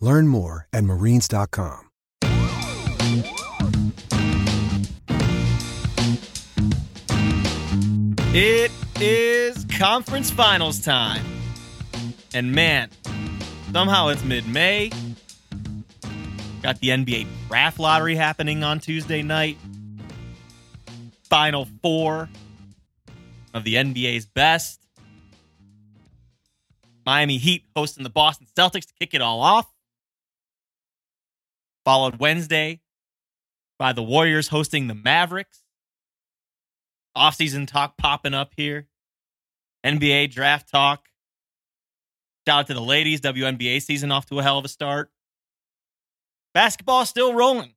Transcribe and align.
Learn 0.00 0.28
more 0.28 0.68
at 0.72 0.84
marines.com. 0.84 1.88
It 8.34 8.70
is 9.00 9.64
conference 9.78 10.30
finals 10.30 10.80
time. 10.80 11.24
And 12.34 12.52
man, 12.52 12.90
somehow 13.72 14.08
it's 14.08 14.22
mid 14.22 14.46
May. 14.46 14.90
Got 16.62 16.78
the 16.80 16.88
NBA 16.88 17.26
draft 17.48 17.78
lottery 17.78 18.14
happening 18.14 18.62
on 18.62 18.80
Tuesday 18.80 19.22
night. 19.22 19.56
Final 21.24 21.66
four 21.82 22.28
of 23.54 23.64
the 23.64 23.74
NBA's 23.76 24.26
best. 24.26 24.80
Miami 27.06 27.38
Heat 27.38 27.64
hosting 27.74 28.04
the 28.04 28.10
Boston 28.10 28.46
Celtics 28.54 28.86
to 28.86 28.92
kick 28.98 29.14
it 29.14 29.22
all 29.22 29.40
off. 29.40 29.66
Followed 31.88 32.20
Wednesday 32.20 32.82
by 33.78 33.94
the 33.94 34.02
Warriors 34.02 34.48
hosting 34.48 34.88
the 34.88 34.94
Mavericks. 34.94 35.62
Offseason 37.16 37.66
talk 37.66 37.96
popping 37.96 38.34
up 38.34 38.52
here. 38.58 38.88
NBA 39.86 40.30
draft 40.30 40.70
talk. 40.70 41.06
Shout 42.46 42.58
out 42.58 42.66
to 42.66 42.74
the 42.74 42.82
ladies. 42.82 43.22
WNBA 43.22 43.80
season 43.80 44.12
off 44.12 44.26
to 44.26 44.38
a 44.38 44.42
hell 44.42 44.58
of 44.58 44.66
a 44.66 44.68
start. 44.68 45.10
Basketball 46.52 47.06
still 47.06 47.32
rolling. 47.32 47.72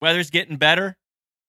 Weather's 0.00 0.30
getting 0.30 0.56
better. 0.56 0.96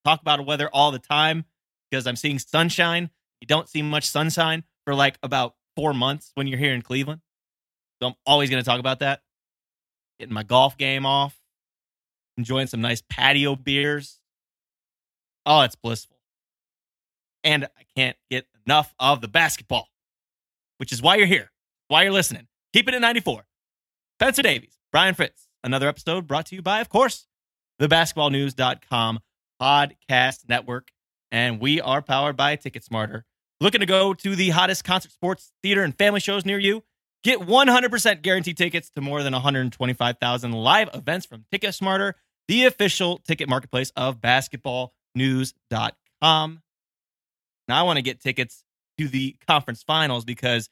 Talk 0.04 0.20
about 0.20 0.46
weather 0.46 0.70
all 0.74 0.92
the 0.92 1.00
time 1.00 1.46
because 1.90 2.06
I'm 2.08 2.18
seeing 2.18 2.40
sunshine. 2.40 3.10
You 3.40 3.48
don't 3.48 3.70
see 3.70 3.82
much 3.82 4.10
sunshine 4.10 4.66
for 4.84 4.94
like 4.94 5.18
about 5.24 5.56
four 5.78 5.94
months 5.94 6.32
when 6.36 6.48
you're 6.48 6.60
here 6.60 6.74
in 6.74 6.82
Cleveland. 6.82 7.22
So 8.02 8.10
I'm 8.10 8.16
always 8.26 8.50
going 8.50 8.62
to 8.62 8.70
talk 8.70 8.82
about 8.82 9.00
that. 9.00 9.22
Getting 10.20 10.34
my 10.34 10.44
golf 10.44 10.78
game 10.78 11.06
off, 11.06 11.41
enjoying 12.42 12.68
some 12.68 12.82
nice 12.82 13.02
patio 13.10 13.56
beers. 13.56 14.20
Oh, 15.46 15.62
it's 15.62 15.76
blissful. 15.76 16.18
And 17.44 17.66
I 17.66 17.84
can't 17.96 18.18
get 18.30 18.46
enough 18.66 18.94
of 19.00 19.22
the 19.22 19.28
basketball, 19.28 19.88
which 20.78 20.92
is 20.92 21.02
why 21.02 21.16
you're 21.16 21.28
here, 21.28 21.52
why 21.88 22.04
you're 22.04 22.12
listening. 22.12 22.48
Keep 22.74 22.88
it 22.88 22.94
at 22.94 23.02
94. 23.02 23.44
Spencer 24.20 24.42
Davies, 24.42 24.78
Brian 24.92 25.16
Fritz, 25.16 25.48
another 25.64 25.88
episode 25.88 26.28
brought 26.28 26.46
to 26.48 26.56
you 26.56 26.62
by, 26.62 26.80
of 26.82 26.90
course, 26.90 27.28
thebasketballnews.com 27.80 29.20
podcast 29.62 30.50
network. 30.50 30.90
And 31.32 31.60
we 31.60 31.80
are 31.80 32.02
powered 32.02 32.36
by 32.36 32.56
Ticket 32.56 32.84
Smarter. 32.84 33.26
Looking 33.60 33.80
to 33.80 33.86
go 33.86 34.14
to 34.14 34.36
the 34.36 34.50
hottest 34.50 34.84
concert, 34.84 35.12
sports, 35.12 35.52
theater, 35.64 35.84
and 35.84 35.98
family 35.98 36.20
shows 36.20 36.46
near 36.46 36.60
you? 36.60 36.84
Get 37.24 37.40
100% 37.40 38.22
guaranteed 38.24 38.58
tickets 38.58 38.90
to 38.96 39.02
more 39.02 39.22
than 39.22 39.34
125,000 39.34 40.52
live 40.52 40.90
events 40.94 41.28
from 41.28 41.46
Ticket 41.52 41.76
Smarter, 41.76 42.16
the 42.52 42.66
official 42.66 43.18
ticket 43.20 43.48
marketplace 43.48 43.94
of 43.96 44.20
basketballnews.com. 44.20 46.62
Now, 47.70 47.80
I 47.80 47.84
want 47.84 47.96
to 47.96 48.02
get 48.02 48.20
tickets 48.20 48.66
to 48.98 49.08
the 49.08 49.38
conference 49.48 49.84
finals 49.84 50.26
because 50.26 50.68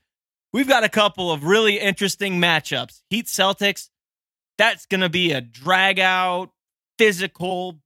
we've 0.52 0.68
got 0.68 0.84
a 0.84 0.90
couple 0.90 1.32
of 1.32 1.46
really 1.46 1.80
interesting 1.80 2.34
matchups. 2.34 3.04
Heat 3.10 3.28
Celtics, 3.28 3.88
that's 4.58 4.86
going 4.88 5.00
to 5.00 5.08
be 5.08 5.32
a 5.32 5.40
drag 5.40 6.02
out, 6.02 6.50
physical, 6.98 7.80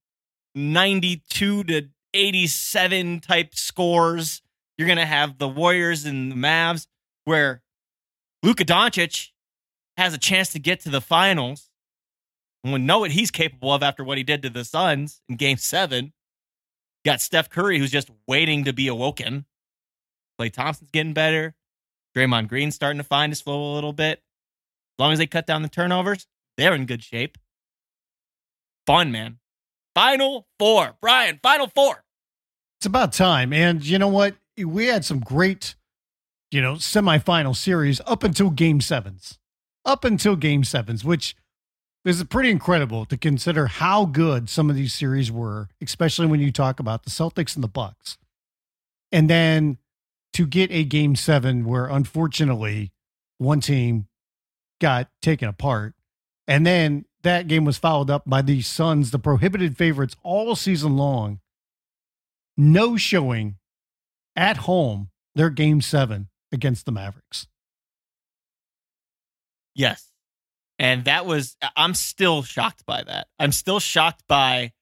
92 0.55 1.63
to 1.65 1.83
87 2.15 3.19
type 3.19 3.53
scores. 3.53 4.41
You're 4.79 4.87
going 4.87 4.97
to 4.97 5.05
have 5.05 5.37
the 5.37 5.47
Warriors 5.47 6.05
and 6.05 6.31
the 6.31 6.35
Mavs 6.35 6.87
where 7.25 7.61
Luka 8.41 8.65
Doncic 8.65 9.27
has 9.97 10.15
a 10.15 10.17
chance 10.17 10.51
to 10.53 10.59
get 10.59 10.79
to 10.79 10.89
the 10.89 10.99
finals. 10.99 11.69
And 12.63 12.73
we 12.73 12.79
know 12.79 12.99
what 12.99 13.11
he's 13.11 13.31
capable 13.31 13.73
of 13.73 13.83
after 13.83 14.03
what 14.03 14.17
he 14.17 14.23
did 14.23 14.41
to 14.43 14.49
the 14.49 14.63
Suns 14.63 15.21
in 15.27 15.35
game 15.35 15.57
seven. 15.57 16.13
Got 17.03 17.21
Steph 17.21 17.49
Curry, 17.49 17.79
who's 17.79 17.91
just 17.91 18.09
waiting 18.27 18.63
to 18.63 18.73
be 18.73 18.87
awoken. 18.87 19.45
Klay 20.39 20.51
Thompson's 20.51 20.91
getting 20.91 21.13
better. 21.13 21.55
Draymond 22.15 22.47
Green's 22.47 22.75
starting 22.75 22.99
to 22.99 23.03
find 23.03 23.31
his 23.31 23.41
flow 23.41 23.73
a 23.73 23.75
little 23.75 23.93
bit. 23.93 24.19
As 24.19 24.99
long 24.99 25.11
as 25.11 25.17
they 25.17 25.27
cut 25.27 25.45
down 25.45 25.63
the 25.63 25.69
turnovers, 25.69 26.27
they're 26.57 26.75
in 26.75 26.85
good 26.85 27.03
shape. 27.03 27.37
Fun, 28.85 29.11
man. 29.11 29.39
Final 29.95 30.47
four. 30.59 30.95
Brian, 31.01 31.39
final 31.41 31.67
four. 31.67 32.03
It's 32.79 32.85
about 32.85 33.13
time. 33.13 33.51
And 33.53 33.85
you 33.85 33.97
know 33.97 34.07
what? 34.07 34.35
We 34.57 34.87
had 34.87 35.03
some 35.03 35.19
great, 35.19 35.75
you 36.51 36.61
know, 36.61 36.75
semifinal 36.75 37.55
series 37.55 37.99
up 38.05 38.23
until 38.23 38.49
game 38.49 38.81
sevens. 38.81 39.39
Up 39.85 40.05
until 40.05 40.35
game 40.35 40.63
sevens, 40.63 41.03
which 41.03 41.35
is 42.05 42.23
pretty 42.25 42.49
incredible 42.49 43.05
to 43.05 43.17
consider 43.17 43.67
how 43.67 44.05
good 44.05 44.49
some 44.49 44.69
of 44.69 44.75
these 44.75 44.93
series 44.93 45.31
were, 45.31 45.69
especially 45.81 46.27
when 46.27 46.39
you 46.39 46.51
talk 46.51 46.79
about 46.79 47.03
the 47.03 47.09
Celtics 47.09 47.55
and 47.55 47.63
the 47.63 47.69
Bucks. 47.69 48.17
And 49.11 49.29
then 49.29 49.77
to 50.33 50.45
get 50.45 50.71
a 50.71 50.83
game 50.83 51.15
seven 51.15 51.63
where 51.65 51.85
unfortunately 51.85 52.91
one 53.37 53.61
team 53.61 54.07
got 54.81 55.09
taken 55.21 55.47
apart. 55.47 55.93
And 56.47 56.65
then 56.65 57.05
that 57.21 57.47
game 57.47 57.63
was 57.63 57.77
followed 57.77 58.09
up 58.09 58.23
by 58.25 58.41
the 58.41 58.61
Suns, 58.61 59.11
the 59.11 59.19
prohibited 59.19 59.77
favorites 59.77 60.15
all 60.23 60.55
season 60.55 60.97
long, 60.97 61.39
no 62.57 62.97
showing 62.97 63.55
at 64.35 64.57
home 64.57 65.09
their 65.35 65.49
game 65.49 65.79
seven 65.79 66.27
against 66.51 66.85
the 66.85 66.91
Mavericks. 66.91 67.47
Yes. 69.73 70.12
And 70.79 71.05
that 71.05 71.25
was, 71.25 71.55
I'm 71.75 71.93
still 71.93 72.43
shocked 72.43 72.85
by 72.85 73.03
that. 73.03 73.27
I'm 73.39 73.51
still 73.51 73.79
shocked 73.79 74.23
by 74.27 74.73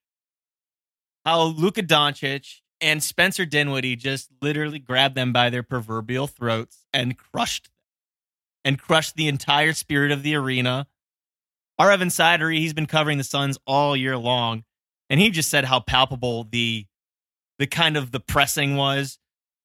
how 1.26 1.44
Luka 1.44 1.84
Doncic 1.84 2.62
and 2.80 3.04
Spencer 3.04 3.46
Dinwiddie 3.46 3.96
just 3.96 4.30
literally 4.42 4.80
grabbed 4.80 5.16
them 5.16 5.34
by 5.34 5.50
their 5.50 5.64
proverbial 5.64 6.28
throats 6.28 6.86
and 6.94 7.18
crushed 7.18 7.66
them 7.66 7.72
and 8.64 8.80
crushed 8.80 9.16
the 9.16 9.28
entire 9.28 9.74
spirit 9.74 10.12
of 10.12 10.24
the 10.24 10.36
arena. 10.36 10.88
Our 11.80 11.92
Evan 11.92 12.10
Sidery, 12.10 12.58
he's 12.58 12.74
been 12.74 12.86
covering 12.86 13.18
the 13.18 13.24
Suns 13.24 13.58
all 13.66 13.96
year 13.96 14.18
long, 14.18 14.64
and 15.10 15.20
he 15.20 15.30
just 15.30 15.50
said 15.50 15.66
how 15.66 15.80
palpable 15.80 16.44
the 16.44 16.86
the 17.58 17.68
kind 17.68 17.98
of 17.98 18.12
the 18.12 18.20
pressing 18.20 18.76
was, 18.76 19.20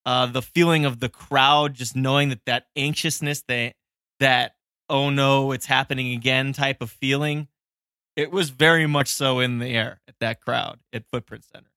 uh, 0.05 0.27
the 0.27 0.43
feeling 0.43 0.85
of 0.85 1.01
the 1.01 1.09
crowd, 1.09 1.75
just 1.75 1.97
knowing 1.97 2.29
that 2.31 2.45
that 2.47 2.67
anxiousness, 2.77 3.43
that 3.49 3.75
that 4.21 4.56
oh 4.89 5.11
no, 5.11 5.53
it's 5.53 5.67
happening 5.67 6.13
again 6.13 6.53
type 6.53 6.81
of 6.81 6.91
feeling. 6.91 7.49
It 8.17 8.31
was 8.31 8.51
very 8.51 8.87
much 8.87 9.09
so 9.09 9.41
in 9.41 9.59
the 9.59 9.69
air 9.69 10.01
at 10.09 10.15
that 10.21 10.41
crowd 10.41 10.79
at 10.93 11.05
Footprint 11.11 11.45
Center. 11.45 11.71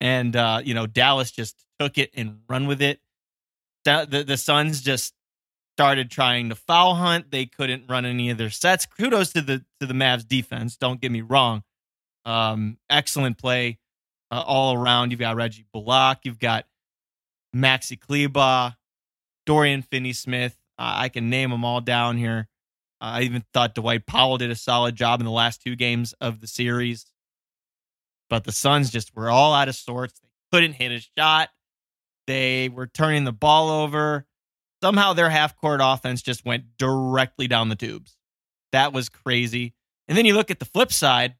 And, 0.00 0.34
uh, 0.36 0.60
you 0.64 0.74
know, 0.74 0.86
Dallas 0.86 1.30
just 1.30 1.64
took 1.78 1.98
it 1.98 2.10
and 2.14 2.40
run 2.48 2.66
with 2.66 2.82
it. 2.82 3.00
The, 3.84 4.06
the, 4.08 4.24
the 4.24 4.36
Suns 4.36 4.80
just 4.80 5.14
started 5.76 6.10
trying 6.10 6.48
to 6.50 6.54
foul 6.54 6.94
hunt. 6.94 7.30
They 7.30 7.46
couldn't 7.46 7.88
run 7.88 8.04
any 8.04 8.30
of 8.30 8.38
their 8.38 8.50
sets. 8.50 8.86
Kudos 8.86 9.32
to 9.32 9.40
the 9.40 9.64
to 9.80 9.86
the 9.86 9.94
Mavs 9.94 10.26
defense. 10.26 10.76
Don't 10.76 11.00
get 11.00 11.10
me 11.10 11.20
wrong. 11.20 11.62
Um, 12.24 12.78
excellent 12.88 13.38
play 13.38 13.78
uh, 14.30 14.42
all 14.46 14.74
around. 14.76 15.10
You've 15.10 15.20
got 15.20 15.36
Reggie 15.36 15.66
Bullock. 15.72 16.20
You've 16.24 16.38
got 16.38 16.66
Maxi 17.54 17.98
Kleber, 17.98 18.76
Dorian 19.46 19.82
Finney 19.82 20.12
Smith. 20.12 20.56
I 20.78 21.08
can 21.08 21.30
name 21.30 21.50
them 21.50 21.64
all 21.64 21.80
down 21.80 22.16
here. 22.16 22.48
I 23.00 23.22
even 23.22 23.44
thought 23.52 23.74
Dwight 23.74 24.06
Powell 24.06 24.38
did 24.38 24.50
a 24.50 24.56
solid 24.56 24.94
job 24.94 25.20
in 25.20 25.26
the 25.26 25.32
last 25.32 25.62
two 25.62 25.76
games 25.76 26.14
of 26.20 26.40
the 26.40 26.46
series. 26.46 27.06
But 28.30 28.44
the 28.44 28.52
Suns 28.52 28.90
just 28.90 29.14
were 29.14 29.30
all 29.30 29.52
out 29.52 29.68
of 29.68 29.74
sorts. 29.74 30.20
They 30.20 30.28
couldn't 30.56 30.74
hit 30.74 30.92
a 30.92 31.00
shot. 31.18 31.50
They 32.26 32.68
were 32.68 32.86
turning 32.86 33.24
the 33.24 33.32
ball 33.32 33.70
over. 33.70 34.26
Somehow 34.82 35.12
their 35.12 35.30
half 35.30 35.56
court 35.56 35.80
offense 35.82 36.22
just 36.22 36.44
went 36.44 36.76
directly 36.78 37.48
down 37.48 37.68
the 37.68 37.76
tubes. 37.76 38.16
That 38.72 38.92
was 38.92 39.08
crazy. 39.08 39.74
And 40.08 40.16
then 40.16 40.24
you 40.24 40.34
look 40.34 40.50
at 40.50 40.58
the 40.58 40.64
flip 40.64 40.92
side, 40.92 41.34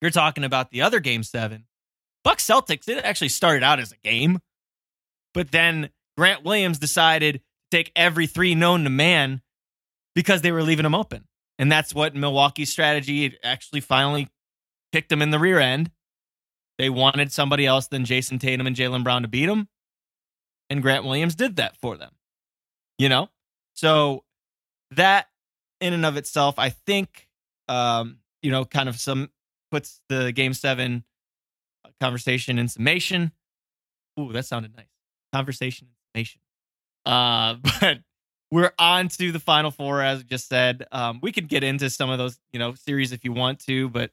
you're 0.00 0.10
talking 0.10 0.44
about 0.44 0.70
the 0.70 0.82
other 0.82 1.00
game 1.00 1.22
seven. 1.22 1.66
Bucks 2.24 2.46
Celtics, 2.46 2.88
it 2.88 3.04
actually 3.04 3.30
started 3.30 3.62
out 3.62 3.80
as 3.80 3.92
a 3.92 3.96
game, 4.08 4.38
but 5.34 5.50
then 5.50 5.90
Grant 6.16 6.44
Williams 6.44 6.78
decided 6.78 7.40
take 7.72 7.90
every 7.96 8.26
three 8.26 8.54
known 8.54 8.84
to 8.84 8.90
man 8.90 9.42
because 10.14 10.42
they 10.42 10.52
were 10.52 10.62
leaving 10.62 10.86
him 10.86 10.94
open. 10.94 11.26
And 11.58 11.70
that's 11.70 11.94
what 11.94 12.14
Milwaukee's 12.14 12.70
strategy 12.70 13.36
actually 13.42 13.80
finally 13.80 14.28
kicked 14.92 15.08
them 15.08 15.22
in 15.22 15.30
the 15.30 15.38
rear 15.38 15.58
end. 15.58 15.90
They 16.78 16.90
wanted 16.90 17.32
somebody 17.32 17.66
else 17.66 17.88
than 17.88 18.04
Jayson 18.04 18.38
Tatum 18.38 18.66
and 18.66 18.76
Jaylen 18.76 19.04
Brown 19.04 19.22
to 19.22 19.28
beat 19.28 19.46
them. 19.46 19.68
And 20.70 20.82
Grant 20.82 21.04
Williams 21.04 21.34
did 21.34 21.56
that 21.56 21.76
for 21.76 21.96
them. 21.96 22.12
You 22.98 23.08
know? 23.08 23.28
So 23.74 24.24
that 24.92 25.28
in 25.80 25.92
and 25.92 26.06
of 26.06 26.16
itself, 26.16 26.58
I 26.58 26.70
think, 26.70 27.28
um, 27.68 28.18
you 28.42 28.50
know, 28.50 28.64
kind 28.64 28.88
of 28.88 28.98
some 28.98 29.30
puts 29.70 30.00
the 30.08 30.32
game 30.32 30.54
seven 30.54 31.04
conversation 32.00 32.58
in 32.58 32.68
summation. 32.68 33.32
Ooh, 34.18 34.32
that 34.32 34.46
sounded 34.46 34.76
nice. 34.76 34.86
Conversation 35.32 35.88
in 35.88 35.94
summation. 36.14 36.40
Uh, 37.04 37.56
but 37.80 37.98
we're 38.50 38.72
on 38.78 39.08
to 39.08 39.32
the 39.32 39.40
final 39.40 39.70
four, 39.70 40.02
as 40.02 40.20
I 40.20 40.22
just 40.22 40.48
said. 40.48 40.86
Um, 40.92 41.20
we 41.22 41.32
could 41.32 41.48
get 41.48 41.64
into 41.64 41.88
some 41.90 42.10
of 42.10 42.18
those, 42.18 42.38
you 42.52 42.58
know, 42.58 42.74
series 42.74 43.12
if 43.12 43.24
you 43.24 43.32
want 43.32 43.60
to, 43.60 43.88
but 43.88 44.10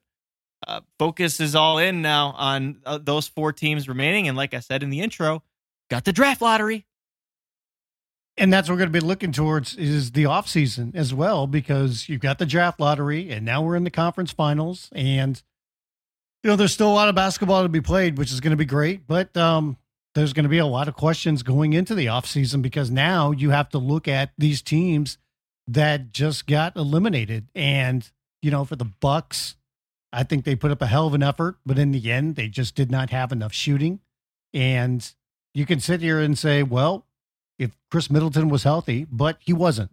uh, 0.68 0.82
focus 0.98 1.40
is 1.40 1.56
all 1.56 1.78
in 1.78 2.02
now 2.02 2.34
on 2.38 2.80
uh, 2.86 2.98
those 3.02 3.28
four 3.28 3.52
teams 3.54 3.88
remaining. 3.88 4.28
And 4.28 4.38
like 4.38 4.54
I 4.54 4.60
said 4.60 4.84
in 4.84 4.90
the 4.90 5.02
intro, 5.02 5.44
got 5.90 6.06
the 6.06 6.14
draft 6.14 6.42
lottery. 6.42 6.86
And 8.38 8.54
that's 8.54 8.70
what 8.70 8.76
we're 8.76 8.80
going 8.80 8.94
to 8.94 9.02
be 9.02 9.06
looking 9.06 9.34
towards 9.34 9.76
is 9.76 10.12
the 10.12 10.24
offseason 10.24 10.96
as 10.96 11.14
well, 11.14 11.46
because 11.46 12.08
you've 12.08 12.22
got 12.22 12.40
the 12.40 12.46
draft 12.46 12.80
lottery 12.80 13.30
and 13.30 13.44
now 13.44 13.62
we're 13.62 13.76
in 13.76 13.84
the 13.84 13.92
conference 13.92 14.32
finals. 14.32 14.90
And, 14.94 15.42
you 16.44 16.50
know, 16.50 16.56
there's 16.56 16.72
still 16.72 16.90
a 16.90 16.94
lot 16.94 17.10
of 17.10 17.16
basketball 17.16 17.64
to 17.64 17.70
be 17.70 17.82
played, 17.82 18.18
which 18.18 18.32
is 18.32 18.40
going 18.40 18.52
to 18.52 18.58
be 18.58 18.64
great. 18.64 19.06
But 19.06 19.36
um, 19.36 19.76
there's 20.16 20.34
going 20.34 20.44
to 20.44 20.50
be 20.50 20.58
a 20.58 20.66
lot 20.66 20.88
of 20.88 20.96
questions 20.96 21.44
going 21.44 21.74
into 21.74 21.96
the 21.96 22.08
offseason 22.08 22.62
because 22.62 22.90
now 22.90 23.32
you 23.32 23.52
have 23.52 23.70
to 23.70 23.78
look 23.78 24.08
at 24.08 24.32
these 24.38 24.62
teams 24.62 25.18
that 25.68 26.12
just 26.12 26.48
got 26.48 26.76
eliminated. 26.76 27.48
And, 27.54 28.10
you 28.42 28.50
know, 28.52 28.66
for 28.66 28.76
the 28.76 28.86
Bucks, 28.86 29.56
I 30.12 30.24
think 30.24 30.44
they 30.44 30.56
put 30.56 30.72
up 30.72 30.82
a 30.82 30.88
hell 30.88 31.08
of 31.08 31.14
an 31.14 31.24
effort, 31.24 31.58
but 31.66 31.78
in 31.78 31.92
the 31.92 32.12
end, 32.12 32.36
they 32.36 32.48
just 32.48 32.76
did 32.76 32.90
not 32.90 33.12
have 33.12 33.32
enough 33.32 33.54
shooting. 33.54 34.00
And 34.54 35.08
you 35.54 35.66
can 35.66 35.80
sit 35.80 36.02
here 36.02 36.20
and 36.20 36.38
say, 36.38 36.64
well, 36.64 37.06
if 37.60 37.78
Khris 37.92 38.10
Middleton 38.10 38.50
was 38.50 38.64
healthy, 38.64 39.06
but 39.12 39.38
he 39.40 39.54
wasn't. 39.54 39.92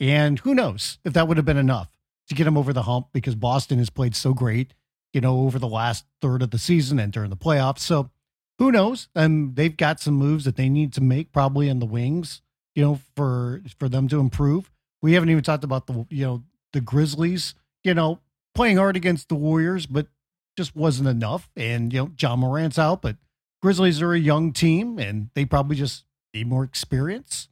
And 0.00 0.38
who 0.40 0.54
knows 0.54 0.98
if 1.04 1.14
that 1.14 1.26
would 1.26 1.38
have 1.38 1.46
been 1.46 1.56
enough 1.56 1.88
to 2.28 2.34
get 2.34 2.46
him 2.46 2.58
over 2.58 2.72
the 2.72 2.82
hump 2.82 3.08
because 3.12 3.34
Boston 3.34 3.78
has 3.78 3.90
played 3.90 4.14
so 4.14 4.34
great, 4.34 4.74
you 5.12 5.20
know, 5.20 5.40
over 5.40 5.58
the 5.58 5.66
last 5.66 6.04
third 6.20 6.42
of 6.42 6.50
the 6.50 6.58
season 6.58 6.98
and 6.98 7.12
during 7.12 7.30
the 7.30 7.36
playoffs. 7.36 7.80
So 7.80 8.10
who 8.58 8.72
knows? 8.72 9.08
And 9.14 9.24
um, 9.24 9.52
they've 9.54 9.76
got 9.76 10.00
some 10.00 10.14
moves 10.14 10.44
that 10.44 10.56
they 10.56 10.68
need 10.68 10.92
to 10.94 11.00
make 11.00 11.32
probably 11.32 11.68
in 11.68 11.78
the 11.78 11.86
wings, 11.86 12.42
you 12.74 12.82
know, 12.82 13.00
for 13.16 13.62
for 13.78 13.88
them 13.88 14.08
to 14.08 14.20
improve. 14.20 14.70
We 15.00 15.12
haven't 15.14 15.30
even 15.30 15.44
talked 15.44 15.64
about 15.64 15.86
the 15.86 16.06
you 16.10 16.26
know 16.26 16.42
the 16.72 16.80
Grizzlies, 16.80 17.54
you 17.84 17.94
know, 17.94 18.20
playing 18.54 18.76
hard 18.76 18.96
against 18.96 19.28
the 19.28 19.36
Warriors, 19.36 19.86
but 19.86 20.08
just 20.56 20.74
wasn't 20.74 21.08
enough. 21.08 21.48
And 21.56 21.92
you 21.92 22.00
know, 22.00 22.10
Ja 22.20 22.36
Morant's 22.36 22.78
out, 22.78 23.00
but 23.00 23.16
Grizzlies 23.62 24.02
are 24.02 24.12
a 24.12 24.18
young 24.18 24.52
team 24.52 24.98
and 24.98 25.30
they 25.34 25.44
probably 25.44 25.76
just 25.76 26.04
need 26.34 26.48
more 26.48 26.64
experience. 26.64 27.48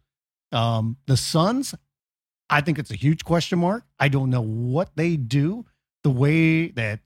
Um, 0.53 0.97
the 1.06 1.17
Suns, 1.17 1.75
I 2.50 2.61
think 2.61 2.79
it's 2.79 2.91
a 2.91 2.97
huge 2.97 3.25
question 3.25 3.58
mark. 3.61 3.85
I 3.99 4.08
don't 4.08 4.31
know 4.31 4.43
what 4.43 4.91
they 4.97 5.17
do. 5.17 5.67
The 6.03 6.11
way 6.11 6.69
that 6.69 7.00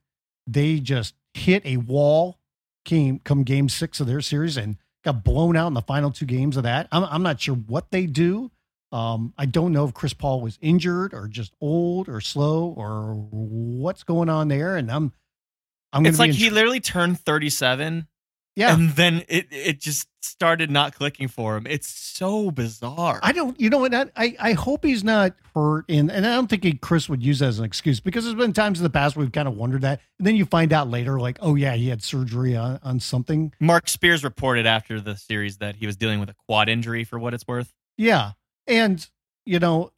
they 0.47 0.81
just 0.81 1.15
hit 1.33 1.65
a 1.65 1.77
wall 1.79 2.40
came 2.91 3.21
come 3.21 3.45
game 3.45 3.69
six 3.69 4.01
of 4.01 4.09
their 4.09 4.21
series 4.21 4.57
and 4.57 4.77
got 5.05 5.23
blown 5.23 5.57
out 5.57 5.69
in 5.69 5.75
the 5.75 5.83
final 5.83 6.11
two 6.11 6.27
games 6.27 6.57
of 6.57 6.65
that. 6.65 6.89
I'm, 6.91 7.05
I'm 7.05 7.23
not 7.23 7.41
sure 7.41 7.55
what 7.55 7.91
they 7.93 8.07
do. 8.07 8.51
Um, 8.91 9.33
I 9.39 9.47
don't 9.47 9.73
know 9.73 9.85
if 9.85 9.95
Chris 9.95 10.13
Paul 10.13 10.41
was 10.41 10.59
injured 10.61 11.15
or 11.15 11.29
just 11.29 11.55
old 11.61 12.09
or 12.09 12.21
slow 12.21 12.75
or 12.77 13.15
what's 13.31 14.03
going 14.03 14.29
on 14.29 14.49
there. 14.49 14.77
And 14.77 14.91
I'm, 14.91 15.13
I'm. 15.93 16.05
It's 16.05 16.19
like 16.19 16.33
he 16.33 16.51
literally 16.51 16.81
turned 16.81 17.21
37 17.21 18.09
yeah. 18.57 18.75
And 18.75 18.91
then 18.91 19.25
it 19.29 19.47
it 19.51 19.81
just 19.81 20.09
started 20.23 20.71
not 20.71 20.95
clicking 20.95 21.29
for 21.29 21.57
him. 21.57 21.67
It's 21.67 21.89
so 21.89 22.51
bizarre. 22.51 23.21
I 23.23 23.33
don't, 23.33 23.59
you 23.61 23.71
know 23.71 23.79
what? 23.79 23.95
I, 23.95 24.37
I 24.39 24.53
hope 24.53 24.85
he's 24.85 25.03
not 25.03 25.35
hurt. 25.55 25.87
In, 25.89 26.11
and 26.11 26.27
I 26.27 26.35
don't 26.35 26.49
think 26.49 26.65
he, 26.65 26.75
Chris 26.75 27.09
would 27.09 27.23
use 27.23 27.39
that 27.39 27.47
as 27.47 27.59
an 27.59 27.65
excuse 27.65 28.01
because 28.01 28.25
there's 28.25 28.37
been 28.37 28.53
times 28.53 28.79
in 28.79 28.85
the 28.85 28.91
past 28.91 29.17
we've 29.17 29.33
kind 29.33 29.49
of 29.49 29.57
wondered 29.57 29.83
that. 29.83 30.01
And 30.19 30.27
then 30.27 30.37
you 30.37 30.45
find 30.45 30.73
out 30.73 30.89
later, 30.89 31.19
like, 31.19 31.39
oh, 31.41 31.55
yeah, 31.55 31.75
he 31.75 31.89
had 31.89 32.03
surgery 32.03 32.57
on, 32.57 32.79
on 32.83 33.01
something. 33.01 33.53
Marc 33.61 33.89
Spears 33.89 34.23
reported 34.23 34.67
after 34.67 35.01
the 35.01 35.17
series 35.17 35.59
that 35.59 35.77
he 35.77 35.87
was 35.87 35.97
dealing 35.97 36.21
with 36.21 36.29
a 36.29 36.35
quad 36.47 36.69
injury 36.69 37.05
for 37.05 37.19
what 37.19 37.35
it's 37.35 37.47
worth. 37.47 37.73
Yeah. 37.97 38.33
And, 38.67 39.07
you 39.47 39.59
know, 39.59 39.93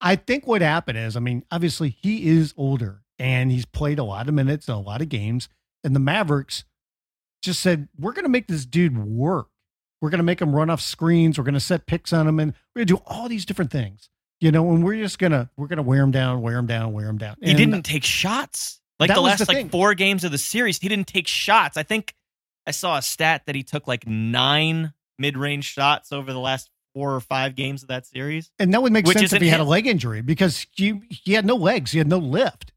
I 0.00 0.16
think 0.16 0.46
what 0.46 0.62
happened 0.62 0.98
is, 0.98 1.16
I 1.16 1.20
mean, 1.20 1.44
obviously 1.50 1.88
he 1.88 2.28
is 2.28 2.54
older 2.56 3.02
and 3.18 3.50
he's 3.50 3.66
played 3.66 3.98
a 3.98 4.04
lot 4.04 4.28
of 4.28 4.34
minutes 4.34 4.68
and 4.68 4.76
a 4.76 4.80
lot 4.80 5.02
of 5.02 5.08
games. 5.08 5.48
And 5.84 5.96
the 5.96 6.00
Mavericks, 6.00 6.64
just 7.42 7.60
said, 7.60 7.88
we're 7.98 8.12
going 8.12 8.24
to 8.24 8.30
make 8.30 8.46
this 8.46 8.64
dude 8.64 8.96
work. 8.96 9.48
We're 10.00 10.10
going 10.10 10.18
to 10.18 10.24
make 10.24 10.40
him 10.40 10.54
run 10.54 10.70
off 10.70 10.80
screens. 10.80 11.38
We're 11.38 11.44
going 11.44 11.54
to 11.54 11.60
set 11.60 11.86
picks 11.86 12.12
on 12.12 12.26
him, 12.26 12.40
and 12.40 12.52
we're 12.74 12.80
going 12.80 12.88
to 12.88 12.94
do 12.96 13.02
all 13.06 13.28
these 13.28 13.44
different 13.44 13.70
things. 13.70 14.08
You 14.40 14.50
know, 14.50 14.68
and 14.72 14.82
we're 14.82 15.00
just 15.00 15.20
gonna 15.20 15.48
we're 15.56 15.68
gonna 15.68 15.82
wear 15.84 16.02
him 16.02 16.10
down, 16.10 16.42
wear 16.42 16.58
him 16.58 16.66
down, 16.66 16.92
wear 16.92 17.06
him 17.06 17.16
down. 17.16 17.36
And 17.40 17.48
he 17.48 17.54
didn't 17.54 17.84
take 17.84 18.02
shots. 18.02 18.80
Like 18.98 19.14
the 19.14 19.20
last 19.20 19.38
the 19.38 19.44
like 19.46 19.56
thing. 19.56 19.68
four 19.68 19.94
games 19.94 20.24
of 20.24 20.32
the 20.32 20.38
series, 20.38 20.80
he 20.80 20.88
didn't 20.88 21.06
take 21.06 21.28
shots. 21.28 21.76
I 21.76 21.84
think 21.84 22.12
I 22.66 22.72
saw 22.72 22.98
a 22.98 23.02
stat 23.02 23.42
that 23.46 23.54
he 23.54 23.62
took 23.62 23.86
like 23.86 24.04
nine 24.04 24.94
mid 25.16 25.36
range 25.36 25.66
shots 25.66 26.10
over 26.10 26.32
the 26.32 26.40
last 26.40 26.70
four 26.92 27.14
or 27.14 27.20
five 27.20 27.54
games 27.54 27.82
of 27.82 27.88
that 27.90 28.04
series. 28.04 28.50
And 28.58 28.74
that 28.74 28.82
would 28.82 28.92
make 28.92 29.06
sense 29.06 29.32
if 29.32 29.40
he 29.40 29.48
had 29.48 29.60
a 29.60 29.64
leg 29.64 29.86
injury 29.86 30.22
because 30.22 30.66
he 30.72 31.00
he 31.08 31.34
had 31.34 31.46
no 31.46 31.54
legs, 31.54 31.92
he 31.92 31.98
had 31.98 32.08
no 32.08 32.18
lift. 32.18 32.72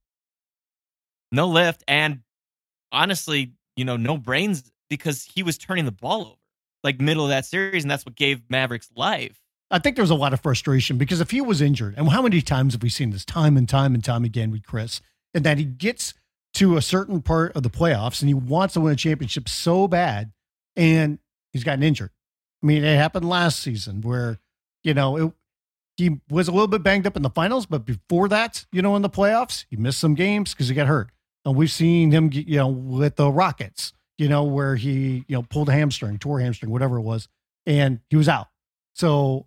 No 1.31 1.47
lift, 1.47 1.83
and 1.87 2.19
honestly, 2.91 3.53
you 3.75 3.85
know, 3.85 3.97
no 3.97 4.17
brains 4.17 4.71
because 4.89 5.23
he 5.23 5.43
was 5.43 5.57
turning 5.57 5.85
the 5.85 5.91
ball 5.91 6.21
over 6.21 6.35
like 6.85 7.01
middle 7.01 7.23
of 7.23 7.29
that 7.29 7.45
series, 7.45 7.83
and 7.83 7.89
that's 7.91 8.05
what 8.05 8.15
gave 8.15 8.43
Mavericks 8.47 8.89
life. 8.95 9.41
I 9.71 9.79
think 9.79 9.95
there 9.95 10.03
was 10.03 10.11
a 10.11 10.15
lot 10.15 10.33
of 10.33 10.41
frustration 10.41 10.97
because 10.97 11.19
if 11.19 11.31
he 11.31 11.41
was 11.41 11.59
injured, 11.59 11.95
and 11.97 12.07
how 12.07 12.21
many 12.21 12.41
times 12.41 12.73
have 12.73 12.83
we 12.83 12.89
seen 12.89 13.09
this 13.09 13.25
time 13.25 13.57
and 13.57 13.67
time 13.67 13.95
and 13.95 14.03
time 14.03 14.23
again 14.23 14.51
with 14.51 14.63
Chris, 14.63 15.01
and 15.33 15.43
that 15.43 15.57
he 15.57 15.65
gets 15.65 16.13
to 16.53 16.77
a 16.77 16.81
certain 16.81 17.21
part 17.21 17.53
of 17.55 17.63
the 17.63 17.69
playoffs 17.69 18.21
and 18.21 18.29
he 18.29 18.33
wants 18.35 18.75
to 18.75 18.81
win 18.81 18.93
a 18.93 18.95
championship 18.95 19.49
so 19.49 19.87
bad, 19.87 20.31
and 20.75 21.17
he's 21.51 21.63
gotten 21.63 21.83
injured. 21.83 22.11
I 22.63 22.67
mean, 22.67 22.83
it 22.83 22.95
happened 22.95 23.27
last 23.27 23.59
season 23.59 24.01
where, 24.01 24.39
you 24.83 24.93
know, 24.93 25.17
it, 25.17 25.33
he 25.97 26.21
was 26.29 26.47
a 26.47 26.51
little 26.51 26.67
bit 26.67 26.83
banged 26.83 27.07
up 27.07 27.15
in 27.15 27.23
the 27.23 27.29
finals, 27.31 27.65
but 27.65 27.83
before 27.85 28.29
that, 28.29 28.65
you 28.71 28.83
know, 28.83 28.95
in 28.95 29.01
the 29.01 29.09
playoffs, 29.09 29.65
he 29.69 29.75
missed 29.75 29.99
some 29.99 30.13
games 30.13 30.53
because 30.53 30.67
he 30.69 30.75
got 30.75 30.87
hurt. 30.87 31.09
And 31.45 31.55
we've 31.55 31.71
seen 31.71 32.11
him, 32.11 32.31
you 32.33 32.57
know, 32.57 32.67
with 32.67 33.17
the 33.17 33.31
Rockets, 33.31 33.93
you 34.17 34.27
know, 34.27 34.43
where 34.43 34.75
he, 34.75 35.23
you 35.27 35.35
know, 35.35 35.43
pulled 35.43 35.69
a 35.69 35.73
hamstring, 35.73 36.17
tore 36.17 36.39
a 36.39 36.43
hamstring, 36.43 36.71
whatever 36.71 36.97
it 36.97 37.03
was, 37.03 37.27
and 37.65 37.99
he 38.09 38.15
was 38.15 38.27
out. 38.27 38.47
So 38.95 39.45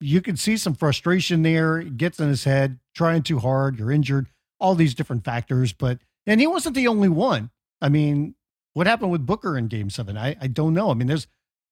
you 0.00 0.20
can 0.20 0.36
see 0.36 0.56
some 0.56 0.74
frustration 0.74 1.42
there. 1.42 1.78
It 1.78 1.96
gets 1.96 2.20
in 2.20 2.28
his 2.28 2.44
head, 2.44 2.78
trying 2.94 3.22
too 3.22 3.40
hard, 3.40 3.78
you're 3.78 3.90
injured, 3.90 4.28
all 4.60 4.74
these 4.74 4.94
different 4.94 5.24
factors. 5.24 5.72
But, 5.72 5.98
and 6.26 6.40
he 6.40 6.46
wasn't 6.46 6.76
the 6.76 6.86
only 6.86 7.08
one. 7.08 7.50
I 7.80 7.88
mean, 7.88 8.34
what 8.74 8.86
happened 8.86 9.10
with 9.10 9.26
Booker 9.26 9.58
in 9.58 9.68
game 9.68 9.90
seven? 9.90 10.16
I, 10.16 10.36
I 10.40 10.46
don't 10.46 10.74
know. 10.74 10.90
I 10.90 10.94
mean, 10.94 11.08
there's, 11.08 11.26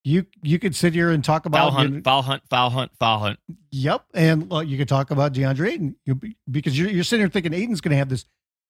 you 0.05 0.27
you 0.43 0.59
could 0.59 0.75
sit 0.75 0.95
here 0.95 1.11
and 1.11 1.25
talk 1.25 1.47
about 1.47 1.59
foul 1.59 1.71
hunt, 1.71 1.91
you 1.91 1.97
know, 1.99 2.03
foul 2.03 2.23
hunt, 2.23 2.43
foul 2.51 2.71
hunt, 2.71 2.91
foul 2.99 3.19
hunt. 3.21 3.39
Yep, 3.71 4.05
and 4.15 4.51
well, 4.51 4.63
you 4.63 4.77
could 4.77 4.89
talk 4.89 5.13
about 5.13 5.33
DeAndre 5.33 5.69
Ayton 5.69 6.35
because 6.51 6.77
you're, 6.77 6.91
you're 6.91 7.05
sitting 7.05 7.23
here 7.23 7.29
thinking 7.29 7.55
Ayton's 7.55 7.81
going 7.81 7.93
to 7.93 7.97
have 7.97 8.09
this 8.09 8.25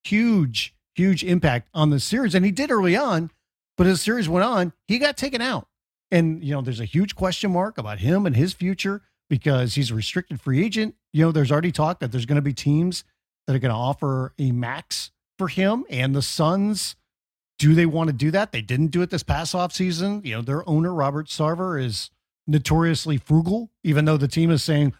huge 0.04 0.74
huge 0.94 1.24
impact 1.24 1.68
on 1.74 1.90
the 1.90 2.00
series. 2.00 2.34
And 2.34 2.44
he 2.44 2.50
did 2.50 2.70
early 2.70 2.96
on, 2.96 3.30
but 3.76 3.86
as 3.86 3.98
the 3.98 4.04
series 4.04 4.28
went 4.28 4.44
on, 4.44 4.72
he 4.86 4.98
got 4.98 5.16
taken 5.16 5.40
out. 5.40 5.68
And, 6.10 6.44
you 6.44 6.52
know, 6.52 6.60
there's 6.60 6.80
a 6.80 6.84
huge 6.84 7.16
question 7.16 7.52
mark 7.52 7.78
about 7.78 8.00
him 8.00 8.26
and 8.26 8.36
his 8.36 8.52
future 8.52 9.02
because 9.30 9.74
he's 9.76 9.90
a 9.90 9.94
restricted 9.94 10.40
free 10.40 10.62
agent. 10.62 10.94
You 11.12 11.24
know, 11.24 11.32
there's 11.32 11.50
already 11.50 11.72
talk 11.72 12.00
that 12.00 12.12
there's 12.12 12.26
going 12.26 12.36
to 12.36 12.42
be 12.42 12.52
teams 12.52 13.04
that 13.46 13.56
are 13.56 13.58
going 13.58 13.72
to 13.72 13.78
offer 13.78 14.34
a 14.38 14.52
max 14.52 15.10
for 15.38 15.48
him. 15.48 15.84
And 15.88 16.14
the 16.14 16.20
Suns, 16.20 16.96
do 17.58 17.74
they 17.74 17.86
want 17.86 18.08
to 18.08 18.12
do 18.12 18.30
that? 18.30 18.52
They 18.52 18.60
didn't 18.60 18.88
do 18.88 19.00
it 19.00 19.10
this 19.10 19.22
past 19.22 19.54
off 19.54 19.72
season. 19.72 20.20
You 20.24 20.36
know, 20.36 20.42
their 20.42 20.68
owner, 20.68 20.92
Robert 20.92 21.28
Sarver, 21.28 21.82
is 21.82 22.10
notoriously 22.46 23.16
frugal, 23.16 23.70
even 23.82 24.04
though 24.04 24.16
the 24.16 24.28
team 24.28 24.50
is 24.50 24.62
saying, 24.62 24.94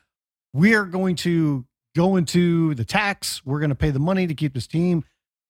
we 0.55 0.75
are 0.75 0.85
going 0.85 1.17
to 1.17 1.67
go 1.95 2.17
into 2.17 2.75
the 2.75 2.85
tax. 2.85 3.45
We're 3.45 3.59
going 3.59 3.71
to 3.71 3.75
pay 3.75 3.91
the 3.91 3.99
money 3.99 4.27
to 4.27 4.35
keep 4.35 4.55
this 4.55 4.67
team. 4.67 5.05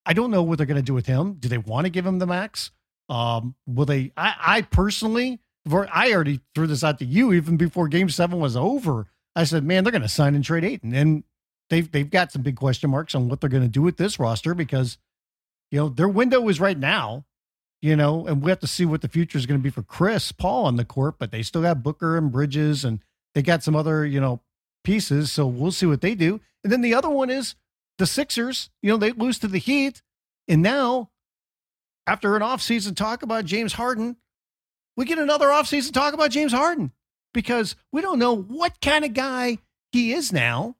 I 0.04 0.12
don't 0.12 0.30
know 0.30 0.42
what 0.42 0.58
they're 0.58 0.66
going 0.66 0.76
to 0.76 0.82
do 0.82 0.94
with 0.94 1.06
him. 1.06 1.34
Do 1.34 1.48
they 1.48 1.58
want 1.58 1.86
to 1.86 1.90
give 1.90 2.06
him 2.06 2.18
the 2.18 2.26
max? 2.26 2.70
Um, 3.08 3.54
will 3.66 3.86
they? 3.86 4.12
I, 4.16 4.34
I 4.38 4.62
personally, 4.62 5.40
I 5.70 6.12
already 6.12 6.40
threw 6.54 6.66
this 6.66 6.82
out 6.82 6.98
to 6.98 7.04
you 7.04 7.32
even 7.32 7.56
before 7.56 7.88
Game 7.88 8.08
Seven 8.08 8.40
was 8.40 8.56
over. 8.56 9.06
I 9.34 9.44
said, 9.44 9.64
man, 9.64 9.84
they're 9.84 9.92
going 9.92 10.02
to 10.02 10.08
sign 10.08 10.34
and 10.34 10.44
trade 10.44 10.64
Ayton, 10.64 10.94
and 10.94 11.24
they've 11.70 11.90
they've 11.90 12.08
got 12.08 12.32
some 12.32 12.42
big 12.42 12.56
question 12.56 12.90
marks 12.90 13.14
on 13.14 13.28
what 13.28 13.40
they're 13.40 13.50
going 13.50 13.62
to 13.62 13.68
do 13.68 13.82
with 13.82 13.96
this 13.96 14.18
roster 14.18 14.54
because 14.54 14.98
you 15.70 15.78
know 15.78 15.88
their 15.88 16.08
window 16.08 16.48
is 16.48 16.60
right 16.60 16.78
now. 16.78 17.24
You 17.80 17.96
know, 17.96 18.28
and 18.28 18.42
we 18.42 18.50
have 18.50 18.60
to 18.60 18.68
see 18.68 18.86
what 18.86 19.00
the 19.00 19.08
future 19.08 19.36
is 19.36 19.46
going 19.46 19.58
to 19.58 19.62
be 19.62 19.70
for 19.70 19.82
Chris 19.82 20.30
Paul 20.30 20.66
on 20.66 20.76
the 20.76 20.84
court, 20.84 21.16
but 21.18 21.32
they 21.32 21.42
still 21.42 21.62
got 21.62 21.82
Booker 21.82 22.16
and 22.16 22.30
Bridges, 22.30 22.84
and 22.84 23.00
they 23.34 23.42
got 23.42 23.64
some 23.64 23.74
other 23.74 24.06
you 24.06 24.20
know 24.20 24.40
pieces. 24.84 25.32
So 25.32 25.46
we'll 25.46 25.72
see 25.72 25.86
what 25.86 26.00
they 26.00 26.14
do. 26.14 26.40
And 26.62 26.72
then 26.72 26.80
the 26.80 26.94
other 26.94 27.10
one 27.10 27.30
is 27.30 27.56
the 28.02 28.06
Sixers. 28.06 28.68
You 28.82 28.90
know, 28.90 28.96
they 28.96 29.12
lose 29.12 29.38
to 29.38 29.46
the 29.46 29.58
Heat. 29.58 30.02
And 30.48 30.60
now, 30.60 31.10
after 32.04 32.34
an 32.34 32.42
offseason 32.42 32.96
talk 32.96 33.22
about 33.22 33.44
James 33.44 33.74
Harden, 33.74 34.16
we 34.96 35.04
get 35.04 35.20
another 35.20 35.46
offseason 35.46 35.92
talk 35.92 36.12
about 36.12 36.32
James 36.32 36.52
Harden 36.52 36.90
because 37.32 37.76
we 37.92 38.00
don't 38.00 38.18
know 38.18 38.34
what 38.34 38.80
kind 38.80 39.04
of 39.04 39.14
guy 39.14 39.58
he 39.92 40.12
is 40.12 40.32
now. 40.32 40.74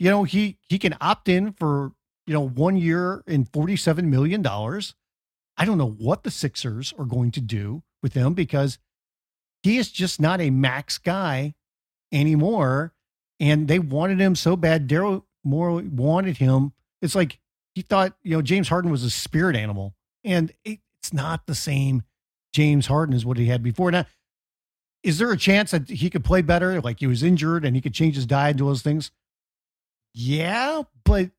You 0.00 0.10
know, 0.10 0.24
he 0.24 0.58
he 0.68 0.80
can 0.80 0.96
opt 1.00 1.28
in 1.28 1.52
for, 1.52 1.92
you 2.26 2.34
know, 2.34 2.48
one 2.48 2.76
year 2.76 3.22
and 3.28 3.50
$47 3.50 4.02
million. 4.06 4.44
I 4.44 5.64
don't 5.64 5.78
know 5.78 5.90
what 5.90 6.24
the 6.24 6.30
Sixers 6.32 6.92
are 6.98 7.04
going 7.04 7.30
to 7.32 7.40
do 7.40 7.84
with 8.02 8.14
him 8.14 8.34
because 8.34 8.80
he 9.62 9.78
is 9.78 9.92
just 9.92 10.20
not 10.20 10.40
a 10.40 10.50
max 10.50 10.98
guy 10.98 11.54
anymore 12.10 12.94
and 13.38 13.68
they 13.68 13.78
wanted 13.78 14.20
him 14.20 14.34
so 14.34 14.56
bad. 14.56 14.88
Daryl 14.88 15.22
Morey 15.48 15.88
wanted 15.88 16.36
him. 16.36 16.72
It's 17.02 17.14
like 17.14 17.38
he 17.74 17.82
thought, 17.82 18.14
you 18.22 18.36
know, 18.36 18.42
James 18.42 18.68
Harden 18.68 18.90
was 18.90 19.04
a 19.04 19.10
spirit 19.10 19.56
animal, 19.56 19.94
and 20.24 20.52
it's 20.64 21.12
not 21.12 21.46
the 21.46 21.54
same 21.54 22.02
James 22.52 22.86
Harden 22.86 23.14
as 23.14 23.24
what 23.24 23.36
he 23.36 23.46
had 23.46 23.62
before. 23.62 23.90
Now, 23.90 24.06
is 25.02 25.18
there 25.18 25.30
a 25.30 25.36
chance 25.36 25.70
that 25.70 25.88
he 25.88 26.10
could 26.10 26.24
play 26.24 26.42
better? 26.42 26.80
Like 26.80 27.00
he 27.00 27.06
was 27.06 27.22
injured 27.22 27.64
and 27.64 27.76
he 27.76 27.82
could 27.82 27.94
change 27.94 28.16
his 28.16 28.26
diet 28.26 28.50
and 28.50 28.58
do 28.58 28.66
those 28.66 28.82
things? 28.82 29.10
Yeah, 30.12 30.82
but 31.04 31.30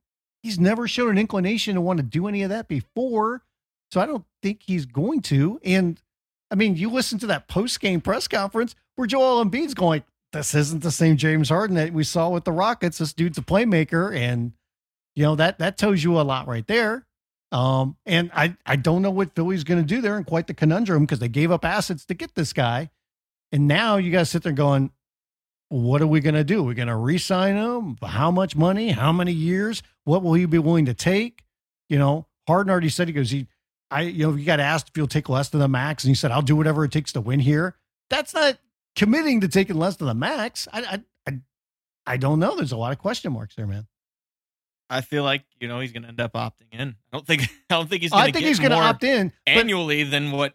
he's 0.41 0.59
never 0.59 0.87
shown 0.87 1.09
an 1.09 1.17
inclination 1.17 1.75
to 1.75 1.81
want 1.81 1.97
to 1.97 2.03
do 2.03 2.27
any 2.27 2.43
of 2.43 2.49
that 2.49 2.67
before. 2.67 3.43
So 3.91 3.99
I 3.99 4.05
don't 4.05 4.25
think 4.41 4.61
he's 4.63 4.85
going 4.85 5.21
to. 5.23 5.59
And 5.63 6.01
I 6.51 6.55
mean, 6.55 6.75
you 6.75 6.89
listen 6.89 7.19
to 7.19 7.27
that 7.27 7.47
post 7.47 7.79
game 7.79 8.01
press 8.01 8.27
conference 8.27 8.75
where 8.95 9.07
Joel 9.07 9.43
Embiid's 9.43 9.73
going, 9.73 10.03
this 10.33 10.53
isn't 10.53 10.83
the 10.83 10.91
same 10.91 11.17
James 11.17 11.49
Harden 11.49 11.75
that 11.75 11.93
we 11.93 12.03
saw 12.03 12.29
with 12.29 12.43
the 12.43 12.51
Rockets. 12.51 12.97
This 12.99 13.13
dude's 13.13 13.37
a 13.37 13.41
playmaker, 13.41 14.15
and 14.15 14.53
you 15.15 15.23
know 15.23 15.35
that 15.35 15.59
that 15.59 15.77
tells 15.77 16.03
you 16.03 16.19
a 16.19 16.21
lot 16.21 16.47
right 16.47 16.67
there. 16.67 17.05
Um, 17.51 17.97
and 18.05 18.29
I 18.33 18.55
I 18.65 18.75
don't 18.75 19.01
know 19.01 19.11
what 19.11 19.33
Philly's 19.35 19.63
going 19.63 19.81
to 19.81 19.87
do 19.87 20.01
there, 20.01 20.17
and 20.17 20.25
quite 20.25 20.47
the 20.47 20.53
conundrum 20.53 21.03
because 21.03 21.19
they 21.19 21.29
gave 21.29 21.51
up 21.51 21.65
assets 21.65 22.05
to 22.05 22.13
get 22.13 22.35
this 22.35 22.53
guy, 22.53 22.89
and 23.51 23.67
now 23.67 23.97
you 23.97 24.11
guys 24.11 24.29
sit 24.29 24.43
there 24.43 24.51
going, 24.51 24.91
what 25.69 26.01
are 26.01 26.07
we 26.07 26.19
going 26.19 26.35
to 26.35 26.43
do? 26.43 26.63
We're 26.63 26.73
going 26.73 26.87
to 26.87 26.95
re-sign 26.95 27.55
him. 27.55 27.97
How 28.03 28.31
much 28.31 28.55
money? 28.55 28.89
How 28.89 29.11
many 29.11 29.31
years? 29.31 29.83
What 30.03 30.23
will 30.23 30.33
he 30.33 30.45
be 30.45 30.57
willing 30.57 30.85
to 30.85 30.95
take? 30.95 31.43
You 31.89 31.99
know, 31.99 32.27
Harden 32.47 32.71
already 32.71 32.89
said 32.89 33.07
he 33.07 33.13
goes 33.13 33.31
he. 33.31 33.47
I, 33.91 34.01
you 34.01 34.27
know, 34.27 34.35
you 34.35 34.45
got 34.45 34.59
asked 34.59 34.89
if 34.89 34.95
he'll 34.95 35.07
take 35.07 35.29
less 35.29 35.49
than 35.49 35.61
the 35.61 35.67
max, 35.67 36.03
and 36.03 36.09
he 36.09 36.15
said, 36.15 36.31
"I'll 36.31 36.43
do 36.43 36.55
whatever 36.55 36.83
it 36.85 36.91
takes 36.91 37.11
to 37.13 37.21
win 37.21 37.39
here." 37.39 37.75
That's 38.09 38.33
not 38.33 38.57
committing 38.99 39.39
to 39.39 39.47
taking 39.47 39.77
less 39.77 39.95
than 39.95 40.07
the 40.07 40.13
max, 40.13 40.67
I, 40.73 40.81
I, 40.81 41.03
I, 41.25 41.39
I 42.05 42.17
don't 42.17 42.37
know. 42.37 42.57
There's 42.57 42.73
a 42.73 42.77
lot 42.77 42.91
of 42.91 42.99
question 42.99 43.31
marks 43.31 43.55
there, 43.55 43.65
man. 43.65 43.87
I 44.89 45.01
feel 45.01 45.23
like 45.23 45.45
you 45.59 45.67
know 45.67 45.79
he's 45.79 45.93
going 45.93 46.03
to 46.03 46.09
end 46.09 46.19
up 46.19 46.33
opting 46.33 46.67
in. 46.73 46.89
I 46.89 47.17
don't 47.17 47.25
think 47.25 47.43
I 47.69 47.75
don't 47.75 47.89
think 47.89 48.01
he's. 48.01 48.11
Gonna 48.11 48.23
I 48.23 48.31
think 48.31 48.45
he's 48.45 48.59
going 48.59 48.71
to 48.71 48.77
opt 48.77 49.03
in 49.03 49.31
annually 49.47 50.03
than 50.03 50.31
what 50.31 50.53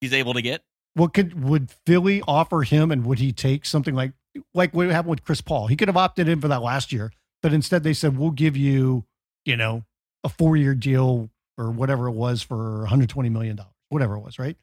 he's 0.00 0.14
able 0.14 0.34
to 0.34 0.42
get. 0.42 0.62
What 0.94 1.12
could 1.12 1.44
would 1.44 1.70
Philly 1.84 2.22
offer 2.26 2.62
him, 2.62 2.90
and 2.90 3.04
would 3.04 3.18
he 3.18 3.32
take 3.32 3.66
something 3.66 3.94
like 3.94 4.12
like 4.54 4.72
what 4.72 4.88
happened 4.88 5.10
with 5.10 5.24
Chris 5.24 5.40
Paul? 5.42 5.66
He 5.66 5.76
could 5.76 5.88
have 5.88 5.96
opted 5.96 6.28
in 6.28 6.40
for 6.40 6.48
that 6.48 6.62
last 6.62 6.92
year, 6.92 7.12
but 7.42 7.52
instead 7.52 7.82
they 7.82 7.92
said 7.92 8.16
we'll 8.16 8.30
give 8.30 8.56
you, 8.56 9.04
you 9.44 9.56
know, 9.56 9.84
a 10.24 10.30
four 10.30 10.56
year 10.56 10.74
deal 10.74 11.28
or 11.58 11.70
whatever 11.70 12.08
it 12.08 12.12
was 12.12 12.40
for 12.40 12.78
120 12.80 13.28
million 13.28 13.56
dollars, 13.56 13.72
whatever 13.90 14.16
it 14.16 14.20
was, 14.20 14.38
right? 14.38 14.56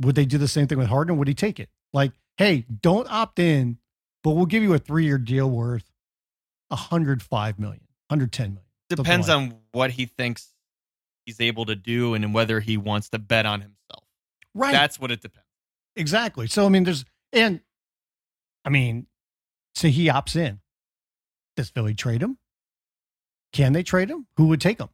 Would 0.00 0.14
they 0.14 0.24
do 0.26 0.38
the 0.38 0.48
same 0.48 0.66
thing 0.66 0.78
with 0.78 0.88
Harden? 0.88 1.16
Would 1.18 1.28
he 1.28 1.34
take 1.34 1.58
it? 1.58 1.68
Like, 1.96 2.12
hey, 2.36 2.66
don't 2.82 3.10
opt 3.10 3.38
in, 3.38 3.78
but 4.22 4.32
we'll 4.32 4.44
give 4.44 4.62
you 4.62 4.74
a 4.74 4.78
three 4.78 5.06
year 5.06 5.16
deal 5.16 5.48
worth 5.48 5.90
105 6.68 7.58
million, 7.58 7.80
110 8.08 8.48
million. 8.48 8.62
Depends 8.90 9.28
like. 9.28 9.36
on 9.36 9.54
what 9.72 9.90
he 9.92 10.04
thinks 10.04 10.52
he's 11.24 11.40
able 11.40 11.64
to 11.64 11.74
do 11.74 12.12
and 12.12 12.34
whether 12.34 12.60
he 12.60 12.76
wants 12.76 13.08
to 13.08 13.18
bet 13.18 13.46
on 13.46 13.62
himself. 13.62 14.04
Right. 14.54 14.72
That's 14.72 15.00
what 15.00 15.10
it 15.10 15.22
depends. 15.22 15.48
Exactly. 15.96 16.48
So, 16.48 16.66
I 16.66 16.68
mean, 16.68 16.84
there's, 16.84 17.06
and 17.32 17.62
I 18.62 18.68
mean, 18.68 19.06
say 19.74 19.88
he 19.88 20.08
opts 20.08 20.36
in. 20.36 20.60
Does 21.56 21.70
Philly 21.70 21.94
trade 21.94 22.22
him? 22.22 22.36
Can 23.54 23.72
they 23.72 23.82
trade 23.82 24.10
him? 24.10 24.26
Who 24.36 24.48
would 24.48 24.60
take 24.60 24.78
him? 24.78 24.90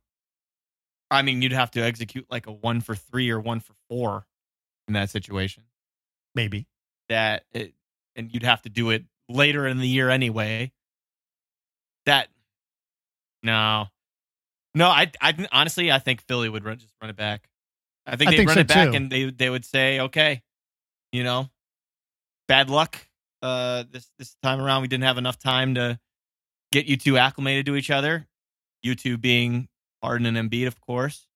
I 1.11 1.23
mean, 1.23 1.43
you'd 1.43 1.51
have 1.51 1.73
to 1.73 1.81
execute 1.81 2.27
like 2.31 2.47
a 2.47 2.53
one 2.53 2.81
for 2.81 2.95
three 2.95 3.29
or 3.31 3.41
one 3.41 3.59
for 3.59 3.75
four 3.89 4.25
in 4.87 4.95
that 4.95 5.11
situation 5.11 5.65
maybe 6.35 6.67
that 7.13 7.45
it, 7.53 7.75
and 8.17 8.33
you'd 8.33 8.43
have 8.43 8.63
to 8.63 8.69
do 8.69 8.91
it 8.91 9.05
later 9.29 9.67
in 9.67 9.79
the 9.79 9.87
year 9.87 10.11
anyway. 10.11 10.73
That 12.07 12.29
no, 13.43 13.87
no. 14.75 14.89
I, 14.89 15.11
I 15.21 15.47
honestly, 15.53 15.93
I 15.93 15.99
think 15.99 16.23
Philly 16.23 16.49
would 16.49 16.65
run, 16.65 16.79
just 16.79 16.95
run 17.01 17.11
it 17.11 17.17
back. 17.17 17.49
I 18.07 18.17
think 18.17 18.31
they'd 18.31 18.47
run 18.47 18.55
so 18.55 18.61
it 18.61 18.69
back, 18.69 18.91
too. 18.91 18.97
and 18.97 19.11
they 19.11 19.31
they 19.31 19.51
would 19.51 19.65
say, 19.65 20.01
okay, 20.01 20.43
you 21.13 21.23
know, 21.23 21.49
bad 22.49 22.71
luck. 22.71 22.99
Uh, 23.41 23.85
this 23.91 24.11
this 24.19 24.37
time 24.43 24.61
around, 24.61 24.83
we 24.83 24.89
didn't 24.89 25.05
have 25.05 25.19
enough 25.19 25.39
time 25.39 25.75
to 25.75 25.99
get 26.73 26.87
you 26.87 26.97
two 26.97 27.19
acclimated 27.19 27.67
to 27.67 27.77
each 27.77 27.91
other. 27.91 28.27
You 28.83 28.95
two 28.95 29.19
being 29.19 29.69
Harden 30.03 30.27
and 30.27 30.37
Embiid, 30.51 30.67
of 30.67 30.81
course. 30.81 31.29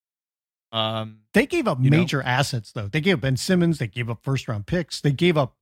Um, 0.73 1.21
they 1.33 1.47
gave 1.47 1.69
up 1.69 1.79
major 1.79 2.19
know? 2.19 2.25
assets 2.25 2.73
though. 2.73 2.89
They 2.89 3.01
gave 3.01 3.15
up 3.15 3.21
Ben 3.21 3.37
Simmons. 3.37 3.79
They 3.79 3.87
gave 3.87 4.11
up 4.11 4.23
first 4.23 4.49
round 4.49 4.67
picks. 4.67 5.01
They 5.01 5.13
gave 5.13 5.37
up 5.37 5.56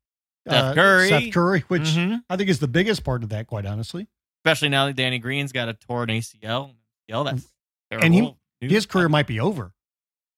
Seth 0.49 0.65
uh, 0.65 0.75
Curry, 0.75 1.09
Seth 1.09 1.33
Curry, 1.33 1.65
which 1.69 1.83
mm-hmm. 1.83 2.17
I 2.29 2.37
think 2.37 2.51
is 2.51 2.59
the 2.59 2.69
biggest 2.69 3.05
part 3.05 3.23
of 3.23 3.31
that, 3.31 3.47
quite 3.47 3.67
honestly. 3.67 4.09
Especially 4.45 4.69
now 4.69 4.87
that 4.87 4.97
Danny 4.97 5.19
Green's 5.19 5.53
got 5.53 5.69
a 5.69 5.75
torn 5.75 6.11
ACL. 6.11 6.75
ACL 7.09 7.25
that's 7.25 7.47
terrible. 7.91 8.05
and 8.05 8.15
he, 8.61 8.69
his 8.69 8.87
career 8.87 9.09
might 9.09 9.27
be 9.27 9.41
over. 9.41 9.73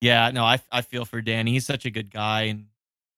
Yeah, 0.01 0.31
no, 0.31 0.45
I 0.45 0.61
I 0.71 0.83
feel 0.83 1.05
for 1.05 1.21
Danny. 1.21 1.53
He's 1.53 1.67
such 1.67 1.87
a 1.87 1.91
good 1.91 2.13
guy, 2.13 2.43
and 2.43 2.67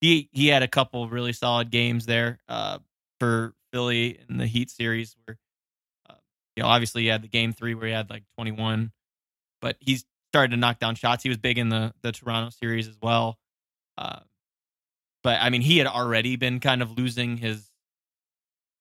he 0.01 0.29
he 0.33 0.49
had 0.49 0.63
a 0.63 0.69
couple 0.69 1.09
really 1.09 1.33
solid 1.33 1.71
games 1.71 2.07
there 2.07 2.39
uh, 2.49 2.79
for 3.19 3.55
Philly 3.73 4.21
in 4.29 4.39
the 4.39 4.47
Heat 4.47 4.71
series. 4.71 5.17
Where 5.25 5.37
uh, 6.09 6.15
you 6.57 6.63
know, 6.63 6.69
obviously, 6.69 7.03
he 7.03 7.09
had 7.09 7.23
the 7.23 7.29
game 7.29 7.53
three 7.53 7.75
where 7.75 7.87
he 7.87 7.93
had 7.93 8.09
like 8.09 8.23
twenty 8.37 8.53
one, 8.53 8.93
but 9.61 9.77
he's 9.81 10.05
started 10.33 10.53
to 10.53 10.57
knock 10.57 10.79
down 10.79 10.95
shots. 10.95 11.23
He 11.23 11.29
was 11.29 11.39
big 11.39 11.59
in 11.59 11.69
the 11.69 11.93
the 12.03 12.13
Toronto 12.13 12.51
series 12.51 12.89
as 12.89 12.97
well. 13.03 13.39
Uh, 13.97 14.21
but 15.29 15.43
I 15.43 15.51
mean, 15.51 15.61
he 15.61 15.77
had 15.77 15.87
already 15.87 16.37
been 16.37 16.59
kind 16.59 16.81
of 16.81 16.97
losing 16.97 17.37
his, 17.37 17.71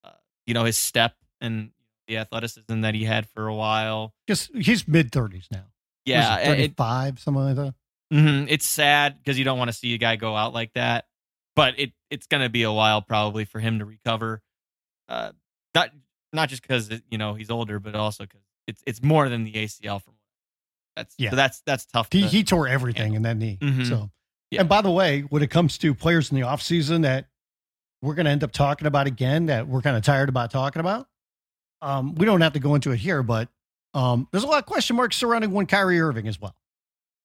uh, 0.05 0.11
you 0.45 0.53
know, 0.53 0.63
his 0.63 0.77
step 0.77 1.13
and 1.41 1.71
the 2.07 2.15
athleticism 2.15 2.79
that 2.79 2.95
he 2.95 3.03
had 3.03 3.27
for 3.27 3.47
a 3.47 3.53
while. 3.53 4.13
Just 4.29 4.55
he's 4.55 4.87
mid 4.87 5.11
thirties 5.11 5.49
now. 5.51 5.65
Yeah, 6.05 6.37
thirty 6.37 6.69
five, 6.69 7.19
something 7.19 7.43
like 7.43 7.57
that. 7.57 7.73
Mm-hmm, 8.13 8.47
it's 8.47 8.65
sad 8.65 9.17
because 9.17 9.37
you 9.37 9.43
don't 9.43 9.57
want 9.57 9.67
to 9.67 9.75
see 9.75 9.93
a 9.93 9.97
guy 9.97 10.15
go 10.15 10.37
out 10.37 10.53
like 10.53 10.71
that. 10.75 11.07
But 11.53 11.77
it 11.77 11.91
it's 12.09 12.27
going 12.27 12.43
to 12.43 12.49
be 12.49 12.63
a 12.63 12.71
while 12.71 13.01
probably 13.01 13.43
for 13.43 13.59
him 13.59 13.79
to 13.79 13.85
recover. 13.85 14.41
Uh, 15.09 15.33
not 15.75 15.89
not 16.31 16.47
just 16.47 16.61
because 16.61 16.89
you 17.11 17.17
know 17.17 17.33
he's 17.33 17.51
older, 17.51 17.77
but 17.77 17.93
also 17.93 18.23
because 18.23 18.39
it's 18.67 18.81
it's 18.87 19.03
more 19.03 19.27
than 19.27 19.43
the 19.43 19.51
ACL 19.51 20.01
from 20.01 20.13
that's 20.95 21.13
yeah. 21.17 21.31
So 21.31 21.35
that's 21.35 21.61
that's 21.65 21.85
tough. 21.87 22.07
He, 22.09 22.21
he 22.21 22.45
tore 22.45 22.69
everything 22.69 23.13
handle. 23.13 23.17
in 23.17 23.21
that 23.23 23.35
knee. 23.35 23.57
Mm-hmm. 23.61 23.83
So, 23.83 24.11
yeah. 24.51 24.61
and 24.61 24.69
by 24.69 24.81
the 24.81 24.91
way, 24.91 25.21
when 25.21 25.41
it 25.41 25.49
comes 25.49 25.77
to 25.79 25.93
players 25.93 26.31
in 26.31 26.39
the 26.39 26.45
offseason 26.45 27.03
that 27.03 27.27
we're 28.01 28.13
going 28.13 28.25
to 28.25 28.31
end 28.31 28.43
up 28.43 28.51
talking 28.51 28.87
about 28.87 29.07
again, 29.07 29.47
that 29.47 29.67
we're 29.67 29.81
kind 29.81 29.97
of 29.97 30.03
tired 30.03 30.29
about 30.29 30.51
talking 30.51 30.79
about, 30.79 31.07
um, 31.81 32.15
we 32.15 32.25
don't 32.25 32.41
have 32.41 32.53
to 32.53 32.59
go 32.59 32.75
into 32.75 32.91
it 32.91 32.97
here, 32.97 33.23
but 33.23 33.49
um, 33.93 34.27
there's 34.31 34.43
a 34.43 34.47
lot 34.47 34.59
of 34.59 34.65
question 34.65 34.95
marks 34.95 35.15
surrounding 35.15 35.51
one 35.51 35.65
Kyrie 35.65 35.99
Irving 35.99 36.27
as 36.27 36.39
well. 36.39 36.55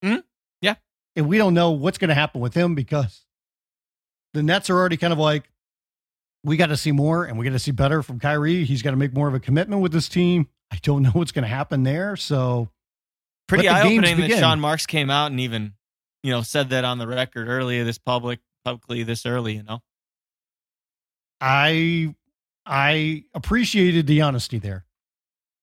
Mm-hmm. 0.05 0.21
Yeah, 0.61 0.75
and 1.17 1.29
we 1.29 1.39
don't 1.39 1.55
know 1.55 1.73
what's 1.73 1.99
going 1.99 2.09
to 2.09 2.15
happen 2.15 2.41
with 2.41 2.55
him 2.55 2.75
because 2.75 3.25
the 4.35 4.43
Nets 4.43 4.71
are 4.71 4.77
already 4.77 4.97
kind 4.97 5.13
of 5.13 5.19
like, 5.19 5.45
we 6.45 6.57
got 6.57 6.67
to 6.67 6.77
see 6.77 6.93
more 6.93 7.25
and 7.25 7.39
we 7.39 7.45
got 7.45 7.53
to 7.53 7.59
see 7.59 7.71
better 7.71 8.03
from 8.03 8.19
Kyrie. 8.19 8.65
He's 8.65 8.83
got 8.83 8.91
to 8.91 8.97
make 8.97 9.15
more 9.15 9.29
of 9.29 9.35
a 9.35 9.41
commitment 9.41 9.81
with 9.81 9.93
this 9.93 10.09
team. 10.09 10.49
I 10.71 10.79
don't 10.83 11.03
know 11.05 11.11
what's 11.11 11.33
going 11.33 11.45
to 11.45 11.49
happen 11.49 11.83
there. 11.83 12.17
So 12.17 12.69
pretty 13.47 13.69
eye 13.69 13.83
opening 13.83 14.21
that 14.21 14.39
Sean 14.39 14.61
Marks 14.61 14.87
came 14.87 15.11
out 15.11 15.31
and 15.31 15.41
even, 15.41 15.75
you 16.23 16.31
know, 16.33 16.43
said 16.43 16.71
that 16.71 16.85
on 16.85 16.99
the 16.99 17.07
record 17.07 17.49
earlier 17.49 17.85
this 17.85 17.99
public 17.99 18.41
publicly 18.65 19.03
this 19.03 19.27
early, 19.27 19.55
you 19.57 19.63
know. 19.63 19.81
I 21.41 22.15
I 22.65 23.25
appreciated 23.35 24.07
the 24.07 24.21
honesty 24.23 24.59
there. 24.59 24.85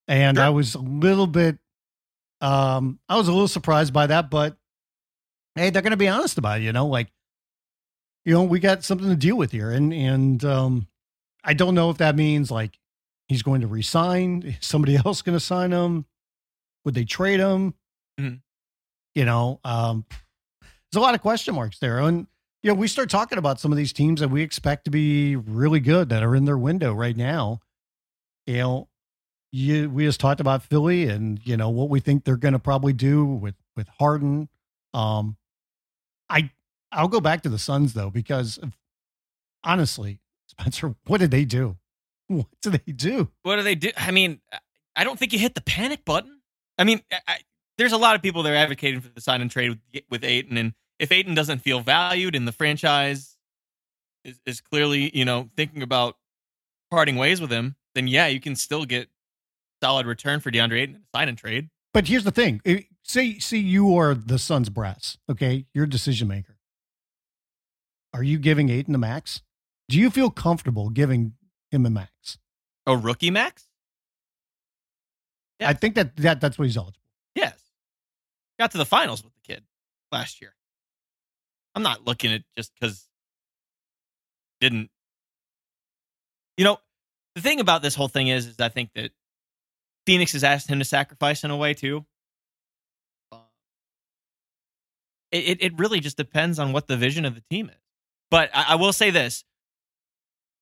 And 0.08 0.38
Sure. 0.38 0.46
I 0.46 0.50
was 0.50 0.76
a 0.76 0.80
little 0.80 1.28
bit, 1.28 1.60
um, 2.42 3.00
I 3.08 3.16
was 3.18 3.28
a 3.28 3.32
little 3.32 3.48
surprised 3.48 3.94
by 3.94 4.08
that, 4.08 4.30
but 4.30 4.58
hey, 5.56 5.70
they're 5.70 5.82
going 5.84 5.92
to 5.92 5.98
be 5.98 6.08
honest 6.08 6.38
about 6.38 6.60
it, 6.60 6.64
you 6.64 6.74
know, 6.74 6.88
like, 6.88 7.12
you 8.26 8.34
know, 8.34 8.44
we 8.44 8.60
got 8.60 8.84
something 8.84 9.08
to 9.08 9.16
deal 9.16 9.38
with 9.38 9.52
here. 9.52 9.72
And, 9.72 9.94
and, 9.94 10.44
um, 10.44 10.88
I 11.44 11.54
don't 11.54 11.76
know 11.76 11.90
if 11.90 11.98
that 12.00 12.16
means 12.16 12.50
like 12.52 12.78
he's 13.28 13.44
going 13.44 13.62
to 13.62 13.68
resign. 13.68 14.44
Is 14.44 14.56
somebody 14.62 14.96
else 14.98 15.22
going 15.22 15.38
to 15.38 15.40
sign 15.44 15.72
him? 15.72 16.06
Would 16.86 16.96
they 16.96 17.06
trade 17.06 17.40
him? 17.40 17.76
Mhm. 18.20 18.42
You 19.16 19.26
know, 19.26 19.60
um, 19.64 20.06
there's 20.92 21.00
a 21.00 21.04
lot 21.04 21.16
of 21.16 21.22
question 21.22 21.56
marks 21.56 21.80
there. 21.80 22.00
And, 22.00 22.28
you 22.64 22.70
know, 22.70 22.76
we 22.76 22.88
start 22.88 23.10
talking 23.10 23.38
about 23.38 23.60
some 23.60 23.72
of 23.72 23.78
these 23.78 23.94
teams 23.94 24.20
that 24.22 24.30
we 24.30 24.42
expect 24.42 24.86
to 24.86 24.92
be 24.92 25.36
really 25.36 25.80
good 25.80 26.10
that 26.10 26.24
are 26.24 26.36
in 26.36 26.46
their 26.46 26.58
window 26.58 26.94
right 26.94 27.16
now. 27.16 27.60
You 28.46 28.58
know, 28.58 28.90
you 29.52 29.90
we 29.90 30.06
just 30.06 30.20
talked 30.20 30.42
about 30.42 30.64
Philly 30.64 31.08
and 31.08 31.40
you 31.44 31.58
know 31.58 31.70
what 31.70 31.90
we 31.90 32.00
think 32.00 32.24
they're 32.24 32.38
going 32.38 32.54
to 32.54 32.60
probably 32.60 32.94
do 32.94 33.26
with 33.26 33.56
with 33.76 33.88
Harden. 34.00 34.50
Um, 34.94 35.38
I 36.30 36.52
I'll 36.92 37.08
go 37.08 37.22
back 37.22 37.44
to 37.44 37.50
the 37.50 37.60
Suns 37.60 37.94
though 37.94 38.10
because 38.10 38.60
honestly, 39.64 40.20
Spencer, 40.48 40.96
what 41.06 41.20
did 41.20 41.32
they 41.32 41.46
do? 41.46 41.78
What 42.28 42.48
did 42.62 42.82
they 42.86 42.92
do? 42.92 43.30
What 43.42 43.56
do 43.56 43.64
they 43.64 43.76
do? 43.76 43.92
I 43.98 44.12
mean, 44.12 44.42
I 44.96 45.04
don't 45.04 45.18
think 45.18 45.34
you 45.34 45.40
hit 45.40 45.56
the 45.56 45.62
panic 45.62 46.06
button. 46.06 46.42
I 46.78 46.84
mean, 46.84 47.02
I, 47.12 47.40
there's 47.80 47.94
a 47.94 47.98
lot 47.98 48.14
of 48.14 48.22
people 48.22 48.44
that 48.44 48.52
are 48.52 48.58
advocating 48.58 49.00
for 49.00 49.08
the 49.08 49.22
sign 49.22 49.42
and 49.42 49.50
trade 49.50 49.70
with, 49.70 50.04
with 50.10 50.24
Ayton, 50.24 50.58
and 50.58 50.74
if 51.00 51.12
Ayton 51.14 51.34
doesn't 51.34 51.60
feel 51.60 51.80
valued 51.80 52.36
in 52.36 52.44
the 52.44 52.52
franchise, 52.52 53.38
is, 54.26 54.40
is 54.46 54.62
clearly 54.62 55.16
you 55.18 55.26
know 55.26 55.50
thinking 55.56 55.82
about 55.82 56.18
parting 56.92 57.16
ways 57.16 57.40
with 57.40 57.52
him, 57.52 57.78
then 57.96 58.08
yeah, 58.08 58.28
you 58.28 58.42
can 58.42 58.56
still 58.56 58.86
get 58.86 59.08
solid 59.82 60.06
return 60.06 60.42
for 60.42 60.52
DeAndre 60.52 60.82
Ayton 60.82 60.96
in 60.96 61.02
sign 61.16 61.30
and 61.30 61.38
trade. 61.38 61.70
But 61.94 62.08
here's 62.08 62.26
the 62.26 62.32
thing: 62.32 62.62
say 63.04 63.40
say 63.40 63.58
you 63.58 63.98
are 63.98 64.14
the 64.14 64.38
Suns 64.38 64.70
brass, 64.70 65.18
okay? 65.32 65.66
You're 65.74 65.86
a 65.86 65.90
decision 65.90 66.28
maker. 66.28 66.58
Are 68.14 68.24
you 68.24 68.40
giving 68.40 68.70
Ayton 68.70 68.92
the 68.92 69.00
max? 69.00 69.42
Do 69.88 69.98
you 69.98 70.10
feel 70.10 70.30
comfortable 70.30 70.90
giving 70.90 71.34
him 71.72 71.86
a 71.86 71.90
max? 71.90 72.38
A 72.86 72.98
rookie 72.98 73.32
max? 73.32 73.68
Yeah. 75.60 75.70
I 75.70 75.74
think 75.74 75.96
that, 75.96 76.16
that 76.18 76.42
that's 76.42 76.60
what 76.60 76.66
he's 76.66 76.78
eligible. 76.78 76.99
Got 78.60 78.72
to 78.72 78.78
the 78.78 78.86
finals 78.86 79.24
with 79.24 79.34
the 79.34 79.54
kid 79.54 79.64
last 80.12 80.42
year. 80.42 80.54
I'm 81.74 81.84
not 81.84 82.06
looking 82.06 82.34
at 82.34 82.44
just 82.58 82.72
because 82.78 83.08
didn't. 84.60 84.90
You 86.58 86.66
know, 86.66 86.78
the 87.36 87.42
thing 87.42 87.62
about 87.62 87.82
this 87.82 87.96
whole 87.96 88.10
thing 88.10 88.28
is, 88.28 88.48
is 88.48 88.60
I 88.60 88.68
think 88.68 88.90
that 88.96 89.12
Phoenix 90.06 90.34
has 90.34 90.44
asked 90.44 90.70
him 90.70 90.80
to 90.80 90.86
sacrifice 90.86 91.44
in 91.44 91.52
a 91.52 91.58
way 91.58 91.74
too. 91.74 92.06
It, 95.32 95.38
it, 95.38 95.64
it 95.64 95.80
really 95.80 96.00
just 96.00 96.18
depends 96.18 96.60
on 96.60 96.74
what 96.74 96.88
the 96.88 96.98
vision 96.98 97.24
of 97.24 97.36
the 97.36 97.44
team 97.50 97.70
is. 97.70 97.76
But 98.32 98.50
I, 98.54 98.66
I 98.70 98.76
will 98.76 98.92
say 98.92 99.10
this 99.10 99.46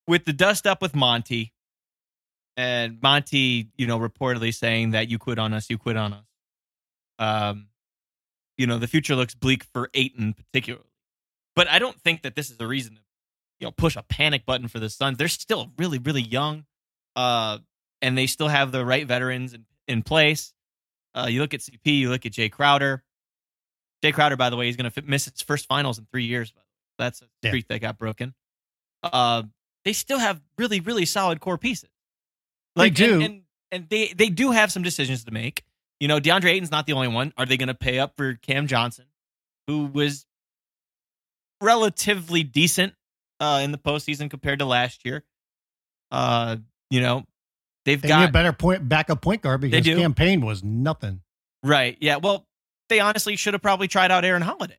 with 0.07 0.25
the 0.25 0.33
dust 0.33 0.67
up 0.67 0.81
with 0.81 0.95
Monty, 0.95 1.53
and 2.57 3.01
Monty, 3.01 3.69
you 3.77 3.87
know, 3.87 3.97
reportedly 3.99 4.53
saying 4.53 4.91
that 4.91 5.09
you 5.09 5.17
quit 5.17 5.39
on 5.39 5.53
us, 5.53 5.69
you 5.69 5.77
quit 5.77 5.97
on 5.97 6.13
us. 6.13 6.23
Um, 7.19 7.67
you 8.57 8.67
know, 8.67 8.77
the 8.77 8.87
future 8.87 9.15
looks 9.15 9.35
bleak 9.35 9.63
for 9.73 9.89
Ayton 9.93 10.33
particularly. 10.33 10.85
But 11.55 11.67
I 11.69 11.79
don't 11.79 11.99
think 12.01 12.21
that 12.23 12.35
this 12.35 12.49
is 12.49 12.57
a 12.59 12.67
reason 12.67 12.95
to, 12.95 13.01
you 13.59 13.67
know, 13.67 13.71
push 13.71 13.95
a 13.95 14.03
panic 14.03 14.45
button 14.45 14.67
for 14.67 14.79
the 14.79 14.89
Suns. 14.89 15.17
They're 15.17 15.27
still 15.27 15.71
really, 15.77 15.97
really 15.97 16.21
young, 16.21 16.65
uh, 17.15 17.57
and 18.01 18.17
they 18.17 18.27
still 18.27 18.47
have 18.47 18.71
the 18.71 18.85
right 18.85 19.07
veterans 19.07 19.53
in, 19.53 19.65
in 19.87 20.03
place. 20.03 20.53
Uh, 21.15 21.27
you 21.29 21.41
look 21.41 21.53
at 21.55 21.61
CP, 21.61 21.79
you 21.99 22.09
look 22.09 22.25
at 22.27 22.31
Jae 22.33 22.51
Crowder. 22.51 23.03
Jae 24.03 24.13
Crowder, 24.13 24.35
by 24.37 24.51
the 24.51 24.55
way, 24.55 24.67
he's 24.67 24.75
going 24.75 24.91
to 24.91 25.01
miss 25.01 25.25
his 25.25 25.41
first 25.41 25.65
finals 25.67 25.97
in 25.97 26.05
three 26.11 26.25
years. 26.25 26.51
But 26.51 26.63
that's 27.05 27.21
a 27.21 27.25
Yeah. 27.41 27.49
streak 27.49 27.67
that 27.69 27.79
got 27.79 27.97
broken. 27.97 28.35
Uh, 29.01 29.43
they 29.83 29.93
still 29.93 30.19
have 30.19 30.39
really, 30.59 30.79
really 30.79 31.05
solid 31.05 31.39
core 31.39 31.57
pieces. 31.57 31.89
They 32.75 32.91
do. 32.91 33.15
and, 33.15 33.23
and, 33.23 33.41
and 33.71 33.89
they 33.89 34.13
they 34.15 34.29
do 34.29 34.51
have 34.51 34.71
some 34.71 34.83
decisions 34.83 35.23
to 35.23 35.31
make. 35.31 35.63
You 35.99 36.07
know, 36.07 36.19
DeAndre 36.19 36.51
Ayton's 36.51 36.71
not 36.71 36.85
the 36.85 36.93
only 36.93 37.07
one. 37.07 37.33
Are 37.37 37.45
they 37.45 37.57
going 37.57 37.67
to 37.67 37.73
pay 37.73 37.99
up 37.99 38.13
for 38.17 38.35
Cam 38.35 38.67
Johnson, 38.67 39.05
who 39.67 39.85
was 39.85 40.25
relatively 41.61 42.43
decent 42.43 42.93
uh, 43.39 43.61
in 43.63 43.71
the 43.71 43.77
postseason 43.77 44.29
compared 44.29 44.59
to 44.59 44.65
last 44.65 45.05
year? 45.05 45.23
Uh, 46.11 46.57
you 46.89 47.01
know, 47.01 47.23
they've 47.85 48.01
got 48.01 48.07
They 48.07 48.21
need 48.23 48.29
a 48.29 48.31
better 48.31 48.53
point 48.53 48.87
backup 48.87 49.21
point 49.21 49.41
guard 49.41 49.61
because 49.61 49.85
Cam 49.85 50.13
Payne 50.13 50.41
was 50.45 50.63
nothing. 50.63 51.21
right. 51.63 51.97
Yeah. 51.99 52.17
Well, 52.17 52.45
they 52.89 52.99
honestly 52.99 53.35
should 53.35 53.53
have 53.53 53.61
probably 53.61 53.87
tried 53.87 54.11
out 54.11 54.23
Aaron 54.23 54.41
Holiday. 54.41 54.77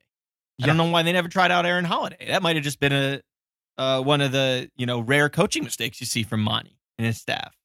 I 0.61 0.65
don't 0.65 0.75
know 0.75 0.85
why 0.89 1.03
they 1.03 1.13
never 1.13 1.29
tried 1.29 1.51
out 1.51 1.65
Aaron 1.65 1.85
Holiday. 1.85 2.27
That 2.27 2.41
might 2.41 2.57
have 2.57 2.65
just 2.65 2.79
been 2.81 2.91
a 2.91 3.21
uh, 3.77 4.01
one 4.01 4.19
of 4.19 4.31
the 4.33 4.69
you 4.75 4.85
know 4.85 4.99
rare 4.99 5.29
coaching 5.29 5.63
mistakes 5.63 6.01
you 6.01 6.05
see 6.05 6.23
from 6.23 6.41
Monty 6.41 6.77
and 6.97 7.05
his 7.07 7.17
staff. 7.17 7.55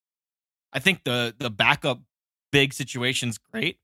I 0.73 0.79
think 0.79 1.03
the 1.03 1.35
the 1.37 1.51
backup 1.51 2.01
big 2.55 2.73
situation's 2.73 3.37
great. 3.37 3.81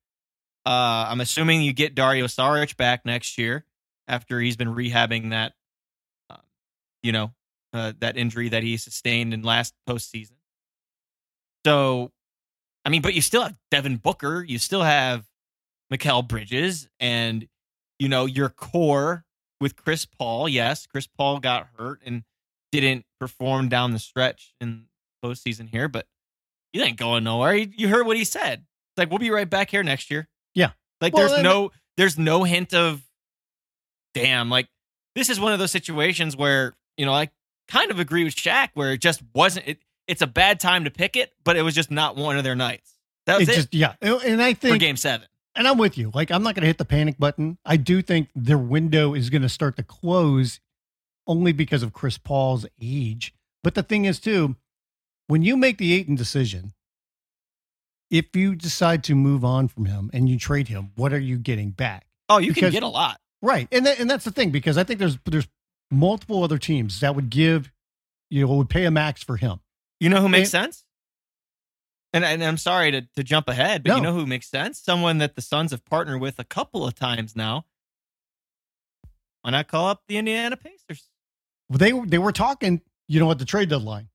Uh, 0.65 1.05
I'm 1.09 1.21
assuming 1.21 1.63
you 1.63 1.73
get 1.73 1.97
Dario 1.97 2.27
Saric 2.27 2.77
back 2.77 3.05
next 3.05 3.37
year 3.37 3.65
after 4.07 4.39
he's 4.39 4.57
been 4.57 4.73
rehabbing 4.73 5.31
that, 5.31 5.55
uh, 6.31 6.37
you 7.03 7.11
know, 7.11 7.33
uh, 7.73 7.95
that 7.99 8.17
injury 8.17 8.49
that 8.51 8.63
he 8.63 8.77
sustained 8.77 9.35
in 9.35 9.43
last 9.43 9.75
postseason. 9.89 10.37
So, 11.67 12.13
I 12.85 12.91
mean, 12.91 13.03
but 13.03 13.15
you 13.15 13.21
still 13.21 13.43
have 13.43 13.59
Devin 13.73 13.97
Booker, 13.97 14.45
you 14.47 14.59
still 14.59 14.85
have 14.85 15.27
Mikal 15.93 16.27
Bridges, 16.27 16.89
and 17.01 17.49
you 17.99 18.09
know 18.09 18.27
your 18.27 18.51
core 18.51 19.25
with 19.61 19.75
Chris 19.75 20.07
Paul. 20.07 20.49
Yes, 20.49 20.87
Chris 20.87 21.09
Paul 21.09 21.41
got 21.41 21.67
hurt 21.77 22.03
and 22.07 22.23
didn't 22.71 23.05
perform 23.19 23.69
down 23.69 23.91
the 23.91 23.99
stretch 23.99 24.55
in 24.61 24.85
postseason 25.25 25.69
here, 25.69 25.89
but 25.89 26.07
you 26.73 26.83
ain't 26.83 26.99
going 26.99 27.25
nowhere. 27.25 27.55
You, 27.55 27.71
you 27.77 27.89
heard 27.89 28.07
what 28.07 28.17
he 28.17 28.25
said. 28.25 28.61
It's 28.61 28.99
like 28.99 29.11
we'll 29.11 29.19
be 29.19 29.31
right 29.31 29.49
back 29.49 29.71
here 29.71 29.83
next 29.83 30.11
year. 30.11 30.29
Yeah. 30.55 30.71
like 31.01 31.15
Well, 31.15 31.29
there's 31.29 31.43
no 31.43 31.73
there's 31.97 32.19
no 32.19 32.45
hint 32.45 32.75
of 32.75 33.03
damn. 34.15 34.51
Like 34.51 34.69
this 35.15 35.29
is 35.29 35.41
one 35.41 35.53
of 35.53 35.59
those 35.59 35.71
situations 35.73 36.37
where 36.37 36.75
you 36.97 37.07
know 37.07 37.13
I 37.13 37.31
kind 37.69 37.91
of 37.91 37.99
agree 38.01 38.25
with 38.25 38.35
Shaq 38.35 38.71
where 38.75 38.93
it 38.93 39.01
just 39.01 39.23
wasn't. 39.35 39.69
It, 39.69 39.79
it's 40.07 40.23
a 40.23 40.27
bad 40.27 40.59
time 40.59 40.85
to 40.85 40.91
pick 40.91 41.17
it, 41.17 41.33
but 41.45 41.57
it 41.57 41.63
was 41.63 41.75
just 41.75 41.91
not 41.91 42.17
one 42.17 42.37
of 42.37 42.43
their 42.45 42.57
nights. 42.57 42.97
That 43.27 43.39
was 43.39 43.49
It 43.49 43.53
it, 43.53 43.55
just 43.55 43.75
yeah, 43.75 43.95
and 44.01 44.43
I 44.43 44.55
for 44.55 44.61
think 44.61 44.81
Game 44.81 44.97
Seven. 44.97 45.27
and 45.55 45.69
I'm 45.69 45.79
with 45.79 45.97
you. 45.97 46.11
Like 46.13 46.31
I'm 46.31 46.43
not 46.43 46.55
going 46.55 46.63
to 46.63 46.67
hit 46.67 46.79
the 46.79 46.85
panic 46.85 47.17
button. 47.19 47.59
I 47.65 47.77
do 47.77 48.03
think 48.03 48.29
their 48.35 48.59
window 48.59 49.15
is 49.15 49.31
going 49.31 49.43
to 49.43 49.49
start 49.49 49.77
to 49.77 49.83
close 49.85 50.59
only 51.27 51.53
because 51.53 51.83
of 51.83 51.93
Chris 51.93 52.19
Paul's 52.19 52.67
age. 52.81 53.35
But 53.63 53.75
the 53.75 53.83
thing 53.83 54.05
is 54.05 54.19
too, 54.19 54.57
when 55.31 55.43
you 55.43 55.57
make 55.57 55.79
the 55.79 55.93
Ayton 55.93 56.17
decision, 56.17 56.73
if 58.11 58.35
you 58.35 58.57
decide 58.57 59.05
to 59.05 59.15
move 59.15 59.45
on 59.45 59.69
from 59.69 59.85
him 59.85 60.11
and 60.13 60.29
you 60.29 60.37
trade 60.37 60.67
him, 60.67 60.91
what 60.97 61.13
are 61.13 61.21
you 61.21 61.39
getting 61.39 61.71
back? 61.71 62.07
Oh, 62.29 62.39
you 62.39 62.53
can 62.53 62.73
get 62.73 62.83
a 62.83 62.89
lot. 62.89 63.21
Right. 63.41 63.69
And 63.71 63.87
that, 63.87 64.01
and 64.01 64.11
that's 64.11 64.25
the 64.25 64.33
thing 64.33 64.51
because 64.51 64.77
I 64.77 64.83
think 64.85 64.99
there's 64.99 65.19
there's 65.25 65.47
multiple 65.91 66.43
other 66.43 66.59
teams 66.59 66.99
that 67.01 67.15
would 67.15 67.31
give 67.31 67.71
you 68.29 68.45
know 68.47 68.55
would 68.55 68.69
pay 68.69 68.85
a 68.85 68.91
max 68.91 69.23
for 69.23 69.37
him. 69.37 69.61
You 70.01 70.09
know 70.09 70.21
who 70.21 70.29
makes 70.29 70.53
And- 70.53 70.65
sense? 70.65 70.85
And, 72.13 72.25
and 72.25 72.43
I'm 72.43 72.57
sorry 72.57 72.91
to, 72.91 73.03
to 73.15 73.23
jump 73.23 73.49
ahead, 73.49 73.85
but 73.85 73.95
you 73.95 74.03
know 74.03 74.13
who 74.13 74.27
makes 74.27 74.49
sense? 74.51 74.81
Someone 74.81 75.19
that 75.19 75.37
the 75.37 75.43
Suns 75.43 75.71
have 75.71 75.85
partnered 75.85 76.21
with 76.21 76.41
a 76.41 76.45
couple 76.45 76.85
of 76.85 76.97
times 76.97 77.37
now. 77.37 77.67
Why 79.43 79.53
not 79.53 79.69
call 79.69 79.87
up 79.87 80.03
the 80.09 80.17
Indiana 80.17 80.57
Pacers? 80.57 81.07
They 81.69 81.93
they 81.93 82.19
were 82.19 82.33
talking, 82.33 82.81
you 83.07 83.21
know, 83.21 83.31
at 83.31 83.39
the 83.39 83.45
trade 83.45 83.69
deadline. 83.69 84.09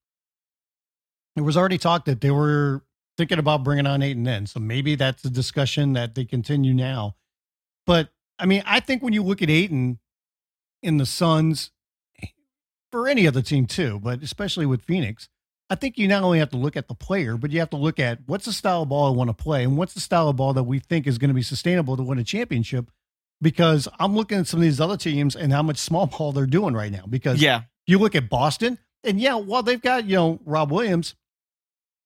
There 1.36 1.44
was 1.44 1.58
already 1.58 1.78
talk 1.78 2.06
that 2.06 2.22
they 2.22 2.32
were 2.32 2.84
thinking 3.18 3.40
about 3.40 3.64
bringing 3.64 3.88
on 3.88 4.02
Ayton 4.02 4.24
then. 4.24 4.46
So 4.48 4.60
maybe 4.60 4.96
that's 4.96 5.24
a 5.26 5.30
discussion 5.30 5.94
that 5.94 6.16
they 6.16 6.26
continue 6.26 6.74
now. 6.74 7.16
But 7.86 8.10
I 8.40 8.46
mean, 8.46 8.64
I 8.66 8.80
think 8.80 9.02
when 9.04 9.14
you 9.14 9.24
look 9.24 9.42
at 9.42 9.50
Ayton 9.50 10.00
in 10.84 10.98
the 10.98 11.06
Suns, 11.06 11.72
for 12.92 13.08
any 13.08 13.28
other 13.28 13.42
team 13.42 13.66
too, 13.66 14.00
but 14.02 14.22
especially 14.24 14.66
with 14.66 14.82
Phoenix, 14.84 15.28
I 15.70 15.76
think 15.76 15.98
you 15.98 16.08
not 16.08 16.24
only 16.24 16.40
have 16.40 16.52
to 16.52 16.58
look 16.58 16.78
at 16.78 16.88
the 16.88 16.94
player, 16.96 17.36
but 17.38 17.52
you 17.52 17.60
have 17.60 17.72
to 17.72 17.78
look 17.78 18.00
at 18.00 18.20
what's 18.28 18.46
the 18.46 18.54
style 18.54 18.84
of 18.84 18.90
ball 18.90 19.08
I 19.08 19.16
want 19.16 19.30
to 19.30 19.34
play 19.34 19.64
and 19.64 19.76
what's 19.78 19.94
the 19.94 20.00
style 20.00 20.30
of 20.30 20.36
ball 20.38 20.54
that 20.54 20.64
we 20.64 20.80
think 20.80 21.08
is 21.08 21.18
going 21.18 21.30
to 21.30 21.34
be 21.34 21.42
sustainable 21.42 21.98
to 21.98 22.04
win 22.04 22.20
a 22.20 22.24
championship. 22.24 22.90
Because 23.42 23.88
I'm 24.00 24.16
looking 24.16 24.38
at 24.40 24.48
some 24.48 24.60
of 24.60 24.62
these 24.64 24.80
other 24.80 24.96
teams 24.96 25.36
and 25.36 25.52
how 25.52 25.62
much 25.62 25.78
small 25.78 26.06
ball 26.18 26.32
they're 26.32 26.46
doing 26.46 26.74
right 26.74 26.92
now. 26.92 27.04
Because 27.10 27.42
Yeah. 27.42 27.64
you 27.86 27.98
look 28.00 28.16
at 28.16 28.30
Boston, 28.30 28.78
and 29.04 29.20
yeah, 29.20 29.36
while 29.36 29.62
they've 29.64 29.82
got 29.82 30.06
you 30.06 30.16
know 30.16 30.40
Rob 30.46 30.72
Williams, 30.72 31.16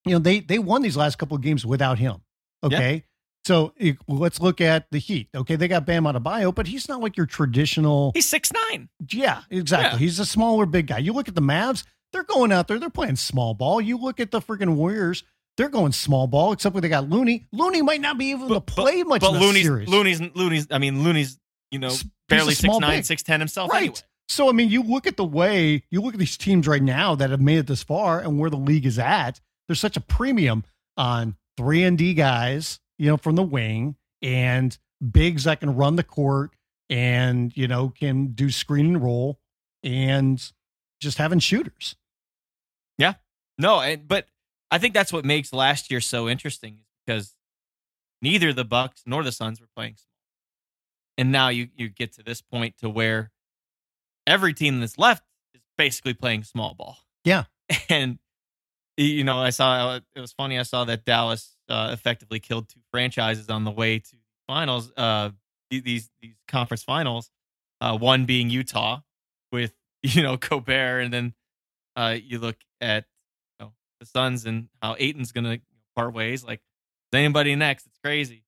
you 0.09 0.15
know 0.15 0.19
they 0.19 0.39
they 0.39 0.59
won 0.59 0.81
these 0.81 0.97
last 0.97 1.17
couple 1.17 1.35
of 1.35 1.41
games 1.43 1.65
without 1.65 1.99
him. 1.99 2.17
Okay, 2.63 3.03
so 3.45 3.73
eh, 3.79 3.93
let's 4.07 4.41
look 4.41 4.59
at 4.61 4.87
the 4.91 4.97
Heat. 4.99 5.29
Okay, 5.35 5.55
they 5.55 5.67
got 5.67 5.85
Bam 5.85 6.03
Adebayo, 6.03 6.53
but 6.53 6.67
he's 6.67 6.89
not 6.89 6.99
like 7.01 7.15
your 7.15 7.25
traditional. 7.25 8.11
He's 8.13 8.27
six 8.27 8.51
nine. 8.69 8.89
Yeah, 9.11 9.41
exactly. 9.49 9.91
Yeah. 9.91 9.97
He's 9.97 10.19
a 10.19 10.25
smaller 10.25 10.65
big 10.65 10.87
guy. 10.87 10.97
You 10.97 11.13
look 11.13 11.27
at 11.27 11.35
the 11.35 11.41
Mavs; 11.41 11.83
they're 12.11 12.23
going 12.23 12.51
out 12.51 12.67
there, 12.67 12.79
they're 12.79 12.89
playing 12.89 13.15
small 13.15 13.53
ball. 13.53 13.79
You 13.79 13.97
look 13.97 14.19
at 14.19 14.31
the 14.31 14.41
freaking 14.41 14.75
Warriors; 14.75 15.23
they're 15.57 15.69
going 15.69 15.91
small 15.93 16.27
ball, 16.27 16.51
except 16.51 16.73
when 16.73 16.81
they 16.81 16.89
got 16.89 17.09
Looney. 17.09 17.47
Looney 17.53 17.81
might 17.81 18.01
not 18.01 18.17
be 18.17 18.31
able 18.31 18.47
to 18.49 18.55
But- 18.55 18.65
play 18.67 19.03
much 19.03 19.21
But 19.21 19.29
in 19.29 19.33
the 19.35 19.39
Looney's, 19.39 19.63
series. 19.63 19.87
Looney's, 19.87 20.21
Looney's. 20.35 20.67
I 20.71 20.77
mean, 20.79 21.03
Looney's. 21.03 21.37
You 21.71 21.77
know, 21.79 21.89
he's 21.89 22.03
barely 22.27 22.55
six 22.55 22.77
nine, 22.79 23.03
six 23.03 23.21
ten 23.23 23.39
himself. 23.39 23.71
right. 23.71 23.83
Anyway. 23.83 23.95
So 24.27 24.47
I 24.49 24.51
mean, 24.51 24.69
you 24.69 24.83
look 24.83 25.07
at 25.07 25.17
the 25.17 25.25
way 25.25 25.83
you 25.89 26.01
look 26.01 26.13
at 26.13 26.19
these 26.19 26.37
teams 26.37 26.67
right 26.67 26.83
now 26.83 27.15
that 27.15 27.29
have 27.31 27.41
made 27.41 27.57
it 27.59 27.67
this 27.67 27.81
far 27.83 28.19
and 28.19 28.37
where 28.39 28.49
the 28.49 28.57
league 28.57 28.85
is 28.85 28.99
at. 28.99 29.39
There's 29.69 29.79
such 29.79 29.97
a 29.97 30.01
premium 30.01 30.63
on 30.97 31.35
three 31.55 31.83
and 31.83 31.95
D 31.95 32.15
guys, 32.15 32.79
you 32.97 33.05
know, 33.05 33.17
from 33.17 33.35
the 33.35 33.43
wing 33.43 33.95
and 34.19 34.75
bigs 35.11 35.43
that 35.43 35.59
can 35.59 35.75
run 35.75 35.95
the 35.95 36.03
court 36.03 36.49
and 36.89 37.55
you 37.55 37.67
know 37.67 37.89
can 37.89 38.29
do 38.29 38.49
screen 38.49 38.87
and 38.87 39.03
roll 39.03 39.39
and 39.83 40.51
just 40.99 41.19
having 41.19 41.37
shooters. 41.37 41.95
Yeah, 42.97 43.13
no, 43.59 43.79
and, 43.79 44.07
but 44.07 44.25
I 44.71 44.79
think 44.79 44.95
that's 44.95 45.13
what 45.13 45.23
makes 45.23 45.53
last 45.53 45.91
year 45.91 46.01
so 46.01 46.27
interesting 46.27 46.79
is 46.79 46.87
because 47.05 47.35
neither 48.23 48.51
the 48.51 48.65
Bucks 48.65 49.03
nor 49.05 49.23
the 49.23 49.31
Suns 49.31 49.61
were 49.61 49.69
playing 49.75 49.97
small. 49.97 50.07
And 51.19 51.31
now 51.31 51.49
you 51.49 51.67
you 51.75 51.89
get 51.89 52.13
to 52.13 52.23
this 52.23 52.41
point 52.41 52.75
to 52.79 52.89
where 52.89 53.29
every 54.25 54.55
team 54.55 54.79
that's 54.79 54.97
left 54.97 55.23
is 55.53 55.61
basically 55.77 56.15
playing 56.15 56.43
small 56.43 56.73
ball. 56.73 56.97
Yeah. 57.23 57.43
And 57.87 58.17
you 59.03 59.23
know, 59.23 59.37
I 59.37 59.49
saw 59.51 59.99
it 60.15 60.19
was 60.19 60.31
funny 60.33 60.57
I 60.59 60.63
saw 60.63 60.85
that 60.85 61.05
Dallas 61.05 61.55
uh, 61.67 61.89
effectively 61.93 62.39
killed 62.39 62.69
two 62.69 62.81
franchises 62.91 63.49
on 63.49 63.63
the 63.63 63.71
way 63.71 63.99
to 63.99 64.15
finals 64.47 64.91
uh 64.97 65.29
these 65.69 66.09
these 66.21 66.35
conference 66.47 66.83
finals. 66.83 67.29
Uh 67.81 67.97
one 67.97 68.25
being 68.25 68.49
Utah 68.49 69.01
with 69.51 69.73
you 70.03 70.23
know 70.23 70.37
Gobert 70.37 71.03
and 71.03 71.13
then 71.13 71.33
uh 71.95 72.17
you 72.21 72.39
look 72.39 72.57
at 72.81 73.05
you 73.59 73.65
know, 73.65 73.73
the 73.99 74.05
Suns 74.05 74.45
and 74.45 74.69
how 74.81 74.95
Ayton's 74.97 75.31
to 75.31 75.61
part 75.95 76.13
ways. 76.13 76.43
Like, 76.43 76.59
is 76.59 77.17
anybody 77.17 77.55
next? 77.55 77.85
It's 77.85 77.97
crazy. 78.03 78.43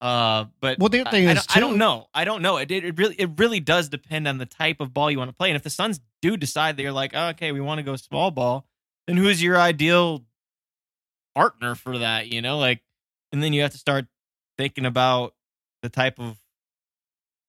Uh, 0.00 0.46
but 0.60 0.78
Well, 0.78 0.88
the 0.88 1.00
other 1.00 1.10
thing 1.10 1.26
I, 1.26 1.30
I 1.30 1.32
is, 1.32 1.46
don't, 1.46 1.56
I 1.56 1.60
don't 1.60 1.78
know. 1.78 2.06
I 2.12 2.24
don't 2.24 2.42
know. 2.42 2.56
It, 2.58 2.70
it 2.70 2.84
it 2.84 2.98
really 2.98 3.14
it 3.18 3.30
really 3.38 3.60
does 3.60 3.88
depend 3.88 4.28
on 4.28 4.38
the 4.38 4.46
type 4.46 4.80
of 4.80 4.92
ball 4.92 5.10
you 5.10 5.18
want 5.18 5.30
to 5.30 5.34
play. 5.36 5.50
And 5.50 5.56
if 5.56 5.62
the 5.62 5.70
Suns 5.70 6.00
do 6.20 6.36
decide 6.36 6.76
they're 6.76 6.92
like, 6.92 7.12
oh, 7.14 7.28
okay, 7.28 7.52
we 7.52 7.60
want 7.60 7.78
to 7.78 7.82
go 7.82 7.96
small 7.96 8.30
ball, 8.30 8.66
then 9.06 9.16
who's 9.16 9.42
your 9.42 9.58
ideal 9.58 10.24
partner 11.34 11.74
for 11.74 11.98
that? 11.98 12.28
You 12.28 12.42
know, 12.42 12.58
like, 12.58 12.80
and 13.32 13.42
then 13.42 13.52
you 13.52 13.62
have 13.62 13.72
to 13.72 13.78
start 13.78 14.06
thinking 14.58 14.86
about 14.86 15.34
the 15.82 15.88
type 15.88 16.18
of 16.18 16.38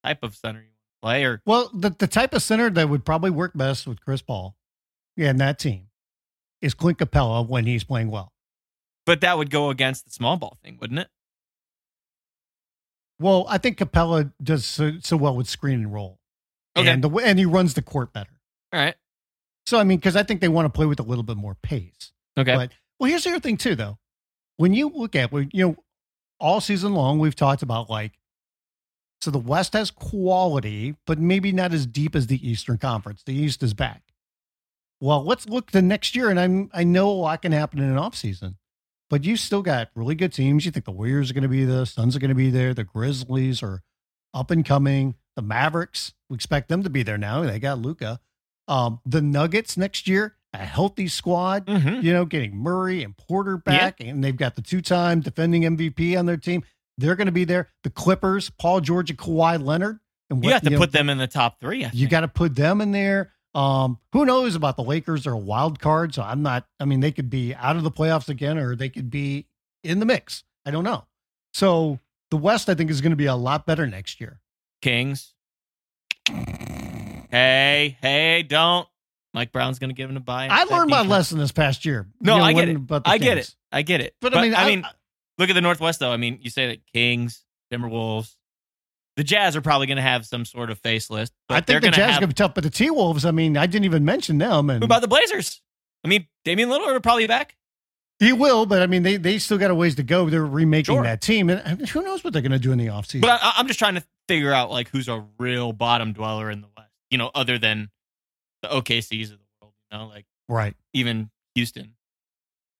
type 0.03 0.23
of 0.23 0.35
center 0.35 0.59
you 0.59 0.65
want 0.67 0.73
to 0.73 1.01
play, 1.01 1.23
or 1.23 1.41
Well, 1.45 1.69
the, 1.73 1.89
the 1.91 2.07
type 2.07 2.33
of 2.33 2.41
center 2.43 2.69
that 2.69 2.89
would 2.89 3.05
probably 3.05 3.29
work 3.31 3.53
best 3.55 3.87
with 3.87 4.01
Chris 4.01 4.21
Paul 4.21 4.55
and 5.17 5.39
that 5.39 5.57
team 5.59 5.87
is 6.61 6.73
Clint 6.73 6.97
Capela 6.97 7.47
when 7.47 7.65
he's 7.65 7.83
playing 7.83 8.11
well. 8.11 8.31
but 9.05 9.21
that 9.21 9.37
would 9.37 9.49
go 9.49 9.69
against 9.69 10.05
the 10.05 10.11
small 10.11 10.35
ball 10.37 10.57
thing, 10.63 10.77
wouldn't 10.81 10.99
it? 10.99 11.07
Well, 13.19 13.45
I 13.47 13.57
think 13.57 13.77
Capella 13.77 14.31
does 14.43 14.65
so, 14.65 14.93
so 15.01 15.15
well 15.15 15.35
with 15.35 15.47
screen 15.47 15.75
and 15.79 15.93
roll. 15.93 16.19
Okay. 16.75 16.89
And, 16.89 17.03
the, 17.03 17.09
and 17.09 17.39
he 17.39 17.45
runs 17.45 17.73
the 17.73 17.81
court 17.81 18.11
better. 18.11 18.31
All 18.73 18.79
right. 18.79 18.95
So, 19.65 19.79
I 19.79 19.83
mean, 19.83 19.97
because 19.97 20.15
I 20.15 20.23
think 20.23 20.41
they 20.41 20.47
want 20.47 20.65
to 20.65 20.69
play 20.69 20.85
with 20.85 20.99
a 20.99 21.03
little 21.03 21.23
bit 21.23 21.37
more 21.37 21.55
pace. 21.55 22.11
Okay. 22.37 22.55
But, 22.55 22.71
well, 22.99 23.09
here's 23.09 23.23
the 23.23 23.31
other 23.31 23.39
thing, 23.39 23.57
too, 23.57 23.75
though. 23.75 23.97
When 24.57 24.73
you 24.73 24.89
look 24.89 25.15
at, 25.15 25.31
you 25.33 25.65
know, 25.65 25.75
all 26.39 26.61
season 26.61 26.93
long, 26.93 27.19
we've 27.19 27.35
talked 27.35 27.63
about 27.63 27.89
like, 27.89 28.13
so 29.21 29.31
the 29.31 29.39
West 29.39 29.73
has 29.73 29.91
quality, 29.91 30.95
but 31.07 31.17
maybe 31.17 31.51
not 31.51 31.73
as 31.73 31.85
deep 31.85 32.15
as 32.15 32.27
the 32.27 32.47
Eastern 32.47 32.77
Conference. 32.77 33.23
The 33.23 33.33
East 33.33 33.63
is 33.63 33.73
back. 33.73 34.03
Well, 35.01 35.23
let's 35.23 35.47
look 35.47 35.71
to 35.71 35.81
next 35.81 36.15
year, 36.15 36.29
and 36.29 36.39
I'm 36.39 36.69
I 36.73 36.83
know 36.83 37.09
a 37.09 37.11
lot 37.11 37.41
can 37.41 37.51
happen 37.51 37.79
in 37.79 37.85
an 37.85 37.97
offseason, 37.97 38.55
but 39.09 39.23
you 39.23 39.35
still 39.35 39.61
got 39.61 39.89
really 39.95 40.15
good 40.15 40.31
teams. 40.31 40.65
You 40.65 40.71
think 40.71 40.85
the 40.85 40.91
Warriors 40.91 41.31
are 41.31 41.33
going 41.33 41.43
to 41.43 41.49
be 41.49 41.65
there, 41.65 41.79
the 41.79 41.85
Suns 41.85 42.15
are 42.15 42.19
going 42.19 42.29
to 42.29 42.35
be 42.35 42.49
there, 42.49 42.73
the 42.73 42.83
Grizzlies 42.83 43.61
are 43.61 43.81
up 44.33 44.51
and 44.51 44.63
coming, 44.63 45.15
the 45.35 45.41
Mavericks 45.41 46.13
we 46.29 46.35
expect 46.35 46.69
them 46.69 46.83
to 46.83 46.89
be 46.89 47.03
there 47.03 47.17
now. 47.17 47.41
They 47.41 47.59
got 47.59 47.79
Luka. 47.79 48.19
Um, 48.67 48.99
the 49.05 49.21
Nuggets 49.21 49.77
next 49.77 50.07
year, 50.07 50.35
a 50.53 50.57
healthy 50.57 51.07
squad 51.07 51.67
mm-hmm. 51.67 52.01
you 52.05 52.13
know, 52.13 52.25
getting 52.25 52.55
Murray 52.55 53.03
and 53.03 53.15
Porter 53.15 53.57
back, 53.57 53.99
and 53.99 54.23
they've 54.23 54.35
got 54.35 54.55
the 54.55 54.61
two-time 54.61 55.21
defending 55.21 55.63
MVP 55.63 56.17
on 56.17 56.25
their 56.25 56.37
team. 56.37 56.63
They're 56.97 57.15
going 57.15 57.27
to 57.27 57.33
be 57.33 57.43
there. 57.43 57.69
The 57.83 57.89
Clippers, 57.89 58.49
Paul 58.49 58.81
George 58.81 59.09
and 59.09 59.19
Kawhi 59.19 59.63
Leonard, 59.63 59.99
and 60.29 60.43
You 60.43 60.51
have 60.51 60.61
to 60.63 60.69
know, 60.71 60.77
put 60.77 60.91
them 60.91 61.09
in 61.09 61.17
the 61.17 61.27
top 61.27 61.59
three. 61.59 61.85
I 61.85 61.91
You 61.93 62.07
got 62.07 62.21
to 62.21 62.27
put 62.27 62.55
them 62.55 62.81
in 62.81 62.91
there. 62.91 63.31
Um, 63.53 63.99
who 64.11 64.25
knows 64.25 64.55
about 64.55 64.75
the 64.75 64.83
Lakers? 64.83 65.23
They're 65.23 65.33
a 65.33 65.37
wild 65.37 65.79
card, 65.79 66.13
so 66.13 66.21
I'm 66.21 66.41
not. 66.41 66.65
I 66.79 66.85
mean, 66.85 66.99
they 66.99 67.11
could 67.11 67.29
be 67.29 67.53
out 67.55 67.75
of 67.75 67.83
the 67.83 67.91
playoffs 67.91 68.29
again, 68.29 68.57
or 68.57 68.75
they 68.75 68.89
could 68.89 69.09
be 69.09 69.47
in 69.83 69.99
the 69.99 70.05
mix. 70.05 70.43
I 70.65 70.71
don't 70.71 70.83
know. 70.83 71.05
So 71.53 71.99
the 72.31 72.37
West, 72.37 72.69
I 72.69 72.75
think, 72.75 72.89
is 72.89 73.01
going 73.01 73.11
to 73.11 73.17
be 73.17 73.27
a 73.27 73.35
lot 73.35 73.65
better 73.65 73.87
next 73.87 74.19
year. 74.19 74.41
Kings. 74.81 75.33
Hey, 77.29 77.97
hey, 78.01 78.43
don't. 78.43 78.87
Mike 79.33 79.51
Brown's 79.51 79.79
going 79.79 79.89
to 79.89 79.93
give 79.93 80.09
him 80.09 80.15
a 80.15 80.21
buy. 80.21 80.47
I 80.49 80.63
learned 80.63 80.89
my 80.89 81.01
lesson 81.01 81.37
this 81.39 81.51
past 81.51 81.85
year. 81.85 82.07
No, 82.21 82.35
you 82.35 82.39
know, 82.39 82.45
I 82.45 82.53
get 82.53 82.69
it. 82.69 82.77
I 83.05 83.17
get 83.17 83.35
Kings. 83.35 83.49
it. 83.49 83.55
I 83.71 83.81
get 83.81 84.01
it. 84.01 84.15
But, 84.21 84.35
I 84.35 84.41
mean, 84.41 84.55
I 84.55 84.65
mean, 84.65 84.85
look 85.37 85.49
at 85.49 85.53
the 85.53 85.61
Northwest, 85.61 85.99
though. 85.99 86.11
I 86.11 86.17
mean, 86.17 86.39
you 86.41 86.49
say 86.49 86.67
that 86.67 86.79
Kings, 86.93 87.43
Timberwolves, 87.71 88.33
the 89.17 89.25
Jazz 89.25 89.57
are 89.57 89.61
probably 89.61 89.87
going 89.87 89.97
to 89.97 90.01
have 90.03 90.25
some 90.25 90.45
sort 90.45 90.69
of 90.69 90.81
facelift. 90.81 91.31
But 91.49 91.55
I 91.55 91.61
think 91.61 91.81
the 91.81 91.89
Jazz 91.91 92.11
have, 92.11 92.21
going 92.21 92.21
to 92.21 92.27
be 92.27 92.33
tough, 92.33 92.53
but 92.53 92.63
the 92.63 92.69
T 92.69 92.89
Wolves. 92.89 93.25
I 93.25 93.31
mean, 93.31 93.57
I 93.57 93.65
didn't 93.65 93.85
even 93.85 94.05
mention 94.05 94.37
them. 94.37 94.69
And 94.69 94.79
Who 94.79 94.85
about 94.85 95.01
the 95.01 95.07
Blazers? 95.09 95.61
I 96.05 96.07
mean, 96.07 96.27
Damian 96.45 96.69
Lillard 96.69 96.95
are 96.95 96.99
probably 97.01 97.27
back. 97.27 97.57
He 98.19 98.31
will, 98.31 98.65
but 98.65 98.81
I 98.81 98.87
mean, 98.87 99.03
they 99.03 99.17
they 99.17 99.37
still 99.39 99.57
got 99.57 99.71
a 99.71 99.75
ways 99.75 99.95
to 99.95 100.03
go. 100.03 100.29
They're 100.29 100.45
remaking 100.45 100.95
Sure. 100.95 101.03
that 101.03 101.19
team, 101.19 101.49
and 101.49 101.85
who 101.89 102.01
knows 102.01 102.23
what 102.23 102.31
they're 102.31 102.41
going 102.41 102.53
to 102.53 102.59
do 102.59 102.71
in 102.71 102.77
the 102.77 102.87
offseason. 102.87 103.19
But 103.21 103.41
I, 103.43 103.55
I'm 103.57 103.67
just 103.67 103.77
trying 103.79 103.95
to 103.95 104.03
figure 104.29 104.53
out 104.53 104.71
like 104.71 104.87
who's 104.87 105.09
a 105.09 105.25
real 105.37 105.73
bottom 105.73 106.13
dweller 106.13 106.49
in 106.49 106.61
the. 106.61 106.67
You 107.11 107.17
know, 107.17 107.31
other 107.33 107.57
than 107.57 107.89
the 108.61 108.69
OKCs 108.69 109.31
of 109.31 109.39
the 109.39 109.45
world. 109.61 109.73
You 109.91 109.97
know, 109.97 110.07
like 110.07 110.25
right? 110.49 110.75
even 110.93 111.29
Houston. 111.55 111.95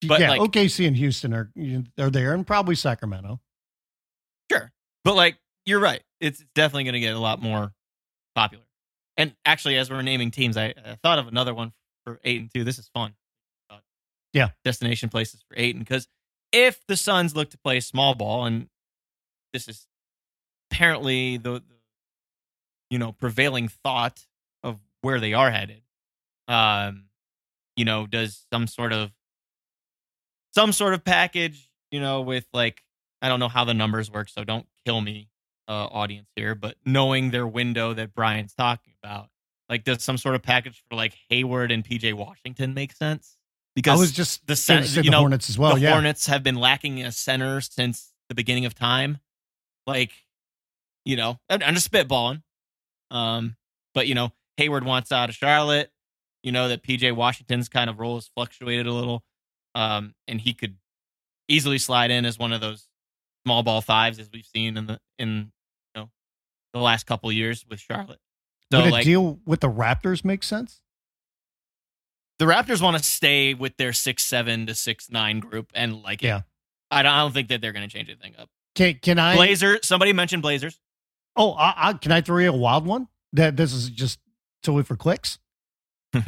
But, 0.08 0.20
yeah, 0.20 0.32
like- 0.32 0.42
OKC 0.42 0.88
and 0.88 0.96
Houston 0.98 1.34
are 1.34 1.52
are 1.98 2.10
there, 2.10 2.34
and 2.34 2.46
probably 2.46 2.76
Sacramento. 2.76 3.40
Sure. 4.52 4.72
But 5.04 5.16
like 5.16 5.38
you're 5.66 5.80
right. 5.80 6.02
It's 6.20 6.44
definitely 6.54 6.84
going 6.86 6.94
to 6.94 7.00
get 7.00 7.16
a 7.16 7.20
lot 7.20 7.42
more 7.42 7.74
popular. 8.36 8.64
And 9.18 9.34
actually, 9.46 9.78
as 9.78 9.90
we're 9.90 10.02
naming 10.02 10.32
teams, 10.32 10.58
I, 10.58 10.74
I 10.86 10.98
thought 11.02 11.20
of 11.20 11.28
another 11.28 11.54
one 11.54 11.74
for 12.04 12.20
eight 12.24 12.40
and 12.42 12.54
two. 12.54 12.64
This 12.64 12.78
is 12.78 12.90
fun. 12.94 13.16
Uh, 13.70 13.78
Yeah. 14.34 14.50
Destination 14.64 15.10
places 15.10 15.44
for 15.48 15.56
eight. 15.58 15.76
And 15.76 15.84
because 15.84 16.08
if 16.52 16.80
the 16.88 16.98
Suns 16.98 17.36
look 17.36 17.50
to 17.52 17.58
play 17.58 17.80
small 17.80 18.14
ball, 18.14 18.46
and 18.46 18.68
this 19.54 19.68
is 19.68 19.88
apparently 20.70 21.38
the, 21.38 21.54
the 21.54 21.75
you 22.96 23.00
know 23.00 23.12
prevailing 23.12 23.68
thought 23.68 24.26
of 24.64 24.80
where 25.02 25.20
they 25.20 25.34
are 25.34 25.52
headed, 25.52 25.82
um, 26.48 27.08
you 27.76 27.84
know, 27.84 28.08
does 28.08 28.46
some 28.54 28.68
sort 28.68 28.94
of 28.94 29.12
some 30.54 30.72
sort 30.72 30.94
of 30.94 31.04
package, 31.04 31.70
you 31.92 32.00
know, 32.00 32.22
with 32.22 32.48
like 32.54 32.82
I 33.22 33.28
don't 33.28 33.42
know 33.42 33.50
how 33.50 33.66
the 33.66 33.74
numbers 33.74 34.10
work, 34.10 34.30
so 34.30 34.46
don't 34.46 34.66
kill 34.86 35.02
me, 35.02 35.28
uh, 35.68 35.88
audience 35.88 36.30
here. 36.38 36.56
But 36.56 36.78
knowing 36.86 37.32
their 37.32 37.46
window 37.46 37.94
that 37.94 38.14
Brian's 38.14 38.54
talking 38.54 38.94
about, 39.04 39.28
like, 39.68 39.84
does 39.84 40.02
some 40.02 40.18
sort 40.18 40.36
of 40.36 40.42
package 40.42 40.82
for 40.90 40.96
like 40.96 41.18
Hayward 41.30 41.74
and 41.74 41.84
PJ 41.84 42.14
Washington 42.14 42.74
make 42.74 42.94
sense? 42.94 43.36
Because 43.76 43.98
I 43.98 44.00
was 44.00 44.14
just 44.14 44.48
the 44.48 44.54
the 44.54 44.56
say 44.56 44.80
you 44.80 45.04
the 45.04 45.10
know, 45.10 45.20
Hornets 45.20 45.50
as 45.50 45.58
well. 45.58 45.76
the 45.76 45.82
yeah, 45.82 45.92
Hornets 45.92 46.28
have 46.28 46.44
been 46.44 46.56
lacking 46.56 47.04
a 47.04 47.12
center 47.12 47.60
since 47.60 48.14
the 48.30 48.36
beginning 48.36 48.66
of 48.66 48.74
time. 48.74 49.18
Like, 49.86 50.14
you 51.04 51.18
know, 51.18 51.40
I'm 51.50 51.74
just 51.74 51.92
spitballing. 51.92 52.42
Um, 53.12 53.56
but 53.94 54.08
you 54.08 54.16
know, 54.16 54.32
Hayward 54.58 54.86
wants 54.86 55.12
out 55.12 55.30
of 55.30 55.36
Charlotte. 55.36 55.92
You 56.44 56.52
know 56.52 56.68
that 56.68 56.84
PJ 56.84 57.16
Washington's 57.16 57.70
kind 57.70 57.90
of 57.90 58.00
role 58.00 58.16
has 58.16 58.30
fluctuated 58.36 58.86
a 58.86 58.94
little, 58.94 59.24
um, 59.74 60.14
and 60.28 60.40
he 60.40 60.54
could 60.54 60.78
easily 61.48 61.78
slide 61.78 62.12
in 62.12 62.26
as 62.26 62.38
one 62.38 62.54
of 62.54 62.62
those 62.62 62.88
small 63.46 63.64
ball 63.64 63.82
fives 63.82 64.20
as 64.20 64.30
we've 64.32 64.46
seen 64.46 64.78
in 64.78 64.86
the 64.88 65.00
in 65.18 65.52
you 65.96 66.02
know 66.02 66.10
the 66.74 66.80
last 66.80 67.06
couple 67.06 67.32
years 67.32 67.66
with 67.70 67.80
Charlotte. 67.80 68.20
So 68.72 68.80
Would 68.80 68.88
a 68.88 68.92
like 68.92 69.06
deal 69.06 69.40
with 69.46 69.62
the 69.62 69.70
Raptors 69.70 70.24
make 70.26 70.44
sense? 70.44 70.82
the 72.40 72.46
Raptors 72.46 72.82
want 72.82 72.98
to 72.98 73.04
stay 73.04 73.54
with 73.54 73.78
their 73.78 73.94
six 73.94 74.26
seven 74.26 74.66
to 74.68 74.76
six 74.76 75.10
nine 75.10 75.40
group 75.40 75.72
and 75.74 76.02
like 76.02 76.24
it. 76.24 76.28
Yeah. 76.28 76.42
I 76.92 77.04
don't, 77.04 77.12
I 77.12 77.20
don't 77.22 77.34
think 77.34 77.50
that 77.50 77.62
they're 77.62 77.74
going 77.74 77.88
to 77.88 77.94
change 77.94 78.10
anything 78.10 78.34
up. 78.38 78.50
Can 78.76 78.96
can 78.96 79.20
I? 79.20 79.36
Blazer. 79.36 79.80
Somebody 79.82 80.14
mentioned 80.14 80.42
Blazers. 80.42 80.80
Oh, 81.36 81.52
I, 81.54 81.74
I, 81.90 81.94
can 81.94 82.12
I 82.12 82.22
throw 82.22 82.38
you 82.38 82.50
a 82.50 82.56
wild 82.56 82.86
one? 82.86 83.08
That 83.34 83.58
this 83.58 83.74
is 83.74 83.90
just 83.90 84.20
totally 84.64 84.84
for 84.84 84.96
clicks. 84.96 85.40
Don't 86.14 86.26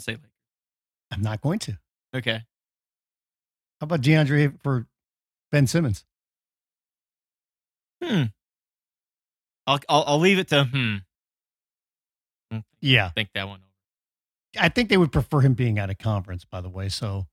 say 0.00 0.12
like. 0.12 0.20
I'm 1.10 1.20
not 1.20 1.42
going 1.42 1.58
to. 1.60 1.78
Okay. 2.16 2.40
How 3.80 3.84
about 3.84 4.00
DeAndre 4.00 4.58
for 4.62 4.86
Ben 5.50 5.66
Simmons? 5.66 6.04
Hmm. 8.02 8.24
I'll 9.66 9.78
I'll, 9.88 10.04
I'll 10.06 10.18
leave 10.18 10.38
it 10.38 10.48
to 10.48 10.64
hmm. 10.64 10.96
Yeah, 12.80 13.10
Think 13.10 13.30
that 13.34 13.46
one 13.48 13.60
over. 13.60 14.64
I 14.64 14.68
think 14.68 14.88
they 14.90 14.96
would 14.96 15.12
prefer 15.12 15.40
him 15.40 15.54
being 15.54 15.78
out 15.78 15.88
of 15.88 15.98
conference. 15.98 16.44
By 16.44 16.60
the 16.60 16.68
way, 16.68 16.88
so 16.88 17.26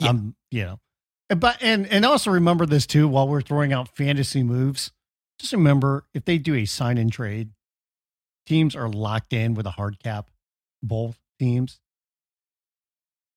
Yeah. 0.00 0.10
um, 0.10 0.34
you 0.50 0.64
know, 0.64 0.80
But 1.36 1.58
and 1.62 1.86
and 1.88 2.04
also 2.04 2.30
remember 2.30 2.66
this 2.66 2.86
too 2.86 3.06
while 3.06 3.28
we're 3.28 3.42
throwing 3.42 3.72
out 3.72 3.94
fantasy 3.96 4.42
moves. 4.42 4.92
Just 5.38 5.52
remember 5.52 6.04
if 6.14 6.24
they 6.24 6.38
do 6.38 6.54
a 6.54 6.64
sign 6.64 6.98
and 6.98 7.12
trade, 7.12 7.50
teams 8.46 8.74
are 8.74 8.88
locked 8.88 9.32
in 9.32 9.54
with 9.54 9.66
a 9.66 9.70
hard 9.70 9.98
cap, 10.02 10.30
both 10.82 11.18
teams. 11.38 11.80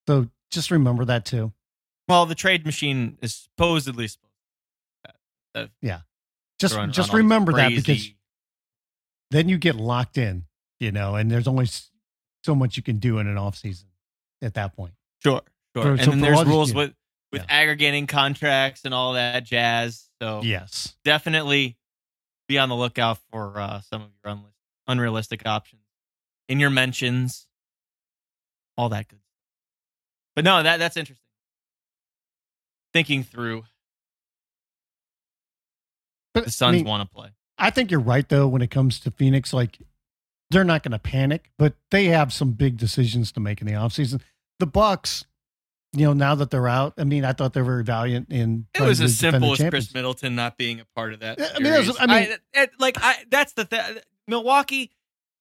So 0.08 0.28
just 0.50 0.72
remember 0.72 1.06
that 1.06 1.26
too. 1.26 1.54
Well, 2.08 2.26
the 2.26 2.36
trade 2.36 2.66
machine 2.66 3.18
is 3.22 3.36
supposedly 3.36 4.08
supposed. 4.08 4.28
Uh, 5.56 5.60
uh, 5.60 5.66
to 5.84 6.04
Just 6.60 6.74
throwing 6.74 6.92
just 6.92 7.10
around 7.12 7.18
remember 7.18 7.54
that 7.54 7.70
because 7.70 8.10
then 9.32 9.48
you 9.50 9.58
get 9.58 9.76
locked 9.76 10.18
in, 10.18 10.46
you 10.80 10.92
know, 10.92 11.16
and 11.16 11.30
there's 11.32 11.48
only 11.48 11.68
so 12.44 12.56
much 12.56 12.78
you 12.78 12.84
can 12.84 12.98
do 12.98 13.20
in 13.20 13.28
an 13.28 13.38
off 13.38 13.56
season 13.58 13.88
at 14.42 14.56
that 14.56 14.76
point. 14.76 14.94
sure, 15.24 15.42
sure, 15.76 15.84
for- 15.84 15.92
and 15.92 16.02
so 16.02 16.10
then 16.12 16.22
there's 16.22 16.38
all 16.38 16.44
these- 16.44 16.52
rules 16.54 16.74
with 16.74 16.94
with 17.32 17.44
Yeah. 17.44 17.48
aggregating 17.62 18.08
contracts 18.08 18.82
and 18.84 18.94
all 18.94 19.14
that 19.14 19.46
jazz. 19.46 20.10
So 20.22 20.42
Yes. 20.44 20.98
definitely 21.06 21.78
be 22.52 22.60
on 22.60 22.70
the 22.70 22.76
lookout 22.76 23.18
for 23.32 23.60
uh, 23.60 23.82
some 23.82 24.02
of 24.02 24.10
your 24.24 24.38
unrealistic 24.88 25.44
options 25.46 25.82
in 26.48 26.60
your 26.60 26.70
mentions, 26.70 27.48
all 28.78 28.90
that 28.90 29.08
good. 29.08 29.20
stuff. 29.20 29.38
But 30.36 30.46
no, 30.46 30.62
that 30.62 30.78
that's 30.78 30.98
interesting. 30.98 31.18
Thinking 32.94 33.24
through, 33.24 33.64
But 36.34 36.46
the 36.46 36.52
Suns 36.52 36.76
I, 36.76 36.78
mean, 36.78 36.86
want 36.86 37.10
to 37.10 37.16
play. 37.16 37.30
I 37.58 37.70
think 37.70 37.90
you're 37.90 38.00
right 38.02 38.28
though 38.28 38.48
when 38.48 38.62
it 38.62 38.70
comes 38.70 39.00
to 39.02 39.12
Phoenix. 39.12 39.54
Like 39.54 39.78
they're 40.50 40.66
not 40.66 40.84
going 40.84 40.92
to 40.92 41.00
panic, 41.00 41.52
but 41.58 41.76
they 41.90 42.06
have 42.06 42.34
some 42.34 42.52
big 42.52 42.78
decisions 42.78 43.32
to 43.34 43.40
make 43.40 43.62
in 43.62 43.68
the 43.68 43.74
offseason. 43.74 44.22
The 44.60 44.68
Bucks, 44.68 45.26
you 45.94 46.06
know, 46.06 46.14
now 46.14 46.36
that 46.36 46.50
they're 46.50 46.68
out, 46.70 46.94
I 46.98 47.04
mean, 47.04 47.26
I 47.26 47.34
thought 47.34 47.54
they 47.54 47.62
were 47.62 47.68
very 47.68 47.84
valiant 47.84 48.32
in. 48.32 48.66
It 48.74 48.82
was 48.82 49.02
as 49.02 49.18
simple 49.18 49.52
as. 49.54 49.60
Khris 49.60 49.94
Middleton 49.94 50.36
not 50.36 50.58
being 50.58 50.80
a 50.80 50.86
part 50.96 51.14
of 51.14 51.20
that. 51.20 51.40
I 51.42 51.60
mean, 51.60 51.74
series. 51.74 51.98
I 52.00 52.06
mean- 52.08 52.38
it- 52.54 52.72
like 52.80 52.98
I, 53.02 53.16
that's 53.30 53.54
the 53.54 53.66
thing. 53.66 53.98
Milwaukee, 54.28 54.92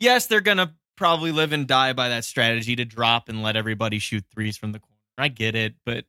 yes, 0.00 0.26
they're 0.26 0.40
gonna 0.40 0.74
probably 0.96 1.32
live 1.32 1.52
and 1.52 1.66
die 1.66 1.92
by 1.92 2.08
that 2.10 2.24
strategy 2.24 2.76
to 2.76 2.84
drop 2.84 3.28
and 3.28 3.42
let 3.42 3.56
everybody 3.56 3.98
shoot 3.98 4.24
threes 4.34 4.56
from 4.56 4.72
the 4.72 4.80
corner. 4.80 4.96
I 5.18 5.28
get 5.28 5.54
it, 5.54 5.74
but 5.86 6.04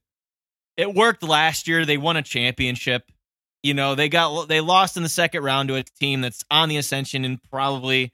it 0.77 0.93
worked 0.93 1.21
last 1.23 1.67
year. 1.67 1.85
They 1.85 1.97
won 1.97 2.17
a 2.17 2.21
championship. 2.23 3.11
You 3.61 3.73
know, 3.75 3.93
they 3.93 4.09
got 4.09 4.47
they 4.47 4.59
lost 4.61 4.97
in 4.97 5.03
the 5.03 5.09
second 5.09 5.43
round 5.43 5.69
to 5.69 5.75
a 5.75 5.83
team 5.83 6.21
that's 6.21 6.43
on 6.49 6.67
the 6.69 6.77
ascension 6.77 7.23
and 7.25 7.39
probably 7.43 8.11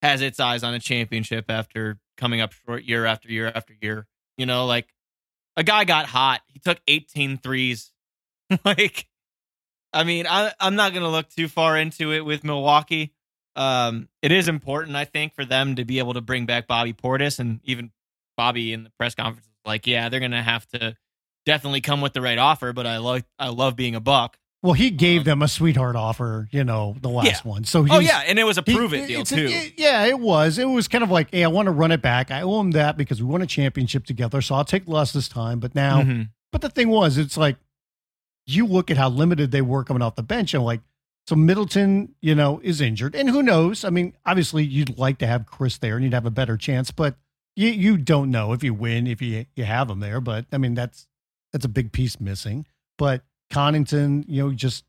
has 0.00 0.22
its 0.22 0.40
eyes 0.40 0.62
on 0.62 0.72
a 0.72 0.78
championship 0.78 1.46
after 1.50 1.98
coming 2.16 2.40
up 2.40 2.52
short 2.52 2.84
year 2.84 3.04
after 3.04 3.28
year 3.30 3.52
after 3.54 3.74
year. 3.82 4.06
You 4.38 4.46
know, 4.46 4.64
like 4.66 4.88
a 5.56 5.64
guy 5.64 5.84
got 5.84 6.06
hot. 6.06 6.42
He 6.48 6.58
took 6.58 6.78
18 6.86 7.38
threes. 7.38 7.92
like, 8.64 9.06
I 9.92 10.04
mean, 10.04 10.26
I, 10.28 10.52
I'm 10.60 10.76
not 10.76 10.92
going 10.92 11.02
to 11.02 11.08
look 11.08 11.28
too 11.28 11.48
far 11.48 11.76
into 11.76 12.12
it 12.12 12.24
with 12.24 12.44
Milwaukee. 12.44 13.12
Um, 13.56 14.08
it 14.22 14.32
is 14.32 14.48
important, 14.48 14.96
I 14.96 15.04
think, 15.04 15.34
for 15.34 15.44
them 15.44 15.76
to 15.76 15.84
be 15.84 15.98
able 15.98 16.14
to 16.14 16.20
bring 16.20 16.44
back 16.44 16.66
Bobby 16.66 16.92
Portis, 16.92 17.38
and 17.38 17.60
even 17.64 17.90
Bobby 18.36 18.72
in 18.74 18.84
the 18.84 18.90
press 18.98 19.14
conference 19.14 19.48
like, 19.64 19.86
"Yeah, 19.86 20.10
they're 20.10 20.20
going 20.20 20.32
to 20.32 20.42
have 20.42 20.66
to 20.68 20.94
definitely 21.46 21.80
come 21.80 22.02
with 22.02 22.12
the 22.12 22.20
right 22.20 22.36
offer." 22.36 22.74
But 22.74 22.86
I 22.86 22.98
love, 22.98 23.24
I 23.38 23.48
love 23.48 23.74
being 23.74 23.94
a 23.94 24.00
buck. 24.00 24.36
Well, 24.62 24.72
he 24.72 24.90
gave 24.90 25.20
Um, 25.20 25.24
them 25.24 25.42
a 25.42 25.48
sweetheart 25.48 25.96
offer, 25.96 26.48
you 26.50 26.64
know, 26.64 26.96
the 27.00 27.08
last 27.08 27.26
Yeah. 27.44 27.50
one. 27.50 27.64
So 27.64 27.86
Oh 27.88 27.98
yeah, 28.00 28.22
and 28.26 28.38
it 28.38 28.44
was 28.44 28.58
a 28.58 28.62
prove 28.62 28.92
it 28.94 29.06
deal 29.06 29.22
too. 29.24 29.46
it- 29.48 29.74
yeah, 29.76 30.04
it 30.06 30.18
was. 30.18 30.58
It 30.58 30.64
was 30.68 30.88
kind 30.88 31.04
of 31.04 31.10
like, 31.10 31.28
hey, 31.30 31.44
I 31.44 31.48
want 31.48 31.66
to 31.66 31.72
run 31.72 31.92
it 31.92 32.02
back. 32.02 32.30
I 32.30 32.40
owe 32.42 32.60
him 32.60 32.70
that 32.72 32.96
because 32.96 33.22
we 33.22 33.28
won 33.28 33.42
a 33.42 33.46
championship 33.46 34.06
together. 34.06 34.40
So 34.40 34.54
I'll 34.54 34.64
take 34.64 34.88
less 34.88 35.12
this 35.12 35.28
time. 35.28 35.60
But 35.60 35.74
now, 35.74 36.02
Mhm. 36.02 36.30
but 36.52 36.62
the 36.62 36.70
thing 36.70 36.88
was, 36.88 37.18
it's 37.18 37.36
like 37.36 37.56
you 38.46 38.66
look 38.66 38.90
at 38.90 38.96
how 38.96 39.08
limited 39.08 39.50
they 39.50 39.62
were 39.62 39.84
coming 39.84 40.02
off 40.02 40.14
the 40.16 40.22
bench, 40.22 40.54
and 40.54 40.64
like, 40.64 40.80
so 41.28 41.34
Middleton, 41.36 42.14
you 42.20 42.34
know, 42.34 42.60
is 42.62 42.80
injured, 42.80 43.14
and 43.14 43.28
who 43.28 43.42
knows? 43.42 43.84
I 43.84 43.90
mean, 43.90 44.14
obviously, 44.24 44.64
you'd 44.64 44.96
like 44.98 45.18
to 45.18 45.26
have 45.26 45.44
Khris 45.46 45.78
there, 45.78 45.96
and 45.96 46.04
you'd 46.04 46.14
have 46.14 46.26
a 46.26 46.30
better 46.30 46.56
chance, 46.56 46.90
but 46.92 47.16
you 47.56 47.68
you 47.68 47.96
don't 47.96 48.30
know 48.30 48.52
if 48.52 48.62
you 48.64 48.72
win 48.74 49.06
if 49.06 49.20
you 49.20 49.46
you 49.56 49.64
have 49.64 49.90
him 49.90 50.00
there. 50.00 50.20
But 50.20 50.46
I 50.52 50.58
mean, 50.58 50.74
that's 50.74 51.08
that's 51.52 51.64
a 51.64 51.68
big 51.68 51.90
piece 51.92 52.20
missing. 52.20 52.66
But 52.98 53.22
Connaughton, 53.50 54.24
you 54.28 54.42
know, 54.42 54.52
just 54.52 54.84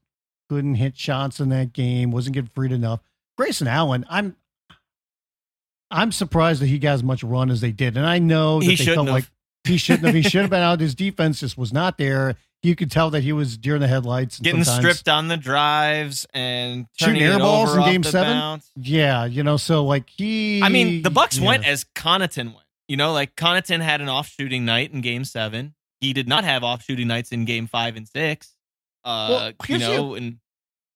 couldn't 0.50 0.76
hit 0.76 0.98
shots 0.98 1.40
in 1.40 1.50
that 1.50 1.74
game, 1.74 2.12
wasn't 2.12 2.34
getting 2.36 2.50
freed 2.54 2.72
enough. 2.72 3.02
Grayson 3.38 3.68
Allen, 3.68 4.06
I'm 4.10 4.36
I'm 5.90 6.12
surprised 6.12 6.62
that 6.62 6.68
he 6.68 6.80
got 6.80 6.94
as 6.94 7.04
much 7.04 7.24
run 7.24 7.50
as 7.50 7.62
they 7.62 7.72
did. 7.72 7.96
And 7.98 8.06
I 8.06 8.20
know 8.20 8.60
that 8.60 8.66
He 8.66 8.76
they 8.76 8.86
felt 8.86 9.08
have. 9.08 9.14
like 9.16 9.26
he 9.64 9.78
shouldn't 9.78 10.06
have. 10.06 10.16
He 10.16 10.22
should 10.22 10.42
have 10.42 10.50
been 10.50 10.62
out. 10.62 10.80
His 10.82 10.96
defense 10.96 11.40
just 11.40 11.58
was 11.58 11.72
not 11.74 11.98
there. 11.98 12.36
You 12.64 12.76
could 12.76 12.90
tell 12.92 13.12
that 13.12 13.22
he 13.22 13.32
was 13.34 13.56
deer 13.56 13.76
in 13.76 13.82
the 13.82 13.88
headlights. 13.88 14.38
And 14.40 14.44
Getting 14.46 14.64
stripped 14.64 15.08
on 15.08 15.28
the 15.28 15.38
drives 15.38 16.26
and 16.34 16.88
Shooting 16.94 17.16
turning 17.20 17.32
air 17.34 17.40
balls 17.40 17.76
in 17.76 17.84
Game 17.84 18.04
Seven? 18.04 18.34
bounce. 18.34 18.72
Yeah, 18.76 19.26
you 19.26 19.44
know, 19.44 19.58
so 19.58 19.86
like 19.86 20.10
he. 20.10 20.62
I 20.64 20.70
mean, 20.70 21.04
the 21.04 21.12
Bucks 21.12 21.38
yeah. 21.38 21.48
went 21.48 21.68
as 21.68 21.84
Connaughton 21.96 22.46
went. 22.48 22.66
You 22.88 22.98
know, 22.98 23.14
like 23.14 23.36
Connaughton 23.36 23.82
had 23.82 24.02
an 24.02 24.10
off 24.10 24.28
shooting 24.28 24.66
night 24.66 24.92
in 24.92 25.02
Game 25.02 25.24
Seven. 25.24 25.76
He 26.00 26.14
did 26.14 26.28
not 26.28 26.44
have 26.44 26.64
off 26.64 26.84
shooting 26.84 27.08
nights 27.08 27.32
in 27.32 27.46
Game 27.46 27.68
Five 27.68 27.96
and 27.96 28.08
Six. 28.08 28.54
Uh, 29.04 29.28
Well, 29.30 29.54
you 29.68 29.78
the- 29.80 29.88
know, 29.88 30.16
and 30.16 30.38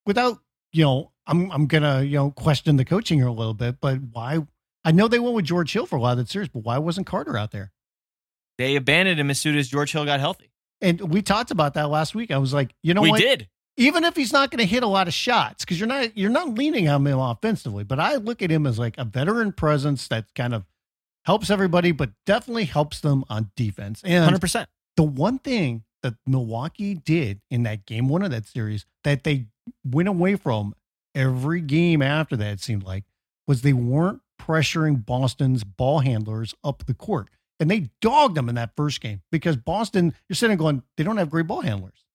without 0.05 0.39
you 0.73 0.83
know, 0.83 1.11
I'm 1.27 1.51
I'm 1.51 1.67
gonna 1.67 2.01
you 2.03 2.17
know 2.17 2.31
question 2.31 2.75
the 2.77 2.85
coaching 2.85 3.17
here 3.19 3.27
a 3.27 3.31
little 3.33 3.53
bit, 3.53 3.79
but 3.81 3.97
why? 4.11 4.39
I 4.83 4.91
know 4.91 5.07
they 5.07 5.19
went 5.19 5.35
with 5.35 5.45
George 5.45 5.71
Hill 5.73 5.85
for 5.85 5.95
a 5.95 5.99
while 5.99 6.13
of 6.13 6.17
that 6.17 6.29
series, 6.29 6.49
but 6.49 6.63
why 6.63 6.77
wasn't 6.79 7.07
Carter 7.07 7.37
out 7.37 7.51
there? 7.51 7.71
they 8.57 8.75
abandoned 8.75 9.19
him 9.19 9.31
as 9.31 9.39
soon 9.39 9.57
as 9.57 9.67
George 9.69 9.91
Hill 9.91 10.05
got 10.05 10.19
healthy. 10.19 10.51
And 10.81 10.99
we 11.01 11.23
talked 11.23 11.49
about 11.49 11.73
that 11.75 11.89
last 11.89 12.13
week. 12.13 12.29
I 12.29 12.37
was 12.37 12.53
like, 12.53 12.75
you 12.83 12.93
know 12.93 13.01
we 13.01 13.09
what? 13.09 13.19
did. 13.19 13.47
Even 13.77 14.03
if 14.03 14.15
he's 14.15 14.31
not 14.31 14.51
going 14.51 14.59
to 14.59 14.65
hit 14.65 14.83
a 14.83 14.87
lot 14.87 15.07
of 15.07 15.15
shots, 15.15 15.63
because 15.65 15.79
you're 15.79 15.87
not 15.87 16.15
you're 16.15 16.29
not 16.29 16.49
leaning 16.49 16.87
on 16.87 17.07
him 17.07 17.17
offensively, 17.17 17.83
but 17.83 17.99
I 17.99 18.15
look 18.17 18.41
at 18.43 18.51
him 18.51 18.67
as 18.67 18.77
like 18.77 18.97
a 18.99 19.05
veteran 19.05 19.51
presence 19.51 20.07
that 20.09 20.25
kind 20.35 20.53
of 20.53 20.65
helps 21.25 21.49
everybody, 21.49 21.91
but 21.91 22.11
definitely 22.27 22.65
helps 22.65 22.99
them 22.99 23.23
on 23.29 23.49
defense. 23.55 24.01
And 24.03 24.23
Hundred 24.25 24.41
percent. 24.41 24.69
The 25.01 25.05
one 25.05 25.39
thing 25.39 25.83
that 26.03 26.13
Milwaukee 26.27 26.93
did 26.93 27.41
in 27.49 27.63
that 27.63 27.87
game 27.87 28.07
one 28.07 28.21
of 28.21 28.29
that 28.29 28.45
series 28.45 28.85
that 29.03 29.23
they 29.23 29.47
went 29.83 30.07
away 30.07 30.35
from 30.35 30.75
every 31.15 31.59
game 31.59 32.03
after 32.03 32.37
that, 32.37 32.53
it 32.53 32.59
seemed 32.59 32.83
like, 32.83 33.05
was 33.47 33.63
they 33.63 33.73
weren't 33.73 34.21
pressuring 34.39 35.03
Boston's 35.03 35.63
ball 35.63 36.01
handlers 36.01 36.53
up 36.63 36.85
the 36.85 36.93
court. 36.93 37.29
And 37.59 37.71
they 37.71 37.89
dogged 37.99 38.35
them 38.35 38.47
in 38.47 38.53
that 38.53 38.75
first 38.75 39.01
game 39.01 39.23
because 39.31 39.57
Boston, 39.57 40.13
you're 40.29 40.35
sitting 40.35 40.55
going, 40.55 40.83
they 40.97 41.03
don't 41.03 41.17
have 41.17 41.31
great 41.31 41.47
ball 41.47 41.61
handlers. 41.61 42.05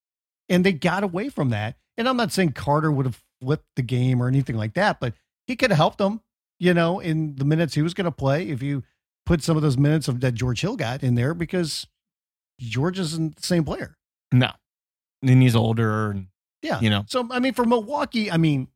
And 0.49 0.65
they 0.65 0.73
got 0.73 1.03
away 1.03 1.29
from 1.29 1.51
that. 1.51 1.75
And 1.99 2.09
I'm 2.09 2.17
not 2.17 2.31
saying 2.31 2.53
Carter 2.53 2.93
would 2.93 3.07
have 3.07 3.21
flipped 3.41 3.67
the 3.75 3.83
game 3.83 4.23
or 4.23 4.29
anything 4.29 4.57
like 4.57 4.75
that, 4.75 5.01
but 5.01 5.13
he 5.49 5.57
could 5.57 5.71
have 5.71 5.79
helped 5.79 5.99
them, 5.99 6.21
you 6.61 6.73
know, 6.73 7.01
in 7.01 7.35
the 7.35 7.45
minutes 7.45 7.75
he 7.75 7.83
was 7.83 7.95
going 7.95 8.05
to 8.05 8.13
play 8.13 8.49
if 8.49 8.63
you 8.63 8.85
put 9.25 9.43
some 9.43 9.57
of 9.57 9.65
those 9.65 9.77
minutes 9.77 10.07
of 10.07 10.21
that 10.21 10.35
George 10.35 10.61
Hill 10.61 10.77
got 10.77 11.03
in 11.03 11.17
there 11.17 11.35
because 11.35 11.89
George 12.59 12.99
isn't 12.99 13.37
the 13.37 13.43
same 13.43 13.65
player. 13.65 13.97
No, 14.33 14.51
and 15.23 15.43
he's 15.43 15.57
older, 15.57 16.11
and 16.11 16.29
Yeah. 16.63 16.81
you 16.81 16.91
know, 16.91 17.05
So 17.09 17.27
I 17.31 17.39
mean, 17.41 17.53
for 17.55 17.65
Milwaukee, 17.65 18.31
I 18.31 18.37
mean, 18.37 18.69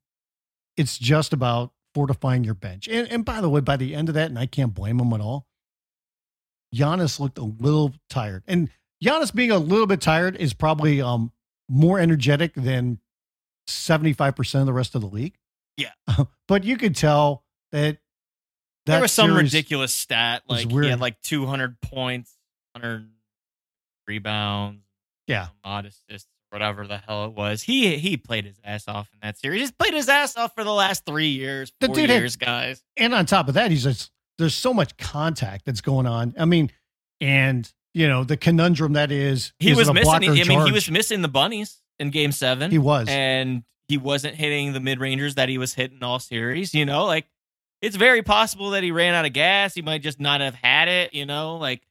it's 0.77 0.99
just 0.99 1.33
about 1.33 1.73
fortifying 1.95 2.45
your 2.45 2.55
bench. 2.55 2.89
And 2.89 3.09
and 3.09 3.25
by 3.25 3.41
the 3.41 3.49
way, 3.51 3.61
by 3.61 3.77
the 3.77 3.95
end 3.95 4.09
of 4.09 4.15
that, 4.15 4.27
and 4.31 4.39
I 4.39 4.47
can't 4.47 4.73
blame 4.75 5.01
him 5.01 5.13
at 5.13 5.21
all. 5.21 5.47
Giannis 6.75 7.19
looked 7.19 7.39
a 7.39 7.43
little 7.45 7.93
tired, 8.09 8.45
and 8.47 8.69
Giannis 9.03 9.35
being 9.35 9.51
a 9.51 9.59
little 9.59 9.87
bit 9.87 10.01
tired 10.01 10.37
is 10.37 10.53
probably 10.55 11.01
um 11.03 11.33
more 11.69 11.99
energetic 11.99 12.55
than 12.55 13.01
seventy 13.67 14.13
five 14.13 14.37
percent 14.37 14.61
of 14.63 14.67
the 14.67 14.73
rest 14.73 14.95
of 14.95 15.01
the 15.01 15.09
league. 15.09 15.37
Yeah. 15.77 15.93
but 16.49 16.63
you 16.65 16.77
could 16.77 16.95
tell 16.95 17.45
that. 17.73 17.99
there 18.87 19.01
was 19.01 19.13
some 19.13 19.33
ridiculous 19.35 19.93
stat 19.93 20.43
like 20.49 20.71
he 20.71 20.89
had 20.89 21.01
like 21.01 21.21
200 21.23 21.81
points, 21.81 22.37
100 22.75 23.09
rebounds, 24.11 24.83
Yeah. 25.27 25.49
odd 25.65 25.87
assists, 25.87 26.29
whatever 26.51 26.87
the 26.87 26.99
hell 26.99 27.27
it 27.27 27.33
was. 27.33 27.63
He 27.63 27.97
he 27.99 28.17
played 28.17 28.45
his 28.45 28.59
ass 28.65 28.89
off 28.89 29.09
in 29.13 29.21
that 29.23 29.39
series. 29.39 29.61
He's 29.61 29.71
played 29.73 29.95
his 29.95 30.09
ass 30.09 30.37
off 30.37 30.55
for 30.55 30.65
the 30.65 30.73
last 30.73 31.07
three 31.07 31.29
years, 31.31 31.73
The 31.81 31.87
four 31.87 31.95
dude 31.97 32.11
had- 32.11 32.19
years, 32.21 32.37
guys. 32.37 32.83
and 32.97 33.15
on 33.15 33.25
top 33.27 33.49
of 33.49 33.55
that, 33.55 33.71
he's 33.71 33.85
just 33.85 34.11
there's 34.39 34.55
so 34.55 34.73
much 34.75 34.97
contact 34.97 35.65
that's 35.67 35.81
going 35.81 36.07
on. 36.07 36.35
I 36.39 36.45
mean, 36.47 36.71
and 37.21 37.71
you 37.95 38.09
know 38.09 38.25
the 38.25 38.37
conundrum 38.37 38.95
that 38.95 39.11
is 39.13 39.53
He 39.59 39.75
was 39.75 39.93
missing. 39.93 40.13
I 40.13 40.45
mean, 40.45 40.67
he 40.67 40.73
was 40.73 40.91
missing 40.91 41.23
the 41.23 41.29
bunnies 41.29 41.81
in 41.99 42.11
Game 42.11 42.33
Seven. 42.33 42.71
he 42.71 42.79
was 42.79 43.07
and 43.09 43.63
he 43.89 43.99
wasn't 43.99 44.35
hitting 44.37 44.73
the 44.73 44.81
mid 44.81 44.99
rangers 45.01 45.35
that 45.37 45.49
he 45.49 45.59
was 45.59 45.75
hitting 45.75 46.03
all 46.03 46.19
series. 46.19 46.75
You 46.75 46.85
know, 46.85 47.05
like 47.07 47.27
it's 47.83 47.97
very 47.97 48.23
possible 48.23 48.71
that 48.71 48.83
he 48.83 48.91
ran 48.93 49.15
out 49.15 49.25
of 49.25 49.33
gas. 49.33 49.75
He 49.75 49.83
might 49.83 50.03
just 50.03 50.21
not 50.21 50.41
have 50.41 50.55
had 50.55 50.89
it. 50.89 51.15
You 51.15 51.27
know, 51.27 51.57
like 51.57 51.83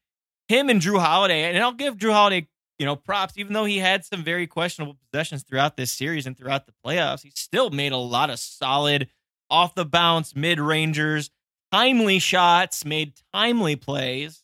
him 0.50 0.70
and 0.70 0.82
Jrue 0.82 1.00
Holiday, 1.00 1.44
and 1.44 1.58
I'll 1.64 1.72
give 1.72 1.96
Jrue 1.98 2.12
Holiday, 2.12 2.48
you 2.78 2.86
know, 2.86 2.96
props. 2.98 3.36
Even 3.38 3.54
though 3.54 3.66
he 3.66 3.78
had 3.78 4.04
some 4.04 4.24
very 4.24 4.48
questionable 4.48 4.98
possessions 5.10 5.44
throughout 5.44 5.78
this 5.78 5.92
series 5.94 6.26
and 6.26 6.38
throughout 6.38 6.66
the 6.66 6.74
playoffs, 6.86 7.22
he 7.24 7.32
still 7.36 7.70
made 7.70 7.94
a 7.94 7.98
lot 7.98 8.30
of 8.30 8.40
solid 8.40 9.08
off 9.50 9.76
the 9.76 9.86
bounce 9.86 10.36
mid 10.36 10.60
rangers, 10.60 11.30
timely 11.72 12.20
shots, 12.20 12.84
made 12.84 13.14
timely 13.34 13.76
plays. 13.78 14.44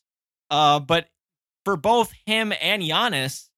Uh, 0.49 0.79
but 0.79 1.07
for 1.65 1.75
both 1.75 2.13
him 2.25 2.53
and 2.61 2.81
Giannis, 2.81 3.49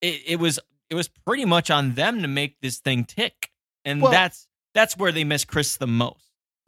it, 0.00 0.22
it 0.26 0.36
was 0.38 0.60
it 0.90 0.94
was 0.94 1.08
pretty 1.08 1.46
much 1.46 1.70
on 1.70 1.94
them 1.94 2.20
to 2.22 2.28
make 2.28 2.56
this 2.60 2.78
thing 2.78 3.04
tick, 3.04 3.50
and 3.84 4.02
Well- 4.02 4.12
that's 4.12 4.46
that's 4.74 4.96
where 4.96 5.12
they 5.12 5.24
miss 5.24 5.44
Khris 5.44 5.76
the 5.78 5.86
most. 5.86 6.24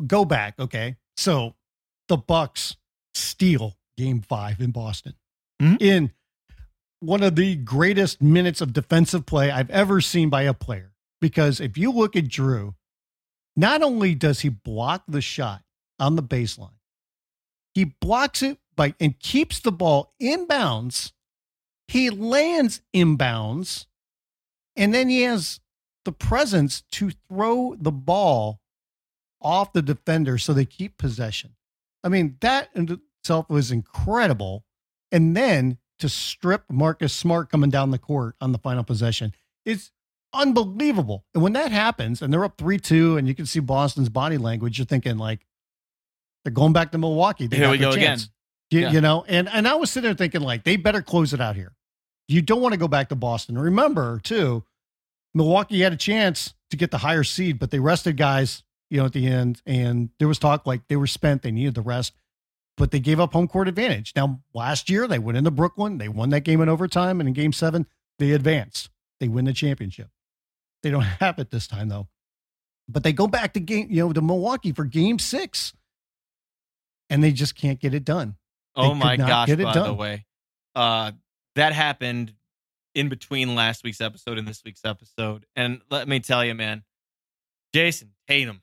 Go 0.07 0.25
back, 0.25 0.59
okay? 0.59 0.97
So 1.17 1.55
the 2.09 2.17
Bucks 2.17 2.77
steal 3.15 3.77
game 3.97 4.21
five 4.21 4.61
in 4.61 4.71
Boston 4.71 5.15
Mhm. 5.61 5.81
in 5.81 6.13
one 7.01 7.23
of 7.23 7.37
the 7.37 7.57
greatest 7.57 8.23
minutes 8.23 8.61
of 8.61 8.73
defensive 8.73 9.27
play 9.27 9.51
I've 9.51 9.71
ever 9.71 10.01
seen 10.01 10.31
by 10.31 10.43
a 10.43 10.55
player. 10.55 10.95
Because 11.21 11.61
if 11.61 11.79
you 11.79 11.91
look 11.91 12.17
at 12.17 12.25
Jrue, 12.25 12.75
not 13.57 13.83
only 13.83 14.15
does 14.15 14.41
he 14.41 14.49
block 14.49 15.05
the 15.07 15.21
shot 15.21 15.65
on 15.99 16.17
the 16.17 16.23
baseline, 16.23 16.79
he 17.75 17.85
blocks 17.85 18.43
it 18.43 18.59
by 18.77 18.95
and 19.01 19.19
keeps 19.19 19.61
the 19.61 19.73
ball 19.73 20.13
inbounds. 20.21 21.13
He 21.89 22.11
lands 22.11 22.81
inbounds, 22.93 23.87
and 24.77 24.93
then 24.93 25.09
he 25.09 25.23
has 25.23 25.61
the 26.05 26.13
presence 26.13 26.83
to 26.93 27.11
throw 27.29 27.77
the 27.77 27.93
ball 27.93 28.61
off 29.41 29.73
the 29.73 29.83
defender 29.83 30.39
so 30.39 30.53
they 30.53 30.65
keep 30.65 30.99
possession. 30.99 31.55
I 32.03 32.09
mean, 32.09 32.37
that 32.41 32.71
itself 33.25 33.49
was 33.49 33.71
incredible. 33.73 34.65
And 35.11 35.35
then 35.37 35.79
to 35.99 36.09
strip 36.09 36.65
Marcus 36.71 37.13
Smart 37.13 37.51
coming 37.51 37.71
down 37.71 37.91
the 37.91 37.99
court 37.99 38.37
on 38.41 38.53
the 38.53 38.59
final 38.59 38.85
possession 38.85 39.33
is 39.65 39.91
unbelievable. 40.35 41.25
And 41.33 41.43
when 41.43 41.55
that 41.55 41.73
happens 41.73 42.21
and 42.21 42.33
they're 42.33 42.45
up 42.45 42.59
3 42.59 42.79
2, 42.79 43.17
and 43.17 43.27
you 43.27 43.35
can 43.35 43.47
see 43.47 43.61
Boston's 43.61 44.09
body 44.11 44.37
language, 44.37 44.79
you're 44.79 44.85
thinking, 44.87 45.17
like, 45.17 45.47
they're 46.45 46.53
going 46.53 46.73
back 46.75 46.93
to 46.93 46.99
Milwaukee. 46.99 47.47
They 47.47 47.57
Here 47.57 47.71
we 47.71 47.79
go 47.79 47.95
chance. 47.95 48.25
again. 48.25 48.31
You, 48.71 48.81
Yeah. 48.81 48.93
you 48.93 49.01
know, 49.01 49.25
and, 49.29 49.49
and 49.49 49.67
I 49.67 49.77
was 49.77 49.91
sitting 49.91 50.09
there 50.09 50.15
thinking, 50.15 50.43
like, 50.43 50.65
they 50.65 50.77
better 50.77 51.01
close 51.01 51.33
it 51.33 51.41
out 51.41 51.57
here. 51.57 51.73
You 52.29 52.43
don't 52.43 52.61
want 52.61 52.73
to 52.75 52.79
go 52.79 52.89
back 52.89 53.09
to 53.11 53.15
Boston. 53.15 53.57
Remember, 53.57 54.21
too, 54.23 54.65
Milwaukee 55.35 55.81
had 55.81 55.93
a 55.93 55.97
chance 55.97 56.53
to 56.71 56.77
get 56.77 56.91
the 56.91 56.99
higher 56.99 57.25
seed, 57.25 57.59
but 57.59 57.71
they 57.71 57.79
rested 57.79 58.17
guys, 58.17 58.63
you 58.91 58.99
know, 58.99 59.07
at 59.07 59.13
the 59.13 59.27
end. 59.27 59.63
And 59.65 60.11
there 60.19 60.29
was 60.29 60.39
talk 60.39 60.67
like 60.67 60.89
they 60.89 60.97
were 60.97 61.07
spent, 61.07 61.43
they 61.43 61.53
needed 61.53 61.75
the 61.75 61.83
rest, 61.83 62.13
but 62.77 62.91
they 62.91 63.01
gave 63.01 63.21
up 63.21 63.33
home 63.33 63.49
court 63.49 63.69
advantage. 63.69 64.13
Now, 64.17 64.41
last 64.53 64.91
year, 64.91 65.07
they 65.07 65.19
went 65.19 65.39
into 65.39 65.51
Brooklyn, 65.51 65.99
they 65.99 66.09
won 66.09 66.31
that 66.31 66.41
game 66.41 66.61
in 66.61 66.69
overtime, 66.69 67.21
and 67.21 67.29
in 67.29 67.33
game 67.33 67.53
seven, 67.53 67.87
they 68.19 68.33
advanced. 68.33 68.91
They 69.21 69.29
win 69.29 69.45
the 69.45 69.53
championship. 69.53 70.09
They 70.83 70.91
don't 70.91 71.03
have 71.21 71.39
it 71.39 71.51
this 71.51 71.67
time, 71.67 71.89
though. 71.89 72.09
But 72.89 73.03
they 73.03 73.13
go 73.13 73.27
back 73.27 73.55
to 73.55 73.61
game, 73.61 73.89
you 73.91 74.05
know, 74.05 74.13
to 74.13 74.21
Milwaukee 74.21 74.73
for 74.73 74.85
game 74.85 75.19
six, 75.19 75.73
and 77.09 77.25
they 77.25 77.33
just 77.33 77.55
can't 77.55 77.81
get 77.81 77.95
it 77.95 78.05
done. 78.05 78.37
Oh 78.77 78.91
could 78.91 78.99
my 78.99 79.17
gosh! 79.17 79.47
get 79.47 79.61
it 79.61 79.65
by 79.65 79.73
the 79.73 79.95
way, 79.95 80.27
uh, 80.75 81.13
that 81.55 81.73
happened 81.73 82.35
in 82.95 83.09
between 83.09 83.55
last 83.55 83.85
week's 83.85 84.01
episode 84.01 84.37
and 84.37 84.47
this 84.47 84.63
week's 84.65 84.85
episode, 84.85 85.47
and 85.57 85.81
let 85.91 86.07
me 86.09 86.21
tell 86.21 86.45
you, 86.45 86.55
man, 86.55 86.83
Jayson 87.75 88.11
Tatum. 88.29 88.61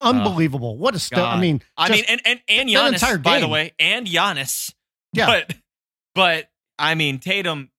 Unbelievable. 0.00 0.76
what 0.76 0.94
a 0.94 0.98
stuff. 0.98 1.34
I 1.34 1.40
mean, 1.40 1.60
I 1.76 1.90
mean, 1.90 2.04
and 2.08 2.20
and 2.24 2.40
and 2.48 2.68
Giannis, 2.68 2.92
entire 2.94 3.18
by 3.18 3.40
the 3.40 3.48
way, 3.48 3.72
and 3.78 4.06
Giannis. 4.06 4.72
yeah. 5.12 5.26
But 5.26 5.54
but 6.14 6.50
I 6.78 6.94
mean 6.94 7.18
Tatum, 7.18 7.70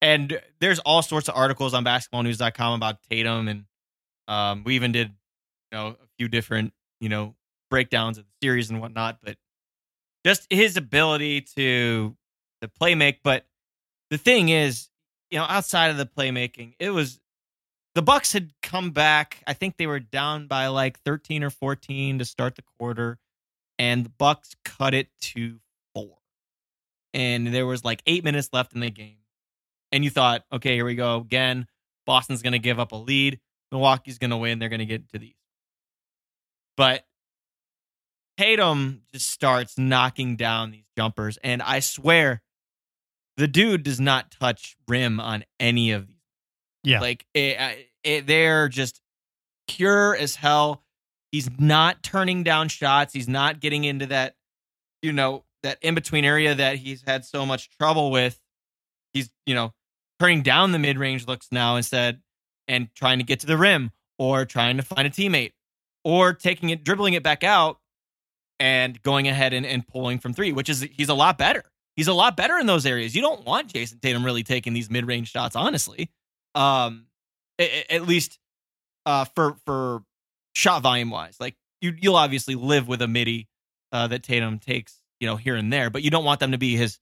and 0.00 0.40
there's 0.60 0.78
all 0.80 1.02
sorts 1.02 1.28
of 1.28 1.36
articles 1.36 1.74
on 1.74 1.84
BasketballNews.com 1.84 2.74
about 2.74 2.98
Tatum, 3.10 3.48
and 3.48 3.64
um, 4.28 4.62
we 4.64 4.76
even 4.76 4.92
did 4.92 5.08
you 5.08 5.78
know 5.78 5.88
a 5.88 6.06
few 6.18 6.28
different 6.28 6.72
you 7.00 7.08
know 7.08 7.34
breakdowns 7.70 8.18
of 8.18 8.24
the 8.24 8.46
series 8.46 8.70
and 8.70 8.80
whatnot. 8.80 9.18
But 9.22 9.36
just 10.24 10.46
his 10.50 10.76
ability 10.76 11.42
to 11.56 12.16
to 12.62 12.68
play 12.68 12.94
make. 12.94 13.22
But 13.22 13.46
the 14.10 14.18
thing 14.18 14.48
is, 14.48 14.88
you 15.30 15.38
know, 15.38 15.44
outside 15.48 15.90
of 15.90 15.96
the 15.96 16.06
playmaking, 16.06 16.74
it 16.78 16.90
was 16.90 17.20
the 17.94 18.02
Bucks 18.02 18.32
had 18.32 18.52
come 18.62 18.90
back. 18.90 19.42
I 19.46 19.52
think 19.52 19.76
they 19.76 19.86
were 19.86 20.00
down 20.00 20.46
by 20.46 20.66
like 20.68 21.00
13 21.00 21.44
or 21.44 21.50
14 21.50 22.18
to 22.18 22.24
start 22.24 22.56
the 22.56 22.64
quarter, 22.78 23.18
and 23.78 24.04
the 24.04 24.10
Bucks 24.10 24.54
cut 24.64 24.94
it 24.94 25.08
to 25.20 25.60
four. 25.94 26.16
And 27.12 27.54
there 27.54 27.66
was 27.66 27.84
like 27.84 28.02
eight 28.06 28.24
minutes 28.24 28.48
left 28.52 28.74
in 28.74 28.80
the 28.80 28.90
game. 28.90 29.18
And 29.92 30.02
you 30.02 30.10
thought, 30.10 30.44
okay, 30.52 30.74
here 30.74 30.84
we 30.84 30.96
go 30.96 31.18
again. 31.18 31.66
Boston's 32.06 32.42
going 32.42 32.52
to 32.52 32.58
give 32.58 32.80
up 32.80 32.92
a 32.92 32.96
lead. 32.96 33.38
Milwaukee's 33.70 34.18
going 34.18 34.30
to 34.30 34.36
win. 34.36 34.58
They're 34.58 34.68
going 34.68 34.80
to 34.80 34.86
get 34.86 35.08
to 35.12 35.18
these. 35.18 35.34
But 36.76 37.04
Tatum 38.36 39.02
just 39.12 39.30
starts 39.30 39.78
knocking 39.78 40.34
down 40.36 40.72
these 40.72 40.86
jumpers. 40.96 41.38
And 41.44 41.62
I 41.62 41.78
swear, 41.80 42.42
the 43.36 43.46
dude 43.46 43.84
does 43.84 44.00
not 44.00 44.32
touch 44.32 44.76
rim 44.88 45.20
on 45.20 45.44
any 45.60 45.92
of 45.92 46.08
these. 46.08 46.13
Yeah. 46.84 47.00
Like 47.00 47.26
it, 47.34 47.88
it, 48.02 48.26
they're 48.26 48.68
just 48.68 49.00
pure 49.68 50.14
as 50.16 50.36
hell. 50.36 50.82
He's 51.32 51.50
not 51.58 52.02
turning 52.02 52.44
down 52.44 52.68
shots. 52.68 53.12
He's 53.12 53.28
not 53.28 53.60
getting 53.60 53.84
into 53.84 54.06
that, 54.06 54.36
you 55.02 55.12
know, 55.12 55.44
that 55.62 55.78
in 55.82 55.94
between 55.94 56.24
area 56.24 56.54
that 56.54 56.76
he's 56.76 57.02
had 57.02 57.24
so 57.24 57.44
much 57.44 57.70
trouble 57.76 58.10
with. 58.10 58.38
He's, 59.12 59.30
you 59.46 59.54
know, 59.54 59.72
turning 60.20 60.42
down 60.42 60.72
the 60.72 60.78
mid 60.78 60.98
range 60.98 61.26
looks 61.26 61.48
now 61.50 61.76
instead 61.76 62.20
and 62.68 62.88
trying 62.94 63.18
to 63.18 63.24
get 63.24 63.40
to 63.40 63.46
the 63.46 63.56
rim 63.56 63.90
or 64.18 64.44
trying 64.44 64.76
to 64.76 64.82
find 64.82 65.06
a 65.06 65.10
teammate 65.10 65.52
or 66.04 66.32
taking 66.32 66.70
it, 66.70 66.84
dribbling 66.84 67.14
it 67.14 67.22
back 67.22 67.42
out 67.42 67.78
and 68.60 69.02
going 69.02 69.26
ahead 69.26 69.52
and, 69.52 69.66
and 69.66 69.86
pulling 69.88 70.18
from 70.18 70.34
three, 70.34 70.52
which 70.52 70.68
is 70.68 70.82
he's 70.92 71.08
a 71.08 71.14
lot 71.14 71.38
better. 71.38 71.64
He's 71.96 72.08
a 72.08 72.14
lot 72.14 72.36
better 72.36 72.58
in 72.58 72.66
those 72.66 72.86
areas. 72.86 73.14
You 73.14 73.22
don't 73.22 73.44
want 73.44 73.72
Jayson 73.72 74.00
Tatum 74.00 74.24
really 74.24 74.42
taking 74.42 74.72
these 74.72 74.90
mid 74.90 75.06
range 75.06 75.30
shots, 75.30 75.56
honestly. 75.56 76.10
Um, 76.54 77.06
a- 77.58 77.92
at 77.92 78.06
least 78.06 78.38
uh, 79.06 79.24
for 79.24 79.56
for 79.64 80.02
shot 80.54 80.82
volume 80.82 81.10
wise, 81.10 81.36
like 81.40 81.56
you 81.80 81.94
you'll 82.00 82.16
obviously 82.16 82.54
live 82.54 82.88
with 82.88 83.02
a 83.02 83.08
midi 83.08 83.48
uh, 83.92 84.06
that 84.08 84.22
Tatum 84.22 84.58
takes, 84.58 85.00
you 85.20 85.26
know, 85.26 85.36
here 85.36 85.56
and 85.56 85.72
there, 85.72 85.90
but 85.90 86.02
you 86.02 86.10
don't 86.10 86.24
want 86.24 86.40
them 86.40 86.52
to 86.52 86.58
be 86.58 86.76
his 86.76 86.98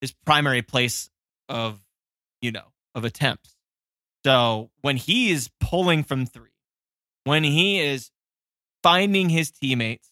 his 0.00 0.12
primary 0.24 0.62
place 0.62 1.10
of 1.48 1.80
you 2.40 2.52
know 2.52 2.72
of 2.94 3.04
attempts. 3.04 3.56
So 4.24 4.70
when 4.82 4.96
he 4.96 5.30
is 5.30 5.50
pulling 5.60 6.04
from 6.04 6.26
three, 6.26 6.50
when 7.24 7.42
he 7.44 7.80
is 7.80 8.10
finding 8.82 9.28
his 9.28 9.50
teammates, 9.50 10.10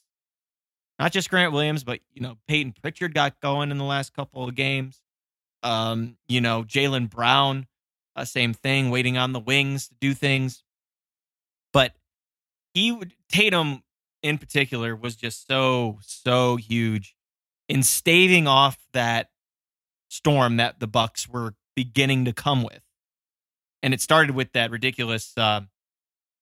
not 0.99 1.13
just 1.13 1.31
Grant 1.31 1.53
Williams, 1.53 1.85
but 1.85 2.01
you 2.13 2.23
know 2.23 2.39
Peyton 2.49 2.73
Pritchard 2.81 3.15
got 3.15 3.41
going 3.41 3.71
in 3.71 3.79
the 3.79 3.85
last 3.85 4.15
couple 4.15 4.49
of 4.49 4.55
games. 4.55 5.01
Um, 5.63 6.17
you 6.29 6.41
know 6.41 6.63
Jaylen 6.63 7.11
Brown, 7.11 7.67
uh, 8.19 8.25
same 8.25 8.53
thing, 8.53 8.91
waiting 8.91 9.17
on 9.17 9.33
the 9.33 9.41
wings 9.41 9.89
to 9.89 9.95
do 10.01 10.15
things. 10.15 10.63
But 11.73 11.95
he 12.75 12.93
would 12.93 13.13
Tatum 13.29 13.83
in 14.23 14.39
particular 14.39 14.97
was 14.97 15.17
just 15.17 15.47
so 15.47 15.99
so 16.03 16.57
huge 16.57 17.15
in 17.69 17.83
staving 17.83 18.47
off 18.47 18.79
that 18.93 19.31
storm 20.09 20.57
that 20.57 20.81
the 20.81 20.87
Bucks 20.87 21.29
were 21.29 21.55
beginning 21.77 22.25
to 22.25 22.33
come 22.33 22.63
with. 22.63 22.83
And 23.83 23.95
it 23.95 24.01
started 24.01 24.35
with 24.35 24.53
that 24.55 24.71
ridiculous 24.71 25.33
uh, 25.37 25.61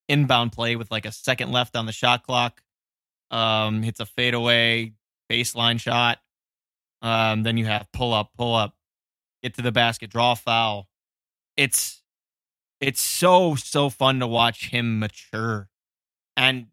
inbound 0.09 0.53
play 0.53 0.77
with 0.77 0.91
like 0.91 1.05
a 1.05 1.13
second 1.13 1.53
left 1.53 1.77
on 1.77 1.87
the 1.87 1.93
shot 1.93 2.23
clock. 2.23 2.63
Um, 3.31 3.83
hits 3.83 3.99
a 3.99 4.07
fadeaway 4.07 4.93
baseline 5.31 5.81
shot. 5.81 6.19
Um, 7.03 7.43
then 7.43 7.57
you 7.57 7.67
have 7.67 7.91
pull 7.93 8.15
up, 8.15 8.31
pull 8.39 8.55
up, 8.55 8.75
get 9.43 9.55
to 9.55 9.63
the 9.63 9.73
basket, 9.73 10.11
draw 10.11 10.35
foul. 10.35 10.89
It's 11.57 12.03
it's 12.81 13.01
so 13.01 13.55
so 13.55 13.89
fun 13.91 14.21
to 14.21 14.27
watch 14.27 14.69
him 14.71 14.99
mature, 14.99 15.69
and 16.37 16.67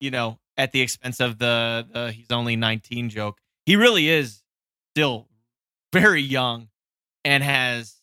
you 0.00 0.10
know 0.10 0.38
at 0.56 0.72
the 0.72 0.80
expense 0.80 1.20
of 1.20 1.38
the 1.38 1.86
the 1.92 2.12
he's 2.12 2.30
only 2.30 2.56
19 2.56 3.10
joke. 3.10 3.38
He 3.66 3.76
really 3.76 4.08
is 4.08 4.42
still 4.94 5.28
very 5.92 6.22
young 6.22 6.68
and 7.24 7.42
has 7.42 7.96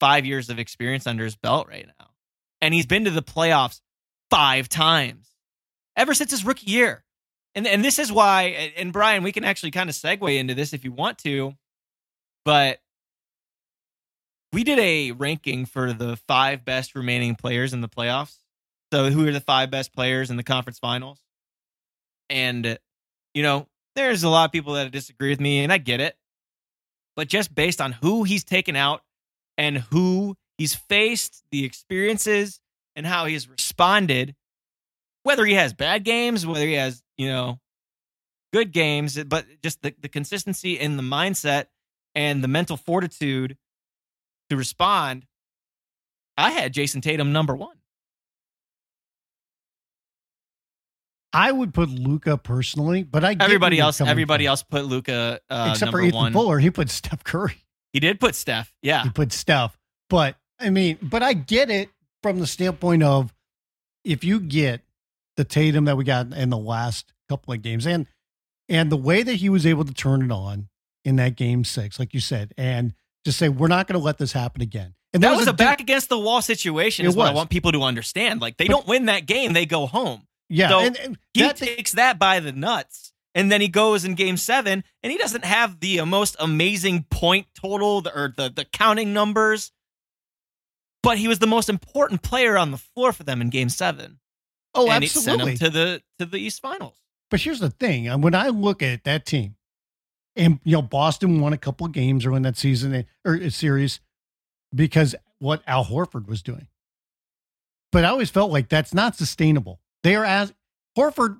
five 0.00 0.26
years 0.26 0.50
of 0.50 0.58
experience 0.58 1.06
under 1.06 1.24
his 1.24 1.36
belt 1.36 1.68
right 1.68 1.86
now. 1.86 2.08
And 2.60 2.74
he's 2.74 2.86
been 2.86 3.04
to 3.04 3.10
the 3.10 3.22
playoffs 3.22 3.80
five 4.30 4.68
times 4.68 5.28
ever 5.96 6.14
since 6.14 6.30
his 6.30 6.44
rookie 6.44 6.70
year. 6.70 7.04
And 7.54 7.66
and 7.66 7.84
this 7.84 7.98
is 7.98 8.10
why 8.10 8.72
and 8.76 8.92
Brian, 8.92 9.22
we 9.22 9.32
can 9.32 9.44
actually 9.44 9.70
kind 9.70 9.90
of 9.90 9.96
segue 9.96 10.38
into 10.38 10.54
this 10.54 10.72
if 10.72 10.84
you 10.84 10.92
want 10.92 11.18
to, 11.18 11.54
but 12.44 12.80
we 14.52 14.64
did 14.64 14.78
a 14.78 15.12
ranking 15.12 15.64
for 15.64 15.92
the 15.92 16.16
five 16.28 16.64
best 16.64 16.94
remaining 16.94 17.34
players 17.34 17.72
in 17.72 17.80
the 17.80 17.88
playoffs. 17.88 18.36
So 18.92 19.10
who 19.10 19.26
are 19.26 19.32
the 19.32 19.40
five 19.40 19.70
best 19.70 19.94
players 19.94 20.30
in 20.30 20.36
the 20.36 20.42
conference 20.42 20.78
finals? 20.78 21.20
And 22.28 22.78
you 23.34 23.42
know, 23.42 23.66
there's 23.94 24.22
a 24.22 24.28
lot 24.28 24.44
of 24.44 24.52
people 24.52 24.74
that 24.74 24.90
disagree 24.90 25.30
with 25.30 25.40
me, 25.40 25.62
and 25.62 25.72
I 25.72 25.78
get 25.78 26.00
it. 26.00 26.16
But 27.16 27.28
just 27.28 27.54
based 27.54 27.80
on 27.80 27.92
who 27.92 28.24
he's 28.24 28.44
taken 28.44 28.76
out 28.76 29.02
and 29.58 29.78
who 29.78 30.36
he's 30.58 30.74
faced, 30.74 31.42
the 31.50 31.64
experiences, 31.64 32.60
and 32.96 33.06
how 33.06 33.26
he's 33.26 33.48
responded, 33.48 34.34
whether 35.22 35.44
he 35.44 35.54
has 35.54 35.72
bad 35.72 36.04
games, 36.04 36.46
whether 36.46 36.66
he 36.66 36.74
has, 36.74 37.02
you 37.16 37.28
know, 37.28 37.58
good 38.52 38.72
games, 38.72 39.22
but 39.24 39.46
just 39.62 39.80
the, 39.82 39.94
the 40.00 40.08
consistency 40.08 40.78
and 40.78 40.98
the 40.98 41.02
mindset 41.02 41.66
and 42.14 42.44
the 42.44 42.48
mental 42.48 42.76
fortitude 42.76 43.56
to 44.52 44.56
respond, 44.56 45.26
I 46.38 46.50
had 46.52 46.72
Jayson 46.72 47.02
Tatum 47.02 47.32
number 47.32 47.54
one. 47.56 47.76
I 51.32 51.50
would 51.50 51.72
put 51.72 51.88
Luka 51.88 52.36
personally, 52.36 53.02
but 53.04 53.24
I 53.24 53.34
get 53.34 53.44
Everybody 53.44 53.78
else, 53.80 54.00
everybody 54.00 54.44
from. 54.44 54.50
else 54.50 54.62
put 54.62 54.84
Luka 54.84 55.40
uh, 55.48 55.68
except 55.70 55.90
for 55.90 56.00
Ethan 56.02 56.14
one. 56.14 56.32
Fuller, 56.32 56.58
he 56.58 56.70
put 56.70 56.90
Steph 56.90 57.24
Curry. 57.24 57.56
He 57.92 58.00
did 58.00 58.20
put 58.20 58.34
Steph. 58.34 58.72
Yeah, 58.82 59.02
He 59.02 59.10
put 59.10 59.32
Steph, 59.32 59.76
but 60.10 60.36
I 60.58 60.70
mean, 60.70 60.98
but 61.02 61.22
I 61.22 61.32
get 61.32 61.70
it 61.70 61.88
from 62.22 62.38
the 62.38 62.46
standpoint 62.46 63.02
of 63.02 63.32
if 64.04 64.24
you 64.24 64.40
get 64.40 64.82
the 65.36 65.44
Tatum 65.44 65.86
that 65.86 65.96
we 65.96 66.04
got 66.04 66.32
in 66.32 66.50
the 66.50 66.58
last 66.58 67.12
couple 67.28 67.54
of 67.54 67.62
games, 67.62 67.86
and 67.86 68.06
and 68.68 68.90
the 68.92 68.96
way 68.96 69.22
that 69.22 69.34
he 69.34 69.48
was 69.48 69.64
able 69.66 69.84
to 69.84 69.94
turn 69.94 70.22
it 70.22 70.30
on 70.30 70.68
in 71.04 71.16
that 71.16 71.36
game 71.36 71.64
six, 71.64 71.98
like 71.98 72.12
you 72.14 72.20
said, 72.20 72.52
and 72.58 72.94
just 73.24 73.38
say 73.38 73.48
we're 73.48 73.68
not 73.68 73.86
going 73.86 73.98
to 73.98 74.04
let 74.04 74.18
this 74.18 74.32
happen 74.32 74.62
again. 74.62 74.94
And 75.14 75.22
that 75.22 75.36
was, 75.36 75.46
a 75.46 75.52
di- 75.52 75.56
back 75.64 75.80
against 75.80 76.08
the 76.08 76.18
wall 76.18 76.40
situation. 76.42 77.04
It 77.04 77.10
Is 77.10 77.16
what 77.16 77.28
I 77.28 77.32
want 77.34 77.50
people 77.50 77.72
to 77.72 77.82
understand. 77.82 78.40
Like 78.40 78.56
they 78.56 78.66
But- 78.66 78.72
don't 78.72 78.86
win 78.86 79.06
that 79.06 79.26
game, 79.26 79.52
they 79.52 79.66
go 79.66 79.86
home. 79.86 80.26
yeah. 80.48 80.68
so 80.70 80.80
and, 80.80 80.96
and 80.98 81.18
He 81.34 81.42
that- 81.42 81.56
takes 81.56 81.92
that 81.92 82.18
by 82.18 82.40
the 82.40 82.52
nuts, 82.52 83.12
and 83.34 83.52
then 83.52 83.60
he 83.60 83.68
goes 83.68 84.04
in 84.04 84.14
game 84.14 84.36
seven, 84.36 84.84
and 85.02 85.12
he 85.12 85.18
doesn't 85.18 85.44
have 85.44 85.80
the 85.80 86.00
uh, 86.00 86.06
most 86.06 86.36
amazing 86.40 87.04
point 87.10 87.46
total 87.54 88.02
or 88.14 88.32
the 88.36 88.48
the 88.50 88.64
counting 88.64 89.12
numbers, 89.12 89.70
but 91.02 91.18
he 91.18 91.28
was 91.28 91.38
the 91.40 91.46
most 91.46 91.68
important 91.68 92.22
player 92.22 92.56
on 92.56 92.70
the 92.70 92.78
floor 92.78 93.12
for 93.12 93.22
them 93.24 93.40
in 93.40 93.50
game 93.50 93.68
seven, 93.68 94.18
oh, 94.74 94.90
and 94.90 95.04
absolutely. 95.04 95.52
it 95.52 95.58
sent 95.58 95.60
them 95.60 95.68
to 95.70 95.70
the 95.78 96.02
to 96.18 96.26
the 96.26 96.38
East 96.38 96.60
Finals. 96.62 96.96
But 97.30 97.40
here's 97.40 97.60
the 97.60 97.70
thing: 97.70 98.06
when 98.20 98.34
I 98.34 98.48
look 98.48 98.82
at 98.82 99.04
that 99.04 99.26
team, 99.26 99.56
and 100.36 100.60
you 100.64 100.72
know, 100.72 100.82
Boston 100.82 101.40
won 101.40 101.52
a 101.52 101.58
couple 101.58 101.86
of 101.86 101.92
games 101.92 102.24
during 102.24 102.42
that 102.42 102.56
season 102.56 103.04
or 103.24 103.34
uh, 103.36 103.50
series 103.50 104.00
because 104.74 105.14
what 105.38 105.62
Al 105.66 105.84
Horford 105.84 106.26
was 106.26 106.42
doing. 106.42 106.68
But 107.90 108.04
I 108.04 108.08
always 108.08 108.30
felt 108.30 108.50
like 108.50 108.68
that's 108.68 108.94
not 108.94 109.16
sustainable. 109.16 109.80
They 110.02 110.14
are 110.14 110.24
as 110.24 110.52
Horford 110.96 111.36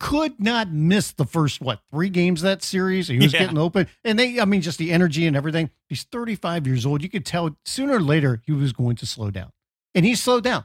could 0.00 0.40
not 0.40 0.70
miss 0.72 1.12
the 1.12 1.24
first 1.24 1.60
what 1.60 1.80
three 1.90 2.08
games 2.10 2.42
of 2.42 2.48
that 2.48 2.62
series. 2.62 3.08
He 3.08 3.18
was 3.18 3.32
Yeah. 3.32 3.40
getting 3.40 3.58
open, 3.58 3.86
and 4.02 4.18
they, 4.18 4.40
I 4.40 4.44
mean, 4.44 4.60
just 4.60 4.78
the 4.78 4.90
energy 4.92 5.26
and 5.26 5.36
everything. 5.36 5.70
He's 5.88 6.02
35 6.02 6.66
years 6.66 6.84
old. 6.84 7.02
You 7.02 7.08
could 7.08 7.24
tell 7.24 7.56
sooner 7.64 7.94
or 7.94 8.00
later 8.00 8.42
he 8.44 8.52
was 8.52 8.72
going 8.72 8.96
to 8.96 9.06
slow 9.06 9.30
down, 9.30 9.50
and 9.94 10.04
he 10.04 10.14
slowed 10.16 10.42
down. 10.44 10.64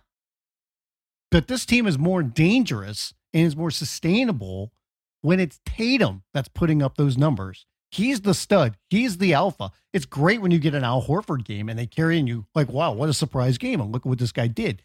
But 1.32 1.48
this 1.48 1.66
team 1.66 1.86
is 1.86 1.98
more 2.00 2.24
dangerous 2.24 3.14
and 3.34 3.46
is 3.46 3.56
more 3.56 3.70
sustainable 3.72 4.74
when 5.22 5.40
it's 5.40 5.60
Tatum 5.66 6.24
that's 6.34 6.48
putting 6.48 6.82
up 6.82 6.98
those 6.98 7.18
numbers. 7.18 7.66
He's 7.92 8.22
the 8.22 8.34
stud. 8.34 8.78
He's 8.90 9.18
the 9.18 9.34
alpha. 9.34 9.72
It's 9.94 10.06
great 10.06 10.42
when 10.42 10.52
you 10.52 10.60
get 10.60 10.76
an 10.76 10.84
Al 10.84 11.02
Horford 11.02 11.44
game 11.44 11.70
and 11.70 11.80
they 11.80 11.88
carry 11.88 12.20
in 12.20 12.28
you 12.28 12.46
like, 12.54 12.70
wow, 12.70 12.94
what 12.94 13.10
a 13.10 13.14
surprise 13.14 13.58
game. 13.58 13.82
And 13.82 13.92
look 13.92 14.04
at 14.04 14.10
what 14.10 14.20
this 14.20 14.32
guy 14.32 14.48
did. 14.48 14.84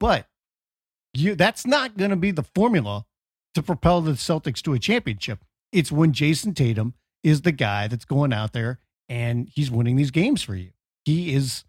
But 0.00 0.26
you 1.12 1.34
that's 1.34 1.66
not 1.66 1.96
going 1.96 2.10
to 2.10 2.16
be 2.16 2.30
the 2.30 2.42
formula 2.42 3.04
to 3.54 3.62
propel 3.62 4.00
the 4.00 4.12
Celtics 4.12 4.62
to 4.62 4.72
a 4.72 4.78
championship. 4.78 5.44
It's 5.72 5.92
when 5.92 6.12
Jayson 6.12 6.54
Tatum 6.54 6.94
is 7.22 7.42
the 7.42 7.52
guy 7.52 7.88
that's 7.88 8.04
going 8.04 8.32
out 8.32 8.52
there 8.52 8.80
and 9.08 9.48
he's 9.52 9.70
winning 9.70 9.96
these 9.96 10.10
games 10.10 10.42
for 10.42 10.54
you. 10.54 10.70
He 11.04 11.34
is, 11.34 11.64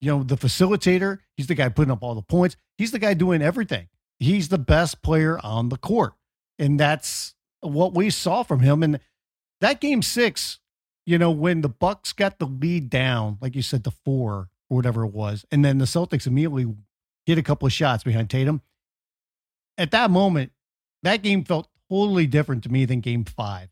you 0.00 0.10
know, 0.10 0.22
the 0.22 0.36
facilitator. 0.36 1.18
He's 1.36 1.46
the 1.46 1.54
guy 1.54 1.68
putting 1.68 1.90
up 1.90 2.02
all 2.02 2.14
the 2.14 2.22
points. 2.22 2.56
He's 2.78 2.90
the 2.90 2.98
guy 2.98 3.14
doing 3.14 3.42
everything. 3.42 3.88
He's 4.18 4.48
the 4.48 4.58
best 4.58 5.02
player 5.02 5.38
on 5.42 5.68
the 5.68 5.76
court. 5.76 6.14
And 6.58 6.80
that's 6.80 7.34
what 7.60 7.94
we 7.94 8.10
saw 8.10 8.42
from 8.42 8.60
him. 8.60 8.82
And 8.82 9.00
that 9.60 9.80
game 9.80 10.02
six, 10.02 10.60
you 11.04 11.18
know, 11.18 11.30
when 11.30 11.60
the 11.60 11.68
Bucks 11.68 12.12
got 12.12 12.38
the 12.38 12.46
lead 12.46 12.90
down, 12.90 13.38
like 13.40 13.54
you 13.54 13.62
said, 13.62 13.84
the 13.84 13.90
four 13.90 14.48
or 14.68 14.76
whatever 14.76 15.04
it 15.04 15.12
was, 15.12 15.44
and 15.50 15.64
then 15.64 15.78
the 15.78 15.84
Celtics 15.84 16.26
immediately 16.26 16.66
get 17.26 17.38
a 17.38 17.42
couple 17.42 17.66
of 17.66 17.72
shots 17.72 18.04
behind 18.04 18.30
Tatum. 18.30 18.62
At 19.78 19.90
that 19.90 20.10
moment, 20.10 20.52
that 21.02 21.22
game 21.22 21.44
felt 21.44 21.68
totally 21.90 22.26
different 22.26 22.62
to 22.64 22.72
me 22.72 22.84
than 22.84 23.00
game 23.00 23.24
five 23.24 23.68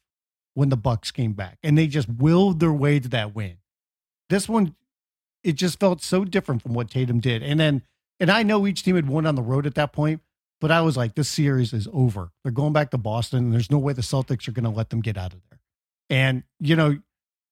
when 0.55 0.69
the 0.69 0.77
Bucks 0.77 1.11
came 1.11 1.33
back 1.33 1.59
and 1.63 1.77
they 1.77 1.87
just 1.87 2.09
willed 2.09 2.61
their 2.61 2.73
way 2.73 3.01
to 3.01 3.09
that 3.09 3.35
win. 3.35 3.57
This 4.29 4.49
one, 4.49 4.75
it 5.43 5.53
just 5.55 5.81
felt 5.81 6.03
so 6.03 6.25
different 6.25 6.63
from 6.63 6.75
what 6.75 6.91
Tatum 6.91 7.21
did. 7.21 7.43
And 7.43 7.59
then, 7.59 7.83
and 8.21 8.31
I 8.31 8.43
know 8.43 8.67
each 8.67 8.83
team 8.83 8.97
had 8.97 9.09
won 9.09 9.27
on 9.27 9.35
the 9.35 9.43
road 9.43 9.67
at 9.67 9.75
that 9.75 9.93
point, 9.93 10.21
but 10.61 10.71
I 10.71 10.81
was 10.81 10.97
like, 10.97 11.15
this 11.15 11.29
series 11.29 11.73
is 11.73 11.89
over. 11.93 12.31
They're 12.43 12.53
going 12.53 12.73
back 12.73 12.91
to 12.91 12.99
Boston. 12.99 13.45
And 13.45 13.53
there's 13.53 13.71
no 13.71 13.79
way 13.79 13.93
the 13.93 14.03
Celtics 14.03 14.49
are 14.49 14.53
going 14.53 14.65
to 14.65 14.71
let 14.71 14.91
them 14.91 15.01
get 15.01 15.17
out 15.17 15.33
of 15.33 15.41
there. 15.51 15.61
And, 16.11 16.43
you 16.61 16.77
know, 16.77 16.99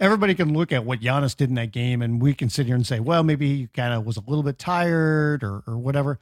everybody 0.01 0.35
can 0.35 0.53
look 0.53 0.73
at 0.73 0.85
what 0.85 1.01
Giannis 1.01 1.37
did 1.37 1.49
in 1.49 1.55
that 1.57 1.73
game 1.73 2.03
and 2.03 2.21
we 2.21 2.35
can 2.35 2.49
sit 2.49 2.67
here 2.67 2.75
and 2.75 2.87
say, 2.87 3.01
well, 3.01 3.23
maybe 3.23 3.57
he 3.57 3.67
kind 3.69 3.95
of 3.95 4.05
was 4.05 4.17
a 4.17 4.23
little 4.27 4.43
bit 4.43 4.59
tired 4.59 5.43
or, 5.43 5.63
or 5.67 5.79
whatever. 5.79 6.19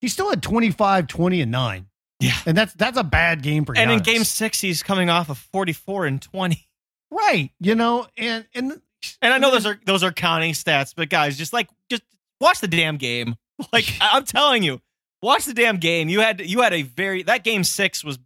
He 0.00 0.08
still 0.08 0.30
had 0.30 0.42
25, 0.42 1.06
20, 1.06 1.40
and 1.40 1.52
nine. 1.52 1.86
Yeah. 2.20 2.36
And 2.46 2.56
that's 2.56 2.72
that's 2.74 2.96
a 2.96 3.04
bad 3.04 3.42
game 3.42 3.64
for 3.64 3.76
And 3.76 3.90
in 3.90 3.98
game 3.98 4.24
six, 4.24 4.60
he's 4.60 4.82
coming 4.82 5.10
off 5.10 5.28
of 5.28 5.38
44 5.38 6.06
and 6.06 6.22
20. 6.22 6.68
Right. 7.10 7.50
You 7.60 7.74
know, 7.74 8.06
and 8.16 8.46
and 8.54 8.80
And 9.20 9.34
I 9.34 9.38
know 9.38 9.50
those 9.50 9.66
are 9.66 9.78
those 9.84 10.02
are 10.02 10.12
counting 10.12 10.52
stats, 10.52 10.94
but 10.96 11.08
guys, 11.08 11.36
just 11.36 11.52
like 11.52 11.68
just 11.90 12.02
watch 12.40 12.60
the 12.60 12.68
damn 12.68 12.96
game. 12.96 13.36
Like 13.72 13.92
I'm 14.00 14.24
telling 14.24 14.62
you, 14.62 14.80
watch 15.22 15.44
the 15.44 15.54
damn 15.54 15.76
game. 15.78 16.08
You 16.08 16.20
had 16.20 16.40
you 16.40 16.60
had 16.60 16.72
a 16.72 16.82
very 16.82 17.22
that 17.24 17.44
game 17.44 17.64
six 17.64 18.02
was 18.04 18.18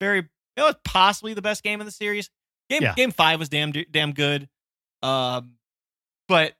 very 0.00 0.20
it 0.56 0.62
was 0.62 0.76
possibly 0.84 1.34
the 1.34 1.42
best 1.42 1.62
game 1.62 1.80
in 1.80 1.86
the 1.86 1.92
series. 1.92 2.30
Game 2.68 2.82
Yeah. 2.82 2.94
game 2.94 3.10
five 3.12 3.38
was 3.38 3.48
damn 3.48 3.72
damn 3.72 4.12
good. 4.12 4.48
Um, 5.02 5.56
but 6.28 6.54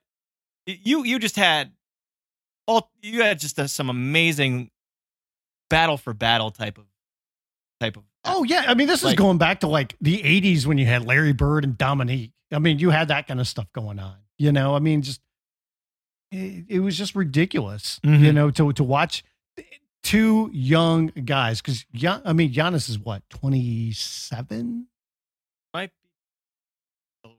you 0.67 1.03
you 1.03 1.19
just 1.19 1.35
had 1.35 1.71
all 2.67 2.91
you 3.01 3.21
had 3.23 3.39
just 3.39 3.57
a, 3.59 3.67
some 3.67 3.89
amazing 3.89 4.69
battle 5.69 5.97
for 5.97 6.13
battle 6.13 6.51
type 6.51 6.77
of 6.77 6.85
type 7.79 7.97
of 7.97 8.03
Oh 8.23 8.43
yeah, 8.43 8.65
I 8.67 8.75
mean 8.75 8.87
this 8.87 8.99
is 8.99 9.05
Like- 9.05 9.17
going 9.17 9.37
back 9.39 9.61
to 9.61 9.67
like 9.67 9.95
the 10.01 10.21
'80s 10.21 10.65
when 10.67 10.77
you 10.77 10.85
had 10.85 11.05
Larry 11.05 11.33
Bird 11.33 11.63
and 11.63 11.75
Dominique. 11.77 12.31
I 12.51 12.59
mean, 12.59 12.77
you 12.79 12.89
had 12.91 13.07
that 13.07 13.27
kind 13.27 13.39
of 13.39 13.47
stuff 13.47 13.71
going 13.73 13.97
on. 13.97 14.17
You 14.37 14.51
know, 14.51 14.75
I 14.75 14.79
mean, 14.79 15.01
just 15.01 15.21
it, 16.31 16.65
it 16.67 16.79
was 16.81 16.97
just 16.97 17.15
ridiculous. 17.15 17.99
You 18.03 18.11
Mhm. 18.11 18.33
know, 18.33 18.51
to 18.51 18.73
to 18.73 18.83
watch 18.83 19.23
two 20.03 20.49
young 20.53 21.07
guys 21.07 21.61
because 21.61 21.85
I 22.25 22.33
mean, 22.33 22.53
Giannis 22.53 22.89
is 22.89 22.97
what 22.99 23.21
27, 23.29 24.87
might 25.73 25.91
be 27.23 27.29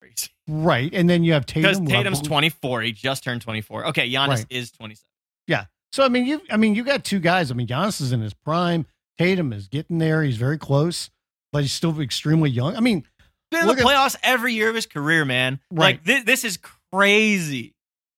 crazy. 0.00 0.28
right? 0.48 0.92
And 0.92 1.08
then 1.08 1.24
you 1.24 1.32
have 1.32 1.46
Tatum. 1.46 1.84
Because 1.84 1.90
Tatum's 1.92 2.20
24. 2.20 2.82
He 2.82 2.92
just 2.92 3.24
turned 3.24 3.42
24. 3.42 3.86
Okay, 3.88 4.08
Giannis 4.10 4.28
Right. 4.28 4.46
is 4.50 4.70
27. 4.72 5.04
Yeah. 5.46 5.64
So 5.92 6.04
I 6.04 6.08
mean, 6.08 6.26
you 6.26 6.40
I 6.50 6.56
mean, 6.56 6.74
you 6.74 6.84
got 6.84 7.04
two 7.04 7.20
guys. 7.20 7.50
I 7.50 7.54
mean, 7.54 7.66
Giannis 7.66 8.00
is 8.00 8.12
in 8.12 8.20
his 8.20 8.34
prime. 8.34 8.86
Tatum 9.18 9.52
is 9.52 9.68
getting 9.68 9.98
there. 9.98 10.22
He's 10.24 10.36
very 10.36 10.58
close, 10.58 11.10
but 11.52 11.62
he's 11.62 11.72
still 11.72 12.00
extremely 12.00 12.50
young. 12.50 12.76
I 12.76 12.80
mean, 12.80 13.06
Been 13.50 13.60
in 13.60 13.66
the 13.68 13.72
at- 13.74 13.86
playoffs 13.86 14.16
every 14.24 14.54
year 14.54 14.68
of 14.68 14.74
his 14.74 14.86
career, 14.86 15.24
man. 15.24 15.60
Right. 15.70 15.96
Like 15.96 16.04
this, 16.04 16.24
this 16.24 16.44
is 16.44 16.58
crazy. 16.92 17.74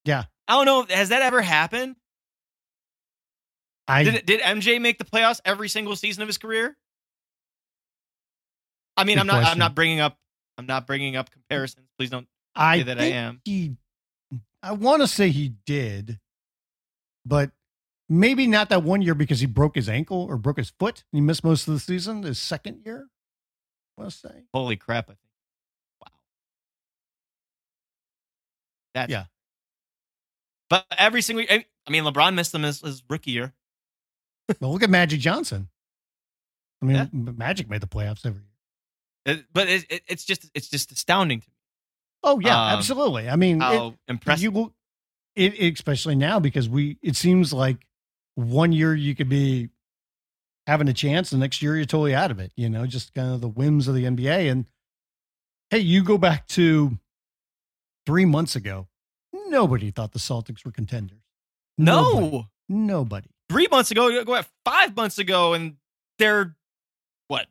Yeah. 0.07 0.25
I 0.49 0.55
don't 0.55 0.65
know. 0.67 0.95
Has 0.95 1.11
that 1.11 1.21
ever 1.23 1.43
happened? 1.43 1.97
I 3.89 4.03
Did 4.03 4.27
did 4.27 4.41
MJ 4.41 4.81
make 4.81 4.99
the 4.99 5.05
playoffs 5.05 5.41
every 5.45 5.69
single 5.69 5.95
season 5.97 6.23
of 6.23 6.29
his 6.29 6.39
career? 6.39 6.77
I 8.97 9.05
mean, 9.05 9.19
I'm 9.19 9.27
not. 9.27 9.45
I'm 9.45 9.59
not 9.59 9.75
bringing 9.75 10.01
up. 10.01 10.19
I'm 10.59 10.67
not 10.67 10.87
bringing 10.87 11.17
up 11.17 11.31
comparisons. 11.31 11.87
Please 11.99 12.11
don't. 12.11 12.27
I 12.55 12.79
say 12.79 12.83
that 12.85 12.99
I 13.01 13.05
am. 13.05 13.41
He, 13.45 13.77
I 14.63 14.73
want 14.73 15.03
to 15.03 15.09
say 15.09 15.29
he 15.29 15.53
did, 15.67 16.19
but 17.25 17.51
maybe 18.09 18.47
not 18.47 18.71
that 18.71 18.83
one 18.83 19.03
year 19.03 19.15
because 19.15 19.41
he 19.41 19.47
broke 19.47 19.75
his 19.75 19.89
ankle 19.89 20.27
or 20.29 20.39
broke 20.39 20.57
his 20.57 20.73
foot. 20.79 21.05
He 21.13 21.21
missed 21.21 21.45
most 21.45 21.69
of 21.69 21.75
the 21.75 21.81
season. 21.81 22.23
His 22.23 22.39
second 22.39 22.83
year, 22.85 23.09
I 23.97 24.03
want 24.03 24.13
to 24.13 24.19
say. 24.19 24.45
Holy 24.55 24.77
crap! 24.77 25.05
I 25.05 25.13
think. 25.13 25.19
Wow. 26.01 26.09
That's 28.95 29.11
Yeah. 29.11 29.25
But 30.71 30.87
every 30.97 31.23
single. 31.23 31.45
I 31.49 31.65
mean, 31.91 32.03
LeBron 32.03 32.35
missed 32.35 32.53
them 32.53 32.65
his, 32.65 32.81
his 32.81 33.03
rookie 33.09 33.31
year. 33.31 33.53
Well, 34.61 34.73
look 34.73 34.83
at 34.83 34.91
Magic 34.91 35.21
Johnson. 35.21 35.69
I 36.83 36.87
mean, 36.87 36.97
Yeah. 36.97 37.07
Magic 37.13 37.69
made 37.69 37.81
the 37.81 37.87
playoffs 37.87 38.25
every 38.25 38.43
year. 38.43 39.37
It- 39.37 39.47
but 39.53 39.69
it, 39.69 39.85
it, 39.91 40.03
it's 40.07 40.25
just 40.25 40.49
it's 40.55 40.69
just 40.69 40.93
astounding 40.93 41.41
to 41.41 41.49
me 41.49 41.53
Oh 42.23 42.39
yeah, 42.41 42.55
Um, 42.73 42.79
absolutely. 42.79 43.29
I 43.29 43.37
mean, 43.37 43.57
it- 43.61 43.65
how 43.65 43.95
impressive. 44.09 44.43
you 44.55 44.73
it, 45.35 45.75
especially 45.75 46.15
now 46.17 46.39
because 46.41 46.69
we. 46.69 46.97
It 47.03 47.15
seems 47.17 47.53
like 47.53 47.87
one 48.37 48.73
year 48.73 48.95
you 48.95 49.15
could 49.15 49.29
be 49.29 49.69
having 50.67 50.89
a 50.89 50.93
chance, 50.95 51.31
the 51.31 51.37
next 51.37 51.61
year 51.63 51.77
you're 51.77 51.85
totally 51.85 52.15
out 52.15 52.31
of 52.31 52.39
it. 52.41 52.53
You 52.57 52.69
know, 52.71 52.87
just 52.87 53.13
kind 53.15 53.33
of 53.33 53.41
the 53.41 53.49
whims 53.49 53.87
of 53.89 53.95
the 53.95 54.05
NBA. 54.05 54.51
And 54.51 54.65
hey, 55.71 55.79
you 55.81 56.03
go 56.03 56.17
back 56.19 56.47
to 56.49 56.99
three 58.07 58.25
months 58.25 58.57
ago, 58.57 58.89
nobody 59.49 59.91
thought 59.91 60.13
the 60.13 60.19
Celtics 60.19 60.65
were 60.65 60.73
contenders. 60.73 61.21
no, 61.79 62.13
Nobody. 62.21 62.49
Nobody. 62.69 63.29
Three 63.49 63.69
months 63.71 63.91
ago, 63.91 64.25
go 64.25 64.35
at 64.35 64.49
five 64.65 64.97
months 64.97 65.19
ago, 65.19 65.55
and 65.55 65.77
they're 66.19 66.57
what? 67.29 67.47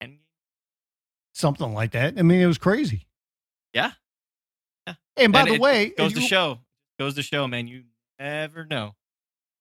10? 0.00 0.18
Something 1.34 1.72
like 1.74 1.92
that. 1.92 2.18
I 2.18 2.22
mean, 2.22 2.40
it 2.40 2.46
was 2.46 2.58
crazy. 2.58 3.06
Yeah. 3.72 3.92
Yeah. 4.86 4.94
And 5.16 5.32
by 5.32 5.40
And 5.40 5.50
the 5.50 5.54
it 5.54 5.60
way, 5.60 5.90
Goes 5.90 6.12
to 6.14 6.20
you- 6.20 6.26
show. 6.26 6.58
Goes 6.98 7.14
to 7.14 7.22
show, 7.22 7.46
man. 7.46 7.68
You 7.68 7.84
never 8.18 8.64
know. 8.64 8.94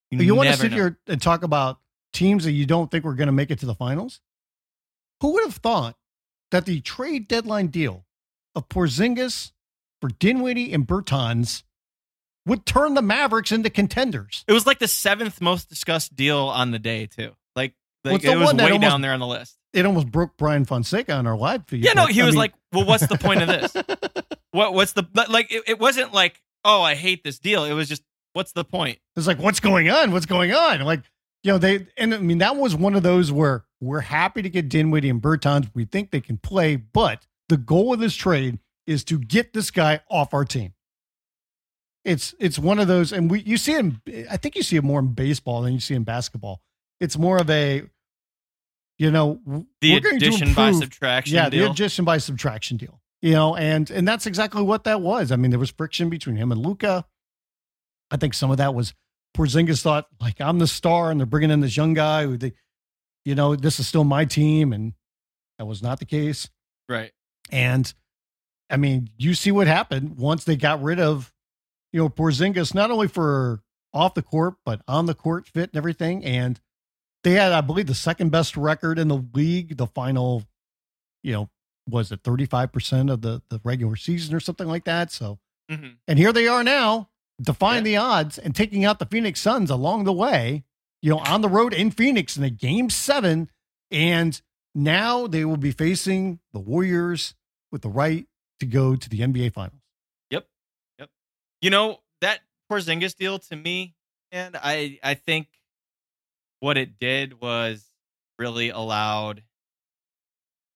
You, 0.09 0.33
want 0.35 0.49
to 0.49 0.55
sit 0.57 0.71
know. 0.71 0.77
here 0.77 0.99
and 1.07 1.21
talk 1.21 1.43
about 1.43 1.79
teams 2.13 2.45
that 2.45 2.53
you 2.53 2.65
don't 2.65 2.89
think 2.89 3.03
were 3.03 3.13
going 3.13 3.27
to 3.27 3.33
make 3.33 3.51
it 3.51 3.59
to 3.59 3.65
the 3.65 3.75
finals? 3.75 4.21
Who 5.21 5.33
would 5.33 5.43
have 5.43 5.55
thought 5.55 5.95
that 6.51 6.65
the 6.65 6.79
trade 6.81 7.27
deadline 7.27 7.67
deal 7.67 8.05
of 8.55 8.69
Porzingis 8.69 9.51
for 10.01 10.09
Dinwiddie 10.09 10.71
and 10.73 10.87
Bertans 10.87 11.63
would 12.47 12.65
turn 12.65 12.95
the 12.95 13.01
Mavericks 13.03 13.51
into 13.51 13.69
contenders? 13.69 14.43
It 14.47 14.53
was 14.53 14.65
like 14.65 14.79
the 14.79 14.87
seventh 14.87 15.39
most 15.41 15.69
discussed 15.69 16.15
deal 16.15 16.39
on 16.39 16.71
the 16.71 16.79
day 16.79 17.05
too. 17.05 17.35
Like, 17.55 17.73
like 18.03 18.21
the 18.23 18.31
it 18.31 18.37
was 18.37 18.53
way 18.53 18.63
almost- 18.63 18.81
down 18.81 19.01
there 19.01 19.13
on 19.13 19.19
the 19.19 19.27
list. 19.27 19.53
It 19.73 19.85
almost 19.85 20.09
broke 20.09 20.37
Brian 20.37 20.65
Fonseca 20.65 21.13
on 21.13 21.27
our 21.27 21.37
live 21.37 21.67
feed. 21.67 21.83
Yeah, 21.83 21.93
no, 21.93 22.07
he 22.07 22.21
I 22.21 22.25
was 22.25 22.33
mean- 22.33 22.39
like, 22.39 22.53
"Well, 22.71 22.85
what's 22.85 23.05
the 23.05 23.17
point 23.17 23.41
of 23.43 23.47
this? 23.47 23.73
what 24.51 24.73
what's 24.73 24.93
the 24.93 25.03
like?" 25.29 25.51
It, 25.51 25.63
it 25.67 25.79
wasn't 25.79 26.13
like, 26.13 26.41
"Oh, 26.63 26.81
I 26.81 26.95
hate 26.95 27.23
this 27.23 27.37
deal." 27.37 27.63
It 27.65 27.73
was 27.73 27.87
just, 27.89 28.01
"What's 28.33 28.53
the 28.53 28.63
point?" 28.63 28.99
It's 29.15 29.27
like, 29.27 29.37
what's 29.39 29.59
going 29.59 29.89
on? 29.89 30.11
What's 30.11 30.25
going 30.25 30.53
on? 30.53 30.81
Like, 30.81 31.03
you 31.43 31.51
know, 31.51 31.57
they, 31.57 31.85
and 31.97 32.15
I 32.15 32.17
mean, 32.19 32.37
that 32.39 32.55
was 32.55 32.75
one 32.75 32.95
of 32.95 33.03
those 33.03 33.31
where 33.31 33.65
we're 33.81 33.99
happy 33.99 34.41
to 34.41 34.49
get 34.49 34.69
Dinwiddie 34.69 35.09
and 35.09 35.21
Bertans. 35.21 35.69
We 35.75 35.85
think 35.85 36.09
they 36.11 36.21
can 36.21 36.37
play, 36.37 36.77
but 36.77 37.27
the 37.49 37.57
goal 37.57 37.93
of 37.93 37.99
this 37.99 38.15
trade 38.15 38.59
is 38.87 39.03
to 39.03 39.19
get 39.19 39.53
this 39.53 39.69
guy 39.69 39.99
off 40.09 40.33
our 40.33 40.45
team. 40.45 40.73
It's, 42.07 42.33
it's 42.39 42.57
one 42.57 42.79
of 42.79 42.87
those, 42.87 43.11
and 43.11 43.29
we, 43.29 43.41
you 43.41 43.57
see 43.57 43.73
him, 43.73 44.01
I 44.31 44.37
think 44.37 44.55
you 44.55 44.63
see 44.63 44.77
it 44.77 44.83
more 44.83 44.99
in 44.99 45.13
baseball 45.13 45.61
than 45.61 45.73
you 45.73 45.79
see 45.79 45.93
in 45.93 46.03
basketball. 46.03 46.61
It's 46.99 47.17
more 47.17 47.37
of 47.37 47.49
a, 47.49 47.83
you 48.97 49.11
know, 49.11 49.39
The 49.81 49.93
we're 49.93 49.99
going 49.99 50.19
to 50.19 50.25
addition 50.25 50.53
by 50.53 50.71
subtraction 50.71 51.35
yeah, 51.35 51.49
deal. 51.49 51.65
the 51.65 51.71
addition 51.71 52.05
by 52.05 52.17
subtraction 52.17 52.77
deal. 52.77 52.99
You 53.21 53.33
know, 53.33 53.55
and 53.55 53.89
and 53.89 54.07
that's 54.07 54.25
exactly 54.27 54.61
what 54.61 54.83
that 54.83 55.01
was. 55.01 55.31
I 55.31 55.35
mean, 55.37 55.49
there 55.51 55.59
was 55.59 55.71
friction 55.71 56.09
between 56.09 56.35
him 56.35 56.51
and 56.51 56.61
Luka. 56.61 57.03
I 58.11 58.17
think 58.17 58.33
some 58.35 58.51
of 58.51 58.57
that 58.57 58.73
was 58.75 58.93
Porzingis 59.35 59.81
thought 59.81 60.05
like 60.21 60.39
I'm 60.39 60.59
the 60.59 60.67
star, 60.67 61.09
and 61.11 61.19
they're 61.19 61.25
bringing 61.25 61.51
in 61.51 61.59
this 61.59 61.75
young 61.75 61.93
guy 61.93 62.25
who 62.25 62.37
they, 62.37 62.53
you 63.25 63.35
know, 63.35 63.55
this 63.55 63.79
is 63.79 63.87
still 63.87 64.03
my 64.03 64.25
team, 64.25 64.71
and 64.71 64.93
that 65.57 65.65
was 65.65 65.81
not 65.83 65.99
the 65.99 66.05
case. 66.05 66.49
right. 66.87 67.11
And 67.51 67.91
I 68.69 68.77
mean, 68.77 69.09
you 69.17 69.33
see 69.33 69.51
what 69.51 69.67
happened 69.67 70.17
once 70.17 70.43
they 70.43 70.55
got 70.55 70.81
rid 70.83 70.99
of, 70.99 71.33
you 71.91 71.99
know, 72.01 72.09
Porzingis, 72.09 72.73
not 72.73 72.91
only 72.91 73.07
for 73.07 73.61
off 73.93 74.13
the 74.13 74.21
court, 74.21 74.55
but 74.65 74.81
on 74.87 75.05
the 75.05 75.13
court 75.15 75.47
fit 75.47 75.69
and 75.71 75.77
everything. 75.77 76.23
And 76.25 76.59
they 77.23 77.31
had, 77.31 77.51
I 77.51 77.61
believe, 77.61 77.87
the 77.87 77.95
second 77.95 78.29
best 78.31 78.55
record 78.57 78.99
in 78.99 79.07
the 79.07 79.23
league, 79.33 79.77
the 79.77 79.87
final, 79.87 80.43
you 81.23 81.33
know, 81.33 81.49
was 81.89 82.11
it 82.11 82.21
35% 82.23 83.11
of 83.11 83.21
the, 83.21 83.41
the 83.49 83.61
regular 83.63 83.95
season 83.95 84.35
or 84.35 84.39
something 84.39 84.67
like 84.67 84.83
that. 84.85 85.11
So, 85.11 85.39
hmm 85.69 85.87
and 86.07 86.17
here 86.19 86.31
they 86.33 86.47
are 86.47 86.63
now 86.63 87.09
defying 87.41 87.77
Yeah. 87.85 87.91
the 87.91 87.97
odds 87.97 88.37
and 88.37 88.55
taking 88.55 88.85
out 88.85 88.99
the 88.99 89.05
Phoenix 89.05 89.39
Suns 89.41 89.69
along 89.69 90.03
the 90.05 90.13
way, 90.13 90.63
you 91.01 91.09
know, 91.11 91.19
on 91.19 91.41
the 91.41 91.49
road 91.49 91.73
in 91.73 91.91
Phoenix 91.91 92.37
in 92.37 92.43
a 92.43 92.49
game 92.49 92.89
seven. 92.89 93.49
And 93.91 94.39
now 94.75 95.27
they 95.27 95.43
will 95.45 95.57
be 95.57 95.71
facing 95.71 96.39
the 96.53 96.59
Warriors 96.59 97.33
with 97.71 97.81
the 97.81 97.89
right 97.89 98.27
to 98.59 98.65
go 98.65 98.95
to 98.95 99.09
the 99.09 99.19
NBA 99.21 99.53
Finals. 99.53 99.81
You 101.61 101.69
know 101.69 101.99
that 102.21 102.41
Porzingis 102.71 103.15
deal 103.15 103.39
to 103.39 103.55
me, 103.55 103.95
and 104.31 104.55
I 104.55 104.99
I 105.03 105.15
think 105.15 105.47
what 106.59 106.77
it 106.77 106.99
did 106.99 107.39
was 107.41 107.85
really 108.39 108.69
allowed, 108.69 109.43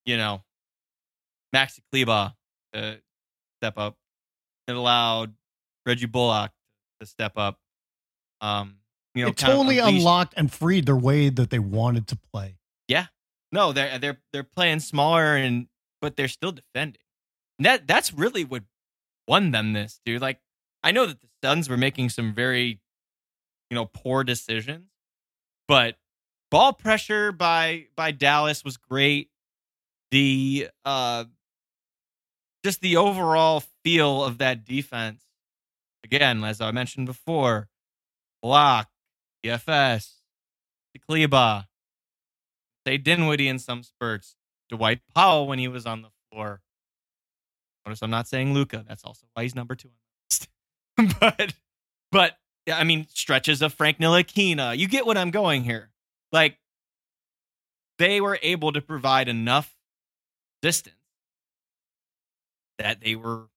you 0.06 0.18
know, 0.18 0.44
Maxi 1.56 1.80
Kleber 1.92 2.34
to 2.74 3.02
step 3.60 3.78
up. 3.78 3.98
It 4.68 4.76
allowed 4.76 5.34
Reggie 5.86 6.06
Bullock 6.06 6.52
to 7.00 7.06
step 7.06 7.34
up. 7.36 7.60
Um, 8.40 8.78
you 9.14 9.24
know, 9.24 9.30
it 9.30 9.38
totally 9.38 9.80
unlocked 9.80 10.34
and 10.38 10.52
freed 10.52 10.86
their 10.86 10.96
way 10.96 11.30
that 11.30 11.50
they 11.50 11.60
wanted 11.60 12.08
to 12.08 12.16
play. 12.16 12.58
Yeah, 12.88 13.08
no, 13.52 13.74
they're 13.74 14.00
they're 14.00 14.18
they're 14.32 14.44
playing 14.44 14.80
smaller 14.80 15.36
and 15.36 15.68
but 16.02 16.16
they're 16.16 16.28
still 16.28 16.52
defending. 16.52 17.02
And 17.60 17.66
that 17.66 17.88
that's 17.88 18.14
really 18.14 18.44
what 18.44 18.64
won 19.28 19.52
them 19.52 19.74
this, 19.74 20.00
dude. 20.06 20.22
Like 20.22 20.40
I 20.84 20.92
know 20.92 21.06
that 21.06 21.22
the 21.22 21.28
Suns 21.44 21.70
were 21.70 21.78
making 21.78 22.10
some 22.10 22.34
very, 22.34 22.80
you 23.70 23.76
know, 23.76 23.86
poor 23.86 24.24
decisions, 24.24 24.88
but 25.68 25.96
ball 26.50 26.74
pressure 26.74 27.32
by 27.32 27.88
by 27.96 28.12
Dallas 28.12 28.64
was 28.64 28.78
great. 28.78 29.30
The 30.12 30.70
uh 30.86 31.26
just 32.64 32.82
the 32.82 32.98
overall 32.98 33.64
feel 33.84 34.24
of 34.24 34.38
that 34.40 34.66
defense. 34.66 35.24
Again, 36.04 36.44
as 36.44 36.62
I 36.62 36.72
mentioned 36.72 37.08
before, 37.08 37.70
block, 38.42 38.90
DFS, 39.44 40.16
Kleber, 41.08 41.66
say 42.86 42.98
Dinwiddie 42.98 43.48
in 43.48 43.60
some 43.60 43.84
spurts, 43.84 44.36
Dwight 44.70 45.02
Powell 45.14 45.48
when 45.48 45.60
he 45.60 45.68
was 45.68 45.86
on 45.86 46.02
the 46.02 46.10
floor. 46.32 46.62
Notice 47.86 48.02
I'm 48.04 48.12
not 48.12 48.28
saying 48.28 48.54
Luka. 48.54 48.86
That's 48.88 49.04
also 49.04 49.26
why 49.34 49.44
he's 49.44 49.56
number 49.56 49.76
two. 49.76 49.90
but 51.20 51.54
but 52.12 52.38
I 52.72 52.84
mean 52.84 53.08
stretches 53.10 53.62
of 53.62 53.74
Frank 53.74 53.98
Ntilikina. 54.00 54.78
You 54.78 54.88
get 54.88 55.06
what 55.06 55.18
I'm 55.18 55.32
going 55.32 55.64
here. 55.64 55.90
Like 56.32 56.58
they 57.98 58.22
were 58.22 58.40
able 58.42 58.72
to 58.74 58.82
provide 58.82 59.28
enough 59.28 59.76
distance 60.62 60.96
that 62.78 63.02
they 63.02 63.16
were 63.16 63.48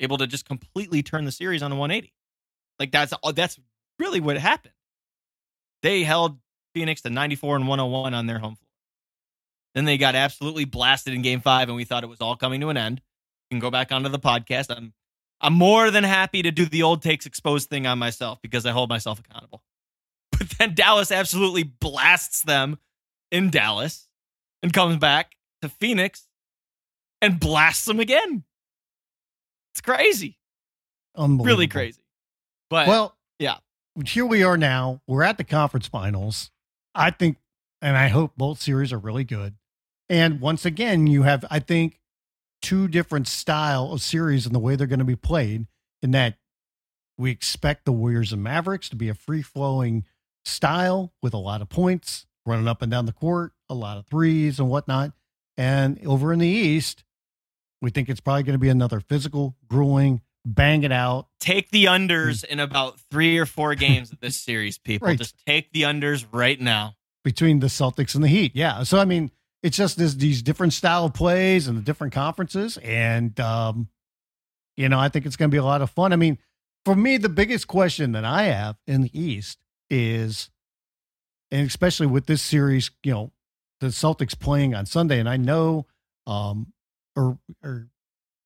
able 0.00 0.18
to 0.18 0.26
just 0.26 0.46
completely 0.46 1.02
turn 1.02 1.24
the 1.24 1.32
series 1.32 1.62
on 1.62 1.72
a 1.72 1.76
180. 1.76 2.12
Like 2.78 2.92
that's 2.92 3.12
that's 3.34 3.58
really 3.98 4.20
what 4.20 4.36
happened. 4.36 4.74
They 5.82 6.04
held 6.04 6.38
Phoenix 6.74 7.02
to 7.02 7.10
94 7.10 7.56
and 7.56 7.68
101 7.68 8.14
on 8.14 8.26
their 8.26 8.38
home 8.38 8.56
floor. 8.56 8.68
Then 9.74 9.84
they 9.84 9.98
got 9.98 10.14
absolutely 10.14 10.64
blasted 10.64 11.14
in 11.14 11.22
game 11.22 11.40
five, 11.40 11.68
and 11.68 11.76
we 11.76 11.84
thought 11.84 12.04
it 12.04 12.08
was 12.08 12.20
all 12.20 12.36
coming 12.36 12.60
to 12.60 12.68
an 12.68 12.76
end. 12.76 13.00
You 13.50 13.56
can 13.56 13.60
go 13.60 13.70
back 13.70 13.90
onto 13.90 14.08
the 14.08 14.18
podcast. 14.18 14.74
I'm 14.74 14.92
I'm 15.42 15.54
more 15.54 15.90
than 15.90 16.04
happy 16.04 16.42
to 16.42 16.52
do 16.52 16.64
the 16.64 16.84
old 16.84 17.02
takes 17.02 17.26
exposed 17.26 17.68
thing 17.68 17.86
on 17.86 17.98
myself 17.98 18.40
because 18.40 18.64
I 18.64 18.70
hold 18.70 18.88
myself 18.88 19.20
accountable. 19.20 19.62
But 20.38 20.48
then 20.58 20.74
Dallas 20.74 21.12
absolutely 21.12 21.62
blasts 21.62 22.42
them 22.42 22.78
in 23.30 23.50
Dallas 23.50 24.08
and 24.62 24.72
comes 24.72 24.96
back 24.96 25.36
to 25.60 25.68
Phoenix 25.68 26.26
and 27.20 27.38
blasts 27.38 27.84
them 27.84 28.00
again. 28.00 28.42
It's 29.72 29.80
crazy. 29.80 30.38
Unbelievable. 31.16 31.44
Really 31.44 31.68
crazy. 31.68 32.02
But 32.70 32.88
Well, 32.88 33.16
yeah. 33.38 33.58
Here 34.04 34.26
we 34.26 34.42
are 34.42 34.56
now. 34.56 35.00
We're 35.06 35.22
at 35.22 35.38
the 35.38 35.44
conference 35.44 35.86
finals. 35.86 36.50
I 36.94 37.10
think, 37.10 37.36
and 37.80 37.96
I 37.96 38.08
hope 38.08 38.32
both 38.36 38.60
series 38.60 38.92
are 38.92 38.98
really 38.98 39.24
good. 39.24 39.54
And 40.08 40.40
once 40.40 40.64
again, 40.64 41.06
you 41.06 41.22
have, 41.22 41.44
I 41.50 41.58
think, 41.60 42.00
two 42.62 42.88
different 42.88 43.28
style 43.28 43.92
of 43.92 44.00
series 44.00 44.46
and 44.46 44.54
the 44.54 44.60
way 44.60 44.76
they're 44.76 44.86
going 44.86 44.98
to 44.98 45.04
be 45.04 45.16
played. 45.16 45.66
In 46.00 46.12
that 46.12 46.36
we 47.18 47.30
expect 47.30 47.84
the 47.84 47.92
Warriors 47.92 48.32
and 48.32 48.42
Mavericks 48.42 48.88
to 48.88 48.96
be 48.96 49.08
a 49.08 49.14
free 49.14 49.42
flowing 49.42 50.04
style 50.44 51.12
with 51.22 51.34
a 51.34 51.38
lot 51.38 51.62
of 51.62 51.68
points, 51.68 52.26
running 52.46 52.66
up 52.66 52.82
and 52.82 52.90
down 52.90 53.06
the 53.06 53.12
court, 53.12 53.52
a 53.68 53.74
lot 53.74 53.98
of 53.98 54.06
threes 54.06 54.58
and 54.58 54.68
whatnot. 54.68 55.12
And 55.56 56.04
over 56.06 56.32
in 56.32 56.38
the 56.38 56.48
East, 56.48 57.04
we 57.80 57.90
think 57.90 58.08
it's 58.08 58.20
probably 58.20 58.42
going 58.44 58.54
to 58.54 58.58
be 58.58 58.68
another 58.68 59.00
physical, 59.00 59.56
grueling, 59.68 60.22
bang 60.44 60.82
it 60.82 60.92
out. 60.92 61.28
take 61.40 61.70
the 61.70 61.86
unders 61.86 62.44
hmm. 62.44 62.52
in 62.52 62.60
about 62.60 62.98
three 63.10 63.38
or 63.38 63.46
four 63.46 63.74
games 63.74 64.12
of 64.12 64.20
this 64.20 64.36
series, 64.36 64.78
people. 64.78 65.06
Right. 65.08 65.18
Just 65.18 65.36
take 65.46 65.72
the 65.72 65.82
unders 65.82 66.26
right 66.32 66.60
now. 66.60 66.94
between 67.24 67.60
the 67.60 67.66
Celtics 67.66 68.14
and 68.14 68.24
the 68.24 68.28
Heat. 68.28 68.52
Yeah. 68.54 68.82
So 68.84 68.98
I 68.98 69.04
mean, 69.04 69.30
it's 69.62 69.76
just 69.76 69.96
this, 69.96 70.14
these 70.14 70.42
different 70.42 70.72
style 70.72 71.04
of 71.04 71.14
plays 71.14 71.68
and 71.68 71.78
the 71.78 71.82
different 71.82 72.12
conferences, 72.12 72.78
and 72.78 73.38
um, 73.38 73.88
you 74.76 74.88
know, 74.88 74.98
I 74.98 75.08
think 75.08 75.26
it's 75.26 75.36
going 75.36 75.50
to 75.50 75.54
be 75.54 75.58
a 75.58 75.64
lot 75.64 75.82
of 75.82 75.90
fun. 75.90 76.12
I 76.12 76.16
mean, 76.16 76.38
for 76.84 76.96
me, 76.96 77.16
the 77.16 77.28
biggest 77.28 77.68
question 77.68 78.12
that 78.12 78.24
I 78.24 78.44
have 78.44 78.76
in 78.86 79.02
the 79.02 79.18
East 79.18 79.58
is, 79.88 80.50
and 81.50 81.66
especially 81.66 82.06
with 82.06 82.26
this 82.26 82.42
series, 82.42 82.90
you 83.04 83.12
know, 83.12 83.32
the 83.80 83.88
Celtics 83.88 84.38
playing 84.38 84.74
on 84.74 84.86
Sunday, 84.86 85.20
and 85.20 85.28
I 85.28 85.36
know, 85.36 85.86
um, 86.26 86.72
or 87.14 87.38
or 87.62 87.88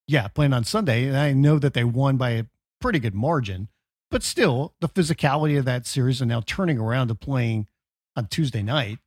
yeah, 0.07 0.29
playing 0.29 0.53
on 0.53 0.65
Sunday, 0.65 1.07
and 1.07 1.17
I 1.17 1.33
know 1.33 1.59
that 1.59 1.75
they 1.75 1.85
won 1.85 2.17
by 2.17 2.31
a 2.31 2.45
pretty 2.81 2.99
good 2.99 3.15
margin, 3.15 3.69
but 4.11 4.23
still, 4.23 4.75
the 4.81 4.89
physicality 4.89 5.59
of 5.59 5.65
that 5.65 5.87
series 5.87 6.21
and 6.21 6.29
now 6.29 6.43
turning 6.45 6.79
around 6.79 7.09
to 7.09 7.15
playing 7.15 7.67
on 8.15 8.27
Tuesday 8.27 8.63
night. 8.63 8.99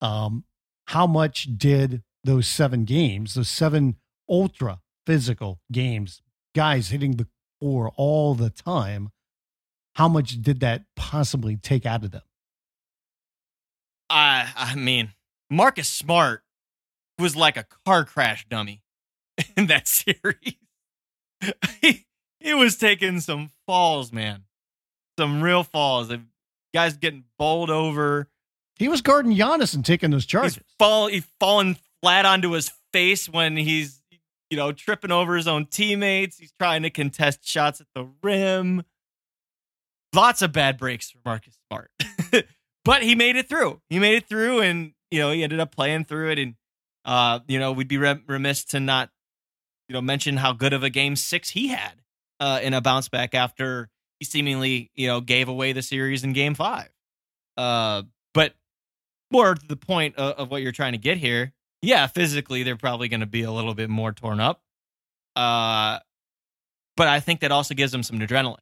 Um, 0.00 0.44
how 0.88 1.06
much 1.06 1.48
did 1.56 2.02
those 2.24 2.46
seven 2.46 2.84
games, 2.84 3.34
those 3.34 3.48
seven 3.48 3.96
ultra 4.28 4.80
physical 5.06 5.60
games, 5.70 6.22
guys 6.54 6.88
hitting 6.88 7.16
the 7.16 7.26
floor 7.60 7.92
all 7.96 8.34
the 8.34 8.50
time, 8.50 9.10
how 9.94 10.08
much 10.08 10.42
did 10.42 10.60
that 10.60 10.84
possibly 10.96 11.56
take 11.56 11.86
out 11.86 12.04
of 12.04 12.10
them? 12.10 12.22
I 14.10 14.52
I 14.56 14.74
mean, 14.74 15.12
Marcus 15.50 15.88
Smart 15.88 16.42
was 17.18 17.36
like 17.36 17.56
a 17.56 17.66
car 17.86 18.04
crash 18.04 18.46
dummy 18.48 18.82
in 19.56 19.66
that 19.66 19.88
series. 19.88 20.56
he, 21.80 22.06
he 22.40 22.54
was 22.54 22.76
taking 22.76 23.20
some 23.20 23.50
falls, 23.66 24.12
man. 24.12 24.44
some 25.18 25.42
real 25.42 25.62
falls. 25.62 26.12
Guys 26.74 26.96
getting 26.96 27.24
bowled 27.38 27.70
over. 27.70 28.28
He 28.76 28.88
was 28.88 29.02
guarding 29.02 29.34
Giannis 29.36 29.74
and 29.74 29.84
taking 29.84 30.10
those 30.10 30.26
charges. 30.26 30.56
He's 30.56 30.64
fall 30.78 31.06
he's 31.06 31.26
falling 31.38 31.76
flat 32.02 32.26
onto 32.26 32.50
his 32.50 32.72
face 32.92 33.28
when 33.28 33.56
he's 33.56 34.02
you 34.50 34.56
know 34.56 34.72
tripping 34.72 35.12
over 35.12 35.36
his 35.36 35.46
own 35.46 35.66
teammates. 35.66 36.38
He's 36.38 36.52
trying 36.52 36.82
to 36.82 36.90
contest 36.90 37.46
shots 37.46 37.80
at 37.80 37.86
the 37.94 38.08
rim. 38.22 38.82
Lots 40.14 40.42
of 40.42 40.52
bad 40.52 40.76
breaks 40.76 41.10
for 41.10 41.18
Marcus 41.24 41.56
Smart. 41.68 41.90
but 42.84 43.02
he 43.02 43.14
made 43.14 43.36
it 43.36 43.48
through. 43.48 43.80
He 43.88 43.98
made 43.98 44.16
it 44.16 44.28
through 44.28 44.60
and 44.60 44.92
you 45.10 45.20
know, 45.20 45.30
he 45.30 45.42
ended 45.42 45.60
up 45.60 45.74
playing 45.74 46.04
through 46.04 46.30
it 46.30 46.38
and 46.38 46.54
uh, 47.04 47.40
you 47.46 47.58
know, 47.58 47.72
we'd 47.72 47.88
be 47.88 47.98
remiss 47.98 48.64
to 48.66 48.80
not 48.80 49.10
you 49.88 49.92
know 49.94 50.00
mention 50.00 50.36
how 50.36 50.52
good 50.52 50.72
of 50.72 50.82
a 50.82 50.90
game 50.90 51.14
6 51.16 51.50
he 51.50 51.68
had 51.68 52.00
uh 52.40 52.58
in 52.62 52.74
a 52.74 52.80
bounce 52.80 53.08
back 53.08 53.34
after 53.34 53.88
he 54.18 54.24
seemingly, 54.24 54.90
you 54.94 55.06
know, 55.06 55.20
gave 55.20 55.48
away 55.48 55.72
the 55.72 55.82
series 55.82 56.24
in 56.24 56.32
game 56.32 56.54
5. 56.54 56.88
Uh 57.56 58.02
but 58.32 58.54
more 59.30 59.54
to 59.54 59.66
the 59.66 59.76
point 59.76 60.16
of, 60.16 60.34
of 60.34 60.50
what 60.50 60.62
you're 60.62 60.72
trying 60.72 60.92
to 60.92 60.98
get 60.98 61.18
here, 61.18 61.52
yeah, 61.82 62.06
physically 62.06 62.62
they're 62.62 62.76
probably 62.76 63.08
going 63.08 63.20
to 63.20 63.26
be 63.26 63.42
a 63.42 63.50
little 63.50 63.74
bit 63.74 63.90
more 63.90 64.12
torn 64.12 64.40
up. 64.40 64.62
Uh, 65.36 65.98
but 66.96 67.08
I 67.08 67.20
think 67.20 67.40
that 67.40 67.52
also 67.52 67.74
gives 67.74 67.92
them 67.92 68.02
some 68.02 68.18
adrenaline. 68.18 68.56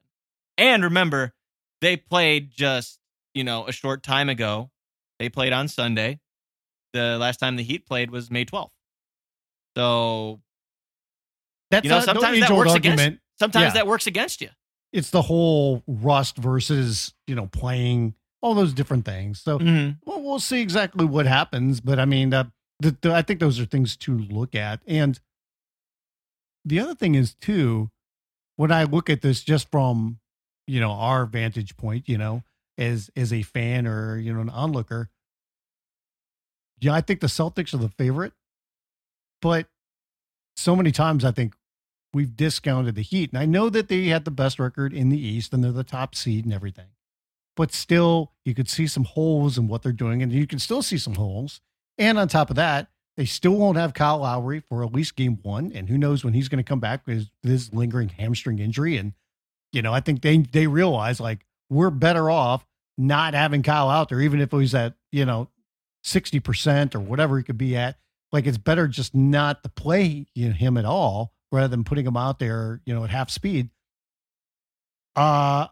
And 0.58 0.84
remember, 0.84 1.32
they 1.80 1.96
played 1.96 2.50
just 2.50 2.98
you 3.34 3.44
know 3.44 3.66
a 3.66 3.72
short 3.72 4.02
time 4.02 4.28
ago. 4.28 4.70
They 5.18 5.28
played 5.28 5.52
on 5.52 5.68
Sunday. 5.68 6.20
The 6.92 7.16
last 7.18 7.38
time 7.38 7.56
the 7.56 7.62
Heat 7.62 7.86
played 7.86 8.10
was 8.10 8.30
May 8.30 8.44
12th. 8.44 8.68
So 9.76 10.40
that's 11.70 11.84
you 11.84 11.90
know 11.90 12.00
sometimes 12.00 12.40
that 12.40 12.50
works 12.50 12.72
argument. 12.72 13.00
against. 13.00 13.20
Sometimes 13.38 13.64
yeah. 13.66 13.72
that 13.74 13.86
works 13.86 14.06
against 14.06 14.40
you. 14.40 14.50
It's 14.92 15.10
the 15.10 15.22
whole 15.22 15.82
rust 15.86 16.36
versus 16.36 17.14
you 17.26 17.34
know 17.34 17.46
playing 17.46 18.14
all 18.42 18.54
those 18.54 18.74
different 18.74 19.04
things. 19.04 19.40
So 19.40 19.58
mm-hmm. 19.58 19.92
well, 20.04 20.20
we'll 20.20 20.40
see 20.40 20.60
exactly 20.60 21.06
what 21.06 21.26
happens. 21.26 21.80
But 21.80 21.98
I 21.98 22.04
mean, 22.04 22.34
uh, 22.34 22.44
the, 22.80 22.96
the, 23.00 23.14
I 23.14 23.22
think 23.22 23.40
those 23.40 23.58
are 23.60 23.64
things 23.64 23.96
to 23.98 24.18
look 24.18 24.54
at. 24.54 24.80
And 24.86 25.18
the 26.64 26.80
other 26.80 26.94
thing 26.94 27.14
is 27.14 27.34
too, 27.34 27.90
when 28.56 28.72
I 28.72 28.84
look 28.84 29.08
at 29.08 29.22
this 29.22 29.42
just 29.42 29.70
from 29.70 30.18
you 30.66 30.80
know 30.80 30.90
our 30.90 31.24
vantage 31.24 31.76
point, 31.76 32.08
you 32.08 32.18
know, 32.18 32.42
as 32.76 33.10
as 33.16 33.32
a 33.32 33.42
fan 33.42 33.86
or 33.86 34.18
you 34.18 34.34
know 34.34 34.40
an 34.40 34.50
onlooker, 34.50 35.08
yeah, 36.80 36.92
I 36.92 37.00
think 37.00 37.20
the 37.20 37.28
Celtics 37.28 37.72
are 37.72 37.78
the 37.78 37.88
favorite. 37.88 38.32
But 39.40 39.66
so 40.56 40.76
many 40.76 40.92
times 40.92 41.24
I 41.24 41.30
think 41.30 41.54
we've 42.12 42.36
discounted 42.36 42.94
the 42.96 43.02
Heat, 43.02 43.30
and 43.30 43.38
I 43.38 43.46
know 43.46 43.70
that 43.70 43.88
they 43.88 44.06
had 44.06 44.24
the 44.24 44.30
best 44.30 44.58
record 44.58 44.92
in 44.92 45.08
the 45.08 45.20
East 45.20 45.52
and 45.52 45.62
they're 45.62 45.72
the 45.72 45.84
top 45.84 46.14
seed 46.14 46.44
and 46.44 46.54
everything 46.54 46.88
but 47.56 47.72
still 47.72 48.32
you 48.44 48.54
could 48.54 48.68
see 48.68 48.86
some 48.86 49.04
holes 49.04 49.58
in 49.58 49.68
what 49.68 49.82
they're 49.82 49.92
doing, 49.92 50.22
and 50.22 50.32
you 50.32 50.46
can 50.46 50.58
still 50.58 50.82
see 50.82 50.98
some 50.98 51.14
holes. 51.14 51.60
And 51.98 52.18
on 52.18 52.28
top 52.28 52.50
of 52.50 52.56
that, 52.56 52.88
they 53.16 53.26
still 53.26 53.56
won't 53.56 53.76
have 53.76 53.94
Kyle 53.94 54.18
Lowry 54.18 54.60
for 54.60 54.84
at 54.84 54.92
least 54.92 55.16
game 55.16 55.38
one, 55.42 55.72
and 55.74 55.88
who 55.88 55.98
knows 55.98 56.24
when 56.24 56.34
he's 56.34 56.48
going 56.48 56.62
to 56.62 56.68
come 56.68 56.80
back 56.80 57.06
with 57.06 57.28
this 57.42 57.72
lingering 57.72 58.08
hamstring 58.08 58.58
injury. 58.58 58.96
And 58.96 59.12
you 59.72 59.82
know, 59.82 59.92
I 59.92 60.00
think 60.00 60.22
they 60.22 60.38
they 60.38 60.66
realize 60.66 61.20
like 61.20 61.44
we're 61.68 61.90
better 61.90 62.30
off 62.30 62.66
not 62.96 63.34
having 63.34 63.62
Kyle 63.62 63.88
out 63.88 64.08
there, 64.08 64.20
even 64.20 64.40
if 64.40 64.52
was 64.52 64.74
at 64.74 64.94
you 65.10 65.24
know 65.24 65.48
sixty 66.02 66.40
percent 66.40 66.94
or 66.94 67.00
whatever 67.00 67.36
he 67.36 67.44
could 67.44 67.58
be 67.58 67.76
at. 67.76 67.96
Like 68.32 68.46
it's 68.46 68.58
better 68.58 68.88
just 68.88 69.14
not 69.14 69.62
to 69.62 69.68
play 69.68 70.26
you 70.34 70.48
know, 70.48 70.54
him 70.54 70.78
at 70.78 70.86
all 70.86 71.34
rather 71.50 71.68
than 71.68 71.84
putting 71.84 72.06
him 72.06 72.16
out 72.16 72.38
there, 72.38 72.80
you 72.86 72.94
know, 72.94 73.04
at 73.04 73.10
half 73.10 73.28
speed. 73.28 73.68
Uh 75.14 75.66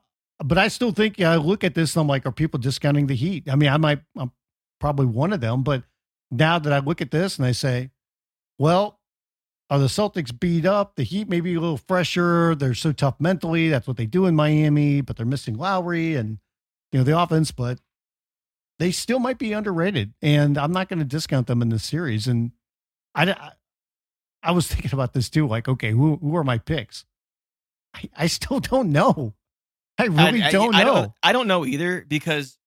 but 0.44 0.58
I 0.58 0.68
still 0.68 0.92
think 0.92 1.18
yeah, 1.18 1.32
I 1.32 1.36
look 1.36 1.64
at 1.64 1.74
this 1.74 1.94
and 1.94 2.02
I'm 2.02 2.08
like, 2.08 2.26
are 2.26 2.32
people 2.32 2.58
discounting 2.58 3.06
the 3.06 3.14
Heat? 3.14 3.48
I 3.48 3.56
mean, 3.56 3.68
I 3.68 3.76
might, 3.76 4.00
I'm 4.16 4.32
probably 4.78 5.06
one 5.06 5.32
of 5.32 5.40
them, 5.40 5.62
but 5.62 5.84
now 6.30 6.58
that 6.58 6.72
I 6.72 6.78
look 6.78 7.00
at 7.00 7.10
this 7.10 7.38
and 7.38 7.46
I 7.46 7.52
say, 7.52 7.90
well, 8.58 9.00
are 9.68 9.78
the 9.78 9.86
Celtics 9.86 10.38
beat 10.38 10.66
up? 10.66 10.96
The 10.96 11.04
Heat 11.04 11.28
may 11.28 11.40
be 11.40 11.54
a 11.54 11.60
little 11.60 11.76
fresher. 11.76 12.54
They're 12.54 12.74
so 12.74 12.92
tough 12.92 13.20
mentally. 13.20 13.68
That's 13.68 13.86
what 13.86 13.96
they 13.96 14.06
do 14.06 14.26
in 14.26 14.34
Miami, 14.34 15.00
but 15.00 15.16
they're 15.16 15.26
missing 15.26 15.56
Lowry 15.56 16.16
and 16.16 16.38
you 16.90 16.98
know 16.98 17.04
the 17.04 17.18
offense, 17.18 17.52
but 17.52 17.78
they 18.80 18.90
still 18.90 19.20
might 19.20 19.38
be 19.38 19.52
underrated. 19.52 20.14
And 20.22 20.58
I'm 20.58 20.72
not 20.72 20.88
going 20.88 20.98
to 20.98 21.04
discount 21.04 21.46
them 21.46 21.62
in 21.62 21.68
this 21.68 21.84
series. 21.84 22.26
And 22.26 22.50
I, 23.14 23.30
I, 23.30 23.52
I 24.42 24.50
was 24.52 24.66
thinking 24.72 24.92
about 24.92 25.12
this 25.12 25.30
too. 25.30 25.46
Like, 25.46 25.68
okay, 25.68 25.92
who 25.92 26.16
who 26.16 26.36
are 26.36 26.44
my 26.44 26.58
picks? 26.58 27.04
I, 27.94 28.08
I 28.16 28.26
still 28.26 28.58
don't 28.58 28.90
know. 28.90 29.34
I 29.98 30.06
really 30.06 30.42
I, 30.42 30.50
don't 30.50 30.74
I, 30.74 30.82
know. 30.82 30.90
I 30.90 30.94
don't, 30.94 31.12
I 31.22 31.32
don't 31.32 31.48
know 31.48 31.66
either 31.66 32.04
because 32.06 32.58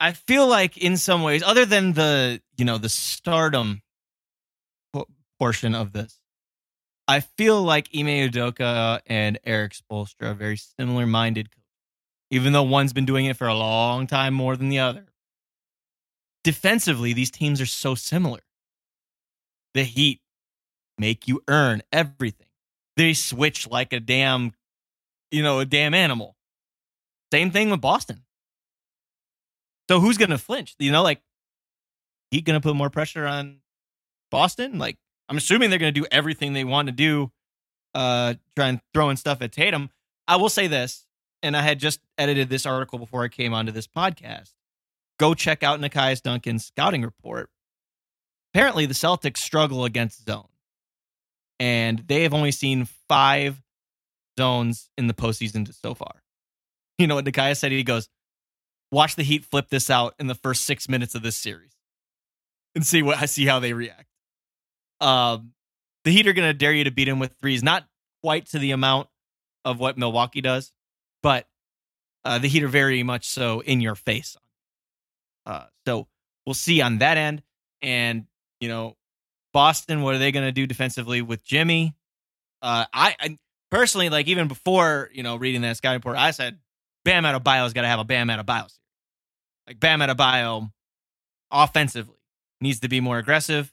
I 0.00 0.12
feel 0.12 0.48
like 0.48 0.76
in 0.76 0.96
some 0.96 1.22
ways, 1.22 1.42
other 1.42 1.64
than 1.64 1.92
the 1.92 2.40
you 2.56 2.64
know 2.64 2.78
the 2.78 2.88
stardom 2.88 3.82
portion 5.38 5.74
of 5.74 5.92
this, 5.92 6.18
I 7.08 7.20
feel 7.20 7.62
like 7.62 7.88
Ime 7.94 8.30
Udoka 8.30 9.00
and 9.06 9.38
Erik 9.44 9.72
Spoelstra 9.72 10.30
are 10.30 10.34
very 10.34 10.56
similar 10.56 11.06
minded, 11.06 11.48
even 12.30 12.52
though 12.52 12.62
one's 12.62 12.92
been 12.92 13.04
doing 13.04 13.26
it 13.26 13.36
for 13.36 13.46
a 13.46 13.54
long 13.54 14.06
time 14.06 14.34
more 14.34 14.56
than 14.56 14.68
the 14.68 14.78
other. 14.78 15.06
Defensively, 16.44 17.12
these 17.12 17.30
teams 17.30 17.60
are 17.60 17.66
so 17.66 17.94
similar. 17.94 18.40
The 19.74 19.84
Heat 19.84 20.20
make 20.98 21.28
you 21.28 21.42
earn 21.48 21.82
everything. 21.92 22.48
They 22.96 23.14
switch 23.14 23.68
like 23.68 23.92
a 23.92 24.00
damn 24.00 24.52
you 25.32 25.42
know, 25.42 25.58
a 25.58 25.64
damn 25.64 25.94
animal. 25.94 26.36
Same 27.32 27.50
thing 27.50 27.70
with 27.70 27.80
Boston. 27.80 28.22
So 29.88 29.98
who's 30.00 30.18
going 30.18 30.30
to 30.30 30.38
flinch? 30.38 30.76
You 30.78 30.92
know, 30.92 31.02
like 31.02 31.20
he 32.30 32.40
going 32.40 32.60
to 32.60 32.66
put 32.66 32.76
more 32.76 32.90
pressure 32.90 33.26
on 33.26 33.58
Boston? 34.30 34.78
Like 34.78 34.98
I'm 35.28 35.36
assuming 35.36 35.70
they're 35.70 35.78
going 35.78 35.92
to 35.92 36.00
do 36.00 36.06
everything 36.10 36.52
they 36.52 36.64
want 36.64 36.86
to 36.86 36.92
do, 36.92 37.32
uh, 37.94 38.34
trying 38.54 38.80
throwing 38.94 39.16
stuff 39.16 39.42
at 39.42 39.52
Tatum. 39.52 39.90
I 40.28 40.36
will 40.36 40.48
say 40.48 40.66
this, 40.66 41.06
and 41.42 41.56
I 41.56 41.62
had 41.62 41.78
just 41.78 42.00
edited 42.18 42.48
this 42.48 42.66
article 42.66 42.98
before 42.98 43.24
I 43.24 43.28
came 43.28 43.54
onto 43.54 43.72
this 43.72 43.86
podcast. 43.86 44.52
Go 45.18 45.34
check 45.34 45.62
out 45.62 45.80
Nekias 45.80 46.22
Duncan's 46.22 46.66
scouting 46.66 47.02
report. 47.02 47.50
Apparently, 48.54 48.86
the 48.86 48.94
Celtics 48.94 49.38
struggle 49.38 49.84
against 49.84 50.26
zone, 50.26 50.48
and 51.58 51.98
they 52.06 52.22
have 52.22 52.34
only 52.34 52.52
seen 52.52 52.86
five 53.08 53.62
zones 54.38 54.90
in 54.96 55.06
the 55.06 55.14
postseason 55.14 55.72
so 55.74 55.94
far. 55.94 56.22
You 56.98 57.06
know 57.06 57.14
what 57.14 57.24
Nekias 57.24 57.58
said? 57.58 57.72
He 57.72 57.82
goes, 57.82 58.08
watch 58.90 59.16
the 59.16 59.22
Heat 59.22 59.44
flip 59.44 59.68
this 59.70 59.90
out 59.90 60.14
in 60.18 60.26
the 60.26 60.34
first 60.34 60.64
six 60.64 60.88
minutes 60.88 61.14
of 61.14 61.22
this 61.22 61.36
series 61.36 61.72
and 62.74 62.86
see 62.86 63.02
what 63.02 63.20
I 63.20 63.26
see 63.26 63.46
how 63.46 63.58
they 63.58 63.72
react. 63.72 64.06
Um, 65.00 65.52
the 66.04 66.12
Heat 66.12 66.26
are 66.26 66.32
going 66.32 66.48
to 66.48 66.54
dare 66.54 66.72
you 66.72 66.84
to 66.84 66.90
beat 66.90 67.08
him 67.08 67.18
with 67.18 67.34
threes, 67.40 67.62
not 67.62 67.84
quite 68.22 68.46
to 68.46 68.58
the 68.58 68.70
amount 68.70 69.08
of 69.64 69.78
what 69.78 69.98
Milwaukee 69.98 70.40
does, 70.40 70.72
but 71.22 71.46
uh, 72.24 72.38
the 72.38 72.48
Heat 72.48 72.62
are 72.62 72.68
very 72.68 73.02
much 73.02 73.28
so 73.28 73.60
in 73.60 73.80
your 73.80 73.94
face. 73.94 74.36
Uh, 75.46 75.64
so 75.86 76.06
we'll 76.46 76.54
see 76.54 76.80
on 76.80 76.98
that 76.98 77.16
end. 77.16 77.42
And, 77.80 78.26
you 78.60 78.68
know, 78.68 78.96
Boston, 79.52 80.02
what 80.02 80.14
are 80.14 80.18
they 80.18 80.32
going 80.32 80.46
to 80.46 80.52
do 80.52 80.66
defensively 80.66 81.20
with 81.20 81.42
Jimmy? 81.42 81.94
Uh, 82.60 82.84
I, 82.92 83.16
I 83.18 83.38
personally, 83.72 84.10
like 84.10 84.28
even 84.28 84.46
before 84.46 85.10
you 85.12 85.24
know 85.24 85.34
reading 85.34 85.62
that 85.62 85.76
scouting 85.76 85.96
report, 85.96 86.16
I 86.16 86.30
said 86.30 86.58
Bam 87.04 87.24
Adebayo's 87.24 87.72
got 87.72 87.82
to 87.82 87.88
have 87.88 87.98
a 87.98 88.04
Bam 88.04 88.30
out 88.30 88.44
Adebayo 88.46 88.68
series. 88.68 88.78
Like 89.66 89.80
Bam 89.80 89.98
Adebayo, 90.00 90.70
offensively 91.50 92.14
needs 92.60 92.80
to 92.80 92.88
be 92.88 93.00
more 93.00 93.18
aggressive. 93.18 93.72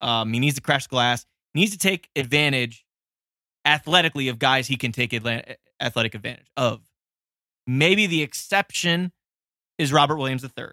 Um, 0.00 0.32
he 0.32 0.40
needs 0.40 0.56
to 0.56 0.60
crash 0.60 0.88
glass. 0.88 1.24
Needs 1.54 1.70
to 1.70 1.78
take 1.78 2.08
advantage 2.16 2.84
athletically 3.64 4.28
of 4.28 4.40
guys 4.40 4.66
he 4.66 4.76
can 4.76 4.90
take 4.90 5.14
athletic 5.80 6.14
advantage 6.14 6.46
of. 6.56 6.80
Maybe 7.66 8.06
the 8.06 8.22
exception 8.22 9.12
is 9.78 9.92
Robert 9.92 10.16
Williams 10.16 10.44
III. 10.44 10.66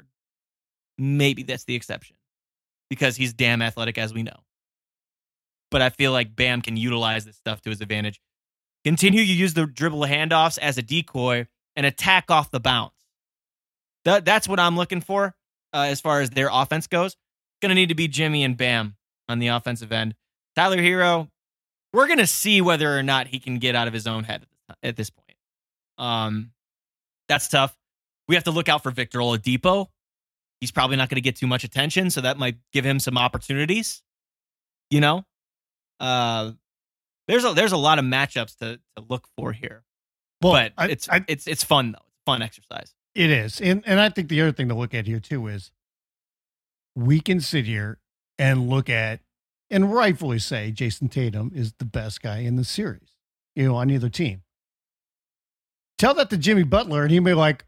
Maybe 0.97 1.43
that's 1.43 1.65
the 1.65 1.75
exception 1.75 2.15
because 2.89 3.15
he's 3.15 3.33
damn 3.33 3.61
athletic, 3.61 3.97
as 3.97 4.13
we 4.13 4.23
know. 4.23 4.43
But 5.69 5.81
I 5.81 5.89
feel 5.89 6.11
like 6.11 6.35
Bam 6.35 6.61
can 6.61 6.75
utilize 6.75 7.25
this 7.25 7.37
stuff 7.37 7.61
to 7.61 7.69
his 7.69 7.79
advantage. 7.79 8.19
Continue 8.83 9.25
to 9.25 9.31
use 9.31 9.53
the 9.53 9.65
dribble 9.65 10.01
handoffs 10.01 10.57
as 10.57 10.77
a 10.77 10.81
decoy 10.81 11.47
and 11.75 11.85
attack 11.85 12.31
off 12.31 12.51
the 12.51 12.59
bounce. 12.59 12.93
That, 14.05 14.25
that's 14.25 14.47
what 14.47 14.59
I'm 14.59 14.75
looking 14.75 15.01
for 15.01 15.35
uh, 15.73 15.85
as 15.89 16.01
far 16.01 16.21
as 16.21 16.31
their 16.31 16.49
offense 16.51 16.87
goes. 16.87 17.15
Going 17.61 17.69
to 17.69 17.75
need 17.75 17.89
to 17.89 17.95
be 17.95 18.07
Jimmy 18.07 18.43
and 18.43 18.57
Bam 18.57 18.95
on 19.29 19.39
the 19.39 19.47
offensive 19.47 19.91
end. 19.91 20.15
Tyler 20.55 20.77
Herro, 20.77 21.29
we're 21.93 22.07
going 22.07 22.19
to 22.19 22.27
see 22.27 22.61
whether 22.61 22.97
or 22.97 23.03
not 23.03 23.27
he 23.27 23.39
can 23.39 23.59
get 23.59 23.75
out 23.75 23.87
of 23.87 23.93
his 23.93 24.07
own 24.07 24.23
head 24.23 24.45
at 24.81 24.95
this 24.95 25.09
point. 25.09 25.37
Um, 25.97 26.51
that's 27.27 27.47
tough. 27.47 27.77
We 28.27 28.35
have 28.35 28.45
to 28.45 28.51
look 28.51 28.69
out 28.69 28.81
for 28.81 28.91
Victor 28.91 29.19
Oladipo. 29.19 29.87
He's 30.59 30.71
probably 30.71 30.95
not 30.95 31.09
going 31.09 31.15
to 31.15 31.21
get 31.21 31.35
too 31.35 31.47
much 31.47 31.63
attention, 31.63 32.09
so 32.09 32.21
that 32.21 32.37
might 32.37 32.57
give 32.71 32.85
him 32.85 32.99
some 32.99 33.17
opportunities. 33.17 34.01
You 34.89 35.01
know, 35.01 35.25
uh, 35.99 36.51
there's 37.31 37.45
a 37.45 37.53
there's 37.53 37.71
a 37.71 37.77
lot 37.77 37.97
of 37.97 38.05
matchups 38.05 38.57
to 38.57 38.77
to 38.97 39.03
look 39.07 39.27
for 39.37 39.53
here. 39.53 39.83
Well, 40.41 40.51
but 40.53 40.73
I- 40.77 40.87
it's 40.89 41.07
I- 41.09 41.25
it's 41.27 41.47
it's 41.47 41.63
fun 41.63 41.93
though. 41.93 42.05
It's 42.07 42.17
a 42.17 42.25
fun 42.25 42.41
exercise. 42.41 42.93
It 43.15 43.29
is. 43.29 43.59
And 43.61 43.83
and 43.85 43.99
I 43.99 44.09
think 44.09 44.27
the 44.29 44.41
other 44.41 44.51
thing 44.51 44.67
to 44.69 44.75
look 44.75 44.93
at 44.93 45.07
here 45.07 45.19
too 45.19 45.47
is 45.47 45.71
we 46.95 47.19
can 47.21 47.39
sit 47.41 47.65
here 47.65 47.99
and 48.37 48.69
look 48.69 48.89
at 48.89 49.21
and 49.69 49.93
rightfully 49.93 50.39
say 50.39 50.71
Jayson 50.71 51.09
Tatum 51.09 51.51
is 51.55 51.73
the 51.79 51.85
best 51.85 52.21
guy 52.21 52.39
in 52.39 52.55
the 52.57 52.63
series, 52.65 53.15
you 53.55 53.65
know, 53.67 53.75
on 53.75 53.89
either 53.89 54.09
team. 54.09 54.43
Tell 55.97 56.13
that 56.15 56.29
to 56.31 56.37
Jimmy 56.37 56.63
Butler 56.63 57.03
and 57.03 57.11
he 57.11 57.19
may 57.19 57.33
like, 57.33 57.65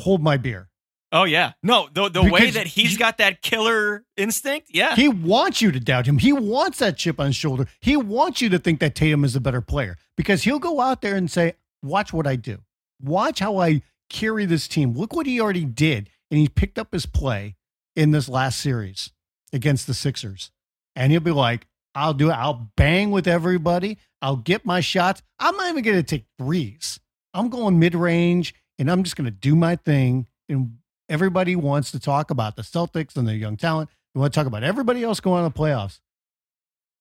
hold 0.00 0.22
my 0.22 0.36
beer. 0.36 0.69
Oh 1.12 1.24
yeah, 1.24 1.52
no, 1.62 1.88
the 1.92 2.08
the 2.08 2.22
way 2.22 2.50
that 2.50 2.68
he's 2.68 2.96
got 2.96 3.18
that 3.18 3.42
killer 3.42 4.04
instinct, 4.16 4.68
yeah, 4.70 4.94
He 4.94 5.08
wants 5.08 5.60
you 5.60 5.72
to 5.72 5.80
doubt 5.80 6.06
him. 6.06 6.18
He 6.18 6.32
wants 6.32 6.78
that 6.78 6.96
chip 6.96 7.18
on 7.18 7.26
his 7.26 7.36
shoulder. 7.36 7.66
He 7.80 7.96
wants 7.96 8.40
you 8.40 8.48
to 8.50 8.58
think 8.58 8.78
that 8.80 8.94
Tatum 8.94 9.24
is 9.24 9.34
a 9.34 9.40
better 9.40 9.60
player 9.60 9.96
because 10.16 10.44
he'll 10.44 10.60
go 10.60 10.80
out 10.80 11.02
there 11.02 11.16
and 11.16 11.30
say, 11.30 11.54
Watch 11.82 12.12
what 12.12 12.26
I 12.26 12.36
do. 12.36 12.58
Watch 13.02 13.40
how 13.40 13.58
I 13.58 13.82
carry 14.08 14.44
this 14.44 14.68
team. 14.68 14.92
Look 14.94 15.14
what 15.14 15.26
he 15.26 15.40
already 15.40 15.64
did. 15.64 16.10
And 16.30 16.38
he 16.38 16.48
picked 16.48 16.78
up 16.78 16.92
his 16.92 17.06
play 17.06 17.56
in 17.96 18.10
this 18.10 18.28
last 18.28 18.60
series 18.60 19.10
against 19.52 19.86
the 19.86 19.94
Sixers. 19.94 20.50
And 20.94 21.10
he'll 21.10 21.20
be 21.20 21.30
like, 21.30 21.66
I'll 21.94 22.14
do 22.14 22.30
it. 22.30 22.34
I'll 22.34 22.70
bang 22.76 23.10
with 23.10 23.26
everybody. 23.26 23.98
I'll 24.22 24.36
get 24.36 24.64
my 24.64 24.80
shots. 24.80 25.22
I'm 25.38 25.56
not 25.56 25.70
even 25.70 25.82
going 25.82 25.96
to 25.96 26.02
take 26.02 26.26
threes. 26.38 27.00
I'm 27.34 27.48
going 27.48 27.78
mid 27.78 27.94
range 27.94 28.54
and 28.78 28.90
I'm 28.90 29.02
just 29.02 29.16
going 29.16 29.24
to 29.24 29.30
do 29.30 29.56
my 29.56 29.76
thing. 29.76 30.26
And 30.48 30.76
everybody 31.10 31.56
wants 31.56 31.90
to 31.90 32.00
talk 32.00 32.30
about 32.30 32.56
the 32.56 32.62
Celtics 32.62 33.16
and 33.16 33.28
their 33.28 33.34
young 33.34 33.56
talent. 33.58 33.90
We 34.14 34.20
want 34.20 34.32
to 34.32 34.38
talk 34.38 34.46
about 34.46 34.62
everybody 34.62 35.02
else 35.02 35.20
going 35.20 35.44
on 35.44 35.52
the 35.52 35.58
playoffs. 35.58 35.98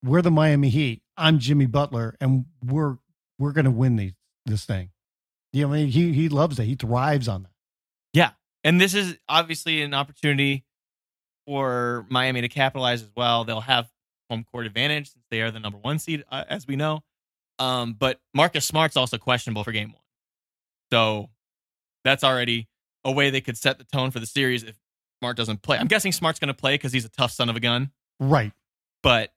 We're 0.03 0.21
the 0.21 0.31
Miami 0.31 0.69
Heat. 0.69 1.01
I'm 1.15 1.39
Jimmy 1.39 1.67
Butler, 1.67 2.15
and 2.19 2.45
we're 2.65 2.97
we're 3.37 3.51
going 3.51 3.65
to 3.65 3.71
win 3.71 3.95
these, 3.95 4.13
this 4.45 4.65
thing. 4.65 4.89
You 5.53 5.67
know, 5.67 5.73
I 5.73 5.77
mean, 5.77 5.87
he 5.87 6.11
he 6.13 6.27
loves 6.29 6.59
it. 6.59 6.65
He 6.65 6.75
thrives 6.75 7.27
on 7.27 7.43
that. 7.43 7.51
yeah. 8.13 8.31
And 8.65 8.79
this 8.81 8.93
is 8.93 9.17
obviously 9.29 9.81
an 9.81 9.93
opportunity 9.93 10.65
for 11.45 12.05
Miami 12.09 12.41
to 12.41 12.49
capitalize 12.49 13.01
as 13.01 13.09
well. 13.15 13.45
They'll 13.45 13.61
have 13.61 13.89
home 14.29 14.45
court 14.51 14.65
advantage 14.65 15.13
since 15.13 15.23
they 15.31 15.41
are 15.41 15.49
the 15.49 15.61
number 15.61 15.77
one 15.77 15.97
seed, 15.97 16.25
uh, 16.29 16.43
as 16.49 16.67
we 16.67 16.75
know. 16.75 17.01
Um, 17.57 17.93
but 17.97 18.19
Marcus 18.33 18.65
Smart's 18.65 18.97
also 18.97 19.17
questionable 19.17 19.63
for 19.63 19.71
game 19.71 19.93
one, 19.93 20.01
so 20.91 21.29
that's 22.03 22.23
already 22.23 22.67
a 23.09 23.11
way 23.11 23.29
they 23.29 23.41
could 23.41 23.57
set 23.57 23.77
the 23.77 23.83
tone 23.83 24.11
for 24.11 24.19
the 24.19 24.25
series 24.25 24.63
if 24.63 24.75
Smart 25.19 25.35
doesn't 25.37 25.61
play. 25.61 25.77
I'm 25.77 25.87
guessing 25.87 26.11
Smart's 26.11 26.39
going 26.39 26.47
to 26.47 26.53
play 26.53 26.75
because 26.75 26.93
he's 26.93 27.05
a 27.05 27.09
tough 27.09 27.31
son 27.31 27.49
of 27.49 27.55
a 27.55 27.59
gun, 27.59 27.91
Right. 28.19 28.53
but 29.03 29.33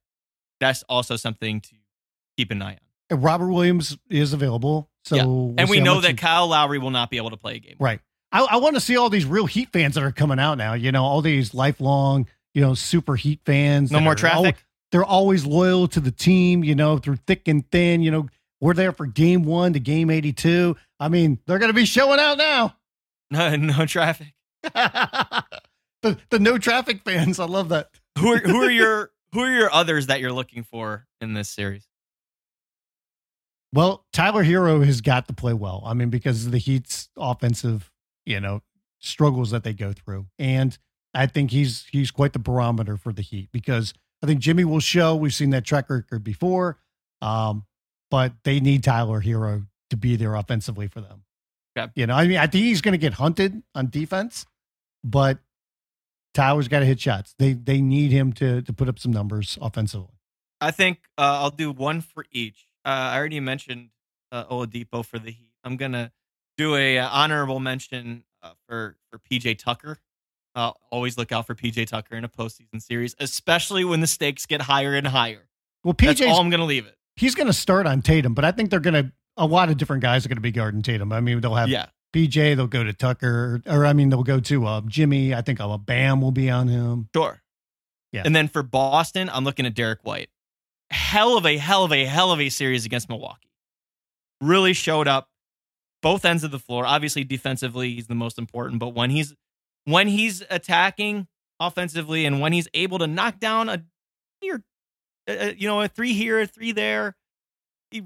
that's 0.61 0.83
also 0.89 1.17
something 1.17 1.61
to 1.61 1.75
keep 2.37 2.51
an 2.51 2.63
eye 2.63 2.73
on. 2.75 2.79
And 3.11 3.23
Robert 3.23 3.51
Williams 3.53 3.99
is 4.09 4.33
available, 4.33 4.89
so 5.05 5.17
Yeah. 5.17 5.25
we'll 5.25 5.55
and 5.59 5.69
we 5.69 5.81
know 5.81 6.01
that 6.01 6.11
he- 6.13 6.17
Kyle 6.17 6.47
Lowry 6.49 6.79
will 6.79 6.91
not 6.93 7.11
be 7.11 7.17
able 7.17 7.31
to 7.31 7.37
play 7.37 7.57
a 7.57 7.59
game. 7.59 7.77
right. 7.79 8.01
I, 8.35 8.47
I 8.53 8.57
want 8.57 8.77
to 8.77 8.81
see 8.81 8.97
all 8.97 9.11
these 9.11 9.27
real 9.27 9.45
Heat 9.45 9.69
fans 9.75 9.95
that 9.97 10.03
are 10.05 10.11
coming 10.13 10.39
out 10.39 10.55
now. 10.57 10.73
You 10.73 10.91
know, 10.91 11.05
all 11.05 11.21
these 11.21 11.53
lifelong, 11.53 12.27
you 12.55 12.63
know, 12.63 12.73
super 12.73 13.15
Heat 13.15 13.41
fans. 13.45 13.91
No 13.91 14.01
more 14.01 14.15
traffic. 14.15 14.57
they're 14.91 15.05
always 15.05 15.45
loyal 15.45 15.87
to 15.89 16.01
the 16.01 16.11
team, 16.11 16.65
you 16.65 16.75
know, 16.75 16.97
through 16.97 17.17
thick 17.27 17.47
and 17.49 17.71
thin. 17.71 18.01
You 18.03 18.11
know, 18.11 18.29
we're 18.61 18.73
there 18.75 18.93
for 18.93 19.05
game 19.05 19.45
one 19.45 19.73
to 19.75 19.81
game 19.81 20.09
82. 20.11 20.77
I 20.99 21.09
mean, 21.09 21.41
they're 21.47 21.59
going 21.59 21.69
to 21.71 21.75
be 21.75 21.85
showing 21.85 22.21
out 22.21 22.39
now. 22.39 22.75
No, 23.39 23.57
no 23.57 23.87
traffic. 23.87 24.35
the, 24.63 26.19
the 26.29 26.39
no 26.39 26.59
traffic 26.59 27.01
fans. 27.03 27.41
I 27.41 27.47
love 27.47 27.71
that. 27.71 27.89
Who 28.19 28.35
are 28.35 28.39
who 28.39 28.63
are 28.63 28.71
your 28.71 29.11
who 29.33 29.41
are 29.41 29.51
your 29.51 29.73
others 29.73 30.09
that 30.09 30.21
you're 30.21 30.33
looking 30.33 30.65
for 30.65 31.07
in 31.19 31.33
this 31.33 31.49
series? 31.49 31.89
Well, 33.73 34.05
Tyler 34.13 34.45
Herro 34.45 34.85
has 34.85 35.01
got 35.01 35.29
to 35.29 35.33
play 35.33 35.55
well. 35.55 35.83
I 35.87 35.95
mean, 35.95 36.11
because 36.11 36.45
of 36.45 36.53
the 36.53 36.59
Heat's 36.59 37.09
offensive, 37.17 37.91
you 38.27 38.39
know, 38.39 38.61
struggles 38.99 39.51
that 39.53 39.65
they 39.65 39.73
go 39.73 39.95
through. 39.95 40.27
And 40.39 40.77
I 41.15 41.27
think 41.27 41.53
he's 41.53 41.87
he's 41.91 42.11
quite 42.11 42.35
the 42.35 42.39
barometer 42.39 42.99
for 42.99 43.15
the 43.15 43.23
Heat 43.23 43.49
because 43.51 43.95
I 44.23 44.27
think 44.27 44.41
Jimmy 44.41 44.65
will 44.65 44.81
show. 44.81 45.17
We've 45.17 45.33
seen 45.33 45.51
that 45.51 45.65
track 45.65 45.89
record 45.89 46.23
before. 46.23 46.79
Um, 47.23 47.65
but 48.11 48.35
they 48.45 48.61
need 48.61 48.85
Tyler 48.85 49.23
Herro 49.23 49.67
to 49.89 49.97
be 49.97 50.17
there 50.17 50.35
offensively 50.35 50.87
for 50.87 51.01
them. 51.01 51.22
Okay. 51.77 51.91
You 51.95 52.07
know, 52.07 52.15
I 52.15 52.27
mean, 52.27 52.39
I 52.39 52.47
think 52.47 52.65
he's 52.65 52.81
going 52.81 52.93
to 52.93 52.99
get 52.99 53.15
hunted 53.15 53.63
on 53.75 53.89
defense, 53.89 54.47
but 55.03 55.39
Tyler's 56.35 56.69
got 56.69 56.81
to 56.81 56.87
hit 56.87 57.01
shots. 57.01 57.35
They 57.39 57.53
they 57.55 57.81
need 57.81 58.11
him 58.13 58.33
to 58.35 58.63
to 58.63 58.73
put 58.73 58.89
up 58.89 58.99
some 58.99 59.13
numbers 59.13 59.59
offensively. 59.61 60.15
I 60.61 60.71
think 60.71 60.99
uh, 61.19 61.41
I'll 61.43 61.51
do 61.51 61.71
one 61.73 62.01
for 62.01 62.25
each. 62.31 62.67
Uh, 62.85 62.89
I 62.89 63.17
already 63.19 63.41
mentioned 63.41 63.91
uh, 64.31 64.45
Oladipo 64.45 65.05
for 65.05 65.19
the 65.19 65.31
Heat. 65.31 65.53
I'm 65.65 65.77
gonna 65.77 66.13
do 66.57 66.75
a 66.77 66.99
uh, 66.99 67.09
honorable 67.09 67.61
mention 67.61 68.25
uh, 68.43 68.53
for 68.69 68.97
for 69.11 69.19
PJ 69.19 69.59
Tucker. 69.59 69.99
Uh, 70.55 70.73
always 70.91 71.17
look 71.17 71.33
out 71.33 71.47
for 71.47 71.55
PJ 71.55 71.87
Tucker 71.87 72.15
in 72.17 72.25
a 72.25 72.29
postseason 72.29 72.83
series, 72.83 73.15
especially 73.19 73.85
when 73.85 74.01
the 74.01 74.07
stakes 74.07 74.45
get 74.45 74.61
higher 74.63 74.95
and 74.95 75.07
higher. 75.07 75.49
Well, 75.85 75.95
PJ, 75.95 76.29
all 76.29 76.41
I'm 76.41 76.51
gonna 76.51 76.65
leave 76.67 76.87
it. 76.87 76.97
he's 77.17 77.35
going 77.35 77.47
to 77.47 77.53
start 77.53 77.87
on 77.87 78.03
Tatum, 78.03 78.35
but 78.35 78.45
I 78.45 78.53
think 78.53 78.71
they're 78.71 78.81
going 78.81 78.95
to 79.05 79.13
a 79.43 79.47
lot 79.47 79.69
of 79.69 79.77
different 79.77 80.03
guys 80.03 80.25
are 80.25 80.29
going 80.29 80.37
to 80.37 80.43
be 80.43 80.53
guarding 80.53 80.83
Tatum. 80.83 81.13
I 81.13 81.21
mean, 81.21 81.41
they'll 81.41 81.55
have 81.55 81.69
Yeah, 81.69 81.87
PJ, 82.15 82.57
they'll 82.57 82.67
go 82.67 82.85
to 82.85 82.93
Tucker, 82.93 83.61
or 83.67 83.85
I 83.85 83.93
mean, 83.93 84.09
they'll 84.09 84.23
go 84.23 84.41
to 84.41 84.67
uh, 84.67 84.81
Jimmy. 84.87 85.35
I 85.35 85.43
think 85.43 85.61
uh, 85.61 85.77
Bam 85.79 86.21
will 86.21 86.31
be 86.31 86.49
on 86.51 86.69
him. 86.69 87.09
sure. 87.15 87.43
Yeah. 88.13 88.23
And 88.25 88.37
then 88.37 88.49
for 88.49 88.63
Boston, 88.63 89.31
I'm 89.33 89.45
looking 89.45 89.65
at 89.65 89.75
Derrick 89.75 90.01
White. 90.03 90.29
Hell 90.91 91.39
of 91.39 91.47
a 91.47 91.57
hell 91.57 91.85
of 91.85 91.93
a 91.93 92.05
hell 92.05 92.31
of 92.31 92.41
a 92.41 92.51
series 92.51 92.85
against 92.85 93.09
Milwaukee. 93.09 93.49
Really 94.43 94.75
showed 94.75 95.09
up 95.09 95.31
both 96.03 96.25
ends 96.25 96.45
of 96.45 96.51
the 96.51 96.59
floor. 96.59 96.85
Obviously, 96.85 97.25
defensively, 97.25 97.95
he's 97.95 98.09
the 98.09 98.15
most 98.15 98.39
important. 98.39 98.79
But 98.79 98.91
when 98.91 99.09
he's 99.09 99.35
when 99.85 100.09
he's 100.09 100.43
attacking 100.51 101.27
offensively, 101.59 102.27
and 102.27 102.41
when 102.41 102.53
he's 102.53 102.69
able 102.75 102.99
to 102.99 103.07
knock 103.07 103.41
down 103.41 103.71
a 103.71 103.83
here, 104.43 104.63
uh, 105.27 105.53
you 105.57 105.67
know, 105.67 105.81
a 105.81 105.89
three 105.89 106.13
here, 106.13 106.41
a 106.41 106.47
three 106.47 106.73
there, 106.73 107.15
he 107.15 107.17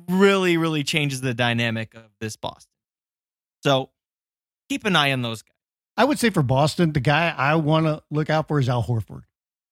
really, 0.09 0.57
really 0.57 0.83
changes 0.85 1.21
the 1.21 1.35
dynamic 1.35 1.95
of 1.95 2.05
this 2.21 2.37
Boston. 2.37 2.73
So 3.63 3.91
keep 4.69 4.85
an 4.85 4.97
eye 4.97 5.13
on 5.13 5.23
those 5.23 5.43
guys. 5.43 5.53
I 5.97 6.05
would 6.05 6.19
say 6.19 6.31
for 6.31 6.43
Boston, 6.43 6.93
the 6.93 7.01
guy 7.01 7.35
I 7.37 7.55
want 7.55 7.87
to 7.87 8.03
look 8.11 8.29
out 8.29 8.49
for 8.49 8.59
is 8.61 8.69
Al 8.69 8.83
Horford 8.85 9.23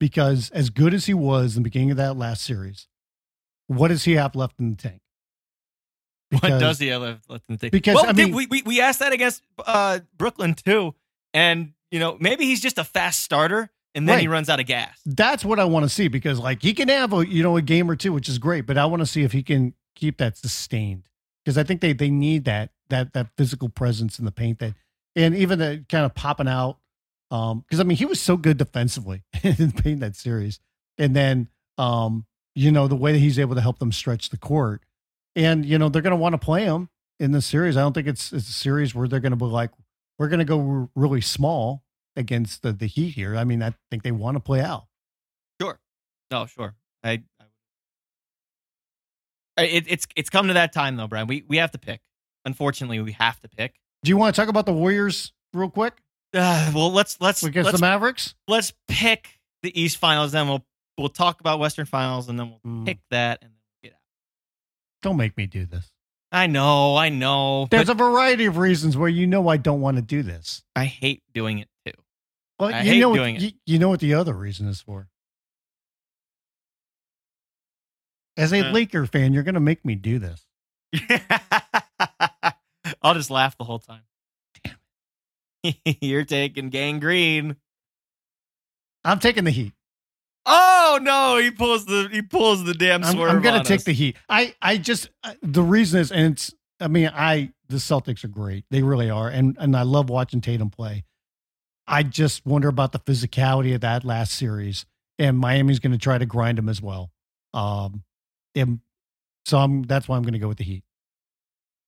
because 0.01 0.51
as 0.51 0.71
good 0.71 0.95
as 0.95 1.07
he 1.07 1.15
was 1.15 1.57
in 1.57 1.63
the 1.63 1.65
beginning 1.69 1.91
of 1.91 1.97
that 1.99 2.17
last 2.17 2.43
series, 2.43 2.89
what 3.67 3.89
does 3.89 4.05
he 4.05 4.13
have 4.13 4.35
left 4.35 4.59
in 4.59 4.71
the 4.71 4.77
tank? 4.77 5.01
What 6.31 6.59
does 6.59 6.79
he 6.79 6.89
have 6.89 7.03
left 7.03 7.45
in 7.49 7.55
the 7.55 7.57
tank? 7.59 7.73
because, 7.73 7.95
well, 7.95 8.07
I 8.07 8.13
mean- 8.13 8.35
we, 8.35 8.47
we 8.47 8.63
we 8.63 8.81
asked 8.81 8.99
that 9.01 9.13
against 9.13 9.43
uh, 9.65 10.01
Brooklyn 10.17 10.55
too, 10.55 10.95
and 11.33 11.75
you 11.91 12.01
know 12.01 12.17
maybe 12.19 12.45
he's 12.45 12.61
just 12.61 12.79
a 12.79 12.85
fast 12.85 13.21
starter, 13.21 13.71
and 13.95 14.09
then 14.09 14.19
he 14.19 14.27
runs 14.27 14.49
out 14.49 14.59
of 14.59 14.67
gas. 14.67 14.99
That's 15.07 15.45
what 15.45 15.61
I 15.61 15.65
want 15.65 15.85
to 15.85 15.89
see 15.89 16.09
because 16.09 16.41
like 16.41 16.63
he 16.63 16.73
can 16.75 16.89
have 16.89 17.13
a 17.13 17.27
you 17.29 17.43
know 17.43 17.57
a 17.57 17.63
game 17.63 17.89
or 17.91 17.95
two, 17.97 18.13
which 18.13 18.29
is 18.29 18.39
great, 18.39 18.67
but 18.67 18.77
I 18.79 18.87
want 18.87 19.01
to 19.01 19.07
see 19.07 19.23
if 19.23 19.31
he 19.33 19.43
can 19.43 19.75
keep 19.95 20.19
that 20.19 20.37
sustained 20.37 21.09
because 21.45 21.59
I 21.59 21.63
think 21.63 21.81
they 21.81 21.93
they 21.93 22.11
need 22.11 22.45
that 22.45 22.71
that 22.91 23.13
that 23.13 23.29
physical 23.37 23.69
presence 23.69 24.19
in 24.19 24.25
the 24.25 24.33
paint 24.33 24.59
that 24.61 24.75
and 25.17 25.35
even 25.35 25.59
the 25.59 25.85
kind 25.89 26.05
of 26.05 26.15
popping 26.15 26.49
out 26.49 26.79
um 27.31 27.61
because 27.61 27.81
I 27.81 27.85
mean 27.85 27.97
he 27.97 28.07
was 28.07 28.21
so 28.21 28.37
good 28.37 28.57
defensively 28.57 29.23
in 29.43 29.73
paint 29.73 30.01
that 30.01 30.17
series 30.17 30.61
and 30.99 31.15
then 31.15 31.49
um 31.79 32.27
you 32.55 32.71
know 32.71 32.89
the 32.89 32.97
way 32.97 33.13
that 33.13 33.19
he's 33.19 33.39
able 33.39 33.55
to 33.55 33.61
help 33.61 33.79
them 33.79 33.93
stretch 33.93 34.31
the 34.31 34.39
court 34.39 34.83
and 35.37 35.65
you 35.65 35.79
know 35.79 35.89
they're 35.89 36.03
going 36.03 36.13
to 36.13 36.17
want 36.17 36.35
to 36.35 36.39
play 36.39 36.65
him 36.65 36.89
in 37.21 37.33
the 37.33 37.43
series. 37.43 37.77
I 37.77 37.81
don't 37.81 37.93
think 37.93 38.07
it's 38.07 38.33
it's 38.33 38.49
a 38.49 38.53
series 38.53 38.95
where 38.95 39.09
they're 39.09 39.21
going 39.21 39.33
to 39.33 39.37
be 39.37 39.45
like 39.45 39.71
we're 40.19 40.29
going 40.29 40.39
to 40.39 40.45
go 40.45 40.89
really 40.95 41.21
small 41.21 41.83
against 42.17 42.63
the 42.63 42.73
the 42.73 42.87
Heat 42.87 43.11
here. 43.11 43.37
I 43.37 43.45
mean 43.45 43.63
I 43.63 43.75
think 43.91 44.03
they 44.03 44.13
want 44.13 44.37
to 44.37 44.41
play 44.41 44.61
out. 44.61 44.85
Sure, 45.61 45.79
no, 46.31 46.47
sure. 46.47 46.75
I 47.03 47.23
it, 49.59 49.85
it's 49.89 50.07
it's 50.17 50.31
come 50.31 50.49
to 50.49 50.55
that 50.55 50.73
time 50.73 50.97
though, 50.97 51.07
Brian. 51.07 51.27
We 51.27 51.45
we 51.49 51.59
have 51.59 51.71
to 51.73 51.79
pick. 51.79 52.01
Unfortunately, 52.45 53.01
we 53.01 53.13
have 53.13 53.41
to 53.41 53.49
pick. 53.49 53.75
Do 54.03 54.11
you 54.11 54.17
want 54.17 54.35
to 54.35 54.41
talk 54.41 54.49
about 54.49 54.67
the 54.67 54.73
Warriors 54.73 55.33
real 55.55 55.71
quick 55.71 55.95
Uh, 56.35 56.71
well, 56.75 56.93
let's 56.93 57.21
let's 57.21 57.43
against 57.43 57.67
let's, 57.67 57.79
the 57.79 57.87
Mavericks? 57.87 58.35
let's 58.49 58.73
pick 58.89 59.39
the 59.63 59.81
East 59.81 59.97
Finals, 59.99 60.33
then 60.33 60.49
we'll 60.49 60.65
we'll 60.99 61.09
talk 61.09 61.41
about 61.41 61.59
Western 61.59 61.87
Finals, 61.87 62.29
and 62.29 62.39
then 62.39 62.51
we'll 62.51 62.61
Mm. 62.67 62.85
pick 62.87 62.99
that 63.11 63.39
and 63.43 63.53
get 63.83 63.93
out. 63.93 63.99
Don't 65.03 65.17
make 65.17 65.37
me 65.37 65.47
do 65.47 65.65
this. 65.67 65.91
I 66.33 66.49
know, 66.49 66.97
I 66.97 67.11
know, 67.11 67.69
There's 67.71 67.89
a 67.89 67.95
variety 67.95 68.47
of 68.47 68.57
reasons 68.57 68.97
where 68.97 69.09
you 69.09 69.25
know 69.27 69.47
I 69.49 69.57
don't 69.57 69.81
want 69.81 69.97
to 69.99 70.03
do 70.03 70.23
this. 70.25 70.65
I 70.75 70.85
hate 70.87 71.23
doing 71.33 71.61
it 71.61 71.69
too. 71.87 71.93
Well, 72.59 72.75
I 72.75 72.81
you 72.83 72.91
hate 72.91 73.01
know 73.01 73.15
doing 73.15 73.37
what, 73.37 73.43
it. 73.45 73.47
You, 73.47 73.75
you 73.75 73.79
know 73.79 73.89
what 73.89 74.01
the 74.01 74.15
other 74.15 74.35
reason 74.35 74.67
is 74.67 74.81
for. 74.81 75.09
As 78.37 78.53
a 78.53 78.69
Uh. 78.69 78.73
Laker 78.73 79.07
fan, 79.07 79.33
you're 79.33 79.43
going 79.43 79.55
to 79.55 79.61
make 79.61 79.85
me 79.85 79.95
do 79.95 80.19
this. 80.19 80.45
I'll 83.03 83.15
just 83.15 83.31
laugh 83.31 83.57
the 83.59 83.65
whole 83.65 83.79
time. 83.79 84.03
You're 86.01 86.25
taking 86.25 86.69
gangrene. 86.71 87.57
I'm 89.05 89.19
taking 89.19 89.45
the 89.45 89.51
Heat. 89.51 89.73
Oh 90.47 90.99
no, 91.01 91.39
he 91.39 91.51
pulls 91.51 91.87
the 91.87 92.09
he 92.13 92.21
pulls 92.21 92.65
the 92.65 92.75
damn 92.75 93.03
I'm. 93.03 93.19
I'm 93.19 93.41
gonna 93.41 93.65
take 93.65 93.79
us. 93.79 93.85
the 93.85 93.93
Heat. 93.93 94.17
I, 94.29 94.55
I 94.61 94.77
just, 94.77 95.09
uh, 95.23 95.33
the 95.43 95.63
reason 95.63 96.01
is, 96.01 96.13
and 96.13 96.35
it's, 96.35 96.53
I 96.81 96.89
mean, 96.89 97.11
I, 97.15 97.53
the 97.69 97.77
Celtics 97.77 98.25
are 98.25 98.29
great. 98.29 98.65
They 98.71 98.83
really 98.83 99.09
are. 99.09 99.29
And 99.31 99.57
and 99.59 99.75
I 99.75 99.83
love 99.83 100.11
watching 100.11 100.43
Tatum 100.43 100.69
play. 100.69 101.05
I 101.87 102.03
just 102.03 102.45
wonder 102.45 102.69
about 102.69 102.93
the 102.93 102.99
physicality 102.99 103.75
of 103.75 103.81
that 103.83 104.05
last 104.05 104.35
series. 104.35 104.85
And 105.19 105.39
Miami's 105.39 105.79
going 105.79 105.93
to 105.93 105.99
try 105.99 106.19
to 106.19 106.27
grind 106.27 106.59
them 106.59 106.69
as 106.69 106.83
well. 106.83 107.11
Um, 107.55 108.03
and 108.55 108.81
so 109.45 109.59
I'm, 109.59 109.83
that's 109.83 110.09
why 110.09 110.17
I'm 110.17 110.23
going 110.23 110.33
to 110.35 110.39
go 110.39 110.49
with 110.49 110.59
the 110.59 110.65
Heat. 110.65 110.85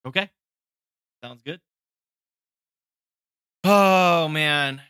Okay. 0.07 0.31
Sounds 1.23 1.43
good. 1.43 1.61
Oh, 3.65 4.29
man. 4.29 4.81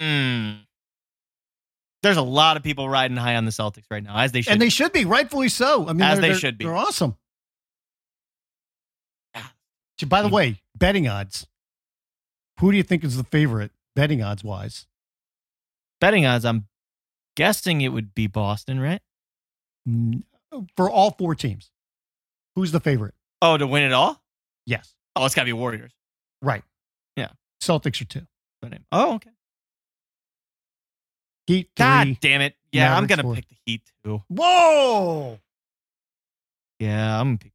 Hmm. 0.00 0.50
There's 2.02 2.16
a 2.16 2.22
lot 2.22 2.56
of 2.56 2.62
people 2.62 2.88
riding 2.88 3.16
high 3.16 3.36
on 3.36 3.44
the 3.44 3.50
Celtics 3.50 3.84
right 3.90 4.02
now, 4.02 4.16
as 4.18 4.30
they 4.32 4.42
should. 4.42 4.52
And 4.52 4.62
they 4.62 4.68
should 4.68 4.92
be, 4.92 5.04
rightfully 5.04 5.48
so. 5.48 5.88
I 5.88 5.92
mean, 5.92 6.02
As 6.02 6.14
they're- 6.16 6.22
they 6.22 6.28
they're- 6.28 6.38
should 6.38 6.58
be. 6.58 6.64
They're 6.64 6.76
awesome. 6.76 7.16
By 10.06 10.22
the 10.22 10.28
Mm. 10.28 10.32
way, 10.32 10.62
betting 10.76 11.08
odds. 11.08 11.48
Who 12.60 12.70
do 12.70 12.76
you 12.76 12.84
think 12.84 13.02
is 13.02 13.16
the 13.16 13.24
favorite 13.24 13.72
betting 13.96 14.22
odds 14.22 14.44
wise? 14.44 14.86
betting 16.00 16.24
odds. 16.24 16.44
I'm 16.44 16.68
guessing 17.38 17.80
it 17.82 17.88
would 17.90 18.14
be 18.14 18.26
Boston, 18.26 18.80
right? 18.80 19.00
For 20.76 20.90
all 20.90 21.12
four 21.12 21.36
teams, 21.36 21.70
who's 22.56 22.72
the 22.72 22.80
favorite? 22.80 23.14
Oh, 23.40 23.56
to 23.56 23.64
win 23.66 23.84
it 23.84 23.92
all? 23.92 24.20
Yes, 24.66 24.92
Oh, 25.14 25.24
it's 25.24 25.34
got 25.34 25.42
to 25.42 25.46
be 25.46 25.52
Warriors. 25.52 25.92
right. 26.42 26.62
Yeah. 27.16 27.28
Celtics 27.62 28.00
are 28.02 28.04
two. 28.06 28.26
Oh, 28.92 29.14
okay. 29.14 29.30
Heat 31.46 31.70
God 31.76 32.18
damn 32.20 32.40
it. 32.42 32.54
Yeah, 32.72 32.94
I'm 32.94 33.06
going 33.06 33.18
to 33.18 33.22
four. 33.22 33.34
pick 33.36 33.48
the 33.48 33.56
Heat 33.64 33.82
too. 34.04 34.22
Whoa! 34.28 35.38
Yeah, 36.80 37.20
I'm 37.20 37.38
pick. 37.38 37.52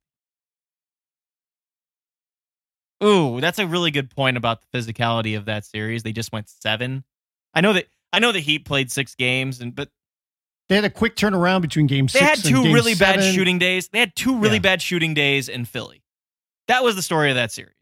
Ooh, 3.04 3.42
that's 3.42 3.60
a 3.60 3.68
really 3.68 3.92
good 3.92 4.10
point 4.10 4.38
about 4.38 4.62
the 4.62 4.78
physicality 4.78 5.38
of 5.38 5.46
that 5.46 5.66
series. 5.66 6.04
They 6.04 6.14
just 6.14 6.32
went 6.32 6.50
seven. 6.50 7.04
I 7.54 7.60
know 7.62 7.74
that 7.74 7.88
I 8.14 8.20
know 8.20 8.32
the 8.32 8.40
Heat 8.40 8.64
played 8.66 8.92
six 8.92 9.16
games, 9.16 9.60
and 9.60 9.76
but 9.76 9.90
They 10.70 10.76
had 10.76 10.86
a 10.86 10.90
quick 10.90 11.16
turnaround 11.18 11.62
between 11.62 11.88
game 11.88 12.06
they 12.06 12.20
six 12.20 12.24
had 12.24 12.46
and 12.46 12.64
two 12.66 12.74
really 12.74 12.96
bad 12.96 13.22
shooting 13.22 13.60
days. 13.60 13.90
They 13.90 14.00
had 14.00 14.16
two 14.16 14.40
really 14.40 14.56
Yeah. 14.56 14.62
bad 14.62 14.82
shooting 14.82 15.14
days 15.14 15.50
in 15.50 15.66
Philly. 15.66 16.04
That 16.68 16.84
was 16.84 16.96
the 16.96 17.02
story 17.02 17.30
of 17.30 17.36
that 17.36 17.52
series. 17.52 17.76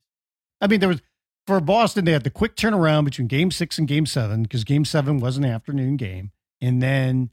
I 0.60 0.68
mean, 0.68 0.80
there 0.80 0.90
was 0.90 1.02
for 1.48 1.60
Boston, 1.60 2.06
they 2.06 2.12
had 2.12 2.24
the 2.24 2.30
quick 2.30 2.56
turnaround 2.56 3.06
between 3.06 3.28
game 3.28 3.52
six 3.52 3.78
and 3.78 3.88
game 3.88 4.06
seven 4.06 4.44
because 4.44 4.64
game 4.64 4.86
seven 4.86 5.20
was 5.20 5.38
an 5.38 5.46
afternoon 5.46 5.98
game. 5.98 6.32
And 6.62 6.82
then 6.82 7.30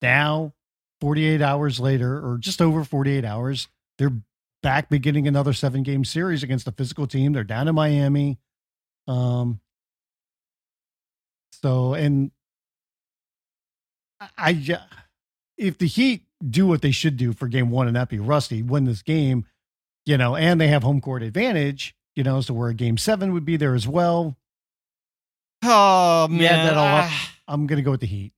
now, 0.00 0.54
48 1.00 1.40
hours 1.40 1.80
later, 1.80 2.18
or 2.18 2.38
just 2.38 2.60
over 2.60 2.84
48 2.84 3.24
hours, 3.24 3.68
they're 3.98 4.12
back 4.62 4.88
beginning 4.88 5.26
another 5.26 5.52
seven 5.52 5.82
game 5.82 6.04
series 6.04 6.42
against 6.42 6.66
a 6.68 6.72
physical 6.72 7.06
team. 7.06 7.32
They're 7.32 7.44
down 7.44 7.66
in 7.68 7.74
Miami. 7.74 8.38
Um, 9.08 9.60
so, 11.62 11.94
and 11.94 12.30
I, 14.38 14.78
if 15.56 15.78
the 15.78 15.86
Heat 15.86 16.24
do 16.48 16.66
what 16.66 16.82
they 16.82 16.90
should 16.90 17.16
do 17.16 17.32
for 17.32 17.48
game 17.48 17.70
one 17.70 17.86
and 17.86 17.94
not 17.94 18.08
be 18.08 18.18
rusty, 18.18 18.62
win 18.62 18.84
this 18.84 19.02
game, 19.02 19.46
you 20.06 20.16
know, 20.18 20.34
and 20.36 20.60
they 20.60 20.68
have 20.68 20.82
home 20.82 21.00
court 21.00 21.22
advantage, 21.22 21.94
you 22.16 22.24
know, 22.24 22.40
so 22.40 22.54
where 22.54 22.72
game 22.72 22.96
seven 22.98 23.32
would 23.32 23.44
be 23.44 23.56
there 23.56 23.74
as 23.74 23.86
well. 23.86 24.36
Oh 25.62 26.26
man, 26.28 26.40
Yeah, 26.42 26.64
that 26.66 26.76
all 26.76 26.86
up. 27.04 27.10
I'm 27.46 27.66
going 27.66 27.76
to 27.76 27.82
go 27.82 27.90
with 27.92 28.00
the 28.00 28.06
Heat. 28.06 28.32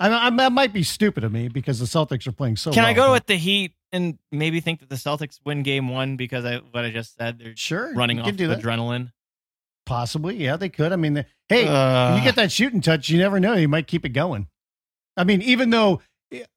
I, 0.00 0.28
I, 0.28 0.30
that 0.30 0.52
might 0.52 0.72
be 0.72 0.84
stupid 0.84 1.24
of 1.24 1.32
me 1.32 1.48
because 1.48 1.80
the 1.80 1.86
Celtics 1.86 2.26
are 2.28 2.32
playing 2.32 2.56
so 2.56 2.70
Can 2.70 2.84
I 2.84 2.92
go 2.92 3.06
but 3.08 3.12
with 3.12 3.26
the 3.26 3.34
Heat 3.36 3.72
and 3.90 4.16
maybe 4.30 4.60
think 4.60 4.80
that 4.80 4.88
the 4.88 4.94
Celtics 4.96 5.40
win 5.44 5.62
game 5.64 5.88
one 5.88 6.16
because 6.16 6.44
I 6.44 6.58
what 6.70 6.84
I 6.84 6.90
just 6.90 7.16
said? 7.16 7.38
They're 7.40 7.56
Sure. 7.56 7.92
running 7.94 8.20
off 8.20 8.28
adrenaline. 8.28 9.10
Possibly. 9.86 10.36
Yeah, 10.36 10.56
they 10.56 10.68
could. 10.68 10.92
I 10.92 10.96
mean, 10.96 11.24
hey, 11.48 11.66
Uh, 11.66 12.16
you 12.16 12.22
get 12.22 12.36
that 12.36 12.52
shooting 12.52 12.80
touch, 12.80 13.08
you 13.08 13.18
never 13.18 13.40
know. 13.40 13.54
You 13.54 13.68
might 13.68 13.86
keep 13.88 14.04
it 14.04 14.10
going. 14.10 14.46
I 15.18 15.24
mean, 15.24 15.42
even 15.42 15.70
though, 15.70 16.00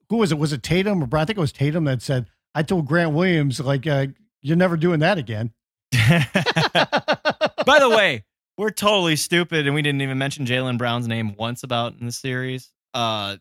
who 0.09 0.17
was 0.17 0.31
it? 0.31 0.37
Was 0.37 0.53
it 0.53 0.63
Tatum 0.63 1.03
or 1.03 1.07
Brown? 1.07 1.23
I 1.23 1.25
think 1.25 1.37
it 1.37 1.41
was 1.41 1.51
Tatum 1.51 1.83
that 1.85 2.01
said, 2.01 2.27
I 2.55 2.63
told 2.63 2.85
Grant 2.85 3.11
Williams, 3.11 3.59
like, 3.59 3.87
uh, 3.87 4.07
you're 4.41 4.57
never 4.57 4.77
doing 4.77 4.99
that 4.99 5.17
again. 5.17 5.51
By 5.91 7.79
the 7.79 7.89
way, 7.89 8.23
we're 8.57 8.71
totally 8.71 9.15
stupid, 9.15 9.65
and 9.65 9.75
we 9.75 9.81
didn't 9.81 10.01
even 10.01 10.17
mention 10.17 10.45
Jaylen 10.45 10.77
Brown's 10.77 11.07
name 11.07 11.35
once 11.37 11.63
about 11.63 11.93
in 11.99 12.05
the 12.05 12.11
series. 12.11 12.71
Uh, 12.93 13.37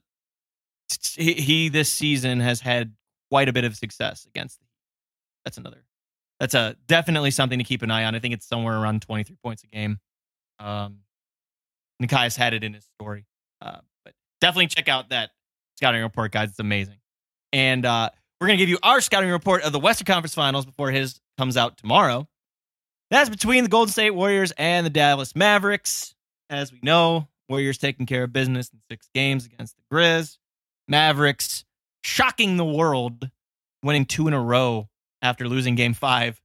he, 1.15 1.35
he 1.35 1.69
this 1.69 1.91
season 1.91 2.41
has 2.41 2.61
had 2.61 2.93
quite 3.31 3.49
a 3.49 3.53
bit 3.53 3.65
of 3.65 3.77
success 3.77 4.27
against. 4.27 4.59
The 4.59 4.67
That's 5.45 5.59
another. 5.59 5.85
That's 6.39 6.55
a 6.55 6.77
definitely 6.87 7.31
something 7.31 7.59
to 7.59 7.65
keep 7.65 7.83
an 7.83 7.91
eye 7.91 8.05
on. 8.05 8.15
I 8.15 8.19
think 8.19 8.35
it's 8.35 8.47
somewhere 8.47 8.79
around 8.79 9.03
twenty 9.03 9.25
three 9.25 9.37
points 9.45 9.63
a 9.63 9.67
game. 9.67 9.99
Um, 10.59 11.01
Nekias 12.03 12.37
had 12.37 12.55
it 12.55 12.65
in 12.65 12.75
his 12.75 12.87
story, 12.99 13.27
uh, 13.61 13.81
definitely 14.41 14.69
check 14.69 14.89
out 14.89 15.11
that 15.11 15.31
scouting 15.77 16.03
report, 16.03 16.33
guys. 16.33 16.51
It's 16.51 16.59
amazing, 16.59 16.99
and 17.53 17.85
uh, 17.85 18.11
we're 18.41 18.49
gonna 18.49 18.59
give 18.59 18.69
you 18.69 18.79
our 18.83 19.01
scouting 19.01 19.31
report 19.31 19.63
of 19.63 19.73
the 19.73 19.81
Western 19.81 20.07
Conference 20.07 20.35
Finals 20.35 20.67
before 20.67 20.91
his 20.91 21.21
comes 21.39 21.57
out 21.57 21.77
tomorrow. 21.77 22.29
That's 23.11 23.29
between 23.29 23.65
the 23.65 23.71
Golden 23.71 23.93
State 23.93 24.11
Warriors 24.11 24.53
and 24.57 24.87
the 24.87 24.91
Dallas 24.91 25.35
Mavericks. 25.35 26.15
As 26.49 26.73
we 26.73 26.79
know, 26.83 27.29
Warriors 27.49 27.79
taking 27.79 28.07
care 28.07 28.25
of 28.25 28.33
business 28.33 28.71
in 28.73 28.79
six 28.91 29.09
games 29.15 29.47
against 29.47 29.77
the 29.77 29.83
Grizz. 29.93 30.39
Mavericks 30.89 31.65
shocking 32.05 32.57
the 32.57 32.65
world, 32.65 33.31
winning 33.83 34.05
two 34.05 34.29
in 34.29 34.33
a 34.33 34.41
row 34.41 34.89
after 35.23 35.49
losing 35.49 35.75
game 35.75 35.95
five 35.95 36.41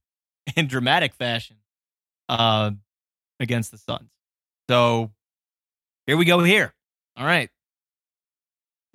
in 0.56 0.66
dramatic 0.66 1.14
fashion 1.14 1.56
uh, 2.28 2.70
against 3.40 3.70
the 3.70 3.78
Suns. 3.78 4.10
So 4.68 5.12
here 6.06 6.16
we 6.16 6.24
go 6.24 6.42
here. 6.42 6.74
All 7.16 7.26
right. 7.26 7.50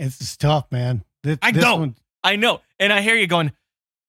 It's 0.02 0.18
just 0.18 0.40
tough, 0.42 0.66
man. 0.72 1.04
This, 1.24 1.38
I 1.42 1.52
this 1.52 1.64
know. 1.64 1.78
one- 1.78 1.96
I 2.24 2.36
know. 2.36 2.62
And 2.80 2.92
I 2.92 3.02
hear 3.02 3.16
you 3.16 3.28
going, 3.28 3.52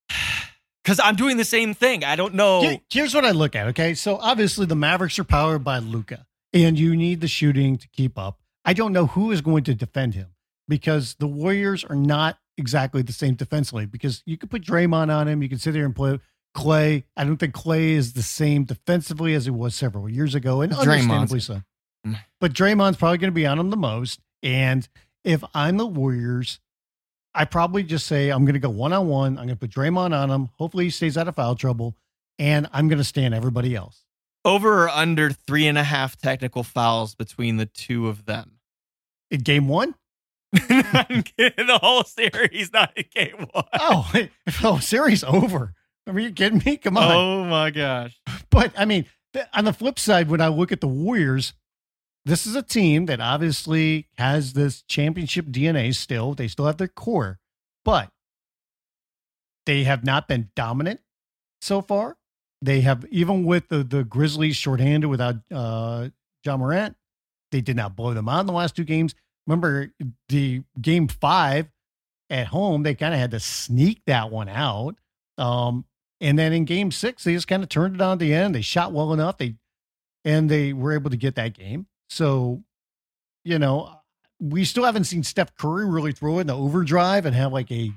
because 0.82 0.98
I'm 1.00 1.16
doing 1.16 1.36
the 1.36 1.44
same 1.44 1.74
thing. 1.74 2.04
I 2.04 2.16
don't 2.16 2.34
know. 2.34 2.62
Here- 2.62 2.78
Here's 2.90 3.14
what 3.14 3.24
I 3.24 3.30
look 3.30 3.54
at. 3.54 3.68
Okay, 3.68 3.94
so 3.94 4.16
obviously 4.16 4.66
the 4.66 4.74
Mavericks 4.76 5.18
are 5.18 5.24
powered 5.24 5.64
by 5.64 5.78
Luka, 5.78 6.26
and 6.52 6.78
you 6.78 6.96
need 6.96 7.20
the 7.20 7.28
shooting 7.28 7.76
to 7.78 7.88
keep 7.88 8.18
up. 8.18 8.38
I 8.64 8.72
don't 8.72 8.92
know 8.92 9.06
who 9.06 9.30
is 9.32 9.40
going 9.40 9.64
to 9.64 9.74
defend 9.74 10.14
him 10.14 10.28
because 10.68 11.14
the 11.18 11.26
Warriors 11.26 11.84
are 11.84 11.96
not 11.96 12.38
exactly 12.56 13.02
the 13.02 13.12
same 13.12 13.34
defensively. 13.34 13.86
Because 13.86 14.22
you 14.26 14.36
could 14.38 14.50
put 14.50 14.62
Draymond 14.62 15.14
on 15.14 15.26
him, 15.28 15.42
you 15.42 15.48
can 15.48 15.58
sit 15.58 15.72
there 15.72 15.84
and 15.84 15.94
play 15.96 16.20
Clay. 16.54 17.04
I 17.16 17.24
don't 17.24 17.38
think 17.38 17.54
Clay 17.54 17.92
is 17.92 18.12
the 18.12 18.22
same 18.22 18.64
defensively 18.64 19.34
as 19.34 19.44
he 19.46 19.50
was 19.50 19.74
several 19.74 20.08
years 20.08 20.34
ago, 20.34 20.60
and 20.60 20.72
Draymond's- 20.72 20.88
understandably 20.88 21.40
so. 21.40 21.62
But 22.40 22.52
Draymond's 22.52 22.96
probably 22.96 23.18
going 23.18 23.30
to 23.30 23.34
be 23.34 23.46
on 23.46 23.58
him 23.58 23.70
the 23.70 23.76
most. 23.76 24.20
And 24.42 24.88
if 25.24 25.42
I'm 25.54 25.76
the 25.76 25.86
Warriors, 25.86 26.60
I 27.34 27.44
probably 27.44 27.82
just 27.82 28.06
say 28.06 28.30
I'm 28.30 28.44
going 28.44 28.54
to 28.54 28.60
go 28.60 28.70
one 28.70 28.92
on 28.92 29.08
one. 29.08 29.38
I'm 29.38 29.46
going 29.46 29.48
to 29.48 29.56
put 29.56 29.70
Draymond 29.70 30.14
on 30.14 30.30
him. 30.30 30.50
Hopefully, 30.58 30.84
he 30.84 30.90
stays 30.90 31.16
out 31.16 31.28
of 31.28 31.36
foul 31.36 31.54
trouble, 31.54 31.96
and 32.38 32.68
I'm 32.72 32.88
going 32.88 32.98
to 32.98 33.04
stand 33.04 33.34
everybody 33.34 33.74
else. 33.74 34.04
Over 34.44 34.84
or 34.84 34.88
under 34.88 35.30
three 35.30 35.66
and 35.66 35.78
a 35.78 35.84
half 35.84 36.16
technical 36.18 36.64
fouls 36.64 37.14
between 37.14 37.56
the 37.56 37.66
two 37.66 38.08
of 38.08 38.26
them. 38.26 38.58
In 39.30 39.40
game 39.40 39.68
one, 39.68 39.94
I'm 40.68 41.22
kidding. 41.22 41.66
The 41.66 41.78
whole 41.80 42.04
series, 42.04 42.72
not 42.72 42.92
in 42.96 43.04
game 43.14 43.46
one. 43.52 43.64
oh, 43.72 44.12
oh, 44.64 44.78
series 44.78 45.24
over. 45.24 45.74
Are 46.06 46.18
you 46.18 46.32
kidding 46.32 46.60
me? 46.66 46.76
Come 46.76 46.96
on. 46.96 47.12
Oh 47.12 47.44
my 47.44 47.70
gosh. 47.70 48.20
But 48.50 48.74
I 48.76 48.84
mean, 48.84 49.06
on 49.54 49.64
the 49.64 49.72
flip 49.72 49.98
side, 49.98 50.28
when 50.28 50.42
I 50.42 50.48
look 50.48 50.72
at 50.72 50.82
the 50.82 50.88
Warriors, 50.88 51.54
this 52.24 52.46
is 52.46 52.54
a 52.54 52.62
team 52.62 53.06
that 53.06 53.20
obviously 53.20 54.08
has 54.16 54.52
this 54.52 54.82
championship 54.82 55.46
DNA 55.46 55.94
still. 55.94 56.34
They 56.34 56.48
still 56.48 56.66
have 56.66 56.76
their 56.76 56.88
core, 56.88 57.38
but 57.84 58.10
they 59.66 59.84
have 59.84 60.04
not 60.04 60.28
been 60.28 60.50
dominant 60.54 61.00
so 61.60 61.82
far. 61.82 62.16
They 62.60 62.82
have, 62.82 63.04
even 63.10 63.44
with 63.44 63.68
the, 63.68 63.82
the 63.82 64.04
Grizzlies 64.04 64.56
shorthanded 64.56 65.10
without 65.10 65.36
uh, 65.52 66.10
Ja 66.44 66.56
Morant, 66.56 66.96
they 67.50 67.60
did 67.60 67.76
not 67.76 67.96
blow 67.96 68.14
them 68.14 68.28
out 68.28 68.40
in 68.40 68.46
the 68.46 68.52
last 68.52 68.76
two 68.76 68.84
games. 68.84 69.14
Remember 69.46 69.92
the 70.28 70.62
game 70.80 71.08
five 71.08 71.68
at 72.30 72.46
home, 72.46 72.82
they 72.82 72.94
kind 72.94 73.12
of 73.12 73.20
had 73.20 73.32
to 73.32 73.40
sneak 73.40 74.02
that 74.06 74.30
one 74.30 74.48
out. 74.48 74.94
Um, 75.38 75.84
and 76.20 76.38
then 76.38 76.52
in 76.52 76.64
game 76.64 76.92
six, 76.92 77.24
they 77.24 77.34
just 77.34 77.48
kind 77.48 77.62
of 77.62 77.68
turned 77.68 77.96
it 77.96 78.00
on 78.00 78.12
at 78.12 78.18
the 78.20 78.32
end. 78.32 78.54
They 78.54 78.62
shot 78.62 78.92
well 78.92 79.12
enough. 79.12 79.38
They 79.38 79.56
and 80.24 80.48
they 80.48 80.72
were 80.72 80.92
able 80.92 81.10
to 81.10 81.16
get 81.16 81.34
that 81.34 81.52
game. 81.52 81.88
So, 82.12 82.62
you 83.42 83.58
know, 83.58 83.90
we 84.38 84.64
still 84.66 84.84
haven't 84.84 85.04
seen 85.04 85.22
Steph 85.22 85.56
Curry 85.56 85.88
really 85.88 86.12
throw 86.12 86.40
in 86.40 86.46
the 86.46 86.54
overdrive 86.54 87.24
and 87.24 87.34
have 87.34 87.54
like 87.54 87.72
a 87.72 87.90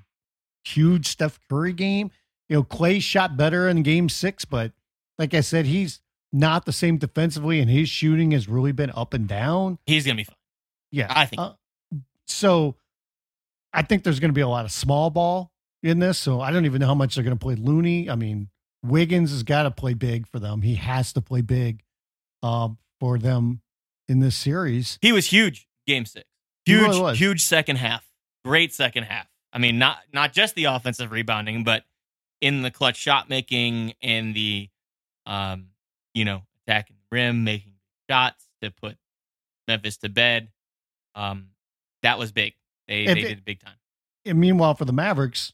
huge 0.63 1.07
Steph 1.07 1.37
Curry 1.49 1.73
game. 1.73 2.11
You 2.47 2.57
know, 2.57 2.63
Clay 2.63 2.99
shot 2.99 3.35
better 3.35 3.67
in 3.67 3.83
game 3.83 4.07
six, 4.07 4.45
but 4.45 4.71
like 5.19 5.33
I 5.33 5.41
said, 5.41 5.65
he's 5.65 5.99
not 6.31 6.65
the 6.65 6.71
same 6.71 6.97
defensively, 6.97 7.59
and 7.59 7.69
his 7.69 7.89
shooting 7.89 8.31
has 8.31 8.47
really 8.47 8.71
been 8.71 8.91
up 8.95 9.13
and 9.13 9.27
down. 9.27 9.79
He's 9.85 10.05
gonna 10.05 10.15
be 10.15 10.23
fine. 10.23 10.35
Yeah, 10.91 11.07
I 11.09 11.25
think. 11.25 11.41
Uh, 11.41 11.53
so. 12.25 12.75
I 13.73 13.81
think 13.81 14.05
there's 14.05 14.21
going 14.21 14.29
to 14.29 14.33
be 14.33 14.39
a 14.39 14.47
lot 14.47 14.63
of 14.63 14.71
small 14.71 15.09
ball 15.09 15.51
in 15.83 15.99
this, 15.99 16.17
so 16.17 16.39
I 16.39 16.51
don't 16.51 16.63
even 16.63 16.79
know 16.79 16.87
how 16.87 16.95
much 16.95 17.15
they're 17.15 17.25
going 17.25 17.37
to 17.37 17.43
play 17.43 17.55
Looney. 17.55 18.09
I 18.09 18.15
mean, 18.15 18.47
Wiggins 18.81 19.31
has 19.31 19.43
got 19.43 19.63
to 19.63 19.71
play 19.71 19.93
big 19.93 20.29
for 20.29 20.39
them. 20.39 20.61
He 20.61 20.75
has 20.75 21.11
to 21.11 21.19
play 21.19 21.41
big 21.41 21.83
um, 22.41 22.77
for 23.01 23.19
them 23.19 23.59
in 24.07 24.19
this 24.19 24.35
series. 24.35 24.97
He 25.01 25.11
was 25.11 25.27
huge 25.27 25.67
game 25.87 26.05
six. 26.05 26.25
Huge, 26.65 26.81
really 26.81 27.15
huge 27.15 27.43
second 27.43 27.77
half. 27.77 28.07
Great 28.43 28.73
second 28.73 29.03
half. 29.03 29.27
I 29.53 29.59
mean, 29.59 29.77
not 29.79 29.99
not 30.13 30.33
just 30.33 30.55
the 30.55 30.65
offensive 30.65 31.11
rebounding, 31.11 31.63
but 31.63 31.83
in 32.41 32.61
the 32.61 32.71
clutch 32.71 32.97
shot 32.97 33.29
making 33.29 33.93
and 34.01 34.35
the 34.35 34.69
um, 35.25 35.67
you 36.13 36.25
know, 36.25 36.43
attacking 36.67 36.97
the 36.97 37.15
rim, 37.15 37.43
making 37.43 37.73
shots 38.09 38.45
to 38.61 38.71
put 38.71 38.97
Memphis 39.67 39.97
to 39.97 40.09
bed. 40.09 40.49
Um, 41.15 41.49
that 42.03 42.19
was 42.19 42.31
big. 42.31 42.53
They 42.87 43.05
If 43.05 43.13
they 43.15 43.21
it- 43.21 43.27
did 43.27 43.37
it 43.39 43.45
big 43.45 43.59
time. 43.59 43.75
And 44.25 44.39
meanwhile, 44.39 44.73
for 44.73 44.85
the 44.85 44.93
Mavericks, 44.93 45.53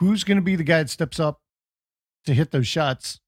who's 0.00 0.24
going 0.24 0.36
to 0.36 0.42
be 0.42 0.54
the 0.56 0.62
guy 0.64 0.78
that 0.78 0.90
steps 0.90 1.18
up 1.18 1.40
to 2.26 2.34
hit 2.34 2.50
those 2.52 2.66
shots? 2.68 3.20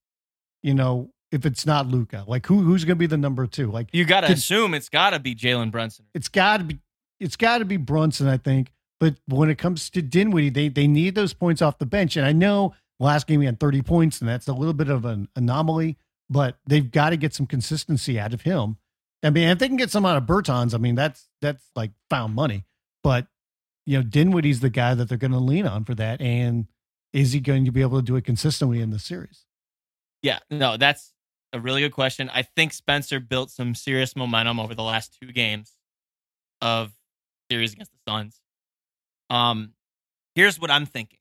You 0.62 0.74
know, 0.74 1.10
if 1.32 1.44
it's 1.44 1.66
not 1.66 1.86
Luka, 1.86 2.24
like 2.26 2.46
who 2.46 2.60
who's 2.60 2.84
going 2.84 2.96
to 2.96 2.98
be 2.98 3.06
the 3.06 3.16
number 3.16 3.46
two? 3.46 3.70
Like 3.70 3.88
You 3.92 4.04
got 4.04 4.22
to 4.22 4.32
assume 4.32 4.74
it's 4.74 4.88
got 4.88 5.10
to 5.10 5.18
be 5.18 5.34
Jalen 5.34 5.70
Brunson. 5.70 6.06
it's 6.14 6.28
got 6.28 6.58
to 6.58 6.64
be 6.64 6.78
it's 7.20 7.36
got 7.36 7.58
to 7.58 7.64
be 7.64 7.76
Brunson, 7.76 8.28
I 8.28 8.36
think. 8.36 8.72
But 8.98 9.16
when 9.26 9.50
it 9.50 9.58
comes 9.58 9.90
to 9.90 10.02
Dinwiddie, 10.02 10.50
they 10.50 10.68
they 10.68 10.86
need 10.86 11.14
those 11.14 11.32
points 11.34 11.60
off 11.62 11.78
the 11.78 11.86
bench. 11.86 12.16
And 12.16 12.26
I 12.26 12.32
know 12.32 12.74
last 12.98 13.26
game 13.26 13.40
he 13.40 13.46
had 13.46 13.60
30 13.60 13.82
points, 13.82 14.20
and 14.20 14.28
that's 14.28 14.48
a 14.48 14.52
little 14.54 14.74
bit 14.74 14.88
of 14.88 15.04
an 15.04 15.28
anomaly. 15.36 15.96
But 16.30 16.58
they've 16.66 16.90
got 16.90 17.10
to 17.10 17.16
get 17.16 17.34
some 17.34 17.46
consistency 17.46 18.18
out 18.18 18.32
of 18.34 18.42
him. 18.42 18.78
I 19.22 19.30
mean, 19.30 19.48
if 19.48 19.58
they 19.58 19.68
can 19.68 19.76
get 19.76 19.90
some 19.90 20.04
out 20.06 20.16
of 20.16 20.24
Bertans, 20.24 20.74
I 20.74 20.78
mean 20.78 20.94
that's 20.94 21.28
that's 21.42 21.64
like 21.74 21.92
found 22.08 22.34
money. 22.34 22.64
But 23.02 23.26
you 23.84 23.98
know, 23.98 24.02
Dinwiddie's 24.02 24.60
the 24.60 24.70
guy 24.70 24.94
that 24.94 25.08
they're 25.08 25.18
going 25.18 25.32
to 25.32 25.38
lean 25.38 25.66
on 25.66 25.84
for 25.84 25.94
that. 25.94 26.20
And 26.20 26.66
is 27.12 27.32
he 27.32 27.40
going 27.40 27.64
to 27.64 27.70
be 27.70 27.80
able 27.82 27.98
to 27.98 28.04
do 28.04 28.16
it 28.16 28.24
consistently 28.24 28.80
in 28.80 28.90
the 28.90 28.98
series? 28.98 29.44
Yeah, 30.22 30.40
no, 30.50 30.76
that's 30.76 31.12
a 31.52 31.60
really 31.60 31.80
good 31.80 31.92
question. 31.92 32.30
I 32.32 32.42
think 32.42 32.72
Spencer 32.72 33.20
built 33.20 33.50
some 33.50 33.74
serious 33.74 34.16
momentum 34.16 34.60
over 34.60 34.74
the 34.74 34.82
last 34.82 35.16
two 35.20 35.32
games 35.32 35.76
of 36.60 36.92
series 37.50 37.72
against 37.72 37.92
the 37.92 38.10
Suns. 38.10 38.40
Um, 39.30 39.72
here's 40.34 40.60
what 40.60 40.70
I'm 40.70 40.86
thinking. 40.86 41.18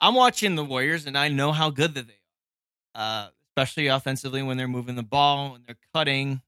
I'm 0.00 0.14
watching 0.14 0.54
the 0.54 0.64
Warriors, 0.64 1.06
and 1.06 1.16
I 1.16 1.28
know 1.28 1.52
how 1.52 1.70
good 1.70 1.94
that 1.94 2.06
they 2.06 2.18
are, 2.94 3.26
uh, 3.26 3.28
especially 3.50 3.88
offensively 3.88 4.42
when 4.42 4.56
they're 4.56 4.68
moving 4.68 4.96
the 4.96 5.02
ball 5.02 5.54
and 5.54 5.64
they're 5.66 5.76
cutting, 5.94 6.30
you 6.30 6.38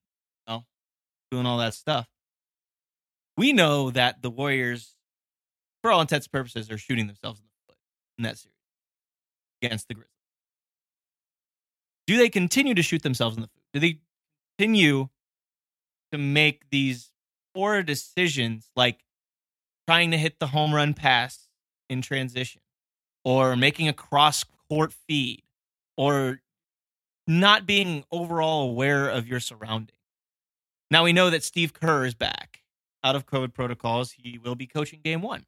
know, 0.49 0.65
doing 1.31 1.45
all 1.45 1.59
that 1.59 1.75
stuff. 1.75 2.09
We 3.37 3.53
know 3.53 3.91
that 3.91 4.23
the 4.23 4.31
Warriors, 4.31 4.95
for 5.83 5.93
all 5.93 6.01
intents 6.01 6.27
and 6.27 6.33
purposes, 6.33 6.71
are 6.71 6.79
shooting 6.79 7.07
themselves 7.07 7.41
in 7.41 7.47
the 7.47 7.73
foot 7.73 7.79
in 8.19 8.25
that 8.25 8.39
series 8.39 8.57
against 9.63 9.89
the 9.89 9.95
Grizzlies 9.95 10.12
do 12.13 12.19
they 12.19 12.29
continue 12.29 12.75
to 12.75 12.83
shoot 12.83 13.03
themselves 13.03 13.37
in 13.37 13.43
the 13.43 13.49
foot? 13.49 13.63
Do 13.73 13.81
they 13.81 13.99
continue 14.59 15.09
to 16.13 16.19
make 16.19 16.69
these 16.71 17.11
poor 17.55 17.83
decisions 17.83 18.71
like 18.77 19.05
trying 19.89 20.11
to 20.11 20.19
hit 20.19 20.39
the 20.39 20.49
home 20.49 20.75
run 20.75 20.93
pass 20.93 21.49
in 21.89 22.03
transition 22.03 22.61
or 23.25 23.57
making 23.57 23.89
a 23.89 23.93
cross 23.95 24.45
court 24.69 24.93
feed 24.93 25.43
or 25.97 26.41
not 27.27 27.67
being 27.67 28.05
overall 28.13 28.69
aware 28.69 29.09
of 29.09 29.27
your 29.27 29.41
surroundings? 29.41 29.99
Now 30.91 31.05
we 31.05 31.15
know 31.15 31.31
that 31.31 31.43
Steve 31.43 31.73
Kerr 31.73 32.05
is 32.05 32.15
back 32.15 32.63
out 33.03 33.17
of 33.17 33.27
COVID 33.27 33.55
protocols. 33.55 34.13
He 34.13 34.39
will 34.39 34.55
be 34.55 34.67
coaching 34.67 35.01
game 35.03 35.23
one. 35.23 35.47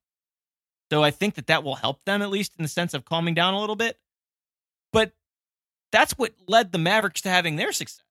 So 0.91 1.03
I 1.03 1.11
think 1.11 1.35
that 1.35 1.49
that 1.49 1.63
will 1.63 1.75
help 1.75 2.05
them 2.07 2.23
at 2.23 2.31
least 2.31 2.55
in 2.59 2.63
the 2.63 2.69
sense 2.69 2.95
of 2.95 3.05
calming 3.05 3.35
down 3.35 3.53
a 3.53 3.61
little 3.61 3.77
bit. 3.77 3.99
But 4.93 5.13
that's 5.95 6.13
what 6.19 6.33
led 6.49 6.73
the 6.73 6.79
Mavericks 6.79 7.21
to 7.21 7.29
having 7.29 7.55
their 7.55 7.73
success. 7.73 8.03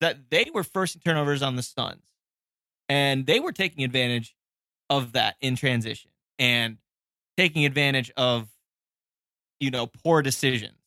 That 0.00 0.30
they 0.30 0.50
were 0.54 0.64
first 0.64 0.94
in 0.94 1.02
turnovers 1.02 1.42
on 1.42 1.56
the 1.56 1.62
Suns, 1.62 2.06
and 2.88 3.26
they 3.26 3.38
were 3.38 3.52
taking 3.52 3.84
advantage 3.84 4.34
of 4.88 5.12
that 5.12 5.36
in 5.42 5.54
transition 5.54 6.10
and 6.38 6.78
taking 7.36 7.66
advantage 7.66 8.10
of 8.16 8.48
you 9.60 9.70
know 9.70 9.86
poor 9.86 10.22
decisions. 10.22 10.78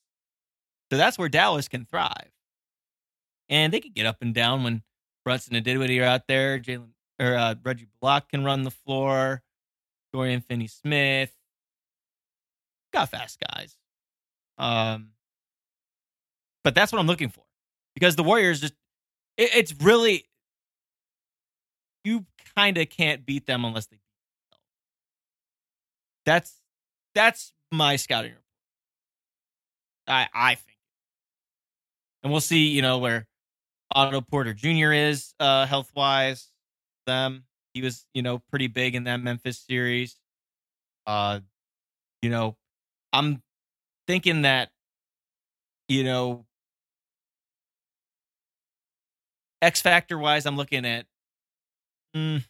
So 0.91 0.97
that's 0.97 1.19
where 1.19 1.29
Dallas 1.29 1.67
can 1.67 1.85
thrive, 1.85 2.31
and 3.47 3.71
they 3.71 3.79
could 3.79 3.93
get 3.93 4.07
up 4.07 4.17
and 4.21 4.33
down 4.33 4.63
when 4.63 4.81
Brunson 5.23 5.55
and 5.55 5.63
Dinwiddie 5.63 5.99
are 5.99 6.05
out 6.05 6.27
there. 6.27 6.57
Jalen 6.57 6.89
or 7.19 7.35
uh, 7.35 7.53
Reggie 7.63 7.87
Bullock 8.01 8.29
can 8.29 8.43
run 8.43 8.63
the 8.63 8.71
floor. 8.71 9.43
Dorian 10.11 10.41
Finney-Smith 10.41 11.31
got 12.91 13.09
fast 13.09 13.39
guys. 13.39 13.77
Um, 14.57 15.09
but 16.63 16.75
that's 16.75 16.91
what 16.91 16.99
I'm 16.99 17.07
looking 17.07 17.29
for 17.29 17.43
because 17.95 18.15
the 18.15 18.23
Warriors 18.23 18.61
just 18.61 18.73
it, 19.37 19.55
it's 19.55 19.73
really 19.81 20.25
you 22.03 22.25
kind 22.55 22.77
of 22.77 22.89
can't 22.89 23.25
beat 23.25 23.45
them 23.45 23.65
unless 23.65 23.87
they 23.87 23.97
beat 23.97 24.01
themselves. 24.51 24.65
That's 26.25 26.61
that's 27.15 27.53
my 27.71 27.95
scouting 27.95 28.31
report. 28.31 28.43
I 30.07 30.27
I 30.33 30.55
think, 30.55 30.77
and 32.23 32.31
we'll 32.31 32.41
see. 32.41 32.67
You 32.67 32.81
know 32.81 32.97
where 32.99 33.27
Otto 33.93 34.21
Porter 34.21 34.53
Jr. 34.53 34.91
is 34.91 35.33
uh, 35.39 35.65
health 35.65 35.91
wise. 35.95 36.49
Them 37.05 37.45
he 37.73 37.81
was 37.81 38.05
you 38.13 38.21
know 38.21 38.39
pretty 38.39 38.67
big 38.67 38.95
in 38.95 39.05
that 39.05 39.21
Memphis 39.21 39.59
series. 39.59 40.17
Uh, 41.05 41.39
you 42.21 42.29
know, 42.29 42.55
I'm 43.11 43.41
thinking 44.07 44.43
that 44.43 44.69
you 45.87 46.03
know 46.03 46.45
X 49.63 49.81
factor 49.81 50.17
wise, 50.17 50.45
I'm 50.45 50.57
looking 50.57 50.85
at. 50.85 51.05
Mm, 52.15 52.43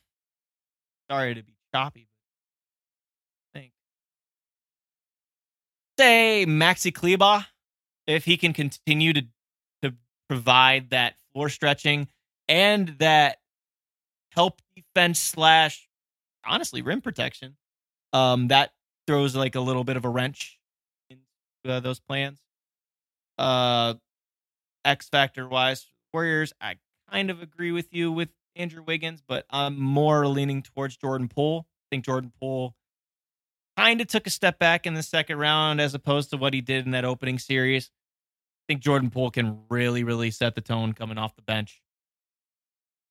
sorry 1.09 1.36
to 1.36 1.43
be 1.43 1.53
choppy, 1.74 2.07
but 3.53 3.59
I 3.59 3.59
think 3.59 3.72
say 5.97 6.45
Maxi 6.47 6.93
Kleber, 6.93 7.45
if 8.07 8.26
he 8.26 8.36
can 8.36 8.51
continue 8.51 9.14
to 9.14 9.26
to 9.84 9.93
provide 10.28 10.89
that 10.89 11.14
floor 11.32 11.49
stretching 11.49 12.07
and 12.49 12.89
that 12.99 13.38
help 14.32 14.59
defense 14.76 15.20
slash 15.20 15.88
honestly 16.45 16.82
rim 16.82 16.99
protection, 16.99 17.55
um, 18.11 18.47
that 18.47 18.72
throws 19.07 19.36
like 19.36 19.55
a 19.55 19.61
little 19.61 19.84
bit 19.84 19.97
of 19.97 20.03
a 20.03 20.09
wrench 20.09 20.57
into 21.09 21.22
uh, 21.68 21.80
those 21.80 21.99
plans. 21.99 22.39
Uh, 23.38 23.93
X 24.84 25.09
factor 25.09 25.47
wise, 25.47 25.88
Warriors, 26.11 26.53
I 26.59 26.76
kind 27.14 27.30
of 27.30 27.41
agree 27.41 27.72
with 27.72 27.93
you 27.93 28.11
with 28.11 28.30
Andrew 28.55 28.84
Wiggins, 28.84 29.22
but 29.26 29.45
I'm 29.49 29.80
more 29.80 30.28
leaning 30.28 30.64
towards 30.64 30.97
Jordan 30.97 31.28
Poole. 31.28 31.68
I 31.68 31.95
think 31.95 32.05
Jordan 32.05 32.32
Poole 32.39 32.76
kind 33.78 34.01
of 34.01 34.07
took 34.07 34.26
a 34.26 34.32
step 34.32 34.57
back 34.59 34.86
in 34.88 34.95
the 34.95 35.03
second 35.03 35.38
round 35.38 35.80
as 35.80 35.93
opposed 35.93 36.32
to 36.32 36.38
what 36.38 36.53
he 36.53 36.61
did 36.61 36.86
in 36.86 36.91
that 36.91 37.05
opening 37.05 37.38
series. 37.38 37.91
I 38.66 38.74
think 38.74 38.82
Jordan 38.82 39.09
Poole 39.11 39.30
can 39.30 39.61
really, 39.70 40.03
really 40.03 40.32
set 40.32 40.55
the 40.55 40.61
tone 40.61 40.93
coming 40.93 41.18
off 41.18 41.36
the 41.36 41.41
bench 41.43 41.82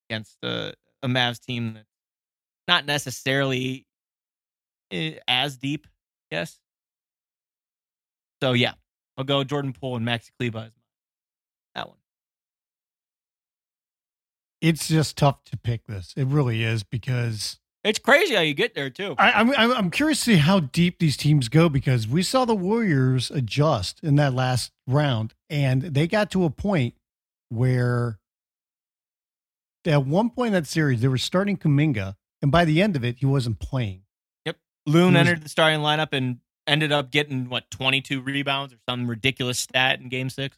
against 0.08 0.36
a, 0.42 0.74
a 1.02 1.08
Mavs 1.08 1.40
team 1.40 1.74
that's 1.74 1.86
not 2.66 2.86
necessarily 2.86 3.86
eh, 4.90 5.14
as 5.28 5.56
deep, 5.56 5.86
yes. 6.30 6.58
So 8.42 8.52
yeah, 8.52 8.72
I'll 9.16 9.24
go 9.24 9.44
Jordan 9.44 9.72
Poole 9.72 9.96
and 9.96 10.06
Maxi 10.06 10.30
Kleber 10.38 10.70
It's 14.62 14.88
just 14.88 15.18
tough 15.18 15.44
to 15.46 15.58
pick 15.58 15.86
this. 15.86 16.14
It 16.16 16.28
really 16.28 16.62
is 16.62 16.82
because 16.84 17.58
It's 17.84 17.98
crazy 17.98 18.34
how 18.34 18.40
you 18.42 18.54
get 18.54 18.74
there 18.74 18.88
too. 18.90 19.14
I, 19.18 19.32
I'm 19.32 19.50
I'm 19.50 19.72
I'm 19.72 19.90
curious 19.90 20.20
to 20.20 20.24
see 20.32 20.36
how 20.36 20.60
deep 20.60 20.98
these 21.00 21.16
teams 21.16 21.48
go 21.48 21.68
because 21.68 22.06
we 22.08 22.22
saw 22.22 22.44
the 22.46 22.54
Warriors 22.54 23.30
adjust 23.30 23.98
in 24.02 24.14
that 24.16 24.32
last 24.34 24.70
round, 24.86 25.34
and 25.50 25.82
they 25.82 26.06
got 26.06 26.30
to 26.30 26.44
a 26.44 26.50
point 26.50 26.94
where 27.48 28.18
at 29.84 30.06
one 30.06 30.30
point 30.30 30.48
in 30.48 30.52
that 30.52 30.66
series 30.68 31.00
they 31.00 31.08
were 31.08 31.18
starting 31.18 31.56
Kuminga, 31.56 32.14
and 32.40 32.52
by 32.52 32.64
the 32.64 32.80
end 32.80 32.94
of 32.94 33.04
it, 33.04 33.16
he 33.18 33.26
wasn't 33.26 33.58
playing. 33.58 34.02
Yep, 34.46 34.56
Loon 34.86 35.14
was- 35.14 35.20
entered 35.20 35.42
the 35.42 35.48
starting 35.48 35.80
lineup 35.80 36.10
and 36.12 36.38
ended 36.68 36.92
up 36.92 37.10
getting 37.10 37.48
what 37.48 37.68
22 37.72 38.20
rebounds 38.20 38.72
or 38.72 38.76
some 38.88 39.08
ridiculous 39.08 39.58
stat 39.58 39.98
in 40.00 40.08
game 40.08 40.30
6. 40.30 40.56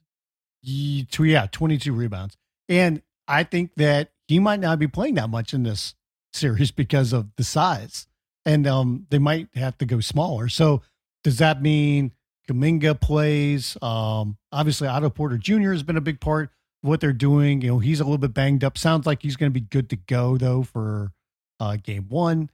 Yeah, 0.63 1.47
22 1.51 1.93
rebounds, 1.95 2.37
and 2.69 3.01
I 3.29 3.43
think 3.45 3.73
that 3.77 4.11
he 4.29 4.39
might 4.39 4.61
not 4.61 4.79
be 4.79 4.87
playing 4.87 5.15
that 5.15 5.31
much 5.31 5.55
in 5.55 5.63
this 5.63 5.95
series 6.33 6.71
because 6.71 7.13
of 7.13 7.29
the 7.37 7.45
size, 7.45 8.07
and 8.45 8.67
um, 8.67 9.07
they 9.11 9.19
might 9.19 9.49
have 9.55 9.79
to 9.79 9.87
go 9.87 10.01
smaller. 10.01 10.49
So, 10.49 10.83
does 11.23 11.39
that 11.39 11.63
mean 11.63 12.13
Kuminga 12.49 13.01
plays? 13.01 13.77
Um, 13.81 14.37
obviously, 14.53 14.89
Otto 14.89 15.11
Porter 15.11 15.39
Jr. 15.39 15.73
has 15.73 15.83
been 15.83 15.97
a 15.97 16.03
big 16.03 16.21
part 16.21 16.51
of 16.83 16.89
what 16.89 17.01
they're 17.01 17.13
doing. 17.13 17.63
You 17.63 17.69
know, 17.69 17.79
he's 17.79 18.01
a 18.01 18.05
little 18.05 18.19
bit 18.19 18.35
banged 18.35 18.65
up. 18.65 18.77
Sounds 18.77 19.07
like 19.07 19.23
he's 19.23 19.37
going 19.37 19.51
to 19.51 19.61
be 19.61 19.67
good 19.67 19.89
to 19.91 19.97
go 19.97 20.37
though 20.37 20.63
for 20.63 21.13
uh, 21.61 21.77
game 21.77 22.07
one. 22.09 22.51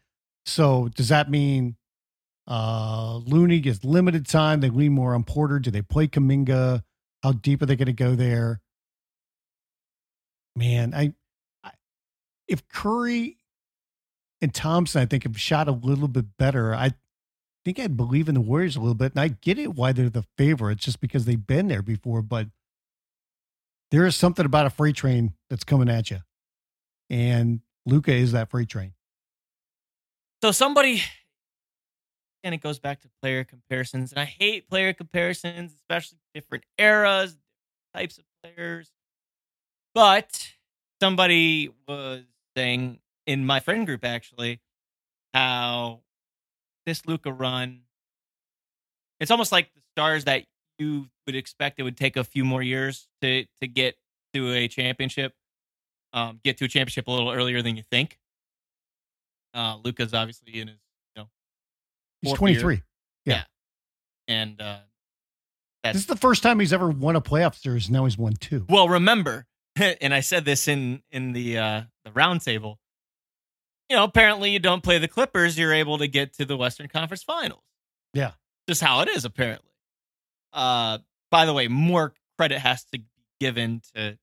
So, 0.47 0.89
does 0.95 1.09
that 1.09 1.31
mean 1.31 1.77
Uh, 2.47 3.19
Looney 3.27 3.61
gets 3.61 3.85
limited 3.85 4.27
time. 4.27 4.61
They 4.61 4.71
lean 4.71 4.93
more 4.93 5.15
on 5.15 5.23
Porter. 5.25 5.59
Do 5.61 5.71
they 5.71 5.83
play 5.83 6.09
Kuminga? 6.09 6.83
How 7.23 7.33
deep 7.33 7.63
are 7.63 7.67
they 7.67 7.77
going 7.77 7.87
to 7.87 7.93
go 7.93 8.15
there? 8.17 8.61
Man, 10.57 10.93
I, 10.95 11.15
I 11.63 11.71
if 12.49 12.67
Curry 12.69 13.37
and 14.43 14.53
Thompson, 14.55 15.03
I 15.03 15.07
think, 15.07 15.25
have 15.25 15.39
shot 15.39 15.69
a 15.69 15.73
little 15.73 16.09
bit 16.09 16.37
better. 16.39 16.75
I 16.75 16.95
think 17.65 17.79
I 17.79 17.87
believe 17.87 18.29
in 18.29 18.35
the 18.35 18.41
Warriors 18.41 18.77
a 18.77 18.81
little 18.81 18.95
bit, 18.95 19.13
and 19.13 19.21
I 19.21 19.29
get 19.29 19.59
it 19.59 19.75
why 19.75 19.93
they're 19.93 20.11
the 20.11 20.25
favorites, 20.37 20.85
just 20.85 21.01
because 21.01 21.25
they've 21.25 21.47
been 21.47 21.69
there 21.69 21.83
before. 21.83 22.23
But 22.23 22.49
there 23.91 24.07
is 24.07 24.17
something 24.17 24.47
about 24.47 24.67
a 24.67 24.71
freight 24.71 24.97
train 24.97 25.35
that's 25.49 25.65
coming 25.65 25.89
at 25.89 26.11
you, 26.11 26.19
and 27.09 27.61
Luka 27.87 28.13
is 28.13 28.33
that 28.33 28.51
freight 28.51 28.69
train. 28.69 28.93
So 30.43 30.53
somebody, 30.53 31.03
and 32.43 32.55
it 32.55 32.63
goes 32.63 32.79
back 32.79 33.01
to 33.01 33.09
player 33.21 33.45
comparisons, 33.45 34.13
and 34.13 34.21
I 34.21 34.25
hate 34.25 34.69
player 34.69 34.93
comparisons, 34.93 35.75
especially 35.75 36.19
different 36.35 36.65
eras, 36.79 37.37
types 37.95 38.19
of 38.19 38.25
players. 38.43 38.91
But 39.95 40.53
somebody 41.03 41.71
was 41.89 42.23
saying 42.57 43.01
in 43.27 43.45
my 43.47 43.61
friend 43.61 43.87
group 43.87 44.05
actually 44.05 44.61
how 45.35 46.01
this 46.87 47.07
Luka 47.07 47.33
run, 47.33 47.81
it's 49.19 49.31
almost 49.31 49.53
like 49.53 49.73
the 49.75 49.81
stars 49.95 50.25
that 50.25 50.45
you 50.79 51.09
would 51.27 51.37
expect 51.37 51.79
it 51.79 51.83
would 51.83 51.97
take 51.97 52.17
a 52.17 52.25
few 52.25 52.45
more 52.45 52.63
years 52.63 53.09
to 53.23 53.45
to 53.61 53.67
get 53.67 53.97
to 54.35 54.53
a 54.53 54.69
championship, 54.69 55.35
um, 56.13 56.41
get 56.45 56.57
to 56.59 56.65
a 56.65 56.69
championship 56.69 57.07
a 57.09 57.11
little 57.11 57.31
earlier 57.31 57.63
than 57.63 57.77
you 57.77 57.83
think. 57.91 58.19
Uh, 59.53 59.77
Luka's 59.85 60.15
obviously 60.15 60.61
in 60.61 60.69
his, 60.69 60.77
you 61.17 61.23
know, 61.23 61.29
He's 62.23 62.33
23. 62.35 62.75
year. 62.75 62.85
Yeah. 63.27 63.45
and 64.29 64.61
uh, 64.61 64.79
This 65.83 65.97
is 65.97 66.07
the 66.07 66.17
first 66.17 66.43
time 66.45 66.61
he's 66.61 66.73
ever 66.73 66.89
won 66.89 67.17
a 67.17 67.21
playoff 67.21 67.57
series. 67.57 67.91
Now 67.91 68.05
he's 68.05 68.17
won 68.17 68.35
two. 68.35 68.65
Well, 68.69 68.89
remember, 68.89 69.47
and 70.01 70.13
I 70.15 70.21
said 70.21 70.45
this 70.45 70.69
in 70.69 71.03
in 71.11 71.33
the 71.33 71.59
uh, 71.59 71.83
the 72.05 72.11
roundtable. 72.11 72.77
You 73.89 73.97
know, 73.97 74.05
apparently 74.05 74.51
you 74.51 74.61
don't 74.61 74.85
play 74.85 74.99
the 74.99 75.09
Clippers, 75.09 75.59
you're 75.59 75.73
able 75.73 75.99
to 75.99 76.07
get 76.07 76.35
to 76.35 76.45
the 76.45 76.57
Western 76.57 76.87
Conference 76.87 77.25
Finals. 77.25 77.65
Yeah. 78.15 78.33
Just 78.69 78.81
how 78.81 79.01
it 79.01 79.09
is, 79.09 79.25
apparently. 79.25 79.73
Uh, 80.53 80.99
by 81.31 81.45
the 81.45 81.53
way, 81.53 81.67
more 81.67 82.15
credit 82.39 82.61
has 82.61 82.85
to 82.85 82.99
be 82.99 83.05
given 83.41 83.83
to 83.97 84.17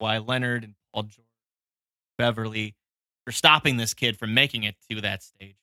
Kawhi 0.00 0.26
Leonard 0.26 0.64
and 0.64 0.74
Paul 0.92 1.04
George, 1.04 1.26
Beverley, 2.18 2.74
for 3.24 3.30
stopping 3.30 3.76
this 3.76 3.94
kid 3.94 4.18
from 4.18 4.34
making 4.34 4.64
it 4.64 4.74
to 4.90 5.00
that 5.02 5.22
stage, 5.22 5.56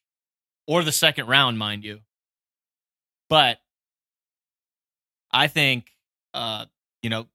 or 0.66 0.84
the 0.84 0.94
second 0.94 1.28
round, 1.28 1.58
mind 1.58 1.84
you. 1.84 2.00
But 3.30 3.60
I 5.32 5.48
think, 5.48 5.92
uh, 6.34 6.66
you 7.04 7.10
know, 7.10 7.28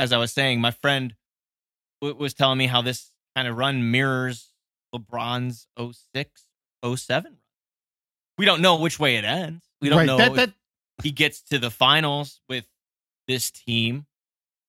as 0.00 0.12
I 0.12 0.16
was 0.16 0.32
saying, 0.32 0.60
my 0.62 0.70
friend 0.70 1.14
w- 2.00 2.18
was 2.18 2.32
telling 2.32 2.56
me 2.56 2.66
how 2.66 2.80
this 2.80 3.12
kind 3.36 3.46
of 3.46 3.56
run 3.56 3.90
mirrors 3.90 4.54
LeBron's 4.94 5.68
06, 5.78 6.46
07 6.82 7.32
run. 7.32 7.36
We 8.38 8.46
don't 8.46 8.62
know 8.62 8.76
which 8.80 8.98
way 8.98 9.16
it 9.16 9.24
ends. 9.24 9.62
We 9.82 9.90
don't 9.90 9.98
right. 9.98 10.06
know 10.06 10.16
That, 10.16 10.30
if 10.30 10.36
that, 10.36 10.52
he 11.02 11.10
gets 11.10 11.42
to 11.50 11.58
the 11.58 11.70
finals 11.70 12.40
with 12.48 12.64
this 13.28 13.50
team. 13.50 14.06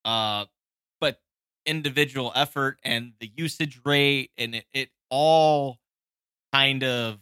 Uh, 0.04 0.46
but 1.00 1.22
individual 1.66 2.34
effort 2.36 2.80
and 2.84 3.14
the 3.22 3.32
usage 3.38 3.80
rate 3.86 4.32
and 4.38 4.56
it, 4.56 4.66
it 4.74 4.90
all 5.10 5.80
kind 6.52 6.84
of 6.84 7.20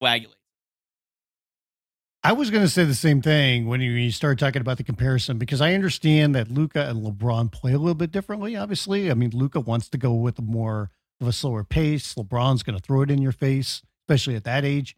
coagulates. 0.00 0.38
I 2.26 2.32
was 2.32 2.50
going 2.50 2.64
to 2.64 2.70
say 2.70 2.84
the 2.84 2.94
same 2.94 3.20
thing 3.20 3.66
when 3.66 3.82
you, 3.82 3.90
you 3.90 4.10
start 4.10 4.38
talking 4.38 4.62
about 4.62 4.78
the 4.78 4.82
comparison 4.82 5.36
because 5.36 5.60
I 5.60 5.74
understand 5.74 6.34
that 6.34 6.50
Luka 6.50 6.88
and 6.88 7.04
LeBron 7.04 7.52
play 7.52 7.74
a 7.74 7.78
little 7.78 7.94
bit 7.94 8.12
differently. 8.12 8.56
Obviously, 8.56 9.10
I 9.10 9.14
mean 9.14 9.30
Luka 9.34 9.60
wants 9.60 9.90
to 9.90 9.98
go 9.98 10.14
with 10.14 10.38
a 10.38 10.42
more 10.42 10.90
of 11.20 11.28
a 11.28 11.32
slower 11.32 11.64
pace. 11.64 12.14
LeBron's 12.14 12.62
going 12.62 12.78
to 12.78 12.82
throw 12.82 13.02
it 13.02 13.10
in 13.10 13.20
your 13.20 13.30
face, 13.30 13.82
especially 14.02 14.36
at 14.36 14.44
that 14.44 14.64
age. 14.64 14.96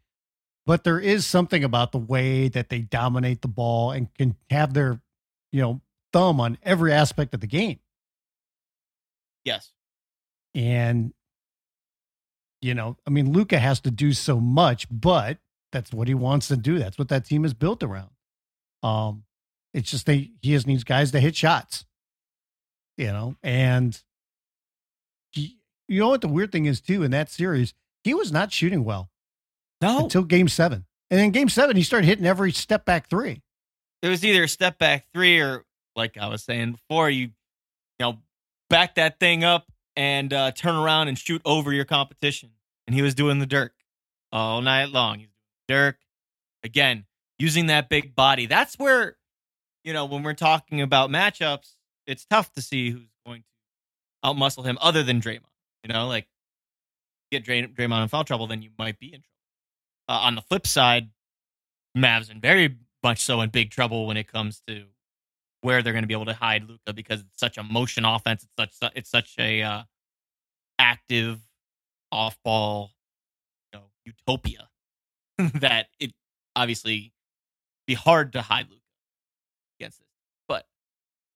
But 0.66 0.84
there 0.84 1.00
is 1.00 1.26
something 1.26 1.64
about 1.64 1.90
the 1.90 1.98
way 1.98 2.46
that 2.46 2.68
they 2.68 2.78
dominate 2.78 3.42
the 3.42 3.48
ball 3.48 3.90
and 3.90 4.12
can 4.14 4.36
have 4.50 4.72
their, 4.72 5.00
you 5.50 5.60
know, 5.60 5.80
thumb 6.12 6.40
on 6.40 6.58
every 6.62 6.92
aspect 6.92 7.34
of 7.34 7.40
the 7.40 7.48
game. 7.48 7.80
Yes. 9.44 9.72
And, 10.54 11.12
you 12.62 12.74
know, 12.74 12.96
I 13.04 13.10
mean, 13.10 13.32
Luka 13.32 13.58
has 13.58 13.80
to 13.80 13.90
do 13.90 14.12
so 14.12 14.40
much, 14.40 14.86
but 14.90 15.38
that's 15.76 15.92
what 15.92 16.08
he 16.08 16.14
wants 16.14 16.48
to 16.48 16.56
do. 16.56 16.78
That's 16.78 16.98
what 16.98 17.08
that 17.08 17.24
team 17.26 17.44
is 17.44 17.54
built 17.54 17.82
around. 17.82 18.10
Um, 18.82 19.24
it's 19.74 19.90
just 19.90 20.06
they 20.06 20.30
he 20.42 20.52
just 20.52 20.66
needs 20.66 20.84
guys 20.84 21.10
to 21.12 21.20
hit 21.20 21.36
shots, 21.36 21.84
you 22.96 23.06
know. 23.08 23.36
And 23.42 24.00
he, 25.32 25.58
you 25.88 26.00
know 26.00 26.08
what 26.08 26.20
the 26.20 26.28
weird 26.28 26.52
thing 26.52 26.66
is 26.66 26.80
too 26.80 27.02
in 27.02 27.10
that 27.10 27.30
series, 27.30 27.74
he 28.04 28.14
was 28.14 28.32
not 28.32 28.52
shooting 28.52 28.84
well 28.84 29.10
No. 29.82 30.04
until 30.04 30.22
Game 30.22 30.48
Seven, 30.48 30.84
and 31.10 31.20
in 31.20 31.30
Game 31.30 31.48
Seven 31.48 31.76
he 31.76 31.82
started 31.82 32.06
hitting 32.06 32.26
every 32.26 32.52
step 32.52 32.84
back 32.84 33.08
three. 33.08 33.42
it 34.02 34.08
was 34.08 34.24
either 34.24 34.44
a 34.44 34.48
step 34.48 34.78
back 34.78 35.06
three 35.12 35.40
or 35.40 35.64
like 35.94 36.16
I 36.16 36.28
was 36.28 36.42
saying 36.42 36.72
before, 36.72 37.10
you 37.10 37.22
you 37.26 37.30
know, 38.00 38.18
back 38.68 38.96
that 38.96 39.18
thing 39.18 39.42
up 39.44 39.66
and 39.96 40.32
uh, 40.32 40.50
turn 40.52 40.74
around 40.76 41.08
and 41.08 41.18
shoot 41.18 41.40
over 41.46 41.72
your 41.72 41.86
competition. 41.86 42.50
And 42.86 42.94
he 42.94 43.00
was 43.02 43.14
doing 43.14 43.38
the 43.38 43.46
Dirk 43.46 43.72
all 44.30 44.60
night 44.60 44.90
long. 44.90 45.18
He's 45.20 45.28
Dirk 45.68 45.98
again, 46.62 47.04
using 47.38 47.66
that 47.66 47.88
big 47.88 48.14
body. 48.14 48.46
That's 48.46 48.78
where, 48.78 49.16
you 49.84 49.92
know, 49.92 50.04
when 50.04 50.22
we're 50.22 50.34
talking 50.34 50.80
about 50.80 51.10
matchups, 51.10 51.74
it's 52.06 52.24
tough 52.24 52.52
to 52.52 52.62
see 52.62 52.90
who's 52.90 53.08
going 53.26 53.42
to 53.42 54.28
outmuscle 54.28 54.64
him 54.64 54.78
other 54.80 55.02
than 55.02 55.20
Draymond. 55.20 55.42
You 55.82 55.92
know, 55.92 56.06
like 56.08 56.26
get 57.30 57.44
Dray- 57.44 57.66
Draymond 57.66 58.02
in 58.02 58.08
foul 58.08 58.24
trouble, 58.24 58.46
then 58.46 58.62
you 58.62 58.70
might 58.78 58.98
be 58.98 59.06
in 59.06 59.20
trouble. 59.20 59.22
Uh, 60.08 60.26
on 60.26 60.34
the 60.34 60.42
flip 60.42 60.66
side, 60.66 61.10
Mavs 61.96 62.30
in 62.30 62.40
very 62.40 62.76
much 63.02 63.20
so 63.20 63.40
in 63.40 63.50
big 63.50 63.70
trouble 63.70 64.06
when 64.06 64.16
it 64.16 64.30
comes 64.30 64.60
to 64.66 64.84
where 65.62 65.82
they're 65.82 65.92
going 65.92 66.02
to 66.02 66.08
be 66.08 66.14
able 66.14 66.26
to 66.26 66.34
hide 66.34 66.68
Luka 66.68 66.92
because 66.92 67.20
it's 67.20 67.40
such 67.40 67.58
a 67.58 67.62
motion 67.62 68.04
offense. 68.04 68.44
It's 68.44 68.78
such 68.78 68.92
it's 68.94 69.10
such 69.10 69.34
a 69.38 69.62
uh, 69.62 69.82
active 70.78 71.40
off 72.12 72.38
ball 72.44 72.92
you 73.72 73.80
know, 73.80 73.86
utopia 74.04 74.68
that 75.60 75.86
it 76.00 76.12
obviously 76.54 77.12
be 77.86 77.94
hard 77.94 78.32
to 78.32 78.42
hide 78.42 78.68
Luka 78.68 78.80
against 79.78 79.98
this. 79.98 80.08
But 80.48 80.66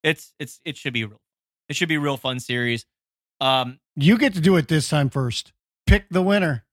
it's 0.03 0.35
it's 0.39 0.61
it 0.65 0.77
should 0.77 0.93
be 0.93 1.05
real. 1.05 1.21
It 1.69 1.77
should 1.77 1.89
be 1.89 1.97
a 1.97 2.01
real 2.01 2.17
fun 2.17 2.41
series. 2.41 2.87
Um, 3.41 3.79
You 3.97 4.19
get 4.19 4.35
to 4.35 4.41
do 4.41 4.57
it 4.57 4.69
this 4.69 4.89
time 4.89 5.11
first. 5.11 5.53
Pick 5.87 6.09
the 6.11 6.23
winner. 6.23 6.65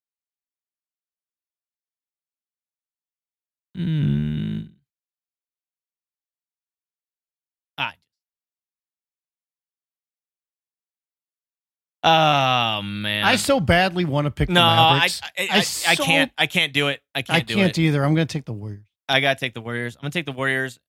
mm, 3.77 4.69
Oh 12.03 12.81
man. 12.83 13.23
I 13.23 13.35
so 13.37 13.59
badly 13.59 14.05
want 14.05 14.25
to 14.25 14.31
pick 14.31 14.49
no, 14.49 14.55
the 14.61 14.65
I, 14.65 14.75
Mavericks. 14.93 15.21
I, 15.23 15.29
I, 15.51 15.57
I 15.57 15.61
so- 15.61 16.03
can't. 16.03 16.31
I 16.37 16.45
can't 16.47 16.73
do 16.73 16.87
it. 16.89 17.01
I 17.15 17.21
can't 17.23 17.37
I 17.37 17.41
do 17.41 17.55
can't 17.55 17.77
it. 17.77 17.81
either. 17.81 18.03
I'm 18.05 18.13
going 18.15 18.27
to 18.27 18.31
take 18.31 18.45
the 18.45 18.53
Warriors. 18.53 18.83
I 19.09 19.19
gotta 19.19 19.39
take 19.39 19.53
the 19.53 19.61
Warriors. 19.61 19.95
I'm 19.95 20.01
gonna 20.01 20.11
take 20.11 20.25
the 20.25 20.31
Warriors. 20.33 20.79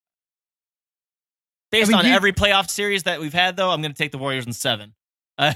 Based 1.71 1.89
mean, 1.89 1.99
on 1.99 2.07
you- 2.07 2.13
every 2.13 2.33
playoff 2.33 2.69
series 2.71 3.05
that 3.05 3.21
we've 3.21 3.33
had, 3.33 3.57
though, 3.57 3.71
I'm 3.71 3.81
gonna 3.83 3.95
take 3.95 4.13
the 4.13 4.19
Warriors 4.19 4.47
in 4.47 4.53
seven. 4.53 4.95
Uh, 5.39 5.55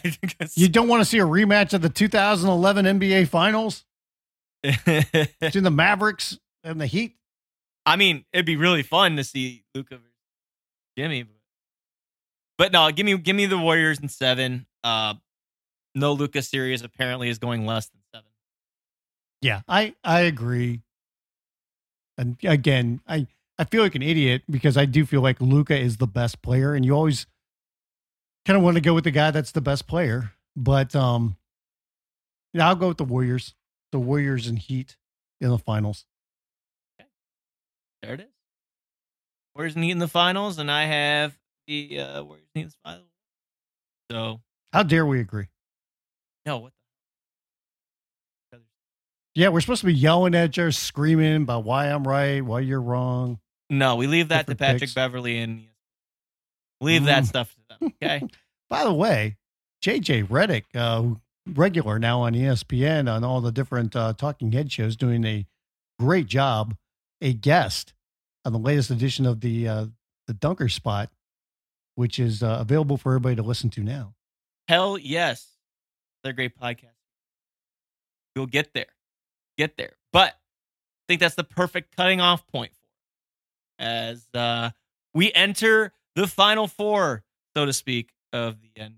You 0.55 0.69
don't 0.69 0.87
want 0.87 1.01
to 1.01 1.05
see 1.05 1.19
a 1.19 1.25
rematch 1.27 1.75
of 1.75 1.83
the 1.83 1.89
2011 1.89 2.85
NBA 3.01 3.27
Finals 3.27 3.85
between 4.63 5.65
the 5.65 5.73
Mavericks 5.73 6.39
and 6.63 6.81
the 6.81 6.87
Heat? 6.87 7.17
I 7.85 7.97
mean, 7.97 8.25
it'd 8.33 8.47
be 8.47 8.55
really 8.55 8.85
fun 8.85 9.17
to 9.17 9.25
see 9.25 9.65
Luka 9.75 9.97
versus 9.97 10.13
Jimmy, 10.97 11.25
but, 11.25 11.35
but 12.59 12.73
no, 12.73 12.93
give 12.93 13.05
me 13.05 13.19
give 13.19 13.35
me 13.35 13.47
the 13.47 13.59
Warriors 13.59 13.99
in 13.99 14.09
seven. 14.09 14.67
Uh, 14.85 15.15
no 15.95 16.13
Luka 16.13 16.43
series 16.43 16.83
apparently 16.83 17.29
is 17.29 17.39
going 17.39 17.67
less 17.67 17.89
than 17.89 18.01
seven. 18.15 18.29
Yeah, 19.41 19.63
I 19.69 19.95
I 20.05 20.21
agree. 20.21 20.83
And 22.19 22.37
again, 22.45 23.01
I 23.09 23.27
I 23.59 23.65
feel 23.65 23.83
like 23.83 23.95
an 23.95 24.03
idiot 24.03 24.43
because 24.49 24.77
I 24.77 24.85
do 24.85 25.05
feel 25.05 25.21
like 25.21 25.41
Luka 25.41 25.79
is 25.79 25.97
the 25.97 26.07
best 26.07 26.43
player, 26.43 26.75
and 26.75 26.85
you 26.85 26.95
always 26.95 27.27
kind 28.45 28.57
of 28.57 28.63
want 28.63 28.77
to 28.77 28.81
go 28.81 28.95
with 28.95 29.05
the 29.05 29.11
guy 29.11 29.31
that's 29.31 29.53
the 29.53 29.61
best 29.61 29.87
player. 29.87 30.33
But 30.57 30.95
um, 30.95 31.37
yeah, 32.53 32.69
I'll 32.69 32.77
go 32.77 32.89
with 32.89 32.99
the 32.99 33.05
Warriors. 33.05 33.55
The 33.93 33.99
Warriors 33.99 34.47
and 34.47 34.59
Heat 34.59 34.97
in 35.41 35.51
the 35.51 35.59
finals. 35.59 36.07
Okay, 37.01 37.09
there 38.03 38.15
it 38.15 38.21
is. 38.21 38.27
Warriors 39.55 39.75
and 39.75 39.85
Heat 39.85 39.91
in 39.91 39.99
the 39.99 40.09
finals, 40.09 40.59
and 40.59 40.71
I 40.71 40.85
have 40.85 41.37
the 41.67 41.99
uh, 42.01 42.23
Warriors 42.23 42.47
and 42.55 42.61
Heat 42.61 42.63
in 42.63 42.69
the 42.69 42.75
finals. 42.91 43.09
So 44.11 44.41
How 44.73 44.83
dare 44.83 45.05
we 45.05 45.21
agree? 45.21 45.47
No, 46.47 46.59
what 46.59 46.73
the 48.51 48.61
Yeah, 49.35 49.49
we're 49.49 49.61
supposed 49.61 49.81
to 49.81 49.87
be 49.87 49.95
yelling 49.95 50.35
at 50.35 50.57
you, 50.57 50.71
screaming 50.71 51.43
about 51.43 51.65
why 51.65 51.87
I'm 51.87 52.07
right, 52.07 52.41
why 52.45 52.61
you're 52.61 52.81
wrong. 52.83 53.41
No, 53.71 53.97
we 53.97 54.07
leave 54.07 54.29
that 54.29 54.47
Different 54.47 54.59
to 54.59 54.65
Patrick 54.65 54.81
picks. 54.83 54.95
Beverley 54.95 55.39
and 55.39 55.65
leave 56.81 57.05
that 57.05 57.25
Mm. 57.25 57.27
stuff 57.27 57.55
to 57.55 57.61
them. 57.79 57.93
Okay. 58.03 58.27
By 58.69 58.85
the 58.85 58.93
way, 58.93 59.37
JJ 59.83 60.25
Redick, 60.29 60.65
uh, 60.75 61.15
regular 61.47 61.99
now 61.99 62.21
on 62.23 62.35
ESPN 62.35 63.13
on 63.13 63.25
all 63.25 63.41
the 63.41 63.53
different 63.53 63.95
uh, 63.97 64.13
talking 64.15 64.53
head 64.53 64.71
shows, 64.73 64.97
doing 64.97 65.25
a 65.25 65.47
great 65.99 66.27
job. 66.27 66.77
A 67.21 67.33
guest 67.33 67.95
on 68.45 68.53
the 68.53 68.59
latest 68.59 68.91
edition 68.91 69.27
of 69.27 69.41
the 69.41 69.69
uh, 69.69 69.87
the 70.27 70.35
Dunker 70.35 70.69
Spot, 70.69 71.09
which 71.95 72.19
is 72.19 72.43
uh, 72.43 72.59
available 72.61 72.97
for 72.97 73.13
everybody 73.13 73.37
to 73.37 73.43
listen 73.43 73.71
to 73.71 73.83
now. 73.83 74.15
Hell 74.69 74.99
yes. 74.99 75.52
They're 76.23 76.33
great 76.33 76.59
podcast. 76.59 76.95
We'll 78.37 78.47
get 78.47 78.73
there. 78.75 78.87
Get 79.59 79.77
there. 79.77 79.93
But 80.13 80.29
I 80.31 81.03
think 81.09 81.21
that's 81.21 81.35
the 81.35 81.45
perfect 81.45 81.97
cutting 81.97 82.21
off 82.21 82.47
point 82.47 82.73
for 82.73 83.85
as 83.85 84.27
uh, 84.35 84.71
we 85.15 85.33
enter 85.33 85.93
the 86.15 86.27
final 86.27 86.69
four, 86.69 87.25
so 87.57 87.67
to 87.67 87.73
speak, 87.73 88.11
of 88.33 88.61
the 88.61 88.69
NBA. 88.81 88.97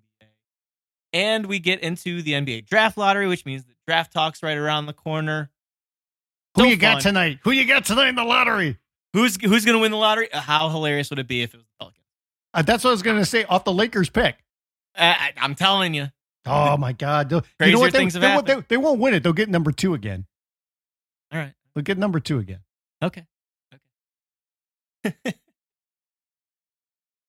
And 1.12 1.46
we 1.46 1.58
get 1.60 1.80
into 1.80 2.22
the 2.22 2.32
NBA 2.32 2.66
draft 2.66 2.98
lottery, 2.98 3.26
which 3.26 3.46
means 3.46 3.64
the 3.64 3.74
draft 3.86 4.12
talk's 4.12 4.42
right 4.42 4.56
around 4.56 4.86
the 4.86 4.92
corner. 4.92 5.50
Who 6.56 6.62
So 6.62 6.68
you 6.68 6.76
got 6.76 7.00
tonight? 7.00 7.38
Who 7.44 7.50
you 7.52 7.66
got 7.66 7.84
tonight 7.84 8.08
in 8.08 8.14
the 8.16 8.24
lottery? 8.24 8.78
Who's 9.12 9.36
who's 9.40 9.64
going 9.64 9.76
to 9.76 9.80
win 9.80 9.92
the 9.92 9.96
lottery? 9.96 10.32
Uh, 10.32 10.40
How 10.40 10.68
hilarious 10.68 11.10
would 11.10 11.20
it 11.20 11.28
be 11.28 11.42
if 11.42 11.54
it 11.54 11.56
was 11.58 11.66
the 11.66 11.72
Pelicans? 11.78 12.04
Uh, 12.52 12.62
that's 12.62 12.82
what 12.84 12.90
I 12.90 12.92
was 12.92 13.02
going 13.02 13.18
to 13.18 13.24
say 13.24 13.44
off 13.44 13.64
the 13.64 13.72
Lakers 13.72 14.10
pick. 14.10 14.36
Uh, 14.96 15.14
I, 15.16 15.32
I'm 15.36 15.54
telling 15.54 15.94
you. 15.94 16.08
Oh 16.46 16.76
my 16.76 16.92
God! 16.92 17.28
They'll- 17.30 17.38
you 17.38 17.44
Crazier 17.58 17.74
know 17.74 17.80
what? 17.80 17.92
They, 17.92 17.98
things 18.00 18.12
have 18.14 18.22
they, 18.22 18.28
won't- 18.28 18.46
they, 18.46 18.52
happened. 18.52 18.66
they 18.68 18.76
won't 18.76 19.00
win 19.00 19.14
it. 19.14 19.22
They'll 19.22 19.32
get 19.32 19.48
number 19.48 19.72
two 19.72 19.94
again. 19.94 20.26
All 21.32 21.38
right. 21.38 21.52
They'll 21.74 21.82
get 21.84 21.98
number 21.98 22.20
two 22.20 22.38
again. 22.38 22.60
Okay. 23.02 23.24
Okay. 25.06 25.14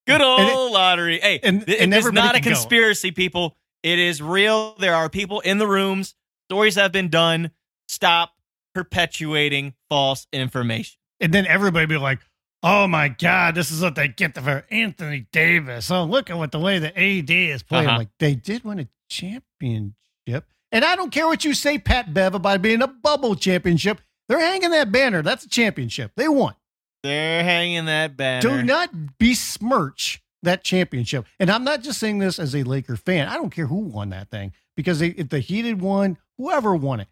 Good 0.08 0.22
old 0.22 0.40
it- 0.42 0.74
lottery. 0.74 1.20
Hey, 1.20 1.40
and- 1.44 1.66
th- 1.66 1.82
and 1.82 1.94
it's 1.94 2.12
not 2.12 2.36
a 2.36 2.40
can 2.40 2.52
go. 2.52 2.56
conspiracy, 2.56 3.12
people. 3.12 3.56
It 3.84 4.00
is 4.00 4.22
real. 4.22 4.76
There 4.80 4.96
are 4.96 5.10
people 5.10 5.40
in 5.42 5.58
the 5.58 5.68
rooms. 5.68 6.16
Stories 6.50 6.76
have 6.76 6.92
been 6.92 7.10
done. 7.10 7.52
Stop 7.88 8.34
perpetuating 8.74 9.74
false 9.90 10.28
information. 10.34 10.98
And 11.20 11.34
then 11.34 11.46
everybody 11.48 11.86
be 11.86 11.98
like, 11.98 12.20
"Oh 12.64 12.88
my 12.88 13.08
God, 13.10 13.56
this 13.56 13.72
is 13.72 13.82
what 13.82 13.96
they 13.96 14.08
get 14.08 14.36
for 14.36 14.66
Anthony 14.70 15.28
Davis." 15.32 15.90
Oh, 15.90 16.04
look 16.04 16.30
at 16.30 16.38
what 16.38 16.52
the 16.52 16.60
way 16.60 16.80
the 16.80 16.90
AD 17.00 17.30
is 17.30 17.64
playing. 17.64 17.88
Uh-huh. 17.88 17.98
Like 18.00 18.10
they 18.20 18.36
did 18.36 18.64
win 18.64 18.80
a 18.80 18.88
championship, 19.10 20.46
and 20.72 20.84
I 20.84 20.96
don't 20.96 21.12
care 21.12 21.28
what 21.28 21.46
you 21.46 21.54
say, 21.54 21.78
Pat 21.78 22.14
Bev, 22.14 22.36
about 22.36 22.62
being 22.62 22.82
a 22.82 22.88
bubble 22.88 23.36
championship. 23.36 24.02
They're 24.28 24.40
hanging 24.40 24.72
that 24.72 24.92
banner. 24.92 25.22
That's 25.22 25.46
a 25.46 25.50
championship. 25.50 26.12
They 26.16 26.28
won. 26.28 26.56
They're 27.04 27.44
hanging 27.44 27.86
that 27.86 28.18
banner. 28.18 28.42
Do 28.42 28.64
not 28.64 29.18
besmirch 29.20 30.22
that 30.42 30.64
championship. 30.64 31.26
And 31.40 31.52
I'm 31.52 31.64
not 31.64 31.82
just 31.82 32.00
saying 32.00 32.20
this 32.20 32.40
as 32.40 32.56
a 32.56 32.64
Laker 32.64 32.96
fan. 32.96 33.28
I 33.28 33.36
don't 33.36 33.52
care 33.52 33.68
who 33.68 33.78
won 33.78 34.10
that 34.10 34.32
thing 34.32 34.54
because 34.76 35.00
they, 35.00 35.10
if 35.10 35.30
the 35.30 35.40
Heat 35.40 35.66
had 35.66 35.82
won, 35.82 36.18
whoever 36.38 36.76
won 36.76 37.00
it, 37.00 37.08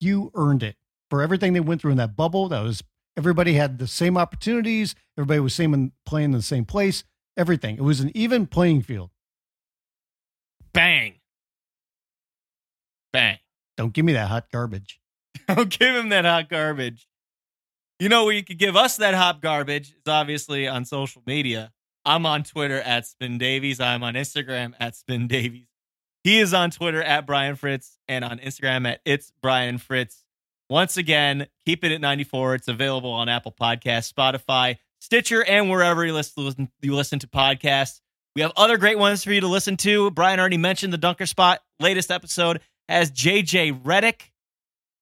you 0.00 0.30
earned 0.34 0.62
it 0.62 0.76
for 1.08 1.22
everything 1.22 1.52
they 1.52 1.60
went 1.60 1.80
through 1.80 1.92
in 1.92 1.96
that 1.96 2.16
bubble. 2.16 2.48
That 2.48 2.62
was 2.62 2.82
everybody 3.16 3.54
had 3.54 3.78
the 3.78 3.86
same 3.86 4.18
opportunities. 4.18 4.94
Everybody 5.16 5.40
was 5.40 5.54
same 5.54 5.74
in, 5.74 5.92
playing 6.04 6.26
in 6.26 6.32
the 6.32 6.42
same 6.42 6.64
place. 6.64 7.04
Everything. 7.36 7.76
It 7.76 7.82
was 7.82 8.00
an 8.00 8.10
even 8.14 8.46
playing 8.46 8.82
field. 8.82 9.10
Bang. 10.72 11.14
Bang. 13.18 13.38
Don't 13.76 13.92
give 13.92 14.04
me 14.04 14.12
that 14.12 14.28
hot 14.28 14.46
garbage. 14.52 15.00
Don't 15.48 15.68
give 15.76 15.96
him 15.96 16.10
that 16.10 16.24
hot 16.24 16.48
garbage. 16.48 17.08
You 17.98 18.08
know 18.08 18.24
where 18.24 18.32
you 18.32 18.44
could 18.44 18.58
give 18.60 18.76
us 18.76 18.98
that 18.98 19.14
hot 19.14 19.42
garbage 19.42 19.88
is 19.90 20.06
obviously 20.06 20.68
on 20.68 20.84
social 20.84 21.20
media. 21.26 21.72
I'm 22.04 22.24
on 22.26 22.44
Twitter 22.44 22.80
at 22.80 23.08
Spin 23.08 23.36
Davies. 23.36 23.80
I'm 23.80 24.04
on 24.04 24.14
Instagram 24.14 24.74
at 24.78 24.94
Spin 24.94 25.26
Davies. 25.26 25.66
He 26.22 26.38
is 26.38 26.54
on 26.54 26.70
Twitter 26.70 27.02
at 27.02 27.26
Brian 27.26 27.56
Fritz 27.56 27.98
and 28.06 28.24
on 28.24 28.38
Instagram 28.38 28.86
at 28.86 29.00
It's 29.04 29.32
Brian 29.42 29.78
Fritz. 29.78 30.22
Once 30.70 30.96
again, 30.96 31.48
keep 31.66 31.82
it 31.82 31.90
at 31.90 32.00
94. 32.00 32.54
It's 32.54 32.68
available 32.68 33.10
on 33.10 33.28
Apple 33.28 33.50
Podcasts, 33.50 34.12
Spotify, 34.12 34.76
Stitcher, 35.00 35.42
and 35.42 35.68
wherever 35.68 36.06
you 36.06 36.12
listen, 36.12 36.70
you 36.82 36.94
listen 36.94 37.18
to 37.18 37.26
podcasts. 37.26 38.00
We 38.36 38.42
have 38.42 38.52
other 38.56 38.76
great 38.78 38.98
ones 38.98 39.24
for 39.24 39.32
you 39.32 39.40
to 39.40 39.48
listen 39.48 39.76
to. 39.78 40.12
Brian 40.12 40.38
already 40.38 40.58
mentioned 40.58 40.92
the 40.92 40.98
Dunker 40.98 41.26
Spot. 41.26 41.60
Latest 41.80 42.12
episode 42.12 42.60
has 42.88 43.10
JJ 43.10 43.82
Redick. 43.82 44.30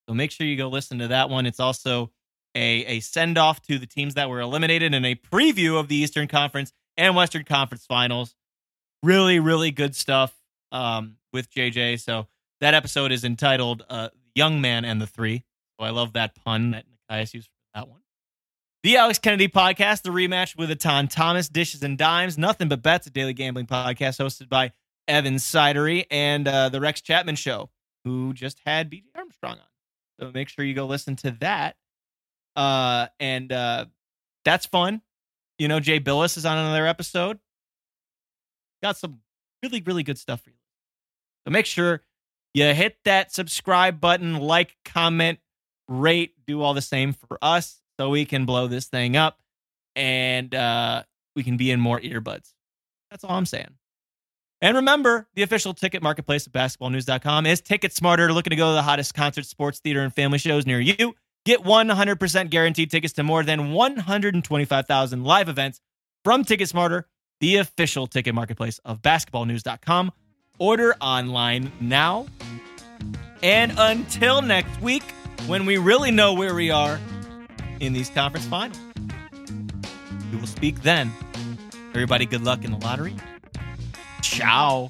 So 0.07 0.15
make 0.15 0.31
sure 0.31 0.47
you 0.47 0.57
go 0.57 0.67
listen 0.67 0.99
to 0.99 1.09
that 1.09 1.29
one. 1.29 1.45
It's 1.45 1.59
also 1.59 2.11
a, 2.55 2.85
a 2.85 2.99
send 3.01 3.37
off 3.37 3.61
to 3.63 3.77
the 3.77 3.85
teams 3.85 4.15
that 4.15 4.29
were 4.29 4.39
eliminated 4.39 4.93
and 4.93 5.05
a 5.05 5.15
preview 5.15 5.79
of 5.79 5.87
the 5.87 5.95
Eastern 5.95 6.27
Conference 6.27 6.71
and 6.95 7.15
Western 7.15 7.43
Conference 7.43 7.85
finals. 7.85 8.35
Really, 9.03 9.39
really 9.39 9.71
good 9.71 9.95
stuff 9.95 10.33
um, 10.71 11.17
with 11.33 11.51
JJ. 11.51 11.99
So 11.99 12.27
that 12.61 12.73
episode 12.73 13.11
is 13.11 13.23
entitled 13.23 13.85
uh, 13.89 14.09
Young 14.35 14.61
Man 14.61 14.85
and 14.85 15.01
the 15.01 15.07
Three. 15.07 15.43
So 15.79 15.85
I 15.85 15.91
love 15.91 16.13
that 16.13 16.35
pun 16.35 16.71
that 16.71 16.85
Nekias 17.11 17.33
used 17.33 17.47
for 17.47 17.79
that 17.79 17.87
one. 17.87 18.01
The 18.83 18.97
Alex 18.97 19.19
Kennedy 19.19 19.47
podcast, 19.47 20.03
the 20.03 20.09
rematch 20.09 20.57
with 20.57 20.69
Etan 20.69 21.09
Thomas, 21.09 21.49
Dishes 21.49 21.83
and 21.83 21.97
Dimes, 21.97 22.37
Nothing 22.37 22.69
But 22.69 22.81
Bets, 22.81 23.07
a 23.07 23.09
daily 23.09 23.33
gambling 23.33 23.65
podcast 23.65 24.19
hosted 24.23 24.49
by 24.49 24.71
Evan 25.07 25.35
Sidery 25.35 26.05
and 26.09 26.47
uh, 26.47 26.69
the 26.69 26.79
Rex 26.79 27.01
Chapman 27.01 27.35
Show, 27.35 27.69
who 28.07 28.33
just 28.33 28.61
had 28.65 28.89
BJ 28.89 29.03
Armstrong 29.15 29.57
on. 29.57 30.19
So 30.19 30.31
make 30.33 30.47
sure 30.47 30.63
you 30.63 30.73
go 30.73 30.85
listen 30.85 31.15
to 31.17 31.31
that. 31.41 31.75
Uh, 32.55 33.07
and 33.19 33.51
uh, 33.51 33.85
that's 34.45 34.65
fun. 34.65 35.01
You 35.59 35.67
know, 35.67 35.79
Jay 35.79 35.99
Bilas 35.99 36.37
is 36.37 36.45
on 36.45 36.57
another 36.57 36.87
episode. 36.87 37.39
Got 38.81 38.97
some 38.97 39.19
really, 39.61 39.81
really 39.81 40.03
good 40.03 40.17
stuff 40.17 40.41
for 40.41 40.51
you. 40.51 40.55
So 41.45 41.51
make 41.51 41.65
sure 41.65 42.01
you 42.53 42.73
hit 42.73 42.97
that 43.05 43.33
subscribe 43.33 43.99
button, 43.99 44.37
like, 44.37 44.75
comment, 44.85 45.39
rate, 45.87 46.33
do 46.45 46.61
all 46.61 46.73
the 46.73 46.81
same 46.81 47.13
for 47.13 47.37
us 47.41 47.81
so 47.99 48.09
we 48.09 48.25
can 48.25 48.45
blow 48.45 48.67
this 48.67 48.85
thing 48.85 49.15
up 49.17 49.39
and 49.95 50.53
uh, 50.55 51.03
we 51.35 51.43
can 51.43 51.57
be 51.57 51.71
in 51.71 51.79
more 51.79 51.99
earbuds. 51.99 52.53
That's 53.11 53.23
all 53.23 53.31
I'm 53.31 53.45
saying. 53.45 53.75
And 54.61 54.75
remember, 54.77 55.27
the 55.35 55.43
official 55.43 55.73
ticket 55.73 56.01
marketplace 56.01 56.47
of 56.47 56.53
basketballnews.com 56.53 57.45
is 57.45 57.61
Ticket 57.61 57.93
Smarter, 57.93 58.33
looking 58.33 58.49
to 58.49 58.55
go 58.55 58.69
to 58.69 58.73
the 58.73 58.81
hottest 58.81 59.13
concerts, 59.13 59.49
sports, 59.49 59.79
theater, 59.79 60.01
and 60.01 60.13
family 60.13 60.39
shows 60.39 60.65
near 60.65 60.79
you. 60.79 61.13
Get 61.45 61.63
100% 61.63 62.49
guaranteed 62.49 62.89
tickets 62.89 63.13
to 63.13 63.23
more 63.23 63.43
than 63.43 63.71
125,000 63.71 65.23
live 65.23 65.47
events 65.47 65.79
from 66.23 66.43
Ticket 66.43 66.67
Smarter, 66.69 67.07
the 67.39 67.57
official 67.57 68.07
ticket 68.07 68.33
marketplace 68.33 68.79
of 68.83 69.01
basketballnews.com. 69.01 70.11
Order 70.57 70.95
online 70.99 71.71
now. 71.79 72.25
And 73.43 73.71
until 73.77 74.41
next 74.41 74.81
week, 74.81 75.03
when 75.45 75.67
we 75.67 75.77
really 75.77 76.09
know 76.09 76.33
where 76.33 76.55
we 76.55 76.71
are 76.71 76.99
in 77.79 77.93
these 77.93 78.09
conference 78.09 78.47
finals, 78.47 78.79
we 80.31 80.39
will 80.39 80.47
speak 80.47 80.81
then. 80.81 81.13
Everybody, 81.89 82.25
good 82.25 82.43
luck 82.43 82.65
in 82.65 82.71
the 82.71 82.77
lottery. 82.77 83.15
Ciao. 84.21 84.89